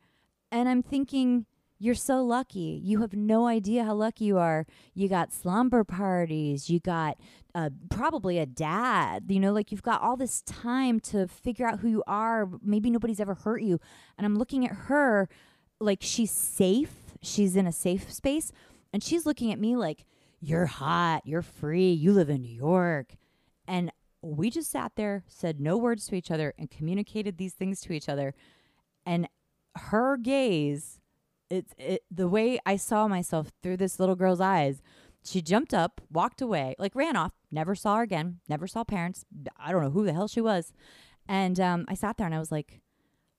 and 0.52 0.68
I'm 0.70 0.84
thinking, 0.84 1.46
you're 1.82 1.96
so 1.96 2.22
lucky. 2.22 2.82
You 2.84 3.00
have 3.02 3.14
no 3.14 3.48
idea 3.48 3.86
how 3.86 3.94
lucky 3.94 4.26
you 4.26 4.38
are. 4.38 4.66
You 4.94 5.08
got 5.08 5.32
slumber 5.32 5.86
parties. 5.86 6.70
You 6.70 6.82
got 6.82 7.18
uh, 7.56 7.70
probably 7.90 8.38
a 8.38 8.46
dad. 8.46 9.26
You 9.30 9.40
know, 9.40 9.54
like 9.54 9.72
you've 9.72 9.82
got 9.82 10.02
all 10.02 10.18
this 10.18 10.42
time 10.42 11.00
to 11.02 11.28
figure 11.28 11.66
out 11.66 11.80
who 11.80 11.88
you 11.88 12.04
are. 12.06 12.50
Maybe 12.62 12.90
nobody's 12.90 13.22
ever 13.22 13.34
hurt 13.34 13.62
you. 13.62 13.80
And 14.18 14.26
I'm 14.26 14.38
looking 14.38 14.66
at 14.66 14.74
her 14.74 15.30
like 15.80 16.00
she's 16.02 16.32
safe. 16.32 17.16
She's 17.22 17.56
in 17.56 17.66
a 17.66 17.72
safe 17.72 18.12
space. 18.12 18.52
And 18.92 19.02
she's 19.02 19.26
looking 19.26 19.52
at 19.54 19.60
me 19.60 19.78
like, 19.78 20.06
you're 20.42 20.66
hot. 20.66 21.22
You're 21.26 21.42
free. 21.42 21.92
You 21.92 22.12
live 22.12 22.30
in 22.30 22.42
New 22.42 22.54
York. 22.54 23.16
And 23.68 23.90
we 24.22 24.50
just 24.50 24.70
sat 24.70 24.94
there, 24.98 25.24
said 25.28 25.62
no 25.62 25.78
words 25.78 26.08
to 26.08 26.16
each 26.16 26.30
other, 26.30 26.54
and 26.58 26.70
communicated 26.70 27.38
these 27.38 27.54
things 27.54 27.80
to 27.82 27.94
each 27.94 28.10
other. 28.10 28.34
And 29.06 29.30
her 29.78 30.18
gaze 30.18 31.00
it's 31.50 31.74
it 31.78 32.04
the 32.12 32.28
way 32.28 32.60
I 32.66 32.76
saw 32.76 33.08
myself 33.08 33.52
through 33.64 33.78
this 33.78 34.00
little 34.00 34.16
girl's 34.16 34.42
eyes 34.42 34.82
She 35.24 35.42
jumped 35.42 35.74
up, 35.74 36.02
walked 36.12 36.42
away, 36.42 36.76
like 36.80 36.96
ran 36.96 37.16
off, 37.16 37.34
never 37.52 37.76
saw 37.76 37.98
her 37.98 38.04
again, 38.04 38.40
never 38.48 38.68
saw 38.68 38.84
parents. 38.84 39.26
I 39.58 39.72
don't 39.72 39.84
know 39.84 39.90
who 39.90 40.06
the 40.06 40.14
hell 40.14 40.28
she 40.28 40.42
was. 40.42 40.72
And 41.28 41.60
um, 41.60 41.86
I 41.88 41.94
sat 41.94 42.18
there 42.18 42.26
and 42.26 42.36
I 42.36 42.40
was 42.40 42.52
like, 42.52 42.82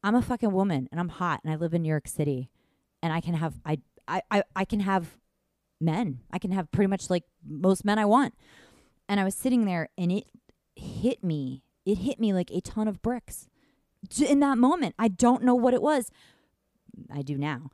I'm 0.03 0.15
a 0.15 0.23
fucking 0.23 0.53
woman 0.53 0.89
and 0.91 1.01
I'm 1.01 1.09
hot 1.09 1.41
and 1.43 1.53
I 1.53 1.57
live 1.57 1.75
in 1.75 1.83
New 1.83 1.89
York 1.89 2.09
City 2.09 2.51
and 3.03 3.13
I 3.13 3.21
can 3.21 3.35
have 3.35 3.55
I 3.65 3.79
I, 4.09 4.23
I, 4.31 4.43
I 4.57 4.65
can 4.65 4.81
have 4.81 5.17
men. 5.81 6.21
I 6.31 6.39
can 6.39 6.51
have 6.53 6.71
pretty 6.71 6.89
much 6.89 7.11
like 7.11 7.25
most 7.47 7.85
men 7.85 7.99
I 7.99 8.05
want. 8.05 8.35
And 9.09 9.21
I 9.21 9.25
was 9.25 9.35
sitting 9.35 9.65
there 9.65 9.89
and 9.97 10.11
it 10.11 10.25
hit 10.75 11.23
me. 11.23 11.63
It 11.87 11.99
hit 11.99 12.19
me 12.19 12.33
like 12.33 12.51
a 12.51 12.61
ton 12.61 12.89
of 12.89 13.03
bricks. 13.03 13.50
In 14.21 14.41
that 14.41 14.59
moment, 14.59 14.95
I 14.99 15.09
don't 15.09 15.43
know 15.43 15.55
what 15.55 15.75
it 15.75 15.83
was. 15.83 16.11
I 17.13 17.23
do 17.23 17.37
now. 17.37 17.71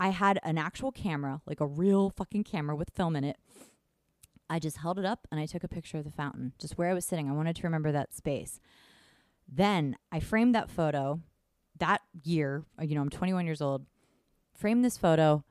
I 0.00 0.08
had 0.08 0.40
an 0.42 0.58
actual 0.58 0.90
camera, 0.90 1.40
like 1.46 1.60
a 1.60 1.66
real 1.66 2.10
fucking 2.10 2.44
camera 2.44 2.74
with 2.74 2.90
film 2.94 3.14
in 3.16 3.24
it. 3.24 3.36
I 4.50 4.58
just 4.58 4.78
held 4.78 4.98
it 4.98 5.04
up 5.04 5.26
and 5.30 5.40
I 5.40 5.46
took 5.46 5.62
a 5.64 5.68
picture 5.68 5.98
of 5.98 6.04
the 6.04 6.10
fountain, 6.10 6.52
just 6.58 6.76
where 6.76 6.90
I 6.90 6.94
was 6.94 7.04
sitting. 7.04 7.28
I 7.28 7.32
wanted 7.32 7.56
to 7.56 7.62
remember 7.62 7.92
that 7.92 8.12
space. 8.14 8.58
Then 9.48 9.96
I 10.10 10.20
framed 10.20 10.54
that 10.54 10.70
photo 10.70 11.20
that 11.78 12.00
year. 12.24 12.64
uh, 12.78 12.84
You 12.84 12.94
know, 12.94 13.00
I'm 13.02 13.10
21 13.10 13.46
years 13.46 13.62
old. 13.62 13.86
Frame 14.56 14.82
this 14.82 14.98
photo, 14.98 15.44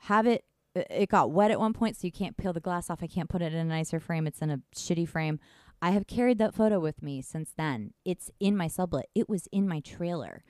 have 0.00 0.26
it. 0.26 0.44
It 0.74 1.08
got 1.08 1.30
wet 1.32 1.50
at 1.50 1.58
one 1.60 1.72
point, 1.72 1.96
so 1.96 2.06
you 2.06 2.12
can't 2.12 2.36
peel 2.36 2.52
the 2.52 2.60
glass 2.60 2.90
off. 2.90 3.02
I 3.02 3.06
can't 3.08 3.28
put 3.28 3.42
it 3.42 3.52
in 3.52 3.58
a 3.58 3.64
nicer 3.64 3.98
frame. 3.98 4.26
It's 4.26 4.40
in 4.40 4.50
a 4.50 4.60
shitty 4.74 5.08
frame. 5.08 5.40
I 5.82 5.90
have 5.90 6.06
carried 6.06 6.38
that 6.38 6.54
photo 6.54 6.78
with 6.78 7.02
me 7.02 7.22
since 7.22 7.52
then. 7.56 7.94
It's 8.04 8.30
in 8.38 8.56
my 8.56 8.68
sublet. 8.68 9.06
It 9.14 9.28
was 9.28 9.48
in 9.50 9.66
my 9.66 9.80
trailer. 9.80 10.42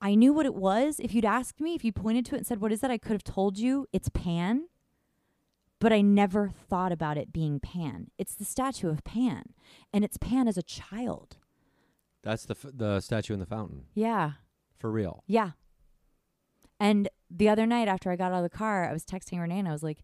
I 0.00 0.14
knew 0.14 0.32
what 0.32 0.46
it 0.46 0.54
was. 0.54 1.00
If 1.00 1.14
you'd 1.14 1.24
asked 1.24 1.60
me, 1.60 1.74
if 1.74 1.84
you 1.84 1.92
pointed 1.92 2.24
to 2.26 2.34
it 2.34 2.38
and 2.38 2.46
said, 2.46 2.60
What 2.60 2.72
is 2.72 2.80
that? 2.80 2.90
I 2.90 2.98
could 2.98 3.12
have 3.12 3.24
told 3.24 3.58
you 3.58 3.86
it's 3.92 4.08
Pan. 4.08 4.66
But 5.80 5.92
I 5.92 6.00
never 6.00 6.48
thought 6.50 6.92
about 6.92 7.18
it 7.18 7.32
being 7.32 7.58
Pan. 7.60 8.10
It's 8.16 8.34
the 8.34 8.44
statue 8.44 8.88
of 8.88 9.02
Pan. 9.04 9.54
And 9.92 10.04
it's 10.04 10.16
Pan 10.16 10.46
as 10.48 10.56
a 10.56 10.62
child. 10.62 11.36
That's 12.22 12.44
the 12.46 12.54
f- 12.54 12.72
the 12.72 13.00
statue 13.00 13.34
in 13.34 13.40
the 13.40 13.46
fountain 13.46 13.84
Yeah. 13.94 14.32
for 14.78 14.90
real. 14.90 15.24
Yeah. 15.26 15.50
And 16.80 17.08
the 17.30 17.48
other 17.48 17.66
night 17.66 17.88
after 17.88 18.10
I 18.10 18.16
got 18.16 18.32
out 18.32 18.44
of 18.44 18.50
the 18.50 18.56
car, 18.56 18.88
I 18.88 18.92
was 18.92 19.04
texting 19.04 19.40
Renee 19.40 19.58
and 19.58 19.68
I 19.68 19.72
was 19.72 19.82
like, 19.82 19.98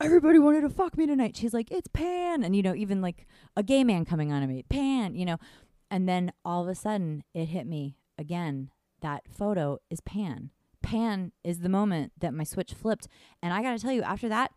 Everybody 0.00 0.38
wanted 0.38 0.60
to 0.60 0.70
fuck 0.70 0.96
me 0.96 1.06
tonight. 1.06 1.36
She's 1.36 1.52
like, 1.52 1.72
It's 1.72 1.88
Pan. 1.88 2.44
And, 2.44 2.54
you 2.54 2.62
know, 2.62 2.74
even 2.74 3.02
like 3.02 3.26
a 3.56 3.64
gay 3.64 3.82
man 3.82 4.04
coming 4.04 4.32
on 4.32 4.42
to 4.42 4.46
me, 4.46 4.62
Pan, 4.68 5.16
you 5.16 5.24
know. 5.24 5.38
And 5.90 6.08
then 6.08 6.32
all 6.44 6.62
of 6.62 6.68
a 6.68 6.74
sudden 6.74 7.24
it 7.34 7.46
hit 7.46 7.66
me 7.66 7.96
again 8.16 8.70
that 9.00 9.22
photo 9.28 9.78
is 9.90 10.00
Pan. 10.00 10.50
Pan 10.82 11.32
is 11.42 11.60
the 11.60 11.68
moment 11.68 12.12
that 12.18 12.32
my 12.32 12.44
switch 12.44 12.74
flipped. 12.74 13.08
And 13.42 13.52
I 13.52 13.62
got 13.62 13.72
to 13.72 13.78
tell 13.78 13.92
you, 13.92 14.02
after 14.02 14.28
that, 14.28 14.52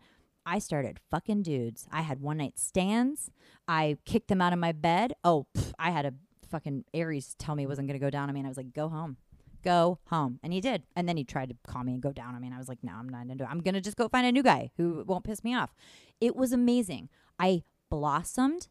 I 0.46 0.60
started 0.60 1.00
fucking 1.10 1.42
dudes. 1.42 1.88
I 1.90 2.02
had 2.02 2.20
one 2.20 2.36
night 2.36 2.58
stands. 2.58 3.30
I 3.66 3.98
kicked 4.04 4.28
them 4.28 4.40
out 4.40 4.52
of 4.52 4.58
my 4.58 4.72
bed. 4.72 5.14
Oh, 5.24 5.46
pff, 5.56 5.72
I 5.78 5.90
had 5.90 6.06
a 6.06 6.14
fucking 6.50 6.84
Aries 6.94 7.34
tell 7.38 7.54
me 7.56 7.64
it 7.64 7.68
wasn't 7.68 7.88
going 7.88 7.98
to 7.98 8.04
go 8.04 8.10
down 8.10 8.28
on 8.28 8.34
me. 8.34 8.40
And 8.40 8.46
I 8.46 8.50
was 8.50 8.56
like, 8.56 8.72
go 8.72 8.88
home. 8.88 9.16
Go 9.62 9.98
home. 10.06 10.40
And 10.42 10.52
he 10.52 10.60
did. 10.60 10.82
And 10.96 11.08
then 11.08 11.16
he 11.16 11.24
tried 11.24 11.48
to 11.50 11.56
call 11.66 11.84
me 11.84 11.92
and 11.92 12.02
go 12.02 12.12
down 12.12 12.34
on 12.34 12.40
me. 12.40 12.48
And 12.48 12.54
I 12.54 12.58
was 12.58 12.68
like, 12.68 12.82
no, 12.82 12.92
I'm 12.92 13.08
not 13.08 13.26
into 13.28 13.44
it. 13.44 13.50
I'm 13.50 13.60
going 13.60 13.74
to 13.74 13.80
just 13.80 13.96
go 13.96 14.08
find 14.08 14.26
a 14.26 14.32
new 14.32 14.42
guy 14.42 14.70
who 14.76 15.04
won't 15.06 15.24
piss 15.24 15.44
me 15.44 15.54
off. 15.54 15.74
It 16.20 16.34
was 16.36 16.52
amazing. 16.52 17.08
I 17.38 17.62
blossomed 17.90 18.68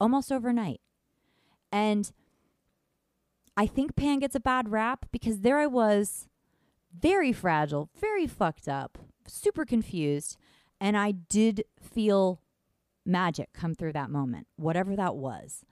almost 0.00 0.32
overnight. 0.32 0.80
And 1.70 2.10
I 3.56 3.66
think 3.66 3.96
Pan 3.96 4.18
gets 4.18 4.34
a 4.34 4.40
bad 4.40 4.70
rap 4.70 5.06
because 5.12 5.40
there 5.40 5.58
I 5.58 5.66
was, 5.66 6.28
very 6.98 7.32
fragile, 7.32 7.90
very 8.00 8.26
fucked 8.26 8.68
up, 8.68 8.98
super 9.26 9.64
confused. 9.64 10.36
And 10.80 10.96
I 10.96 11.12
did 11.12 11.64
feel 11.80 12.40
magic 13.06 13.52
come 13.52 13.74
through 13.74 13.92
that 13.92 14.10
moment, 14.10 14.46
whatever 14.56 14.96
that 14.96 15.16
was. 15.16 15.64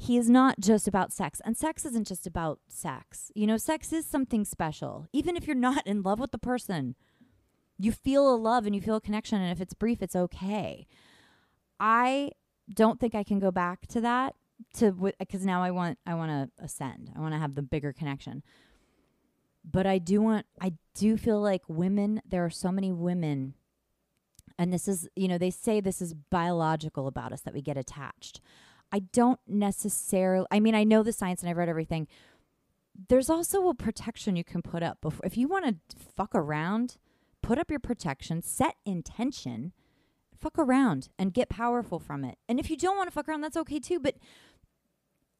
He 0.00 0.16
is 0.16 0.30
not 0.30 0.60
just 0.60 0.86
about 0.86 1.12
sex, 1.12 1.42
and 1.44 1.56
sex 1.56 1.84
isn't 1.84 2.06
just 2.06 2.24
about 2.26 2.60
sex. 2.68 3.32
You 3.34 3.48
know, 3.48 3.56
sex 3.56 3.92
is 3.92 4.06
something 4.06 4.44
special. 4.44 5.08
Even 5.12 5.36
if 5.36 5.46
you're 5.46 5.56
not 5.56 5.84
in 5.86 6.02
love 6.02 6.20
with 6.20 6.30
the 6.30 6.38
person, 6.38 6.94
you 7.78 7.90
feel 7.90 8.32
a 8.32 8.36
love 8.36 8.64
and 8.64 8.76
you 8.76 8.80
feel 8.80 8.96
a 8.96 9.00
connection, 9.00 9.40
and 9.40 9.50
if 9.50 9.60
it's 9.60 9.74
brief, 9.74 10.00
it's 10.00 10.14
okay. 10.14 10.86
I 11.80 12.30
don't 12.72 13.00
think 13.00 13.16
I 13.16 13.24
can 13.24 13.40
go 13.40 13.50
back 13.50 13.88
to 13.88 14.00
that 14.00 14.36
to 14.74 15.12
because 15.18 15.44
now 15.44 15.62
I 15.62 15.72
want 15.72 15.98
I 16.06 16.14
want 16.14 16.30
to 16.30 16.64
ascend. 16.64 17.10
I 17.16 17.20
want 17.20 17.34
to 17.34 17.38
have 17.38 17.56
the 17.56 17.62
bigger 17.62 17.92
connection. 17.92 18.42
But 19.68 19.86
I 19.86 19.98
do 19.98 20.22
want 20.22 20.46
I 20.60 20.74
do 20.94 21.16
feel 21.16 21.40
like 21.40 21.62
women 21.68 22.22
there 22.28 22.44
are 22.44 22.50
so 22.50 22.70
many 22.70 22.92
women 22.92 23.54
and 24.58 24.72
this 24.72 24.88
is 24.88 25.08
you 25.14 25.28
know 25.28 25.38
they 25.38 25.50
say 25.50 25.80
this 25.80 26.02
is 26.02 26.14
biological 26.14 27.06
about 27.06 27.32
us 27.32 27.42
that 27.42 27.54
we 27.54 27.62
get 27.62 27.76
attached. 27.76 28.40
I 28.92 29.00
don't 29.00 29.40
necessarily 29.46 30.46
I 30.50 30.60
mean 30.60 30.74
I 30.74 30.84
know 30.84 31.02
the 31.02 31.12
science 31.12 31.42
and 31.42 31.50
I've 31.50 31.56
read 31.56 31.68
everything. 31.68 32.06
There's 33.08 33.30
also 33.30 33.68
a 33.68 33.74
protection 33.74 34.34
you 34.34 34.44
can 34.44 34.62
put 34.62 34.82
up 34.82 35.00
before 35.00 35.24
if 35.24 35.36
you 35.36 35.48
want 35.48 35.66
to 35.66 35.96
fuck 36.16 36.34
around, 36.34 36.96
put 37.42 37.58
up 37.58 37.70
your 37.70 37.80
protection, 37.80 38.42
set 38.42 38.76
intention, 38.84 39.72
fuck 40.40 40.58
around 40.58 41.08
and 41.18 41.34
get 41.34 41.48
powerful 41.48 41.98
from 41.98 42.24
it. 42.24 42.38
And 42.48 42.58
if 42.58 42.70
you 42.70 42.76
don't 42.76 42.96
want 42.96 43.08
to 43.08 43.14
fuck 43.14 43.28
around, 43.28 43.42
that's 43.42 43.56
okay 43.56 43.78
too. 43.78 44.00
But 44.00 44.16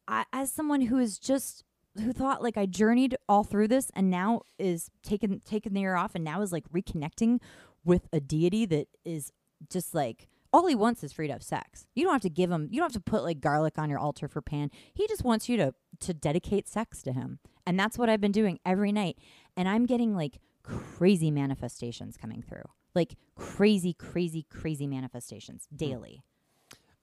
I, 0.07 0.25
as 0.33 0.51
someone 0.51 0.81
who 0.81 0.97
is 0.97 1.19
just 1.19 1.63
who 1.97 2.13
thought 2.13 2.41
like 2.41 2.57
I 2.57 2.65
journeyed 2.65 3.15
all 3.27 3.43
through 3.43 3.67
this 3.67 3.91
and 3.95 4.09
now 4.09 4.41
is 4.57 4.89
taking 5.03 5.41
taking 5.45 5.73
the 5.73 5.81
year 5.81 5.95
off 5.95 6.15
and 6.15 6.23
now 6.23 6.41
is 6.41 6.51
like 6.51 6.69
reconnecting 6.69 7.39
with 7.83 8.07
a 8.13 8.19
deity 8.19 8.65
that 8.67 8.87
is 9.05 9.31
just 9.69 9.93
like 9.93 10.27
all 10.51 10.65
he 10.67 10.75
wants 10.75 11.03
is 11.03 11.13
free 11.13 11.27
to 11.27 11.33
have 11.33 11.43
sex. 11.43 11.85
You 11.95 12.03
don't 12.05 12.13
have 12.13 12.21
to 12.23 12.29
give 12.29 12.49
him. 12.51 12.67
You 12.71 12.79
don't 12.79 12.93
have 12.93 13.03
to 13.03 13.11
put 13.11 13.23
like 13.23 13.39
garlic 13.39 13.77
on 13.77 13.89
your 13.89 13.99
altar 13.99 14.27
for 14.27 14.41
Pan. 14.41 14.71
He 14.93 15.07
just 15.07 15.23
wants 15.23 15.47
you 15.49 15.57
to 15.57 15.73
to 16.01 16.13
dedicate 16.13 16.67
sex 16.67 17.01
to 17.03 17.11
him, 17.13 17.39
and 17.65 17.79
that's 17.79 17.97
what 17.97 18.09
I've 18.09 18.21
been 18.21 18.31
doing 18.31 18.59
every 18.65 18.91
night. 18.91 19.17
And 19.57 19.67
I'm 19.69 19.85
getting 19.85 20.15
like 20.15 20.39
crazy 20.63 21.31
manifestations 21.31 22.17
coming 22.17 22.41
through, 22.41 22.63
like 22.95 23.15
crazy, 23.35 23.93
crazy, 23.93 24.45
crazy 24.49 24.87
manifestations 24.87 25.67
daily. 25.75 26.23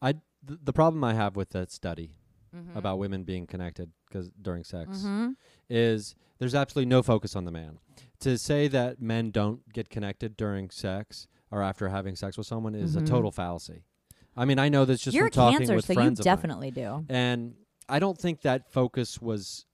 I 0.03 0.13
th- 0.47 0.61
the 0.63 0.73
problem 0.73 1.03
I 1.05 1.15
have 1.15 1.37
with 1.37 1.51
that 1.51 1.71
study 1.71 2.13
Mm-hmm. 2.55 2.79
about 2.79 2.99
women 2.99 3.25
being 3.25 3.47
connected 3.47 3.91
'cause 4.11 4.31
during 4.41 4.65
sex 4.65 5.03
hmm 5.03 5.33
is 5.69 6.15
there's 6.39 6.55
absolutely 6.55 6.89
no 6.89 7.03
focus 7.03 7.37
on 7.37 7.45
the 7.45 7.51
man. 7.51 7.81
To 8.21 8.39
say 8.39 8.67
that 8.69 9.03
men 9.03 9.31
don't 9.31 9.71
get 9.75 9.91
connected 9.91 10.37
during 10.39 10.71
sex 10.71 11.27
or 11.51 11.63
after 11.63 11.89
having 11.89 12.17
sex 12.17 12.37
with 12.37 12.47
someone 12.47 12.75
is 12.75 12.97
Mhm. 12.97 13.03
a 13.03 13.07
total 13.07 13.31
fallacy. 13.31 13.85
I 14.37 14.45
mean, 14.45 14.59
I 14.59 14.69
know 14.69 14.85
this 14.85 15.01
just 15.01 15.15
You're 15.15 15.25
from 15.25 15.29
a 15.29 15.31
talking 15.31 15.59
cancer, 15.61 15.75
with 15.77 15.85
so 15.87 15.93
you 15.93 15.97
friends 15.97 16.21
of 16.21 16.27
mine. 16.27 16.37
definitely 16.37 16.71
do. 16.71 17.07
And 17.09 17.55
I 17.89 17.99
don't 17.99 18.19
think 18.19 18.43
that 18.43 18.71
focus 18.71 19.21
was 19.21 19.65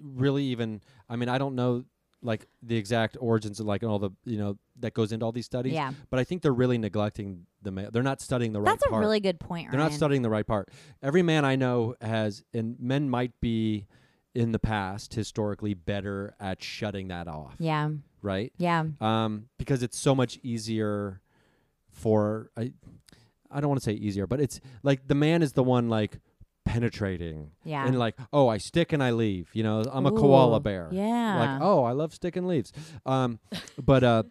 really 0.00 0.44
even. 0.44 0.80
I 1.08 1.16
mean, 1.16 1.28
I 1.28 1.38
don't 1.38 1.54
know 1.54 1.84
like 2.24 2.46
the 2.62 2.76
exact 2.76 3.16
origins 3.20 3.58
of 3.58 3.66
like 3.66 3.82
all 3.82 3.98
the 3.98 4.10
you 4.24 4.38
know 4.38 4.56
that 4.78 4.94
goes 4.94 5.12
into 5.12 5.24
all 5.26 5.32
these 5.32 5.44
studies. 5.46 5.72
Yeah, 5.74 5.92
But 6.08 6.18
I 6.20 6.24
think 6.24 6.42
they're 6.42 6.52
really 6.52 6.78
neglecting 6.78 7.46
the 7.62 7.70
male. 7.72 7.90
They're 7.92 8.02
not 8.02 8.20
studying 8.20 8.52
the 8.52 8.60
right 8.60 8.66
part. 8.66 8.78
that's 8.80 8.86
a 8.86 8.90
part. 8.90 9.00
really 9.00 9.20
good 9.20 9.38
point. 9.40 9.70
They're 9.70 9.78
not 9.78 9.86
Ryan. 9.88 9.96
studying 9.96 10.22
the 10.22 10.30
right 10.30 10.46
part. 10.46 10.70
Every 11.02 11.22
man 11.22 11.44
I 11.44 11.56
know 11.56 11.94
has, 12.00 12.42
and 12.54 12.76
men 12.80 13.08
might 13.10 13.38
be 13.40 13.86
in 14.34 14.52
the 14.52 14.58
past 14.58 15.14
historically 15.14 15.74
better 15.74 16.34
at 16.40 16.62
shutting 16.62 17.08
that 17.08 17.28
off, 17.28 17.54
Yeah, 17.58 17.90
right? 18.22 18.52
yeah, 18.56 18.84
Um, 19.00 19.48
because 19.58 19.82
it's 19.82 19.98
so 19.98 20.14
much 20.14 20.38
easier 20.42 21.20
for 21.90 22.50
I, 22.56 22.72
I 23.50 23.60
don't 23.60 23.68
want 23.68 23.80
to 23.80 23.84
say 23.84 23.92
easier, 23.92 24.26
but 24.26 24.40
it's 24.40 24.60
like 24.82 25.06
the 25.08 25.14
man 25.14 25.42
is 25.42 25.52
the 25.52 25.62
one 25.62 25.88
like 25.88 26.18
penetrating 26.64 27.50
yeah. 27.64 27.84
and 27.86 27.98
like 27.98 28.16
oh 28.32 28.48
I 28.48 28.58
stick 28.58 28.92
and 28.92 29.02
I 29.02 29.10
leave. 29.10 29.50
You 29.52 29.62
know 29.62 29.84
I'm 29.92 30.06
a 30.06 30.10
koala 30.12 30.60
bear. 30.60 30.88
Yeah. 30.90 31.38
Like 31.38 31.62
oh 31.62 31.84
I 31.84 31.92
love 31.92 32.14
sticking 32.14 32.46
leaves. 32.46 32.72
Um, 33.06 33.38
but 33.82 34.02
uh. 34.02 34.22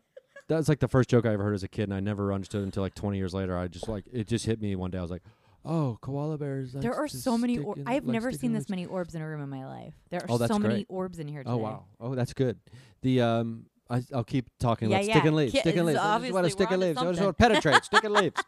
That 0.48 0.58
was 0.58 0.68
like 0.68 0.80
the 0.80 0.90
first 0.90 1.10
joke 1.10 1.26
I 1.26 1.32
ever 1.32 1.44
heard 1.44 1.54
as 1.54 1.64
a 1.64 1.70
kid, 1.70 1.84
and 1.84 1.94
I 1.94 2.02
never 2.02 2.34
understood 2.34 2.66
until 2.66 2.84
like 2.84 2.94
20 2.94 3.18
years 3.18 3.34
later. 3.34 3.58
I 3.58 3.70
just 3.70 3.88
like 3.88 4.04
it 4.12 4.28
just 4.28 4.46
hit 4.46 4.62
me 4.62 4.76
one 4.76 4.92
day. 4.92 4.98
I 4.98 5.02
was 5.02 5.10
like, 5.12 5.22
"Oh, 5.66 5.98
koala 6.02 6.38
bears." 6.38 6.74
there 6.74 6.94
are 6.96 7.08
so 7.08 7.38
many. 7.38 7.58
Or- 7.58 7.76
in- 7.78 7.88
I've 7.88 8.06
like 8.06 8.14
never 8.14 8.32
seen 8.32 8.54
this 8.54 8.70
many 8.70 8.86
orbs 8.86 9.16
in 9.16 9.22
a 9.22 9.28
room 9.28 9.42
in 9.42 9.50
my 9.50 9.66
life. 9.66 9.94
There 10.10 10.22
are 10.22 10.26
Oh, 10.30 10.38
so 10.46 10.58
many 10.60 10.74
great. 10.76 10.86
orbs 10.90 11.20
in 11.20 11.28
here 11.28 11.44
today. 11.44 11.52
Oh 11.54 11.58
wow! 11.58 11.86
Oh, 12.00 12.16
that's 12.16 12.34
good. 12.34 12.60
The 13.02 13.22
um, 13.22 13.66
I, 13.90 14.04
I'll 14.14 14.24
keep 14.24 14.48
talking 14.60 14.90
Yeah, 14.90 14.98
about 14.98 15.06
yeah. 15.08 15.14
sticking 15.16 15.34
leaves, 15.36 15.54
Yeah, 15.54 15.62
sticking 15.62 15.80
it's 15.82 15.88
leaves. 15.88 16.00
I 16.00 16.20
just 16.20 16.34
want 16.34 16.46
to 16.46 16.50
stick 16.52 16.72
and 16.72 16.80
leaves. 16.82 16.98
I 16.98 17.06
just 17.06 17.22
want 17.22 17.38
to 17.38 17.44
penetrate, 17.44 17.84
sticking 17.84 18.12
leaves. 18.12 18.42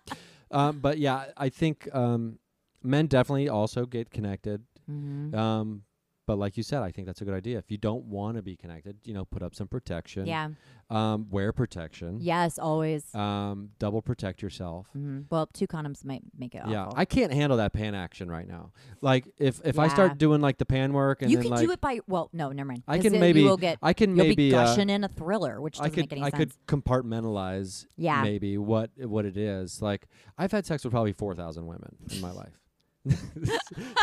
Um, 0.52 0.80
but 0.80 0.98
yeah, 1.00 1.26
I 1.36 1.50
think 1.50 1.90
um, 1.94 2.38
men 2.84 3.08
definitely 3.08 3.50
also 3.50 3.86
get 3.86 4.10
connected. 4.12 4.64
Mhm. 4.90 5.34
Um, 5.36 5.84
but 6.26 6.38
like 6.38 6.56
you 6.58 6.64
said, 6.64 6.82
I 6.84 6.92
think 6.92 7.06
that's 7.08 7.22
a 7.22 7.26
good 7.26 7.34
idea. 7.34 7.58
If 7.58 7.70
you 7.70 7.78
don't 7.78 8.06
want 8.06 8.38
to 8.38 8.42
be 8.44 8.56
connected, 8.56 8.98
you 9.04 9.14
know, 9.14 9.26
put 9.26 9.44
up 9.44 9.54
some 9.56 9.68
protection. 9.68 10.26
Yeah. 10.26 10.50
Um, 10.90 11.28
wear 11.32 11.52
protection. 11.52 12.20
Yes, 12.22 12.60
always. 12.60 13.14
Um, 13.16 13.70
double 13.80 14.02
protect 14.02 14.42
yourself. 14.42 14.88
Mm-hmm. 14.90 15.22
Well, 15.30 15.48
two 15.48 15.66
condoms 15.66 16.06
might 16.06 16.22
make 16.38 16.54
it 16.56 16.62
Yeah, 16.68 16.84
awful. 16.86 16.94
I 17.00 17.06
can't 17.06 17.34
handle 17.34 17.58
that 17.58 17.74
pan 17.74 17.96
action 17.96 18.30
right 18.30 18.48
now. 18.48 18.72
Like 19.02 19.28
if 19.38 19.60
if 19.66 19.80
I 19.80 19.88
start 19.88 20.18
doing 20.18 20.40
like 20.42 20.58
the 20.60 20.66
pan 20.66 20.94
work 20.94 21.22
and 21.22 21.32
you 21.32 21.38
then 21.38 21.44
can 21.44 21.52
like 21.52 21.66
do 21.66 21.72
it 21.72 21.82
by 21.82 22.00
well, 22.08 22.30
no, 22.32 22.52
never 22.52 22.68
mind. 22.68 22.84
I 22.88 23.00
can 23.00 23.20
maybe 23.20 23.42
you 23.42 23.48
will 23.48 23.58
get 23.58 23.80
I 23.82 23.94
can 23.94 24.16
you'll 24.16 24.26
maybe 24.26 24.50
be 24.50 24.56
uh, 24.56 24.66
gushing 24.66 24.90
in 24.90 25.04
a 25.04 25.08
thriller, 25.10 25.60
which 25.62 25.78
doesn't 25.78 25.92
could 25.92 26.02
make 26.04 26.12
any 26.12 26.22
I 26.22 26.30
sense. 26.30 26.54
could 26.68 26.68
compartmentalize 26.68 27.86
Yeah. 27.98 28.22
maybe 28.22 28.58
what 28.58 28.92
what 28.98 29.26
it 29.26 29.38
is. 29.38 29.82
Like 29.82 30.08
I've 30.38 30.52
had 30.52 30.66
sex 30.66 30.84
with 30.84 30.92
probably 30.92 31.14
four 31.14 31.34
thousand 31.36 31.66
women 31.66 31.96
in 32.12 32.22
my 32.22 32.32
life. 32.32 32.54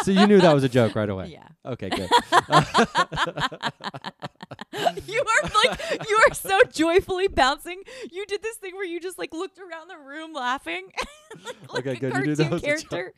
So 0.03 0.11
you 0.11 0.27
knew 0.27 0.41
that 0.41 0.53
was 0.55 0.63
a 0.65 0.69
joke 0.69 0.95
right 0.95 1.09
away. 1.09 1.29
Yeah. 1.29 1.47
Okay, 1.65 1.89
good. 1.89 2.09
you 5.07 5.21
are 5.25 5.51
like 5.65 6.09
you 6.09 6.19
are 6.29 6.35
so 6.35 6.61
joyfully 6.71 7.29
bouncing. 7.29 7.83
You 8.11 8.27
did 8.27 8.43
this 8.43 8.57
thing 8.57 8.75
where 8.75 8.85
you 8.85 9.01
just 9.01 9.19
like 9.19 9.33
looked 9.33 9.59
around 9.59 9.89
the 9.89 9.99
room 9.99 10.33
laughing, 10.33 10.89
like 11.73 11.87
Okay, 11.87 11.93
a 11.93 11.97
good. 11.97 12.15
You 12.15 12.21
knew 12.27 12.35
that 12.37 12.51
cartoon 12.51 12.51
was 12.51 12.63
a 12.63 12.67
joke. 12.67 12.91
character. 12.91 13.15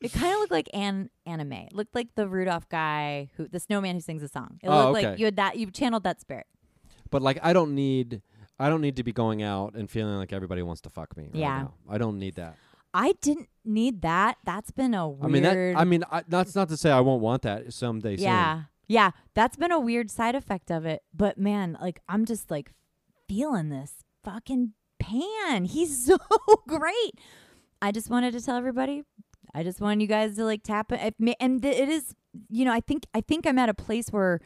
It 0.00 0.12
kind 0.12 0.32
of 0.32 0.38
looked 0.38 0.52
like 0.52 0.68
an 0.72 1.10
anime. 1.26 1.52
It 1.52 1.72
looked 1.74 1.94
like 1.94 2.14
the 2.14 2.28
Rudolph 2.28 2.68
guy 2.68 3.30
who 3.36 3.48
the 3.48 3.58
snowman 3.60 3.96
who 3.96 4.00
sings 4.00 4.22
a 4.22 4.28
song. 4.28 4.58
It 4.62 4.68
Oh, 4.68 4.76
looked 4.84 4.92
like 4.94 5.04
okay. 5.06 5.18
you 5.18 5.24
had 5.24 5.36
that 5.36 5.56
you 5.58 5.70
channeled 5.70 6.04
that 6.04 6.20
spirit. 6.20 6.46
But 7.10 7.22
like 7.22 7.38
I 7.42 7.52
don't 7.52 7.74
need 7.74 8.22
I 8.60 8.68
don't 8.68 8.80
need 8.80 8.96
to 8.96 9.02
be 9.04 9.12
going 9.12 9.42
out 9.42 9.74
and 9.74 9.90
feeling 9.90 10.16
like 10.16 10.32
everybody 10.32 10.62
wants 10.62 10.80
to 10.82 10.90
fuck 10.90 11.16
me. 11.16 11.24
Right 11.24 11.34
Yeah. 11.40 11.58
now. 11.62 11.74
I 11.88 11.98
don't 11.98 12.18
need 12.18 12.34
that. 12.36 12.56
I 12.94 13.14
didn't 13.20 13.48
need 13.64 14.02
that. 14.02 14.38
That's 14.44 14.70
been 14.70 14.94
a 14.94 15.08
weird 15.08 15.24
I 15.24 15.28
mean 15.28 15.42
that 15.42 15.80
I 15.80 15.84
mean 15.84 16.04
I, 16.10 16.22
that's 16.26 16.54
not 16.54 16.68
to 16.70 16.76
say 16.76 16.90
I 16.90 17.00
won't 17.00 17.22
want 17.22 17.42
that 17.42 17.72
someday 17.72 18.16
soon. 18.16 18.24
Yeah. 18.24 18.62
Yeah. 18.86 19.10
That's 19.34 19.56
been 19.56 19.72
a 19.72 19.80
weird 19.80 20.10
side 20.10 20.34
effect 20.34 20.70
of 20.70 20.86
it. 20.86 21.02
But 21.14 21.38
man, 21.38 21.76
like 21.80 22.00
I'm 22.08 22.24
just 22.24 22.50
like 22.50 22.72
feeling 23.28 23.68
this 23.68 23.92
fucking 24.24 24.72
pan. 24.98 25.64
He's 25.66 26.06
so 26.06 26.16
great. 26.68 27.12
I 27.80 27.92
just 27.92 28.10
wanted 28.10 28.32
to 28.32 28.40
tell 28.40 28.56
everybody. 28.56 29.04
I 29.54 29.62
just 29.62 29.80
wanted 29.80 30.02
you 30.02 30.08
guys 30.08 30.36
to 30.36 30.44
like 30.44 30.62
tap 30.62 30.92
it. 30.92 31.14
And 31.40 31.64
it 31.64 31.88
is, 31.88 32.14
you 32.50 32.64
know, 32.64 32.72
I 32.72 32.80
think 32.80 33.04
I 33.14 33.20
think 33.20 33.46
I'm 33.46 33.58
at 33.58 33.68
a 33.68 33.74
place 33.74 34.08
where 34.10 34.40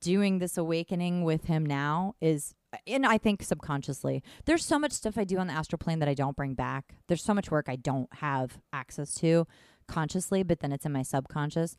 doing 0.00 0.38
this 0.38 0.56
awakening 0.56 1.24
with 1.24 1.44
him 1.44 1.66
now 1.66 2.14
is 2.20 2.54
and 2.86 3.06
I 3.06 3.18
think 3.18 3.42
subconsciously. 3.42 4.22
There's 4.44 4.64
so 4.64 4.78
much 4.78 4.92
stuff 4.92 5.16
I 5.16 5.24
do 5.24 5.38
on 5.38 5.46
the 5.46 5.52
astral 5.52 5.78
plane 5.78 5.98
that 6.00 6.08
I 6.08 6.14
don't 6.14 6.36
bring 6.36 6.54
back. 6.54 6.96
There's 7.06 7.24
so 7.24 7.34
much 7.34 7.50
work 7.50 7.66
I 7.68 7.76
don't 7.76 8.12
have 8.14 8.58
access 8.72 9.14
to 9.16 9.46
consciously, 9.86 10.42
but 10.42 10.60
then 10.60 10.72
it's 10.72 10.84
in 10.86 10.92
my 10.92 11.02
subconscious. 11.02 11.76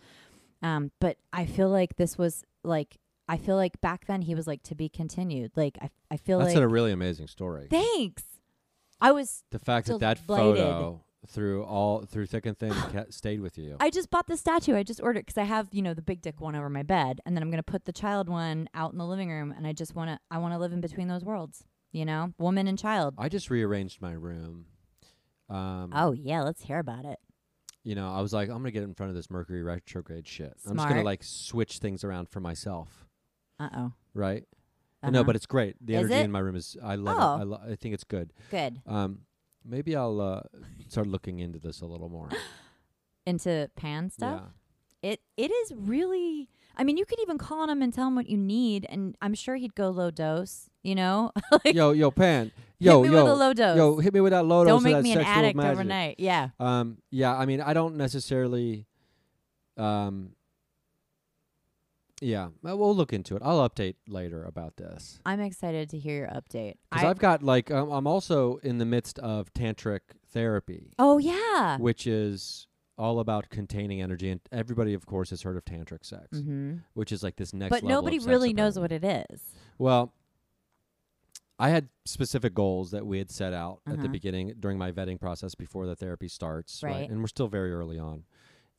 Um, 0.62 0.92
but 1.00 1.18
I 1.32 1.46
feel 1.46 1.70
like 1.70 1.96
this 1.96 2.18
was 2.18 2.44
like 2.64 2.98
I 3.28 3.38
feel 3.38 3.56
like 3.56 3.80
back 3.82 4.08
then 4.08 4.24
he 4.24 4.34
was 4.34 4.48
like 4.48 4.64
to 4.64 4.76
be 4.76 4.90
continued. 4.90 5.52
Like 5.56 5.78
I 5.82 5.90
I 6.12 6.18
feel 6.18 6.38
like 6.38 6.48
That's 6.48 6.56
like 6.56 6.64
a 6.64 6.68
really 6.68 6.92
amazing 6.92 7.28
story. 7.28 7.68
thanks. 7.70 8.24
I 9.02 9.12
was 9.12 9.44
the 9.52 9.60
fact 9.60 9.88
that 9.88 10.00
that 10.00 10.26
delighted. 10.26 10.58
photo 10.58 11.02
through 11.28 11.64
all 11.64 12.04
through 12.06 12.26
thick 12.28 12.46
and 12.46 12.58
thin 12.58 12.72
ca- 12.72 13.06
stayed 13.10 13.42
with 13.42 13.58
you. 13.58 13.76
I 13.80 13.90
just 13.90 14.10
bought 14.10 14.28
the 14.28 14.38
statue. 14.38 14.76
I 14.76 14.84
just 14.84 15.02
ordered 15.02 15.26
because 15.26 15.38
I 15.38 15.44
have 15.44 15.68
you 15.72 15.82
know 15.82 15.94
the 15.94 16.02
big 16.02 16.22
dick 16.22 16.40
one 16.42 16.56
over 16.56 16.70
my 16.70 16.84
bed, 16.84 17.20
and 17.26 17.36
then 17.36 17.44
I'm 17.44 17.50
gonna 17.52 17.64
put 17.64 17.86
the 17.86 17.92
child 17.94 18.30
one 18.30 18.70
out 18.74 18.92
in 18.92 18.98
the 18.98 19.06
living 19.06 19.30
room, 19.30 19.52
and 19.56 19.68
I 19.68 19.74
just 19.74 19.96
wanna 19.96 20.20
I 20.32 20.38
wanna 20.38 20.58
live 20.60 20.72
in 20.74 20.82
between 20.82 21.08
those 21.08 21.24
worlds. 21.26 21.64
You 21.92 22.06
know, 22.06 22.34
woman 22.38 22.68
and 22.68 22.78
child. 22.78 23.16
I 23.18 23.30
just 23.30 23.50
rearranged 23.50 24.02
my 24.02 24.12
room. 24.14 24.66
Um, 25.50 25.92
Oh 25.96 26.12
yeah, 26.12 26.42
let's 26.42 26.62
hear 26.64 26.80
about 26.80 27.06
it. 27.06 27.20
you 27.84 27.96
know, 27.96 28.12
I 28.14 28.22
was 28.22 28.32
like, 28.34 28.50
I'm 28.50 28.58
gonna 28.58 28.72
get 28.72 28.84
in 28.84 28.94
front 28.94 29.10
of 29.10 29.16
this 29.16 29.30
Mercury 29.32 29.64
retrograde 29.64 30.28
shit. 30.28 30.54
Smart. 30.60 30.72
I'm 30.72 30.78
just 30.78 30.90
gonna 30.90 31.04
like 31.04 31.24
switch 31.24 31.80
things 31.80 32.04
around 32.04 32.30
for 32.30 32.40
myself, 32.40 33.08
Uh 33.60 33.70
oh. 33.76 33.92
right? 34.14 34.44
No, 35.02 35.24
but 35.24 35.36
it's 35.38 35.46
great. 35.46 35.78
The 35.80 35.94
Is 35.94 36.00
energy 36.00 36.14
it? 36.16 36.26
in 36.26 36.32
my 36.32 36.40
room 36.40 36.56
is. 36.58 36.76
I 36.84 36.96
love 36.96 37.18
Oh. 37.20 37.36
it. 37.36 37.40
I, 37.40 37.44
lo- 37.44 37.62
I 37.72 37.76
think 37.76 37.94
it's 37.94 38.04
good. 38.04 38.34
good 38.52 38.82
Um, 38.86 39.20
maybe 39.66 39.96
I'll 39.96 40.20
uh, 40.22 40.42
start 40.88 41.08
looking 41.08 41.40
into 41.40 41.60
this 41.60 41.82
a 41.82 41.86
little 41.86 42.10
more. 42.10 42.30
into 43.26 43.70
pan 43.76 44.10
stuff. 44.10 44.42
Yeah. 45.02 45.12
It 45.12 45.22
it 45.38 45.52
is 45.52 45.74
really. 45.76 46.50
I 46.76 46.84
mean, 46.84 46.98
you 46.98 47.06
could 47.06 47.20
even 47.22 47.38
call 47.38 47.62
on 47.62 47.70
him 47.70 47.82
and 47.82 47.94
tell 47.94 48.08
him 48.08 48.16
what 48.16 48.30
you 48.30 48.38
need, 48.38 48.86
and 48.90 49.16
I'm 49.22 49.34
sure 49.34 49.56
he'd 49.56 49.76
go 49.76 49.90
low 49.90 50.12
dose. 50.12 50.70
You 50.84 50.96
know, 50.96 51.32
like 51.52 51.74
yo, 51.74 51.92
yo, 51.92 52.12
Pan. 52.12 52.52
Yo, 52.80 53.02
hit 53.04 53.12
me 53.12 53.18
yo, 53.18 53.24
with 53.24 53.32
a 53.32 53.36
low 53.36 53.54
dose. 53.54 53.78
yo, 53.78 53.98
hit 53.98 54.14
me 54.14 54.22
with 54.22 54.32
that 54.32 54.46
low 54.46 54.64
dose 54.64 54.72
Don't 54.72 54.84
make 54.84 55.02
me 55.04 55.14
an 55.14 55.20
addict 55.20 55.56
magic. 55.56 55.72
overnight. 55.72 56.16
Yeah. 56.20 56.50
Um, 56.60 56.98
yeah, 57.12 57.36
I 57.36 57.46
mean, 57.46 57.62
I 57.62 57.74
don't 57.74 57.96
necessarily. 57.96 58.88
Um. 59.78 60.32
Yeah, 62.22 62.50
well, 62.62 62.78
we'll 62.78 62.96
look 62.96 63.14
into 63.14 63.36
it. 63.38 63.42
I'll 63.46 63.68
update 63.70 63.96
later 64.08 64.44
about 64.44 64.76
this 64.78 65.20
I'm 65.26 65.40
excited 65.40 65.90
to 65.92 65.98
hear 65.98 66.18
your 66.18 66.28
update. 66.28 66.76
because 66.92 67.06
I've 67.06 67.20
got 67.20 67.44
like 67.44 67.72
um, 67.72 67.92
I'm 67.92 68.08
also 68.08 68.58
in 68.58 68.78
the 68.78 68.86
midst 68.86 69.20
of 69.20 69.54
tantric 69.54 70.00
therapy, 70.32 70.92
oh 71.00 71.18
yeah. 71.18 71.78
which 71.78 72.06
is 72.08 72.68
all 72.98 73.20
about 73.22 73.50
containing 73.50 74.02
energy, 74.02 74.30
and 74.30 74.42
everybody, 74.52 74.94
of 74.94 75.06
course, 75.06 75.30
has 75.30 75.42
heard 75.44 75.56
of 75.56 75.64
tantric 75.64 76.04
sex, 76.06 76.28
Mm-hmm. 76.38 76.78
which 76.94 77.14
is 77.14 77.24
like 77.24 77.38
this 77.38 77.54
next. 77.54 77.70
But 77.70 77.84
level 77.84 77.90
nobody 78.02 78.20
really 78.20 78.52
knows 78.52 78.78
what 78.78 78.92
it 78.92 79.04
is. 79.06 79.42
Well, 79.78 80.14
I 81.58 81.70
had 81.70 81.88
specific 82.06 82.54
goals 82.54 82.92
that 82.92 83.06
we 83.06 83.18
had 83.18 83.30
set 83.32 83.54
out 83.54 83.80
at 83.88 83.94
the 83.94 84.00
Uh-huh. 84.04 84.08
beginning 84.12 84.54
during 84.60 84.78
my 84.78 84.92
vetting 84.92 85.20
process 85.20 85.56
before 85.56 85.86
the 85.88 85.96
therapy 85.96 86.28
starts, 86.28 86.84
Right. 86.84 87.10
And 87.10 87.22
we're 87.22 87.28
still 87.28 87.48
very 87.48 87.72
early 87.74 87.98
on. 88.00 88.24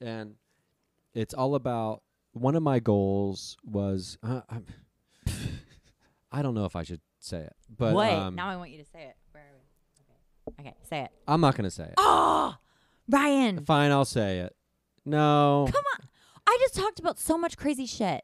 And 0.00 0.34
it's 1.14 1.32
all 1.34 1.54
about 1.54 2.02
one 2.32 2.54
of 2.54 2.62
my 2.62 2.78
goals 2.80 3.56
was 3.64 4.18
uh, 4.22 4.42
I'm- 4.48 4.66
don't 6.42 6.54
know 6.54 6.64
if 6.64 6.76
I 6.76 6.82
should 6.82 7.00
say 7.18 7.38
it, 7.38 7.56
but 7.76 7.94
Wait, 7.94 8.12
um, 8.14 8.34
now 8.34 8.48
I 8.48 8.56
want 8.56 8.70
you 8.70 8.78
to 8.78 8.84
say 8.84 9.02
it. 9.02 9.16
Where 9.32 9.42
are 9.42 9.46
we? 9.52 10.52
Okay. 10.52 10.68
Okay, 10.70 10.76
say 10.88 11.00
it. 11.02 11.10
I'm 11.28 11.40
not 11.40 11.54
going 11.56 11.64
to 11.64 11.70
say 11.70 11.84
it. 11.84 11.94
Oh, 11.96 12.56
Ryan, 13.08 13.64
Fine, 13.64 13.90
I'll 13.90 14.04
say 14.04 14.38
it. 14.38 14.54
No. 15.04 15.68
come 15.72 15.84
on. 15.94 16.08
I 16.46 16.56
just 16.60 16.74
talked 16.74 16.98
about 16.98 17.18
so 17.18 17.38
much 17.38 17.56
crazy 17.56 17.86
shit. 17.86 18.22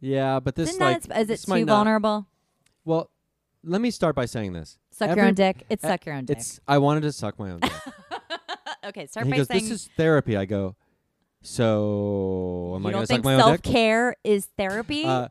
Yeah, 0.00 0.40
but 0.40 0.54
this 0.54 0.70
Isn't 0.70 0.80
like 0.80 1.02
that, 1.02 1.20
is 1.20 1.30
it 1.30 1.40
too 1.46 1.64
not- 1.64 1.74
vulnerable? 1.76 2.26
Well, 2.84 3.10
let 3.64 3.80
me 3.80 3.90
start 3.90 4.14
by 4.14 4.26
saying 4.26 4.52
this. 4.52 4.78
Suck 4.90 5.10
every- 5.10 5.20
your 5.20 5.28
own 5.28 5.34
dick. 5.34 5.64
It's 5.68 5.84
e- 5.84 5.86
suck 5.86 6.06
your 6.06 6.14
own 6.14 6.24
dick. 6.24 6.38
It's 6.38 6.60
I 6.66 6.78
wanted 6.78 7.02
to 7.02 7.12
suck 7.12 7.38
my 7.38 7.50
own 7.50 7.60
dick. 7.60 7.72
okay, 8.84 9.06
start 9.06 9.26
and 9.26 9.32
he 9.32 9.32
by 9.32 9.36
goes, 9.38 9.46
saying 9.48 9.62
"This 9.64 9.70
is 9.72 9.90
therapy." 9.96 10.36
I 10.36 10.44
go, 10.44 10.76
"So 11.42 12.72
am 12.76 12.82
you 12.82 12.88
I 12.88 12.92
don't 12.92 12.92
going 12.92 12.92
to 12.92 13.06
suck 13.06 13.08
think 13.08 13.24
my 13.24 13.34
own 13.34 13.40
self 13.40 13.62
dick?" 13.62 13.72
care 13.72 14.16
is 14.24 14.46
therapy? 14.56 15.04
Uh, 15.04 15.28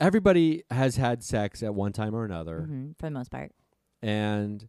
everybody 0.00 0.64
has 0.70 0.96
had 0.96 1.22
sex 1.22 1.62
at 1.62 1.74
one 1.74 1.92
time 1.92 2.14
or 2.14 2.24
another, 2.24 2.66
Mhm, 2.68 2.96
for 2.98 3.06
the 3.06 3.10
most 3.10 3.30
part. 3.30 3.52
and 4.02 4.68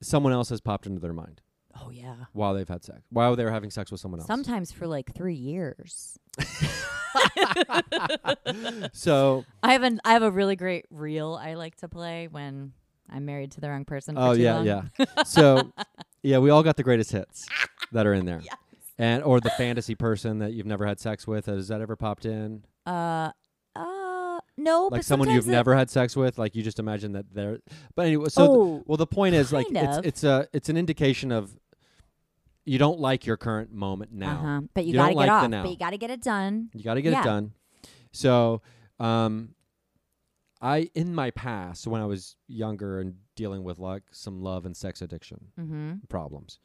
someone 0.00 0.32
else 0.32 0.48
has 0.50 0.60
popped 0.60 0.86
into 0.86 1.00
their 1.00 1.12
mind 1.12 1.40
Oh 1.80 1.90
yeah. 1.90 2.24
while 2.32 2.54
they've 2.54 2.68
had 2.68 2.84
sex, 2.84 3.00
while 3.10 3.34
they 3.36 3.44
were 3.44 3.50
having 3.52 3.70
sex 3.70 3.90
with 3.90 4.00
someone 4.00 4.20
else. 4.20 4.26
Sometimes 4.26 4.72
for 4.72 4.86
like 4.86 5.12
three 5.14 5.34
years. 5.34 6.18
so, 8.92 9.44
I 9.62 9.72
have 9.72 9.82
an 9.82 10.00
I 10.04 10.12
have 10.12 10.22
a 10.22 10.30
really 10.30 10.56
great 10.56 10.86
reel 10.90 11.38
I 11.40 11.54
like 11.54 11.76
to 11.76 11.88
play 11.88 12.28
when 12.28 12.72
I'm 13.10 13.24
married 13.24 13.52
to 13.52 13.60
the 13.60 13.68
wrong 13.70 13.84
person. 13.84 14.14
For 14.16 14.20
oh 14.20 14.34
too 14.34 14.42
yeah, 14.42 14.54
long. 14.56 14.66
yeah. 14.66 14.82
So, 15.24 15.72
yeah, 16.22 16.38
we 16.38 16.50
all 16.50 16.62
got 16.62 16.76
the 16.76 16.82
greatest 16.82 17.12
hits 17.12 17.46
that 17.92 18.06
are 18.06 18.14
in 18.14 18.24
there, 18.26 18.40
Yes. 18.44 18.54
And 18.98 19.22
or 19.22 19.40
the 19.40 19.50
fantasy 19.50 19.94
person 19.94 20.38
that 20.40 20.52
you've 20.52 20.66
never 20.66 20.86
had 20.86 20.98
sex 21.00 21.26
with. 21.26 21.46
Has 21.46 21.68
that 21.68 21.80
ever 21.80 21.96
popped 21.96 22.24
in? 22.24 22.64
Uh, 22.86 23.30
uh, 23.76 24.40
no. 24.56 24.88
like 24.90 25.02
someone 25.04 25.30
you've 25.30 25.46
never 25.46 25.74
had 25.76 25.88
sex 25.90 26.16
with, 26.16 26.38
like 26.38 26.54
you 26.56 26.62
just 26.62 26.78
imagine 26.78 27.12
that 27.12 27.26
they're. 27.32 27.58
But 27.94 28.06
anyway, 28.06 28.28
so 28.28 28.40
th- 28.46 28.50
oh, 28.50 28.82
well, 28.86 28.96
the 28.96 29.06
point 29.06 29.34
is 29.34 29.52
like 29.52 29.66
it's 29.70 29.98
of. 29.98 30.06
it's 30.06 30.24
a 30.24 30.48
it's 30.52 30.68
an 30.68 30.76
indication 30.76 31.30
of 31.32 31.56
you 32.64 32.78
don't 32.78 32.98
like 33.00 33.24
your 33.24 33.36
current 33.38 33.72
moment 33.72 34.12
now. 34.12 34.30
uh-huh. 34.32 34.60
But 34.74 34.84
you, 34.84 34.92
You 34.92 34.98
gotta 34.98 35.10
get 35.12 35.16
like 35.16 35.30
off. 35.30 35.50
But 35.50 35.70
you 35.70 35.76
gotta 35.78 35.96
get 35.96 36.10
it 36.10 36.22
done. 36.22 36.70
You 36.74 36.82
got 36.84 36.94
to 36.94 37.02
get 37.02 37.12
Yeah. 37.12 37.20
it 37.22 37.24
done. 37.24 37.52
So, 38.12 38.60
um, 39.00 39.54
I 40.60 40.90
in 40.94 41.14
my 41.14 41.30
past 41.30 41.86
when 41.86 42.02
I 42.02 42.04
was 42.06 42.36
younger 42.48 43.00
and 43.00 43.14
dealing 43.36 43.62
with 43.62 43.78
like 43.78 44.02
some 44.10 44.42
love 44.42 44.66
and 44.66 44.76
sex 44.76 45.00
addiction 45.02 45.46
Mm-hmm. 45.58 45.92
problems, 46.08 46.58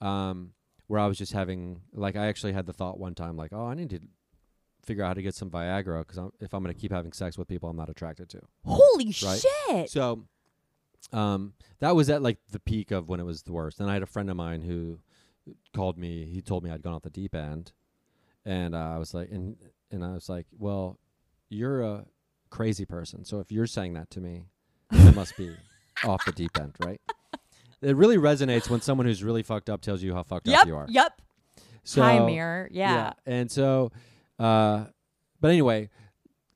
um, 0.00 0.52
where 0.86 1.00
I 1.00 1.06
was 1.06 1.18
just 1.18 1.32
having 1.32 1.80
like 1.92 2.16
I 2.16 2.26
actually 2.26 2.52
had 2.52 2.66
the 2.66 2.72
thought 2.72 2.98
one 2.98 3.14
time 3.14 3.36
like, 3.36 3.52
oh, 3.52 3.66
I 3.66 3.74
need 3.74 3.90
to 3.90 4.00
figure 4.84 5.02
out 5.02 5.08
how 5.08 5.14
to 5.14 5.22
get 5.22 5.34
some 5.34 5.50
Viagra 5.50 6.06
because 6.06 6.30
if 6.40 6.54
I'm 6.54 6.62
going 6.62 6.74
to 6.74 6.80
keep 6.80 6.92
having 6.92 7.12
sex 7.12 7.36
with 7.36 7.48
people 7.48 7.68
I'm 7.68 7.76
not 7.76 7.90
attracted 7.90 8.28
to. 8.30 8.40
Holy 8.64 9.06
Right. 9.06 9.44
shit! 9.68 9.90
So, 9.90 10.26
um, 11.12 11.54
that 11.80 11.94
was 11.94 12.08
at 12.10 12.22
like 12.22 12.38
the 12.50 12.60
peak 12.60 12.90
of 12.90 13.08
when 13.08 13.20
it 13.20 13.24
was 13.24 13.42
the 13.42 13.52
worst. 13.52 13.80
And 13.80 13.90
I 13.90 13.94
had 13.94 14.02
a 14.02 14.06
friend 14.06 14.30
of 14.30 14.36
mine 14.36 14.62
who 14.62 14.98
called 15.74 15.98
me. 15.98 16.26
He 16.26 16.40
told 16.40 16.62
me 16.64 16.70
I'd 16.70 16.82
gone 16.82 16.94
off 16.94 17.02
the 17.02 17.10
deep 17.10 17.34
end, 17.34 17.72
and 18.44 18.74
uh, 18.74 18.92
I 18.94 18.98
was 18.98 19.12
like, 19.12 19.30
and 19.30 19.56
and 19.90 20.04
I 20.04 20.12
was 20.12 20.28
like, 20.28 20.46
well, 20.56 20.98
you're 21.48 21.82
a 21.82 22.06
crazy 22.50 22.84
person. 22.84 23.24
So 23.24 23.40
if 23.40 23.50
you're 23.52 23.66
saying 23.66 23.94
that 23.94 24.10
to 24.10 24.20
me, 24.20 24.46
I 24.90 25.10
must 25.10 25.36
be 25.36 25.54
off 26.04 26.24
the 26.24 26.32
deep 26.32 26.58
end, 26.58 26.74
right? 26.80 27.00
It 27.82 27.96
really 27.96 28.16
resonates 28.16 28.68
when 28.70 28.80
someone 28.80 29.06
who's 29.06 29.22
really 29.22 29.42
fucked 29.42 29.68
up 29.70 29.80
tells 29.82 30.02
you 30.02 30.14
how 30.14 30.22
fucked 30.22 30.48
yep. 30.48 30.60
up 30.62 30.66
you 30.66 30.76
are. 30.76 30.86
Yep. 30.88 31.20
So 31.84 32.02
Hi, 32.02 32.18
mirror. 32.24 32.68
Yeah. 32.72 32.94
yeah. 32.94 33.12
and 33.26 33.50
so 33.50 33.92
Uh, 34.38 34.86
but 35.40 35.48
anyway, 35.48 35.88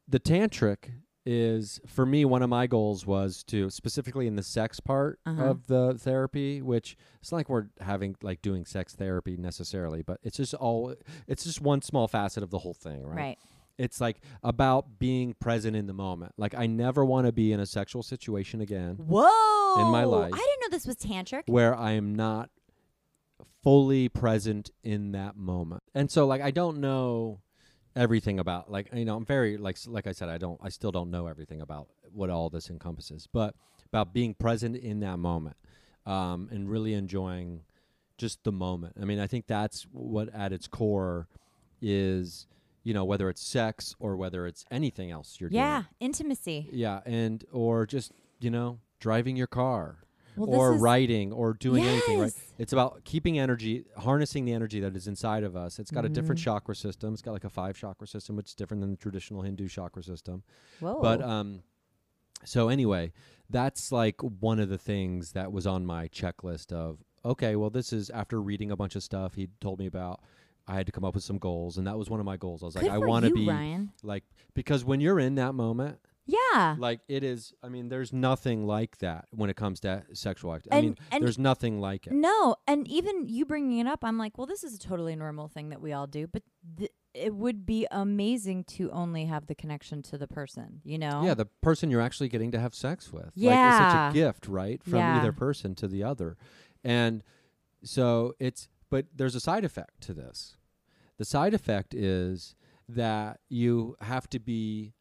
the 0.08 0.18
tantric 0.20 0.90
is 1.26 1.80
for 1.86 2.04
me 2.06 2.24
one 2.24 2.42
of 2.42 2.48
my 2.48 2.66
goals 2.66 3.06
was 3.06 3.44
to 3.44 3.68
specifically 3.70 4.26
in 4.26 4.36
the 4.36 4.42
sex 4.42 4.80
part 4.80 5.20
Uh-huh. 5.26 5.42
of 5.44 5.66
the 5.66 5.94
therapy 5.98 6.62
which 6.62 6.96
it's 7.20 7.30
not 7.30 7.36
like 7.36 7.48
we're 7.50 7.66
having 7.80 8.16
like 8.22 8.40
doing 8.40 8.64
sex 8.64 8.94
therapy 8.94 9.36
necessarily 9.36 10.00
but 10.02 10.18
it's 10.22 10.38
just 10.38 10.54
all 10.54 10.94
it's 11.28 11.44
just 11.44 11.60
one 11.60 11.82
small 11.82 12.08
facet 12.08 12.42
of 12.42 12.50
the 12.50 12.58
whole 12.60 12.72
thing 12.72 13.04
right, 13.04 13.16
Right. 13.16 13.38
It's 13.80 14.00
like 14.00 14.20
about 14.42 14.98
being 14.98 15.34
present 15.34 15.74
in 15.74 15.86
the 15.86 15.92
moment 15.92 16.32
like 16.36 16.54
i 16.54 16.66
never 16.66 17.04
want 17.04 17.26
to 17.26 17.32
be 17.32 17.52
in 17.52 17.60
a 17.60 17.66
sexual 17.66 18.02
situation 18.02 18.60
again 18.60 18.96
Whoa. 18.96 19.60
In 19.78 19.86
my 19.86 20.04
life. 20.04 20.32
I 20.34 20.36
didn't 20.36 20.60
know 20.60 20.76
this 20.76 20.86
was 20.86 20.96
tantric. 20.96 21.42
where 21.46 21.74
I 21.74 21.92
am 21.92 22.14
not 22.14 22.50
fully 23.62 24.08
present 24.08 24.70
in 24.82 25.12
that 25.12 25.36
moment. 25.36 25.82
And 25.94 26.10
so 26.10 26.26
like 26.26 26.40
I 26.40 26.50
don't 26.50 26.78
know 26.78 27.40
everything 27.96 28.38
about 28.38 28.70
like 28.70 28.88
you 28.92 29.04
know 29.04 29.16
I'm 29.16 29.24
very 29.24 29.56
like 29.56 29.78
like 29.86 30.06
I 30.06 30.12
said 30.12 30.28
I 30.28 30.38
don't 30.38 30.58
I 30.62 30.68
still 30.68 30.92
don't 30.92 31.10
know 31.10 31.26
everything 31.26 31.60
about 31.60 31.88
what 32.12 32.30
all 32.30 32.50
this 32.50 32.70
encompasses, 32.70 33.28
but 33.32 33.54
about 33.86 34.12
being 34.12 34.34
present 34.34 34.76
in 34.76 35.00
that 35.00 35.18
moment 35.18 35.56
um 36.06 36.48
and 36.50 36.70
really 36.70 36.94
enjoying 36.94 37.62
just 38.18 38.42
the 38.44 38.52
moment. 38.52 38.96
I 39.00 39.04
mean, 39.04 39.20
I 39.20 39.26
think 39.26 39.46
that's 39.46 39.84
what 39.92 40.28
at 40.34 40.52
its 40.52 40.66
core 40.68 41.28
is 41.80 42.46
you 42.82 42.94
know 42.94 43.04
whether 43.04 43.28
it's 43.28 43.42
sex 43.42 43.94
or 43.98 44.16
whether 44.16 44.46
it's 44.46 44.64
anything 44.70 45.10
else 45.10 45.38
you're 45.40 45.50
Yeah, 45.50 45.60
doing. 45.62 45.86
Yeah, 46.00 46.06
intimacy. 46.06 46.68
Yeah, 46.72 47.00
and 47.04 47.44
or 47.52 47.86
just, 47.86 48.12
you 48.40 48.50
know, 48.50 48.78
driving 49.00 49.36
your 49.36 49.46
car 49.46 49.98
Well, 50.36 50.48
or 50.48 50.74
writing 50.74 51.32
or 51.32 51.52
doing 51.54 51.84
anything, 51.84 52.18
right? 52.18 52.32
It's 52.58 52.72
about 52.72 53.04
keeping 53.04 53.38
energy, 53.38 53.84
harnessing 53.96 54.44
the 54.44 54.52
energy 54.52 54.80
that 54.80 54.94
is 54.96 55.06
inside 55.06 55.44
of 55.44 55.56
us. 55.56 55.78
It's 55.78 55.90
got 55.90 56.04
a 56.04 56.08
different 56.08 56.40
Mhm. 56.40 56.44
chakra 56.44 56.74
system. 56.76 57.12
It's 57.12 57.22
got 57.22 57.32
like 57.32 57.44
a 57.44 57.50
five 57.50 57.76
chakra 57.76 58.06
system, 58.06 58.36
which 58.36 58.48
is 58.48 58.54
different 58.54 58.80
than 58.82 58.90
the 58.90 58.96
traditional 58.96 59.42
Hindu 59.42 59.68
chakra 59.68 60.02
system. 60.02 60.42
Whoa. 60.80 61.00
But 61.00 61.22
um, 61.22 61.62
so 62.44 62.68
anyway, 62.68 63.12
that's 63.48 63.92
like 63.92 64.20
one 64.22 64.58
of 64.60 64.68
the 64.68 64.78
things 64.78 65.32
that 65.32 65.52
was 65.52 65.66
on 65.66 65.84
my 65.84 66.08
checklist 66.08 66.72
of 66.72 67.04
okay, 67.22 67.54
well, 67.54 67.68
this 67.68 67.92
is 67.92 68.08
after 68.10 68.40
reading 68.40 68.70
a 68.70 68.76
bunch 68.76 68.96
of 68.96 69.02
stuff 69.02 69.34
he 69.34 69.48
told 69.60 69.78
me 69.78 69.84
about. 69.86 70.20
I 70.70 70.74
had 70.74 70.86
to 70.86 70.92
come 70.92 71.04
up 71.04 71.14
with 71.14 71.24
some 71.24 71.38
goals, 71.38 71.76
and 71.78 71.86
that 71.86 71.98
was 71.98 72.08
one 72.08 72.20
of 72.20 72.26
my 72.26 72.36
goals. 72.36 72.62
I 72.62 72.66
was 72.66 72.74
Good 72.74 72.84
like, 72.84 72.92
I 72.92 72.98
for 72.98 73.08
want 73.08 73.24
to 73.24 73.28
you, 73.30 73.34
be 73.34 73.48
Ryan. 73.48 73.92
like 74.02 74.24
because 74.54 74.84
when 74.84 75.00
you're 75.00 75.18
in 75.18 75.34
that 75.36 75.54
moment, 75.54 75.98
Yeah. 76.26 76.76
like 76.78 77.00
it 77.08 77.24
is. 77.24 77.52
I 77.62 77.68
mean, 77.68 77.88
there's 77.88 78.12
nothing 78.12 78.66
like 78.66 78.98
that 78.98 79.26
when 79.32 79.50
it 79.50 79.56
comes 79.56 79.80
to 79.80 80.04
sexual 80.12 80.54
act. 80.54 80.68
I 80.70 80.76
And- 80.76 80.86
mean, 80.86 80.96
and 81.10 81.24
there's 81.24 81.38
nothing 81.38 81.80
like 81.80 82.06
it. 82.06 82.12
No, 82.12 82.54
and 82.68 82.86
even 82.88 83.26
you 83.28 83.44
bringing 83.44 83.78
it 83.78 83.86
up, 83.88 84.04
I'm 84.04 84.16
like, 84.16 84.38
well, 84.38 84.46
this 84.46 84.62
is 84.62 84.74
a 84.74 84.78
totally 84.78 85.16
normal 85.16 85.48
thing 85.48 85.70
that 85.70 85.80
we 85.80 85.92
all 85.92 86.06
do, 86.06 86.26
but 86.28 86.42
th- 86.78 86.90
it 87.14 87.34
would 87.34 87.66
be 87.66 87.88
amazing 87.90 88.62
to 88.62 88.88
only 88.92 89.24
have 89.24 89.46
the 89.46 89.54
connection 89.56 90.00
to 90.02 90.16
the 90.16 90.28
person, 90.28 90.80
you 90.84 90.96
know? 90.96 91.22
Yeah, 91.24 91.34
the 91.34 91.46
person 91.46 91.90
you're 91.90 92.00
actually 92.00 92.28
getting 92.28 92.52
to 92.52 92.60
have 92.60 92.72
sex 92.72 93.12
with. 93.12 93.24
Like, 93.24 93.32
it's 93.34 93.42
Yeah. 93.42 94.08
such 94.08 94.12
a 94.12 94.14
gift, 94.14 94.46
right? 94.46 94.80
From 94.84 94.98
Yeah. 95.00 95.18
either 95.18 95.32
person 95.32 95.74
to 95.74 95.88
the 95.88 96.04
other. 96.04 96.36
And 96.84 97.24
so 97.82 98.34
it's, 98.38 98.68
but 98.90 99.06
there's 99.14 99.34
a 99.34 99.40
side 99.40 99.64
effect 99.64 100.00
to 100.02 100.14
this. 100.14 100.56
The 101.20 101.26
side 101.26 101.52
effect 101.52 101.92
is 101.94 102.54
that 102.88 103.40
you 103.50 103.94
have 104.00 104.26
to 104.30 104.38
be 104.38 104.94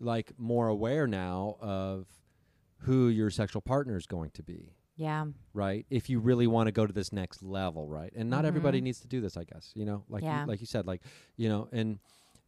like 0.00 0.32
more 0.36 0.66
aware 0.66 1.06
now 1.06 1.58
of 1.60 2.06
who 2.80 3.06
your 3.08 3.30
sexual 3.30 3.62
partner 3.62 3.96
is 3.96 4.06
going 4.06 4.30
to 4.32 4.42
be. 4.42 4.74
yeah. 4.96 5.24
right? 5.54 5.86
If 5.88 6.10
you 6.10 6.18
really 6.18 6.46
want 6.46 6.66
to 6.66 6.72
go 6.72 6.86
to 6.86 6.92
this 6.92 7.10
next 7.12 7.42
level, 7.42 7.88
right? 7.88 8.12
And 8.16 8.28
not 8.28 8.44
everybody 8.44 8.80
Mhm. 8.80 8.84
needs 8.84 9.00
to 9.00 9.08
do 9.08 9.20
this, 9.22 9.36
I 9.36 9.44
guess. 9.44 9.72
You 9.74 9.84
know, 9.86 10.04
like 10.10 10.22
Yeah. 10.24 10.42
you, 10.42 10.46
like 10.48 10.60
you 10.60 10.66
said, 10.66 10.86
like 10.86 11.02
you 11.36 11.48
know, 11.48 11.68
and 11.72 12.00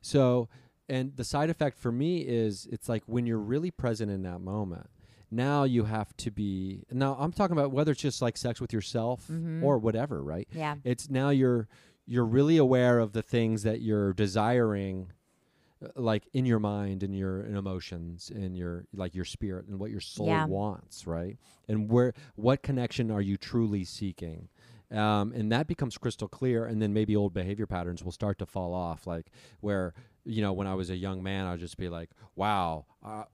so 0.02 0.48
and 0.88 1.16
the 1.16 1.24
side 1.24 1.48
effect 1.48 1.78
for 1.78 1.90
me 1.92 2.22
is 2.22 2.66
it's 2.66 2.88
like 2.88 3.04
when 3.06 3.24
you're 3.24 3.38
really 3.38 3.70
present 3.70 4.10
in 4.10 4.22
that 4.24 4.40
moment. 4.40 4.90
Now 5.30 5.62
you 5.64 5.84
have 5.84 6.14
to 6.18 6.30
be. 6.30 6.84
Now 6.90 7.16
I'm 7.18 7.32
talking 7.32 7.56
about 7.56 7.70
whether 7.72 7.92
it's 7.92 8.02
just 8.02 8.20
like 8.20 8.36
sex 8.36 8.60
with 8.60 8.72
yourself 8.72 9.28
Mhm. 9.28 9.62
or 9.62 9.78
whatever, 9.78 10.22
right? 10.22 10.46
Yeah. 10.52 10.74
It's 10.84 11.08
now 11.08 11.30
you're 11.30 11.68
you're 12.06 12.24
really 12.24 12.56
aware 12.56 12.98
of 12.98 13.12
the 13.12 13.22
things 13.22 13.62
that 13.62 13.80
you're 13.80 14.12
desiring 14.12 15.12
uh, 15.84 15.88
like 15.96 16.24
in 16.32 16.44
your 16.46 16.58
mind 16.58 17.02
and 17.02 17.16
your 17.16 17.40
and 17.40 17.56
emotions 17.56 18.30
and 18.34 18.56
your 18.56 18.84
like 18.94 19.14
your 19.14 19.24
spirit 19.24 19.66
and 19.66 19.78
what 19.78 19.90
your 19.90 20.00
soul 20.00 20.26
Yeah. 20.26 20.46
wants 20.46 21.06
right 21.06 21.36
and 21.68 21.88
where 21.90 22.12
what 22.34 22.62
connection 22.62 23.10
are 23.10 23.20
you 23.22 23.36
truly 23.36 23.84
seeking 23.84 24.48
um, 24.90 25.32
and 25.32 25.50
that 25.50 25.66
becomes 25.66 25.96
crystal 25.96 26.28
clear 26.28 26.66
and 26.66 26.82
then 26.82 26.92
maybe 26.92 27.16
old 27.16 27.32
behavior 27.32 27.66
patterns 27.66 28.04
will 28.04 28.12
start 28.12 28.38
to 28.38 28.46
fall 28.46 28.74
off 28.74 29.06
like 29.06 29.26
where 29.60 29.94
you 30.24 30.40
know 30.42 30.52
when 30.52 30.66
i 30.66 30.74
was 30.74 30.90
a 30.90 30.96
young 30.96 31.22
man 31.22 31.46
i'd 31.46 31.58
just 31.60 31.76
be 31.76 31.88
like 31.88 32.10
wow 32.36 32.84
uh, 33.04 33.24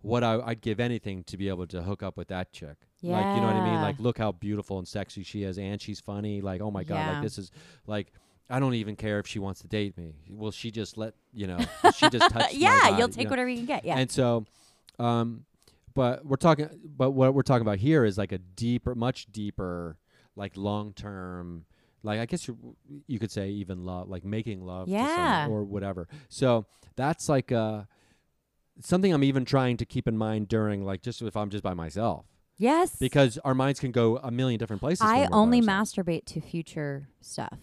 what 0.00 0.24
I, 0.24 0.40
i'd 0.46 0.60
give 0.60 0.80
anything 0.80 1.22
to 1.24 1.36
be 1.36 1.48
able 1.48 1.66
to 1.68 1.82
hook 1.82 2.02
up 2.02 2.16
with 2.16 2.28
that 2.28 2.52
chick 2.52 2.76
Yeah. 3.00 3.12
like 3.12 3.36
you 3.36 3.40
know 3.40 3.46
what 3.48 3.56
i 3.56 3.64
mean 3.70 3.80
like 3.80 3.98
look 4.00 4.18
how 4.18 4.32
beautiful 4.32 4.78
and 4.78 4.86
sexy 4.88 5.22
she 5.22 5.44
is 5.44 5.58
and 5.58 5.80
she's 5.80 6.00
funny 6.00 6.40
like 6.40 6.60
oh 6.60 6.70
my 6.70 6.84
god 6.84 6.96
Yeah. 6.96 7.12
like 7.14 7.22
this 7.22 7.38
is 7.38 7.50
like 7.86 8.12
I 8.50 8.58
don't 8.58 8.74
even 8.74 8.96
care 8.96 9.18
if 9.18 9.26
she 9.26 9.38
wants 9.38 9.62
to 9.62 9.68
date 9.68 9.96
me. 9.96 10.12
Will 10.28 10.50
she 10.50 10.70
just 10.70 10.98
let 10.98 11.14
you 11.32 11.46
know? 11.46 11.58
she 11.96 12.10
just 12.10 12.30
touch. 12.32 12.52
yeah, 12.52 12.80
body, 12.80 12.96
you'll 12.98 13.08
you 13.08 13.14
take 13.14 13.24
know? 13.24 13.30
whatever 13.30 13.48
you 13.48 13.56
can 13.58 13.66
get. 13.66 13.84
Yeah. 13.86 13.96
And 13.96 14.10
so, 14.10 14.44
um, 14.98 15.46
but 15.94 16.26
we're 16.26 16.36
talking. 16.36 16.68
But 16.84 17.12
what 17.12 17.32
we're 17.32 17.42
talking 17.44 17.62
about 17.62 17.78
here 17.78 18.04
is 18.04 18.18
like 18.18 18.30
a 18.30 18.36
deeper, 18.36 18.94
much 18.94 19.32
deeper, 19.32 19.96
like 20.36 20.54
long 20.56 20.92
term. 20.92 21.64
Like 22.02 22.20
I 22.20 22.26
guess 22.26 22.46
you 22.48 22.76
you 23.06 23.18
could 23.18 23.30
say 23.30 23.50
even 23.50 23.84
love, 23.84 24.08
like 24.08 24.24
making 24.24 24.64
love, 24.64 24.86
to 24.86 24.92
Yeah. 24.92 25.48
or 25.48 25.64
whatever. 25.64 26.08
So 26.28 26.66
that's 26.96 27.28
like 27.28 27.52
uh 27.52 27.82
something 28.80 29.12
I'm 29.12 29.24
even 29.24 29.44
trying 29.44 29.76
to 29.78 29.84
keep 29.84 30.08
in 30.08 30.16
mind 30.16 30.48
during 30.48 30.84
like 30.84 31.02
just 31.02 31.22
if 31.22 31.36
I'm 31.36 31.50
just 31.50 31.62
by 31.62 31.74
myself 31.74 32.26
yes. 32.56 32.96
because 32.98 33.38
our 33.44 33.54
minds 33.54 33.78
can 33.80 33.92
go 33.92 34.16
a 34.18 34.30
million 34.30 34.58
different 34.58 34.80
places. 34.80 35.02
I 35.02 35.28
only 35.30 35.60
masturbate 35.60 36.24
to 36.26 36.40
future 36.40 37.08
stuff. 37.20 37.58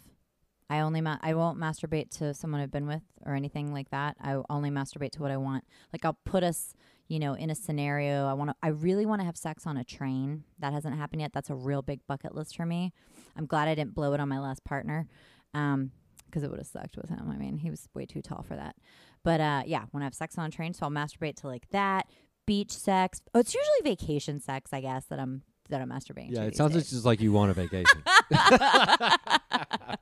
I 0.70 0.82
only 0.82 1.02
ma- 1.02 1.18
I 1.22 1.34
won't 1.34 1.58
masturbate 1.58 2.12
to 2.20 2.34
someone 2.36 2.62
I've 2.62 2.72
been 2.72 2.86
with 2.86 3.02
or 3.26 3.34
anything 3.34 3.74
like 3.74 3.90
that. 3.90 4.18
I 4.22 4.38
only 4.50 4.70
masturbate 4.70 5.12
to 5.14 5.22
what 5.22 5.32
I 5.32 5.38
want. 5.38 5.64
Like 5.92 6.06
I'll 6.06 6.20
put 6.26 6.44
us, 6.44 6.76
you 7.10 7.20
know, 7.20 7.34
in 7.34 7.50
a 7.50 7.56
scenario. 7.56 8.28
I 8.28 8.34
want 8.34 8.52
to. 8.52 8.56
I 8.64 8.70
really 8.70 9.06
want 9.06 9.20
to 9.22 9.26
have 9.26 9.36
sex 9.36 9.68
on 9.68 9.76
a 9.76 9.84
train. 9.84 10.44
That 10.60 10.72
hasn't 10.72 10.96
happened 10.96 11.22
yet. 11.22 11.34
That's 11.34 11.50
a 11.50 11.56
real 11.56 11.82
big 11.82 12.00
bucket 12.08 12.34
list 12.34 12.56
for 12.56 12.66
me. 12.66 12.94
I'm 13.36 13.46
glad 13.46 13.68
I 13.68 13.76
didn't 13.76 13.96
blow 13.96 14.14
it 14.14 14.20
on 14.20 14.30
my 14.30 14.40
last 14.40 14.64
partner, 14.64 15.08
um, 15.54 15.92
because 16.26 16.44
it 16.44 16.50
would 16.50 16.60
have 16.60 16.68
sucked 16.68 16.96
with 16.96 17.10
him. 17.10 17.30
I 17.30 17.36
mean, 17.36 17.58
he 17.58 17.70
was 17.70 17.90
way 17.94 18.06
too 18.06 18.22
tall 18.22 18.44
for 18.48 18.56
that. 18.56 18.76
But 19.24 19.42
uh, 19.42 19.64
yeah, 19.66 19.86
when 19.92 20.04
I 20.04 20.06
have 20.06 20.14
sex 20.14 20.38
on 20.38 20.46
a 20.46 20.52
train, 20.52 20.74
so 20.74 20.86
I'll 20.86 20.92
masturbate 20.92 21.36
to 21.38 21.48
like 21.48 21.70
that 21.72 22.08
beach 22.46 22.72
sex. 22.72 23.22
Oh, 23.34 23.40
it's 23.40 23.54
usually 23.54 23.96
vacation 23.96 24.40
sex, 24.40 24.72
I 24.72 24.82
guess 24.82 25.06
that 25.06 25.20
I'm 25.20 25.42
that 25.70 25.82
I'm 25.82 25.90
masturbating. 25.90 26.32
Yeah, 26.32 26.44
it 26.44 26.56
sounds 26.56 26.74
days. 26.74 26.90
just 26.90 27.06
like 27.06 27.22
you 27.22 27.32
want 27.32 27.52
a 27.52 27.54
vacation. 27.54 28.04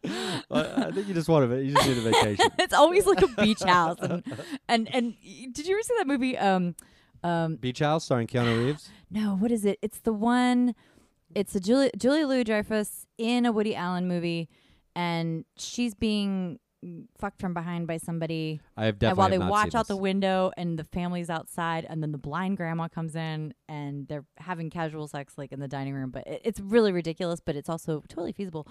I 0.10 0.88
I 0.88 0.92
think 0.92 1.08
you 1.08 1.14
just 1.14 1.30
want 1.30 1.52
a 1.52 1.64
you 1.64 1.74
just 1.74 1.88
need 1.88 1.98
a 1.98 2.02
vacation. 2.02 2.52
it's 2.60 2.74
always 2.74 3.06
like 3.06 3.22
a 3.22 3.28
beach 3.28 3.64
house 3.64 3.98
and, 4.02 4.24
and 4.68 4.94
and 4.94 5.16
did 5.54 5.68
you 5.68 5.76
ever 5.76 5.84
see 5.84 5.94
that 5.98 6.08
movie 6.08 6.38
um 6.38 6.76
um 7.28 7.56
Beach 7.58 7.80
House 7.80 8.06
starring 8.06 8.28
Keanu 8.28 8.54
Reeves. 8.66 8.90
no 9.12 9.36
what 9.36 9.52
is 9.52 9.66
it 9.66 9.78
it's 9.82 10.00
the 10.00 10.14
one 10.14 10.74
it's 11.36 11.54
a 11.56 11.60
Julie 11.60 11.92
Julia 11.98 12.26
Louis 12.28 12.44
Dreyfus 12.44 13.06
in 13.18 13.46
a 13.46 13.52
Woody 13.52 13.76
Allen 13.76 14.08
movie 14.08 14.48
and 14.96 15.46
she's 15.58 15.94
being 15.94 16.60
fucked 17.20 17.42
from 17.42 17.54
behind 17.56 17.88
by 17.88 17.98
somebody 17.98 18.62
I 18.78 18.86
have 18.86 19.00
definitely. 19.00 19.10
and 19.10 19.18
while 19.18 19.30
they 19.30 19.34
have 19.36 19.42
not 19.42 19.52
watch 19.52 19.72
seen 19.72 19.80
out 19.80 19.88
the 19.88 19.98
window 19.98 20.52
and 20.58 20.78
the 20.78 20.84
family's 20.84 21.30
outside 21.30 21.86
and 21.90 22.02
then 22.04 22.12
the 22.12 22.20
blind 22.20 22.56
grandma 22.58 22.88
comes 22.88 23.16
in 23.16 23.54
and 23.68 24.08
they're 24.08 24.26
having 24.38 24.70
casual 24.70 25.08
sex 25.08 25.34
like 25.38 25.52
in 25.52 25.60
the 25.60 25.68
dining 25.68 25.96
room 25.96 26.12
but 26.12 26.26
it, 26.28 26.42
it's 26.46 26.60
really 26.60 26.92
ridiculous 26.92 27.40
but 27.44 27.56
it's 27.56 27.68
also 27.68 28.04
totally 28.08 28.32
feasible 28.32 28.68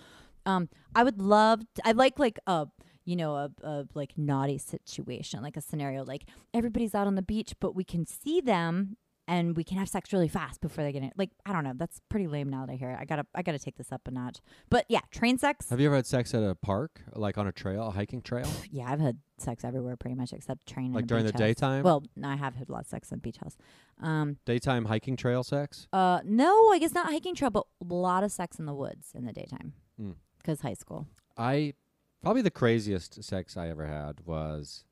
um 0.47 0.69
i 0.95 1.03
would 1.03 1.21
love 1.21 1.61
t- 1.75 1.83
i 1.85 1.91
like 1.93 2.19
like 2.19 2.39
a 2.47 2.67
you 3.07 3.17
know 3.17 3.35
a, 3.35 3.51
a 3.63 3.87
like 3.95 4.19
naughty 4.19 4.59
situation 4.59 5.41
like 5.43 5.57
a 5.57 5.61
scenario 5.63 6.05
like 6.05 6.25
everybody's 6.53 6.95
out 6.95 7.07
on 7.07 7.15
the 7.15 7.23
beach 7.23 7.55
but 7.61 7.75
we 7.75 7.85
can 7.85 8.05
see 8.05 8.41
them 8.41 8.97
and 9.29 9.57
we 9.57 9.65
can 9.65 9.77
have 9.77 9.89
sex 9.89 10.13
really 10.13 10.29
fast 10.29 10.61
before 10.61 10.85
they 10.85 10.93
get 10.93 11.03
in 11.03 11.11
like 11.17 11.31
i 11.47 11.53
don't 11.53 11.65
know 11.65 11.73
that's 11.77 12.01
pretty 12.09 12.27
lame 12.27 12.49
now 12.49 12.67
that 12.67 12.73
i 12.73 12.77
hear 12.77 12.91
it 12.91 12.99
i 13.01 13.05
gotta 13.05 13.25
i 13.35 13.43
gotta 13.43 13.59
take 13.59 13.77
this 13.77 13.91
up 13.91 14.03
a 14.07 14.11
notch 14.11 14.39
but 14.71 14.85
yeah 14.89 15.01
train 15.11 15.39
sex 15.39 15.71
Have 15.71 15.81
you 15.81 15.87
ever 15.87 15.97
had 15.97 16.07
sex 16.07 16.35
at 16.35 16.43
a 16.43 16.55
park, 16.55 17.01
like 17.15 17.39
on 17.39 17.47
a 17.47 17.53
trail, 17.53 17.89
a 17.89 17.91
hiking 17.91 18.23
trail, 18.23 18.49
yeah 18.71 18.91
i've 18.91 19.01
had 19.01 19.19
sex 19.39 19.65
everywhere 19.65 19.97
pretty 19.97 20.15
much 20.17 20.33
except 20.33 20.67
train 20.67 20.93
like 20.93 21.07
during 21.07 21.25
the 21.25 21.33
house. 21.33 21.39
daytime? 21.39 21.83
Well, 21.83 22.03
no, 22.17 22.29
I 22.29 22.37
have 22.37 22.55
had 22.55 22.69
a 22.69 22.73
lot 22.73 22.83
of 22.83 22.87
sex 22.87 23.13
in 23.13 23.19
beach 23.19 23.37
house. 23.37 23.57
Um, 24.03 24.39
daytime 24.47 24.87
hiking 24.87 25.17
trail 25.17 25.43
sex. 25.45 25.89
uh, 25.93 26.21
no, 26.25 26.71
I 26.73 26.79
guess 26.79 26.93
not 26.93 27.07
hiking 27.07 27.35
trail, 27.35 27.51
but 27.51 27.65
a 27.83 27.95
lot 27.95 28.25
of 28.25 28.33
sex 28.33 28.59
in 28.59 28.67
the 28.67 28.75
woods 28.75 29.11
in 29.15 29.27
the 29.27 29.33
daytime. 29.33 29.75
Mm. 30.01 30.15
Cause 30.45 30.61
high 30.61 30.75
school. 30.75 31.07
I 31.37 31.75
probably 32.23 32.43
the 32.43 32.51
craziest 32.51 33.23
sex 33.23 33.57
I 33.57 33.69
ever 33.69 33.87
had 33.87 34.21
was 34.25 34.85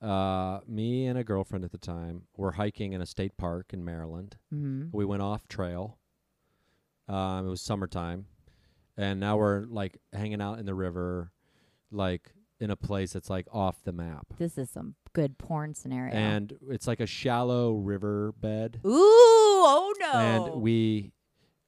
uh 0.00 0.60
me 0.68 1.06
and 1.06 1.18
a 1.18 1.24
girlfriend 1.24 1.64
at 1.64 1.72
the 1.72 1.78
time 1.78 2.22
were 2.36 2.52
hiking 2.52 2.92
in 2.92 3.00
a 3.00 3.06
state 3.06 3.36
park 3.36 3.72
in 3.72 3.84
Maryland. 3.84 4.36
Mm-hmm. 4.54 4.96
We 4.96 5.04
went 5.04 5.22
off 5.22 5.48
trail. 5.48 5.98
Um, 7.08 7.46
it 7.46 7.50
was 7.50 7.62
summertime, 7.62 8.26
and 8.96 9.18
now 9.18 9.38
we're 9.38 9.64
like 9.64 9.98
hanging 10.12 10.42
out 10.42 10.58
in 10.58 10.66
the 10.66 10.74
river, 10.74 11.32
like 11.90 12.34
in 12.60 12.70
a 12.70 12.76
place 12.76 13.14
that's 13.14 13.30
like 13.30 13.46
off 13.50 13.82
the 13.84 13.92
map. 13.92 14.26
This 14.36 14.58
is 14.58 14.68
some 14.68 14.94
good 15.14 15.38
porn 15.38 15.74
scenario. 15.74 16.14
And 16.14 16.52
it's 16.68 16.86
like 16.86 17.00
a 17.00 17.06
shallow 17.06 17.76
river 17.76 18.34
bed. 18.38 18.80
ooh, 18.84 18.90
oh 18.90 19.94
no. 19.98 20.12
And 20.12 20.62
we 20.62 21.12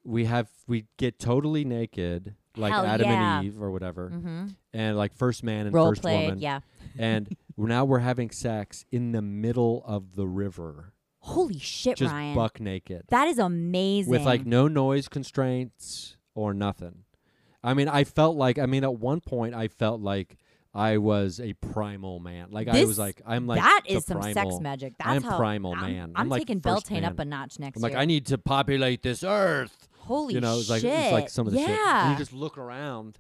we 0.04 0.26
have 0.26 0.48
we 0.66 0.86
get 0.96 1.18
totally 1.18 1.64
naked 1.64 2.34
like 2.56 2.72
Hell 2.72 2.84
Adam 2.84 3.08
yeah. 3.08 3.38
and 3.38 3.46
Eve 3.46 3.62
or 3.62 3.70
whatever. 3.70 4.10
mm-hmm. 4.10 4.46
And 4.72 4.96
like 4.96 5.14
first 5.14 5.42
man 5.42 5.66
and 5.66 5.74
role 5.74 5.90
first 5.90 6.02
played. 6.02 6.26
woman. 6.26 6.38
Yeah. 6.40 6.60
And 6.98 7.34
now 7.56 7.84
we're 7.84 7.98
having 8.00 8.30
sex 8.30 8.84
in 8.90 9.12
the 9.12 9.22
middle 9.22 9.82
of 9.86 10.16
the 10.16 10.26
river. 10.26 10.92
Holy 11.22 11.58
shit, 11.58 11.98
just 11.98 12.12
Ryan. 12.12 12.34
buck 12.34 12.60
naked. 12.60 13.04
that 13.10 13.28
is 13.28 13.38
amazing. 13.38 14.10
with 14.10 14.22
like 14.22 14.46
no 14.46 14.68
noise 14.68 15.06
constraints 15.06 16.16
or 16.34 16.54
nothing. 16.54 17.04
I 17.62 17.74
mean, 17.74 17.88
I 17.88 18.04
felt 18.04 18.36
like 18.36 18.58
I 18.58 18.66
mean 18.66 18.84
at 18.84 18.94
one 18.94 19.20
point 19.20 19.54
I 19.54 19.68
felt 19.68 20.00
like 20.00 20.38
I 20.72 20.98
was 20.98 21.38
a 21.40 21.52
primal 21.54 22.20
man. 22.20 22.48
Like 22.50 22.68
I 22.68 22.84
was 22.84 22.98
like 22.98 23.20
I'm 23.26 23.46
like 23.46 23.60
that 23.60 23.82
is 23.86 24.06
some 24.06 24.22
sex 24.22 24.60
magic. 24.60 24.94
That's 24.98 25.10
I'm 25.10 25.22
how 25.22 25.36
primal 25.36 25.74
I'm, 25.74 25.80
man. 25.80 26.12
I'm, 26.14 26.22
I'm 26.22 26.28
like 26.30 26.40
taking 26.40 26.60
Beltane 26.60 27.04
up 27.04 27.18
a 27.18 27.24
notch 27.24 27.58
next 27.58 27.76
I'm 27.76 27.82
like. 27.82 27.94
I 27.94 28.06
need 28.06 28.26
to 28.26 28.38
populate 28.38 29.02
this 29.02 29.22
earth. 29.22 29.89
Holy 30.10 30.34
you 30.34 30.40
know, 30.40 30.58
it's 30.58 30.68
like 30.68 30.82
shit. 30.82 30.92
it's 30.92 31.12
like 31.12 31.28
some 31.30 31.46
of 31.46 31.52
the 31.52 31.60
yeah. 31.60 31.66
shit. 31.66 31.78
And 31.78 32.12
you 32.12 32.18
just 32.18 32.32
look 32.32 32.58
around 32.58 33.18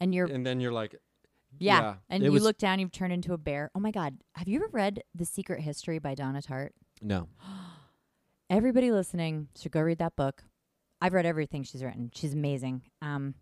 and 0.00 0.14
you're 0.14 0.26
and 0.26 0.46
then 0.46 0.60
you're 0.60 0.72
like 0.72 0.96
yeah, 1.58 1.80
yeah, 1.80 1.94
and 2.10 2.22
it 2.22 2.26
you 2.26 2.32
was- 2.32 2.42
look 2.42 2.58
down, 2.58 2.78
you've 2.80 2.92
turned 2.92 3.12
into 3.12 3.32
a 3.32 3.38
bear. 3.38 3.70
Oh 3.74 3.80
my 3.80 3.90
god, 3.90 4.18
have 4.34 4.48
you 4.48 4.56
ever 4.58 4.68
read 4.72 5.02
The 5.14 5.24
Secret 5.24 5.60
History 5.60 5.98
by 5.98 6.14
Donna 6.14 6.40
Tartt? 6.42 6.70
no. 7.02 7.28
Everybody 8.48 8.92
listening 8.92 9.48
should 9.60 9.72
go 9.72 9.80
read 9.80 9.98
that 9.98 10.14
book. 10.14 10.44
I've 11.00 11.12
read 11.12 11.26
everything 11.26 11.64
she's 11.64 11.82
written. 11.82 12.12
She's 12.14 12.32
amazing. 12.32 12.82
Um, 13.02 13.34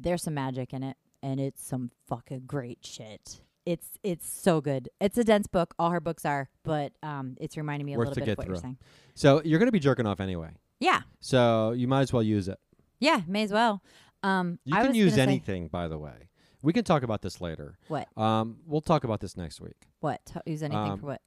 there's 0.00 0.22
some 0.22 0.34
magic 0.34 0.72
in 0.72 0.82
it, 0.82 0.96
and 1.22 1.38
it's 1.40 1.64
some 1.64 1.92
fucking 2.08 2.42
great 2.46 2.78
shit. 2.84 3.40
It's 3.64 3.86
it's 4.02 4.28
so 4.28 4.60
good. 4.60 4.88
It's 5.00 5.16
a 5.18 5.24
dense 5.24 5.46
book. 5.46 5.74
All 5.78 5.90
her 5.90 6.00
books 6.00 6.24
are, 6.24 6.48
but 6.64 6.92
um, 7.02 7.36
it's 7.40 7.56
reminding 7.56 7.86
me 7.86 7.94
a 7.94 7.98
Worth 7.98 8.08
little 8.08 8.14
to 8.14 8.20
bit 8.20 8.26
get 8.26 8.32
of 8.32 8.38
what 8.38 8.46
you're 8.48 8.56
through. 8.56 8.62
saying. 8.62 8.78
So 9.14 9.42
you're 9.44 9.58
gonna 9.58 9.70
be 9.72 9.78
jerking 9.78 10.06
off 10.06 10.20
anyway. 10.20 10.50
Yeah, 10.80 11.02
So 11.20 11.72
you 11.72 11.88
might 11.88 12.02
as 12.02 12.12
well 12.12 12.22
use 12.22 12.48
it. 12.48 12.58
yeah, 13.00 13.22
may 13.26 13.42
as 13.42 13.52
well. 13.52 13.82
Um, 14.22 14.58
You 14.64 14.76
I 14.76 14.80
can 14.82 14.88
was 14.88 14.96
use 14.96 15.12
gonna 15.12 15.16
say- 15.16 15.22
anything, 15.22 15.68
by 15.68 15.88
the 15.88 15.98
way. 15.98 16.28
We 16.62 16.72
can 16.72 16.82
talk 16.84 17.02
about 17.02 17.22
this 17.22 17.40
later. 17.40 17.78
what? 17.88 18.08
Um, 18.16 18.58
we'll 18.66 18.80
talk 18.80 19.04
about 19.04 19.20
this 19.20 19.36
next 19.36 19.60
week. 19.60 19.88
What? 20.00 20.20
T- 20.26 20.40
use 20.50 20.62
anything 20.62 20.92
Um, 20.92 20.98
for 20.98 21.06
what? 21.06 21.22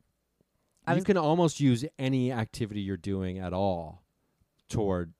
I 0.85 0.91
you 0.93 0.95
was- 0.95 1.03
can 1.05 1.17
almost 1.17 1.59
use 1.59 1.85
any 1.99 2.31
activity 2.31 2.81
you're 2.81 2.97
doing 2.97 3.39
at 3.39 3.53
all 3.53 4.03
toward 4.67 5.13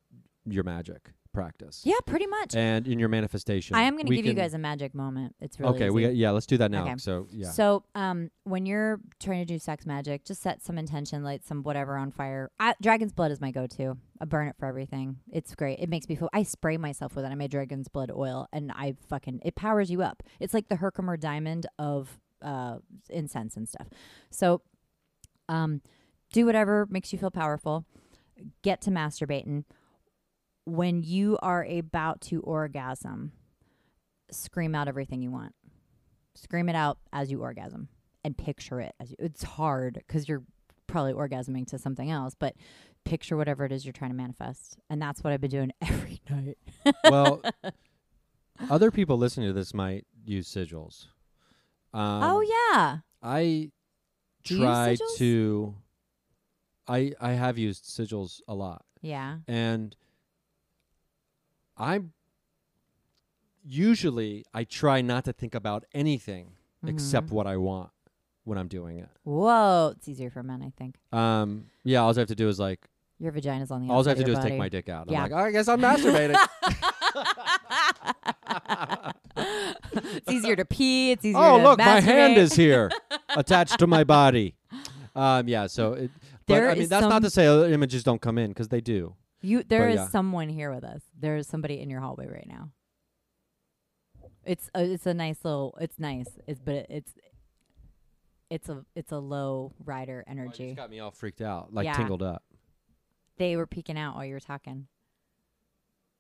your 0.45 0.63
magic 0.63 1.11
practice. 1.33 1.81
Yeah, 1.83 1.95
pretty 2.05 2.27
much. 2.27 2.55
And 2.55 2.87
in 2.87 2.99
your 2.99 3.09
manifestation. 3.09 3.75
I 3.75 3.83
am 3.83 3.93
going 3.93 4.05
to 4.05 4.09
we 4.09 4.17
give 4.17 4.25
you 4.25 4.33
guys 4.33 4.53
a 4.53 4.57
magic 4.57 4.93
moment. 4.93 5.35
It's 5.39 5.59
really 5.59 5.75
Okay, 5.75 5.89
we 5.89 6.03
easy. 6.03 6.11
got, 6.11 6.17
yeah, 6.17 6.31
let's 6.31 6.45
do 6.45 6.57
that 6.57 6.71
now. 6.71 6.83
Okay. 6.83 6.95
So 6.97 7.27
yeah. 7.31 7.49
So, 7.49 7.83
um, 7.95 8.29
when 8.43 8.65
you're 8.65 8.99
trying 9.19 9.39
to 9.39 9.45
do 9.45 9.59
sex 9.59 9.85
magic, 9.85 10.25
just 10.25 10.41
set 10.41 10.61
some 10.61 10.77
intention, 10.77 11.23
light 11.23 11.45
some 11.45 11.63
whatever 11.63 11.95
on 11.97 12.11
fire. 12.11 12.51
I, 12.59 12.75
dragon's 12.81 13.13
blood 13.13 13.31
is 13.31 13.39
my 13.41 13.51
go-to. 13.51 13.97
I 14.19 14.25
burn 14.25 14.47
it 14.47 14.55
for 14.59 14.65
everything. 14.65 15.17
It's 15.31 15.55
great. 15.55 15.79
It 15.79 15.89
makes 15.89 16.07
me 16.09 16.15
feel. 16.15 16.29
I 16.33 16.43
spray 16.43 16.77
myself 16.77 17.15
with 17.15 17.25
it. 17.25 17.29
I 17.29 17.35
made 17.35 17.51
dragon's 17.51 17.87
blood 17.87 18.11
oil, 18.11 18.47
and 18.51 18.71
I 18.71 18.95
fucking 19.09 19.41
it 19.43 19.55
powers 19.55 19.89
you 19.89 20.01
up. 20.01 20.23
It's 20.39 20.53
like 20.53 20.69
the 20.69 20.75
Herkimer 20.77 21.17
diamond 21.17 21.65
of 21.79 22.19
uh 22.41 22.77
incense 23.09 23.55
and 23.55 23.69
stuff. 23.69 23.87
So, 24.29 24.61
um, 25.49 25.81
do 26.33 26.45
whatever 26.45 26.87
makes 26.89 27.11
you 27.13 27.19
feel 27.19 27.31
powerful. 27.31 27.85
Get 28.63 28.81
to 28.81 28.89
masturbating. 28.91 29.65
When 30.65 31.03
you 31.03 31.37
are 31.41 31.65
about 31.65 32.21
to 32.21 32.41
orgasm, 32.41 33.31
scream 34.31 34.75
out 34.75 34.87
everything 34.87 35.21
you 35.21 35.31
want. 35.31 35.55
Scream 36.35 36.69
it 36.69 36.75
out 36.75 36.97
as 37.11 37.29
you 37.31 37.41
orgasm 37.41 37.89
and 38.23 38.37
picture 38.37 38.79
it 38.79 38.93
as 38.99 39.11
you, 39.11 39.17
it's 39.19 39.43
hard 39.43 39.95
because 40.07 40.29
you're 40.29 40.43
probably 40.87 41.13
orgasming 41.13 41.65
to 41.65 41.79
something 41.79 42.11
else 42.11 42.35
but 42.37 42.53
picture 43.05 43.35
whatever 43.37 43.65
it 43.65 43.71
is 43.71 43.85
you're 43.85 43.93
trying 43.93 44.11
to 44.11 44.15
manifest. 44.15 44.77
And 44.89 45.01
that's 45.01 45.23
what 45.23 45.33
i've 45.33 45.41
been 45.41 45.49
doing 45.51 45.71
every 45.81 46.21
night. 46.29 46.57
Well, 47.03 47.41
other 48.69 48.91
people 48.91 49.17
listening 49.17 49.47
to 49.47 49.53
this 49.53 49.73
might 49.73 50.05
use 50.23 50.47
sigils. 50.47 51.07
Um, 51.93 52.23
oh 52.23 52.41
yeah. 52.41 52.97
I 53.21 53.71
Do 54.43 54.59
try 54.59 54.97
to. 55.17 55.75
I 56.87 57.13
I 57.19 57.31
have 57.31 57.57
used 57.57 57.85
sigils 57.85 58.41
a 58.47 58.53
lot, 58.53 58.85
yeah. 59.01 59.37
And 59.47 59.95
I'm 61.77 62.13
usually 63.63 64.45
I 64.53 64.63
try 64.63 65.01
not 65.01 65.25
to 65.25 65.33
think 65.33 65.55
about 65.55 65.85
anything 65.93 66.53
except 66.85 67.27
Mhm. 67.27 67.31
what 67.31 67.47
I 67.47 67.57
want 67.57 67.91
when 68.43 68.57
I'm 68.57 68.67
doing 68.67 68.97
it. 68.97 69.07
whoa 69.23 69.93
it's 69.95 70.07
easier 70.07 70.31
for 70.31 70.41
men 70.41 70.63
i 70.63 70.71
think 70.75 70.95
Um, 71.13 71.65
yeah, 71.83 71.99
all 72.01 72.09
I 72.11 72.19
have 72.19 72.27
to 72.29 72.35
do 72.35 72.49
is 72.49 72.59
like, 72.59 72.87
your 73.19 73.31
vagina's 73.31 73.69
on 73.69 73.85
the 73.85 73.93
all 73.93 74.03
I 74.03 74.09
have 74.09 74.17
to 74.17 74.23
do 74.23 74.31
your 74.31 74.39
is 74.39 74.43
take 74.45 74.57
my 74.57 74.67
dick 74.67 74.89
out. 74.89 75.11
Yeah. 75.11 75.25
I'm 75.25 75.31
like, 75.31 75.39
oh, 75.39 75.45
I 75.45 75.51
guess 75.51 75.67
I'm 75.67 75.79
masturbating. 75.79 76.35
it's 80.17 80.31
easier 80.31 80.55
to 80.55 80.65
pee 80.65 81.11
it's 81.11 81.23
easier 81.23 81.39
to 81.39 81.45
oh, 81.47 81.61
look, 81.61 81.79
my 81.79 81.99
hand 81.99 82.37
is 82.37 82.53
here, 82.53 82.91
attached 83.35 83.79
to 83.79 83.87
my 83.87 84.03
body. 84.03 84.55
Um, 85.15 85.47
yeah, 85.47 85.67
so 85.67 85.93
it, 85.93 86.11
but 86.47 86.63
I 86.63 86.75
mean, 86.75 86.89
that's 86.89 87.07
not 87.07 87.21
to 87.21 87.29
say 87.29 87.45
images 87.71 88.03
don't 88.03 88.21
come 88.21 88.37
in 88.37 88.49
because 88.49 88.69
they 88.69 88.81
do. 88.81 89.15
You 89.41 89.63
there 89.63 89.81
But 89.87 89.89
is 89.89 89.95
yeah. 89.95 90.07
someone 90.09 90.49
here 90.49 90.71
with 90.73 90.83
us. 90.83 91.01
There 91.19 91.35
is 91.35 91.47
somebody 91.47 91.79
in 91.81 91.89
your 91.89 91.99
hallway 91.99 92.27
right 92.27 92.47
now. 92.47 92.69
It's 94.45 94.69
a, 94.75 94.83
it's 94.83 95.05
a 95.05 95.13
nice 95.13 95.37
little. 95.43 95.77
It's 95.81 95.99
nice. 95.99 96.27
It's 96.47 96.59
but 96.59 96.87
it's 96.89 97.13
it's 98.49 98.69
a 98.69 98.85
it's 98.95 99.11
a 99.11 99.17
low 99.19 99.73
rider 99.83 100.23
Oh, 100.27 100.31
energy. 100.31 100.67
just 100.69 100.77
got 100.77 100.89
me 100.89 100.99
all 100.99 101.11
freaked 101.11 101.41
out, 101.41 101.73
like 101.73 101.85
Yeah. 101.85 101.93
tingled 101.93 102.23
up. 102.23 102.43
they 103.37 103.55
were 103.55 103.65
peeking 103.67 103.97
out 103.97 104.15
while 104.15 104.25
you 104.25 104.33
were 104.33 104.39
talking. 104.39 104.87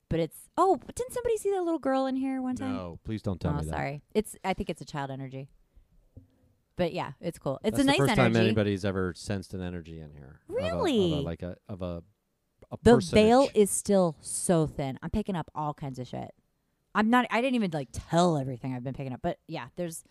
But 0.09 0.19
it's 0.19 0.49
oh, 0.57 0.77
didn't 0.95 1.13
somebody 1.13 1.37
see 1.37 1.51
that 1.51 1.61
little 1.63 1.79
girl 1.79 2.05
in 2.05 2.15
here 2.15 2.41
one 2.41 2.55
time? 2.55 2.73
No, 2.75 2.99
please 3.03 3.21
don't 3.21 3.39
tell 3.39 3.51
oh, 3.51 3.57
me 3.57 3.65
that. 3.65 3.67
I'm 3.73 3.77
sorry. 3.77 4.01
It's 4.13 4.35
I 4.43 4.53
think 4.53 4.69
it's 4.69 4.81
a 4.81 4.85
child 4.85 5.09
energy. 5.11 5.49
But 6.75 6.93
yeah, 6.93 7.11
it's 7.21 7.37
cool. 7.37 7.59
It's 7.63 7.75
That's 7.77 7.83
a 7.83 7.87
nice 7.87 7.97
the 7.97 8.03
first 8.07 8.15
time 8.15 8.25
energy. 8.27 8.39
anybody's 8.45 8.83
ever 8.85 9.13
sensed 9.15 9.53
an 9.53 9.61
energy 9.61 9.99
in 9.99 10.11
here. 10.11 10.39
Of 10.49 10.55
a- 10.55 10.57
Of 10.57 10.63
a, 10.63 10.75
Really? 10.83 11.21
like 11.21 11.43
a 11.43 11.55
of 11.69 11.81
a 11.81 12.03
a 12.71 12.77
the 12.83 12.95
personage. 12.95 13.11
veil 13.25 13.49
is 13.53 13.69
still 13.69 14.15
so 14.21 14.67
thin. 14.67 14.97
I'm 15.01 15.09
picking 15.09 15.35
up 15.35 15.49
all 15.55 15.73
kinds 15.73 15.99
of 15.99 16.07
shit. 16.07 16.31
I'm 16.95 17.09
not. 17.09 17.25
I 17.31 17.41
didn't 17.41 17.55
even 17.55 17.71
like 17.71 17.89
tell 17.91 18.37
everything 18.37 18.73
I've 18.75 18.83
been 18.83 18.93
picking 18.93 19.13
up, 19.13 19.21
but 19.21 19.37
yeah, 19.47 19.67
there's 19.75 20.03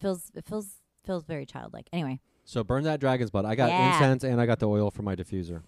feels 0.00 0.30
it 0.34 0.44
feels 0.44 0.76
feels 1.04 1.24
very 1.24 1.46
childlike. 1.46 1.88
Anyway. 1.92 2.20
So 2.44 2.64
burn 2.64 2.84
that 2.84 3.00
dragon's 3.00 3.30
blood. 3.30 3.44
I 3.44 3.54
got 3.54 3.68
Yeah. 3.68 3.92
incense 3.94 4.24
and 4.24 4.40
I 4.40 4.46
got 4.46 4.58
the 4.58 4.68
oil 4.68 4.90
for 4.90 5.02
my 5.02 5.14
diffuser. 5.14 5.62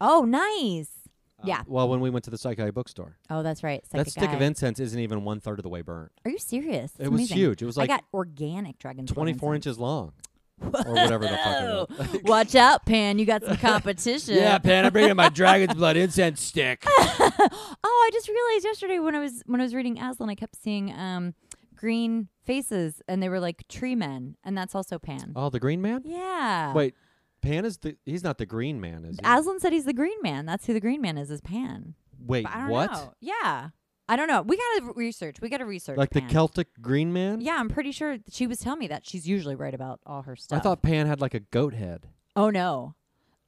Oh, 0.00 0.24
nice. 0.24 0.90
Uh, 1.38 1.44
Yeah. 1.46 1.62
Well, 1.66 1.88
when 1.88 2.00
we 2.00 2.10
went 2.10 2.24
to 2.24 2.30
the 2.30 2.36
Psychi 2.36 2.72
bookstore, 2.74 3.16
Oh, 3.30 3.42
that's 3.42 3.62
right. 3.62 3.82
that 3.90 3.90
Psychic 4.06 4.10
stick 4.12 4.32
of 4.32 4.40
Eye. 4.40 4.44
incense 4.44 4.80
isn't 4.80 4.98
even 4.98 5.24
one 5.24 5.38
third 5.40 5.58
of 5.58 5.62
the 5.62 5.68
way 5.68 5.82
burnt. 5.82 6.10
Are 6.24 6.30
you 6.30 6.38
serious? 6.38 6.92
it 6.92 6.98
That's 6.98 7.10
was 7.10 7.20
amazing. 7.20 7.36
huge. 7.36 7.62
It 7.62 7.66
was 7.66 7.76
like 7.76 7.90
I 7.90 7.96
got 7.96 8.04
organic 8.12 8.78
dragon's 8.78 9.12
blood 9.12 9.24
24 9.24 9.54
inches 9.54 9.78
long, 9.78 10.12
or 10.60 10.92
whatever 10.92 11.24
the 11.24 11.36
fuck 11.36 11.62
it 11.62 12.12
was. 12.14 12.22
Watch 12.24 12.54
out, 12.54 12.86
Pan. 12.86 13.18
You 13.18 13.26
got 13.26 13.44
some 13.44 13.56
competition. 13.56 14.36
Yeah, 14.36 14.58
Pan, 14.58 14.86
I'm 14.86 14.92
bringing 14.92 15.16
my 15.16 15.28
dragon's 15.30 15.74
blood 15.74 15.96
incense 15.96 16.40
stick. 16.40 16.82
oh, 16.86 17.50
I 17.84 18.10
just 18.12 18.28
realized 18.28 18.64
yesterday 18.64 18.98
when 18.98 19.14
I 19.14 19.20
was 19.20 19.42
when 19.46 19.60
I 19.60 19.64
was 19.64 19.74
reading 19.74 19.98
Aslan, 19.98 20.30
I 20.30 20.34
kept 20.34 20.56
seeing 20.56 20.92
um 20.92 21.34
green 21.74 22.28
faces, 22.44 23.02
and 23.08 23.22
they 23.22 23.28
were 23.28 23.40
like 23.40 23.66
tree 23.68 23.94
men, 23.94 24.36
and 24.44 24.56
that's 24.56 24.74
also 24.74 24.98
Pan. 24.98 25.32
Oh, 25.36 25.50
the 25.50 25.60
green 25.60 25.82
man? 25.82 26.02
Yeah. 26.04 26.72
Wait, 26.72 26.94
Pan 27.42 27.64
is 27.64 27.78
the 27.78 27.96
he's 28.04 28.24
not 28.24 28.38
the 28.38 28.46
green 28.46 28.80
man, 28.80 29.04
is 29.04 29.16
he? 29.16 29.22
Aslan 29.24 29.60
said 29.60 29.72
he's 29.72 29.84
the 29.84 29.92
green 29.92 30.18
man. 30.22 30.46
That's 30.46 30.66
who 30.66 30.72
the 30.72 30.80
green 30.80 31.00
man 31.00 31.18
is, 31.18 31.30
is 31.30 31.40
Pan. 31.40 31.94
Wait, 32.18 32.44
But 32.44 32.54
I 32.54 32.58
don't 32.60 32.70
what? 32.70 32.92
know. 32.92 33.12
Yeah. 33.20 33.68
I 34.08 34.16
don't 34.16 34.28
know. 34.28 34.42
We 34.42 34.56
gotta 34.56 34.92
research. 34.94 35.40
We 35.40 35.48
gotta 35.48 35.66
research. 35.66 35.98
Like 35.98 36.10
the 36.10 36.20
Celtic 36.20 36.68
green 36.80 37.12
man? 37.12 37.40
Yeah, 37.40 37.56
I'm 37.58 37.68
pretty 37.68 37.92
sure 37.92 38.18
she 38.30 38.46
was 38.46 38.60
telling 38.60 38.78
me 38.78 38.86
that 38.88 39.06
she's 39.06 39.26
usually 39.26 39.56
right 39.56 39.74
about 39.74 40.00
all 40.06 40.22
her 40.22 40.36
stuff. 40.36 40.58
I 40.58 40.62
thought 40.62 40.82
Pan 40.82 41.06
had 41.06 41.20
like 41.20 41.34
a 41.34 41.40
goat 41.40 41.74
head. 41.74 42.08
Oh 42.36 42.50
no. 42.50 42.94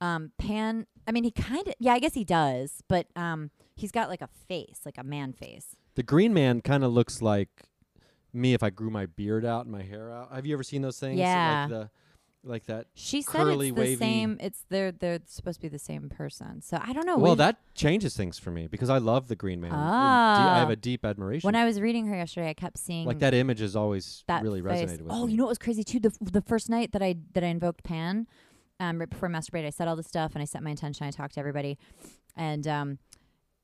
Um 0.01 0.33
Pan 0.39 0.87
I 1.07 1.13
mean 1.13 1.25
he 1.25 1.31
kinda 1.31 1.73
yeah, 1.79 1.93
I 1.93 1.99
guess 2.01 2.15
he 2.15 2.25
does, 2.25 2.83
but 2.89 3.07
um 3.15 3.51
he's 3.77 3.93
got 3.93 4.09
like 4.09 4.23
a 4.23 4.29
face, 4.49 4.81
like 4.85 4.99
a 4.99 5.05
man 5.05 5.33
face. 5.33 5.77
The 5.95 6.03
green 6.03 6.35
man 6.35 6.61
kind 6.61 6.83
of 6.83 6.93
looks 6.93 7.23
like 7.23 7.65
me 8.33 8.55
if 8.55 8.63
I 8.63 8.71
grew 8.71 8.91
my 8.91 9.07
beard 9.07 9.45
out 9.45 9.63
and 9.67 9.73
my 9.73 9.83
hair 9.83 10.13
out. 10.13 10.33
Have 10.33 10.47
you 10.47 10.55
ever 10.55 10.63
seen 10.63 10.83
those 10.83 10.99
things? 10.99 11.19
Yeah. 11.19 11.67
Like 11.69 11.71
the 11.71 11.91
like 12.49 12.67
that. 12.67 12.87
She 12.95 13.23
said 13.23 13.31
Curly, 13.33 13.69
it's 13.69 13.75
the 13.77 13.81
wavy- 13.81 13.97
same 13.97 14.37
it's 14.41 14.65
they're 14.69 14.93
they're 14.93 15.21
supposed 15.27 15.59
to 15.59 15.63
be 15.63 15.69
the 15.69 15.79
same 15.79 16.09
person. 16.09 16.61
So 16.63 16.79
I 16.83 16.93
don't 16.93 17.07
know. 17.07 17.17
well, 17.19 17.33
we- 17.33 17.39
that 17.39 17.59
changes 17.75 18.17
things 18.17 18.39
for 18.39 18.51
me 18.51 18.67
because 18.67 18.91
I 18.91 18.99
love 18.99 19.29
the 19.29 19.37
green 19.37 19.61
man. 19.61 19.71
and 19.73 19.79
de- 19.79 19.85
Ah. 19.85 20.57
I 20.57 20.59
have 20.59 20.71
a 20.71 20.77
deep 20.77 21.05
admiration. 21.05 21.47
when 21.47 21.55
I 21.57 21.65
was 21.65 21.81
reading 21.81 22.07
her 22.07 22.17
yesterday 22.17 22.49
I 22.51 22.55
kept 22.55 22.79
seeing 22.79 23.07
like 23.07 23.19
that 23.21 23.35
image 23.35 23.61
has 23.61 23.77
always 23.77 24.25
that 24.27 24.43
really 24.43 24.63
face. 24.63 24.91
resonated 24.91 25.03
with 25.03 25.13
oh, 25.13 25.27
me. 25.27 25.33
you 25.33 25.39
know 25.39 25.45
what 25.45 25.51
was 25.51 25.59
crazy 25.59 25.85
too? 25.85 26.01
The 26.01 26.09
f- 26.21 26.33
the 26.33 26.43
first 26.43 26.69
night 26.71 26.93
that 26.93 27.03
I 27.03 27.17
that 27.35 27.45
I 27.45 27.49
invoked 27.49 27.85
Pan, 27.85 28.27
um, 28.81 28.99
right 28.99 29.09
before 29.11 29.29
I 29.29 29.33
masturbate, 29.33 29.67
I 29.67 29.71
said 29.71 29.89
all 29.89 29.97
this 29.97 30.07
stuff 30.07 30.33
and 30.35 30.43
I 30.43 30.45
set 30.45 30.63
my 30.63 30.71
intention. 30.71 31.07
I 31.07 31.11
talked 31.11 31.35
to 31.35 31.41
everybody, 31.41 31.79
and 32.37 32.67
um, 32.67 32.99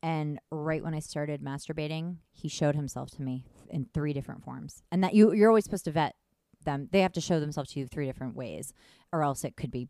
and 0.02 0.38
right 0.50 0.82
when 0.84 0.94
I 0.94 0.98
started 1.00 1.42
masturbating, 1.42 2.16
he 2.32 2.48
showed 2.48 2.74
himself 2.74 3.10
to 3.12 3.22
me 3.22 3.44
in 3.70 3.86
three 3.94 4.12
different 4.12 4.44
forms, 4.44 4.82
and 4.92 5.02
that 5.02 5.14
you 5.14 5.32
you're 5.32 5.48
always 5.48 5.64
supposed 5.64 5.84
to 5.86 5.90
vet 5.92 6.14
them. 6.64 6.88
They 6.92 7.00
have 7.00 7.12
to 7.12 7.20
show 7.20 7.40
themselves 7.40 7.70
to 7.72 7.80
you 7.80 7.86
three 7.86 8.06
different 8.06 8.34
ways, 8.36 8.72
or 9.12 9.22
else 9.22 9.44
it 9.44 9.56
could 9.56 9.70
be 9.70 9.88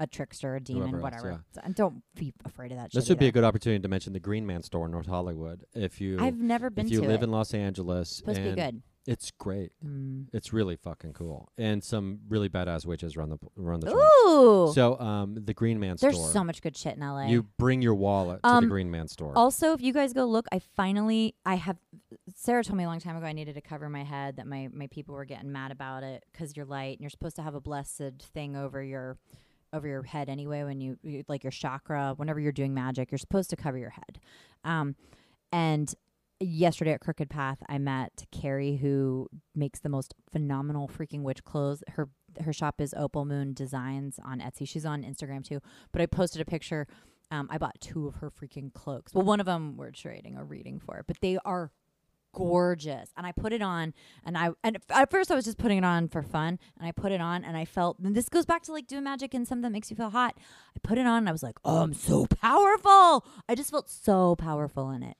a 0.00 0.06
trickster, 0.06 0.54
a 0.56 0.60
demon, 0.60 0.90
Whoever 0.90 0.96
else, 0.96 1.02
whatever. 1.02 1.30
yeah. 1.30 1.38
So- 1.54 1.60
and 1.64 1.74
don't 1.74 2.02
be 2.14 2.32
afraid 2.44 2.70
of 2.72 2.78
that. 2.78 2.92
This 2.92 3.08
would 3.08 3.18
be 3.18 3.26
a 3.26 3.32
good 3.32 3.44
opportunity 3.44 3.82
to 3.82 3.88
mention 3.88 4.12
the 4.12 4.20
Green 4.20 4.46
Man 4.46 4.62
store 4.62 4.86
in 4.86 4.92
North 4.92 5.06
Hollywood. 5.06 5.64
If 5.74 6.00
you 6.00 6.18
I've 6.20 6.38
never 6.38 6.70
been 6.70 6.86
if 6.86 6.92
you 6.92 7.00
to 7.02 7.08
live 7.08 7.20
it. 7.22 7.24
in 7.24 7.30
Los 7.30 7.52
Angeles, 7.54 8.08
supposed 8.10 8.36
to 8.38 8.50
be 8.50 8.54
good. 8.54 8.82
it's 9.06 9.30
great. 9.32 9.72
Mm. 9.84 10.26
It's 10.32 10.52
really 10.52 10.76
fucking 10.76 11.14
cool, 11.14 11.48
and 11.58 11.82
some 11.82 12.20
really 12.28 12.48
badass 12.48 12.86
witches 12.86 13.16
run 13.16 13.30
the 13.30 13.38
run 13.56 13.80
the. 13.80 13.90
Ooh, 13.92 14.70
So, 14.72 15.00
um, 15.00 15.34
the 15.44 15.54
Green 15.54 15.80
Man 15.80 15.96
there's 16.00 16.14
store. 16.14 16.26
There's 16.26 16.32
so 16.32 16.44
much 16.44 16.62
good 16.62 16.76
shit 16.76 16.94
in 16.96 17.00
LA. 17.02 17.26
You 17.26 17.42
bring 17.58 17.82
your 17.82 17.94
wallet 17.96 18.36
to 18.44 18.48
the 18.48 18.54
Um, 18.56 18.68
Green 18.68 18.90
Man 18.90 19.08
store. 19.08 19.32
Also, 19.36 19.72
if 19.72 19.80
you 19.80 19.92
guys 19.92 20.12
go 20.12 20.26
look, 20.26 20.46
I 20.52 20.60
finally 20.76 21.34
I 21.44 21.56
have. 21.56 21.78
Sarah 22.40 22.62
told 22.62 22.76
me 22.76 22.84
a 22.84 22.86
long 22.86 23.00
time 23.00 23.16
ago 23.16 23.26
I 23.26 23.32
needed 23.32 23.56
to 23.56 23.60
cover 23.60 23.88
my 23.88 24.04
head. 24.04 24.36
That 24.36 24.46
my 24.46 24.68
my 24.72 24.86
people 24.86 25.16
were 25.16 25.24
getting 25.24 25.50
mad 25.50 25.72
about 25.72 26.04
it 26.04 26.24
because 26.30 26.56
you're 26.56 26.66
light 26.66 26.92
and 26.92 27.00
you're 27.00 27.10
supposed 27.10 27.34
to 27.36 27.42
have 27.42 27.56
a 27.56 27.60
blessed 27.60 28.22
thing 28.32 28.54
over 28.54 28.80
your 28.80 29.18
over 29.72 29.88
your 29.88 30.04
head 30.04 30.28
anyway. 30.28 30.62
When 30.62 30.80
you 30.80 30.98
like 31.26 31.42
your 31.42 31.50
chakra, 31.50 32.14
whenever 32.16 32.38
you're 32.38 32.52
doing 32.52 32.72
magic, 32.72 33.10
you're 33.10 33.18
supposed 33.18 33.50
to 33.50 33.56
cover 33.56 33.76
your 33.76 33.90
head. 33.90 34.20
Um, 34.62 34.94
and 35.50 35.92
yesterday 36.38 36.92
at 36.92 37.00
Crooked 37.00 37.28
Path, 37.28 37.58
I 37.68 37.78
met 37.78 38.24
Carrie, 38.30 38.76
who 38.76 39.28
makes 39.56 39.80
the 39.80 39.88
most 39.88 40.14
phenomenal 40.30 40.86
freaking 40.86 41.22
witch 41.22 41.42
clothes. 41.42 41.82
Her 41.88 42.08
her 42.40 42.52
shop 42.52 42.80
is 42.80 42.94
Opal 42.96 43.24
Moon 43.24 43.52
Designs 43.52 44.20
on 44.24 44.38
Etsy. 44.38 44.68
She's 44.68 44.86
on 44.86 45.02
Instagram 45.02 45.42
too. 45.42 45.58
But 45.90 46.02
I 46.02 46.06
posted 46.06 46.40
a 46.40 46.44
picture. 46.44 46.86
Um, 47.32 47.48
I 47.50 47.58
bought 47.58 47.80
two 47.80 48.06
of 48.06 48.14
her 48.16 48.30
freaking 48.30 48.72
cloaks. 48.72 49.12
Well, 49.12 49.24
one 49.24 49.40
of 49.40 49.46
them 49.46 49.76
we're 49.76 49.90
trading 49.90 50.38
or 50.38 50.44
reading 50.44 50.78
for, 50.78 51.02
but 51.04 51.16
they 51.20 51.36
are 51.44 51.72
gorgeous. 52.34 53.10
And 53.16 53.26
I 53.26 53.32
put 53.32 53.52
it 53.52 53.62
on, 53.62 53.94
and 54.24 54.36
I 54.36 54.50
and 54.62 54.78
at 54.90 55.10
first 55.10 55.30
I 55.30 55.34
was 55.34 55.44
just 55.44 55.58
putting 55.58 55.78
it 55.78 55.84
on 55.84 56.08
for 56.08 56.22
fun, 56.22 56.58
and 56.78 56.86
I 56.86 56.92
put 56.92 57.12
it 57.12 57.20
on, 57.20 57.44
and 57.44 57.56
I 57.56 57.64
felt. 57.64 57.98
And 57.98 58.14
this 58.14 58.28
goes 58.28 58.46
back 58.46 58.62
to 58.64 58.72
like 58.72 58.86
doing 58.86 59.04
magic 59.04 59.34
and 59.34 59.46
something 59.46 59.62
that 59.62 59.70
makes 59.70 59.90
you 59.90 59.96
feel 59.96 60.10
hot. 60.10 60.36
I 60.38 60.78
put 60.82 60.98
it 60.98 61.06
on, 61.06 61.18
and 61.18 61.28
I 61.28 61.32
was 61.32 61.42
like, 61.42 61.58
oh, 61.64 61.82
I'm 61.82 61.94
so 61.94 62.26
powerful. 62.26 63.26
I 63.48 63.54
just 63.54 63.70
felt 63.70 63.88
so 63.90 64.36
powerful 64.36 64.90
in 64.90 65.02
it. 65.02 65.16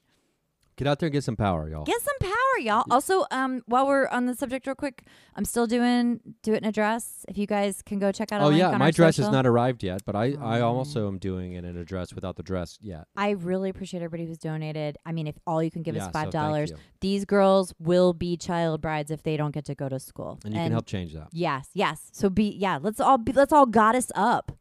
Get 0.78 0.86
out 0.86 1.00
there 1.00 1.08
and 1.08 1.12
get 1.12 1.24
some 1.24 1.34
power, 1.34 1.68
y'all. 1.68 1.82
Get 1.82 2.00
some 2.00 2.14
power, 2.20 2.60
y'all. 2.60 2.84
Also, 2.88 3.26
um, 3.32 3.62
while 3.66 3.88
we're 3.88 4.06
on 4.06 4.26
the 4.26 4.34
subject, 4.36 4.64
real 4.64 4.76
quick, 4.76 5.02
I'm 5.34 5.44
still 5.44 5.66
doing 5.66 6.20
do 6.44 6.54
it 6.54 6.58
in 6.58 6.64
a 6.64 6.70
dress. 6.70 7.24
If 7.26 7.36
you 7.36 7.48
guys 7.48 7.82
can 7.82 7.98
go 7.98 8.12
check 8.12 8.30
out. 8.30 8.42
oh 8.42 8.50
yeah, 8.50 8.76
my 8.76 8.92
dress 8.92 9.16
social. 9.16 9.28
has 9.28 9.32
not 9.32 9.44
arrived 9.44 9.82
yet, 9.82 10.02
but 10.06 10.14
I 10.14 10.36
I 10.40 10.60
also 10.60 11.08
am 11.08 11.18
doing 11.18 11.54
it 11.54 11.64
in 11.64 11.76
a 11.76 11.84
dress 11.84 12.14
without 12.14 12.36
the 12.36 12.44
dress 12.44 12.78
yet. 12.80 13.08
I 13.16 13.30
really 13.30 13.70
appreciate 13.70 14.04
everybody 14.04 14.28
who's 14.28 14.38
donated. 14.38 14.98
I 15.04 15.10
mean, 15.10 15.26
if 15.26 15.34
all 15.48 15.60
you 15.60 15.72
can 15.72 15.82
give 15.82 15.96
yeah, 15.96 16.06
is 16.06 16.12
five 16.12 16.30
dollars, 16.30 16.70
you. 16.70 16.76
these 17.00 17.24
girls 17.24 17.74
will 17.80 18.12
be 18.12 18.36
child 18.36 18.80
brides 18.80 19.10
if 19.10 19.24
they 19.24 19.36
don't 19.36 19.50
get 19.50 19.64
to 19.64 19.74
go 19.74 19.88
to 19.88 19.98
school. 19.98 20.38
and 20.44 20.54
you 20.54 20.60
can 20.60 20.70
help 20.70 20.86
change 20.86 21.12
that. 21.12 21.26
Yes, 21.32 21.70
yes. 21.74 22.08
So 22.12 22.30
be 22.30 22.50
yeah. 22.50 22.78
Let's 22.80 23.00
all 23.00 23.18
be. 23.18 23.32
Let's 23.32 23.52
all 23.52 23.66
goddess 23.66 24.12
up. 24.14 24.52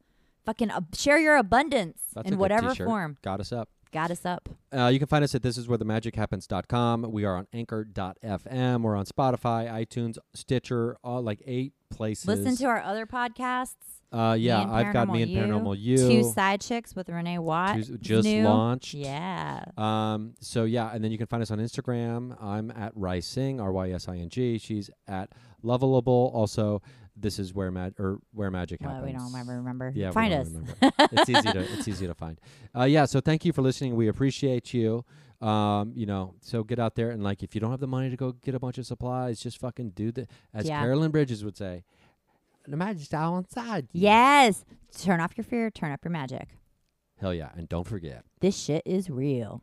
Fucking 0.48 0.72
uh, 0.72 0.82
share 0.96 1.20
your 1.20 1.38
abundance 1.38 2.02
That's 2.16 2.32
in 2.32 2.40
whatever 2.40 2.70
t-shirt. 2.70 2.88
form. 2.88 3.18
Got 3.92 4.12
us 4.12 4.26
up. 4.26 4.50
Uh, 4.76 4.88
you 4.88 5.00
can 5.00 5.08
find 5.08 5.24
us 5.24 5.34
at 5.36 5.42
thisiswherethemagichappens.com. 5.42 7.12
We 7.12 7.26
are 7.26 7.36
on 7.36 7.48
anchor.fm. 7.54 8.82
We're 8.82 8.96
on 8.96 9.06
Spotify, 9.06 9.70
iTunes, 9.72 10.18
Stitcher, 10.34 10.98
all 11.04 11.22
like 11.22 11.42
eight 11.46 11.74
places. 11.90 12.28
Listen 12.28 12.56
to 12.58 12.66
our 12.66 12.82
other 12.82 13.06
podcasts. 13.06 13.76
Uh, 14.12 14.36
yeah, 14.40 14.64
I've 14.64 14.94
got 14.94 15.10
me 15.10 15.22
and 15.22 15.32
Paranormal 15.32 15.76
Paranormal 15.76 15.82
You. 15.82 15.98
Two 15.98 16.24
side 16.32 16.62
chicks 16.62 16.96
with 16.96 17.10
Renee 17.10 17.40
Watt. 17.40 17.76
Two's 17.76 17.90
is 17.90 17.98
just 18.00 18.26
new. 18.26 18.44
launched. 18.44 18.94
Yeah. 18.94 19.66
Um, 19.76 20.36
so 20.40 20.64
yeah, 20.64 20.92
and 20.94 21.04
then 21.04 21.12
you 21.12 21.18
can 21.18 21.28
find 21.28 21.44
us 21.44 21.52
on 21.52 21.60
Instagram. 21.60 22.42
I'm 22.42 22.72
at 22.72 22.96
Rysing, 22.96 23.62
R 23.62 23.72
Y 23.72 23.92
S 23.92 24.08
I 24.08 24.18
N 24.18 24.30
G. 24.30 24.58
She's 24.60 24.90
at 25.08 25.32
Lovable. 25.62 26.32
Also, 26.34 26.82
this 27.20 27.40
is 27.40 27.54
where 27.54 27.72
mag 27.72 27.94
or 28.00 28.20
where 28.34 28.52
magic 28.52 28.80
Well, 28.82 28.92
happens. 28.92 29.12
we 29.14 29.18
don't 29.18 29.36
ever 29.40 29.58
remember. 29.58 29.92
Yeah, 29.96 30.12
Find 30.12 30.34
us. 30.34 30.50
it's 31.12 31.30
easy 31.30 31.42
to 31.52 31.60
it's 31.60 31.88
easy 31.88 32.08
to 32.08 32.14
find. 32.14 32.40
Uh, 32.76 32.84
yeah, 32.84 33.06
so 33.06 33.20
thank 33.20 33.44
you 33.46 33.52
for 33.54 33.62
listening. 33.62 33.96
We 33.96 34.08
appreciate 34.08 34.74
you. 34.74 35.04
Um, 35.42 35.94
you 35.96 36.06
know, 36.08 36.34
so 36.42 36.64
get 36.64 36.80
out 36.80 36.96
there 36.96 37.12
and 37.12 37.24
like 37.24 37.44
if 37.44 37.54
you 37.54 37.62
don't 37.62 37.72
have 37.72 37.80
the 37.80 37.88
money 37.88 38.10
to 38.10 38.16
go 38.18 38.32
get 38.32 38.56
a 38.56 38.60
bunch 38.60 38.78
of 38.80 38.86
supplies, 38.88 39.40
just 39.40 39.60
fucking 39.60 39.92
do 39.92 40.12
the 40.12 40.28
as 40.54 40.68
Yeah. 40.68 40.80
Carolyn 40.82 41.12
Bridges 41.12 41.44
would 41.46 41.56
say, 41.58 41.84
the 42.68 42.76
magic's 42.78 43.14
all 43.14 43.38
inside. 43.38 43.88
you." 43.94 44.02
Yes. 44.02 44.66
Turn 45.00 45.20
off 45.20 45.38
your 45.38 45.44
fear. 45.44 45.70
Turn 45.70 45.92
up 45.92 46.04
your 46.04 46.12
magic. 46.12 46.58
Hell 47.20 47.34
yeah, 47.34 47.50
and 47.56 47.68
don't 47.70 47.88
forget. 47.88 48.24
This 48.42 48.56
shit 48.58 48.84
is 48.86 49.10
real. 49.10 49.62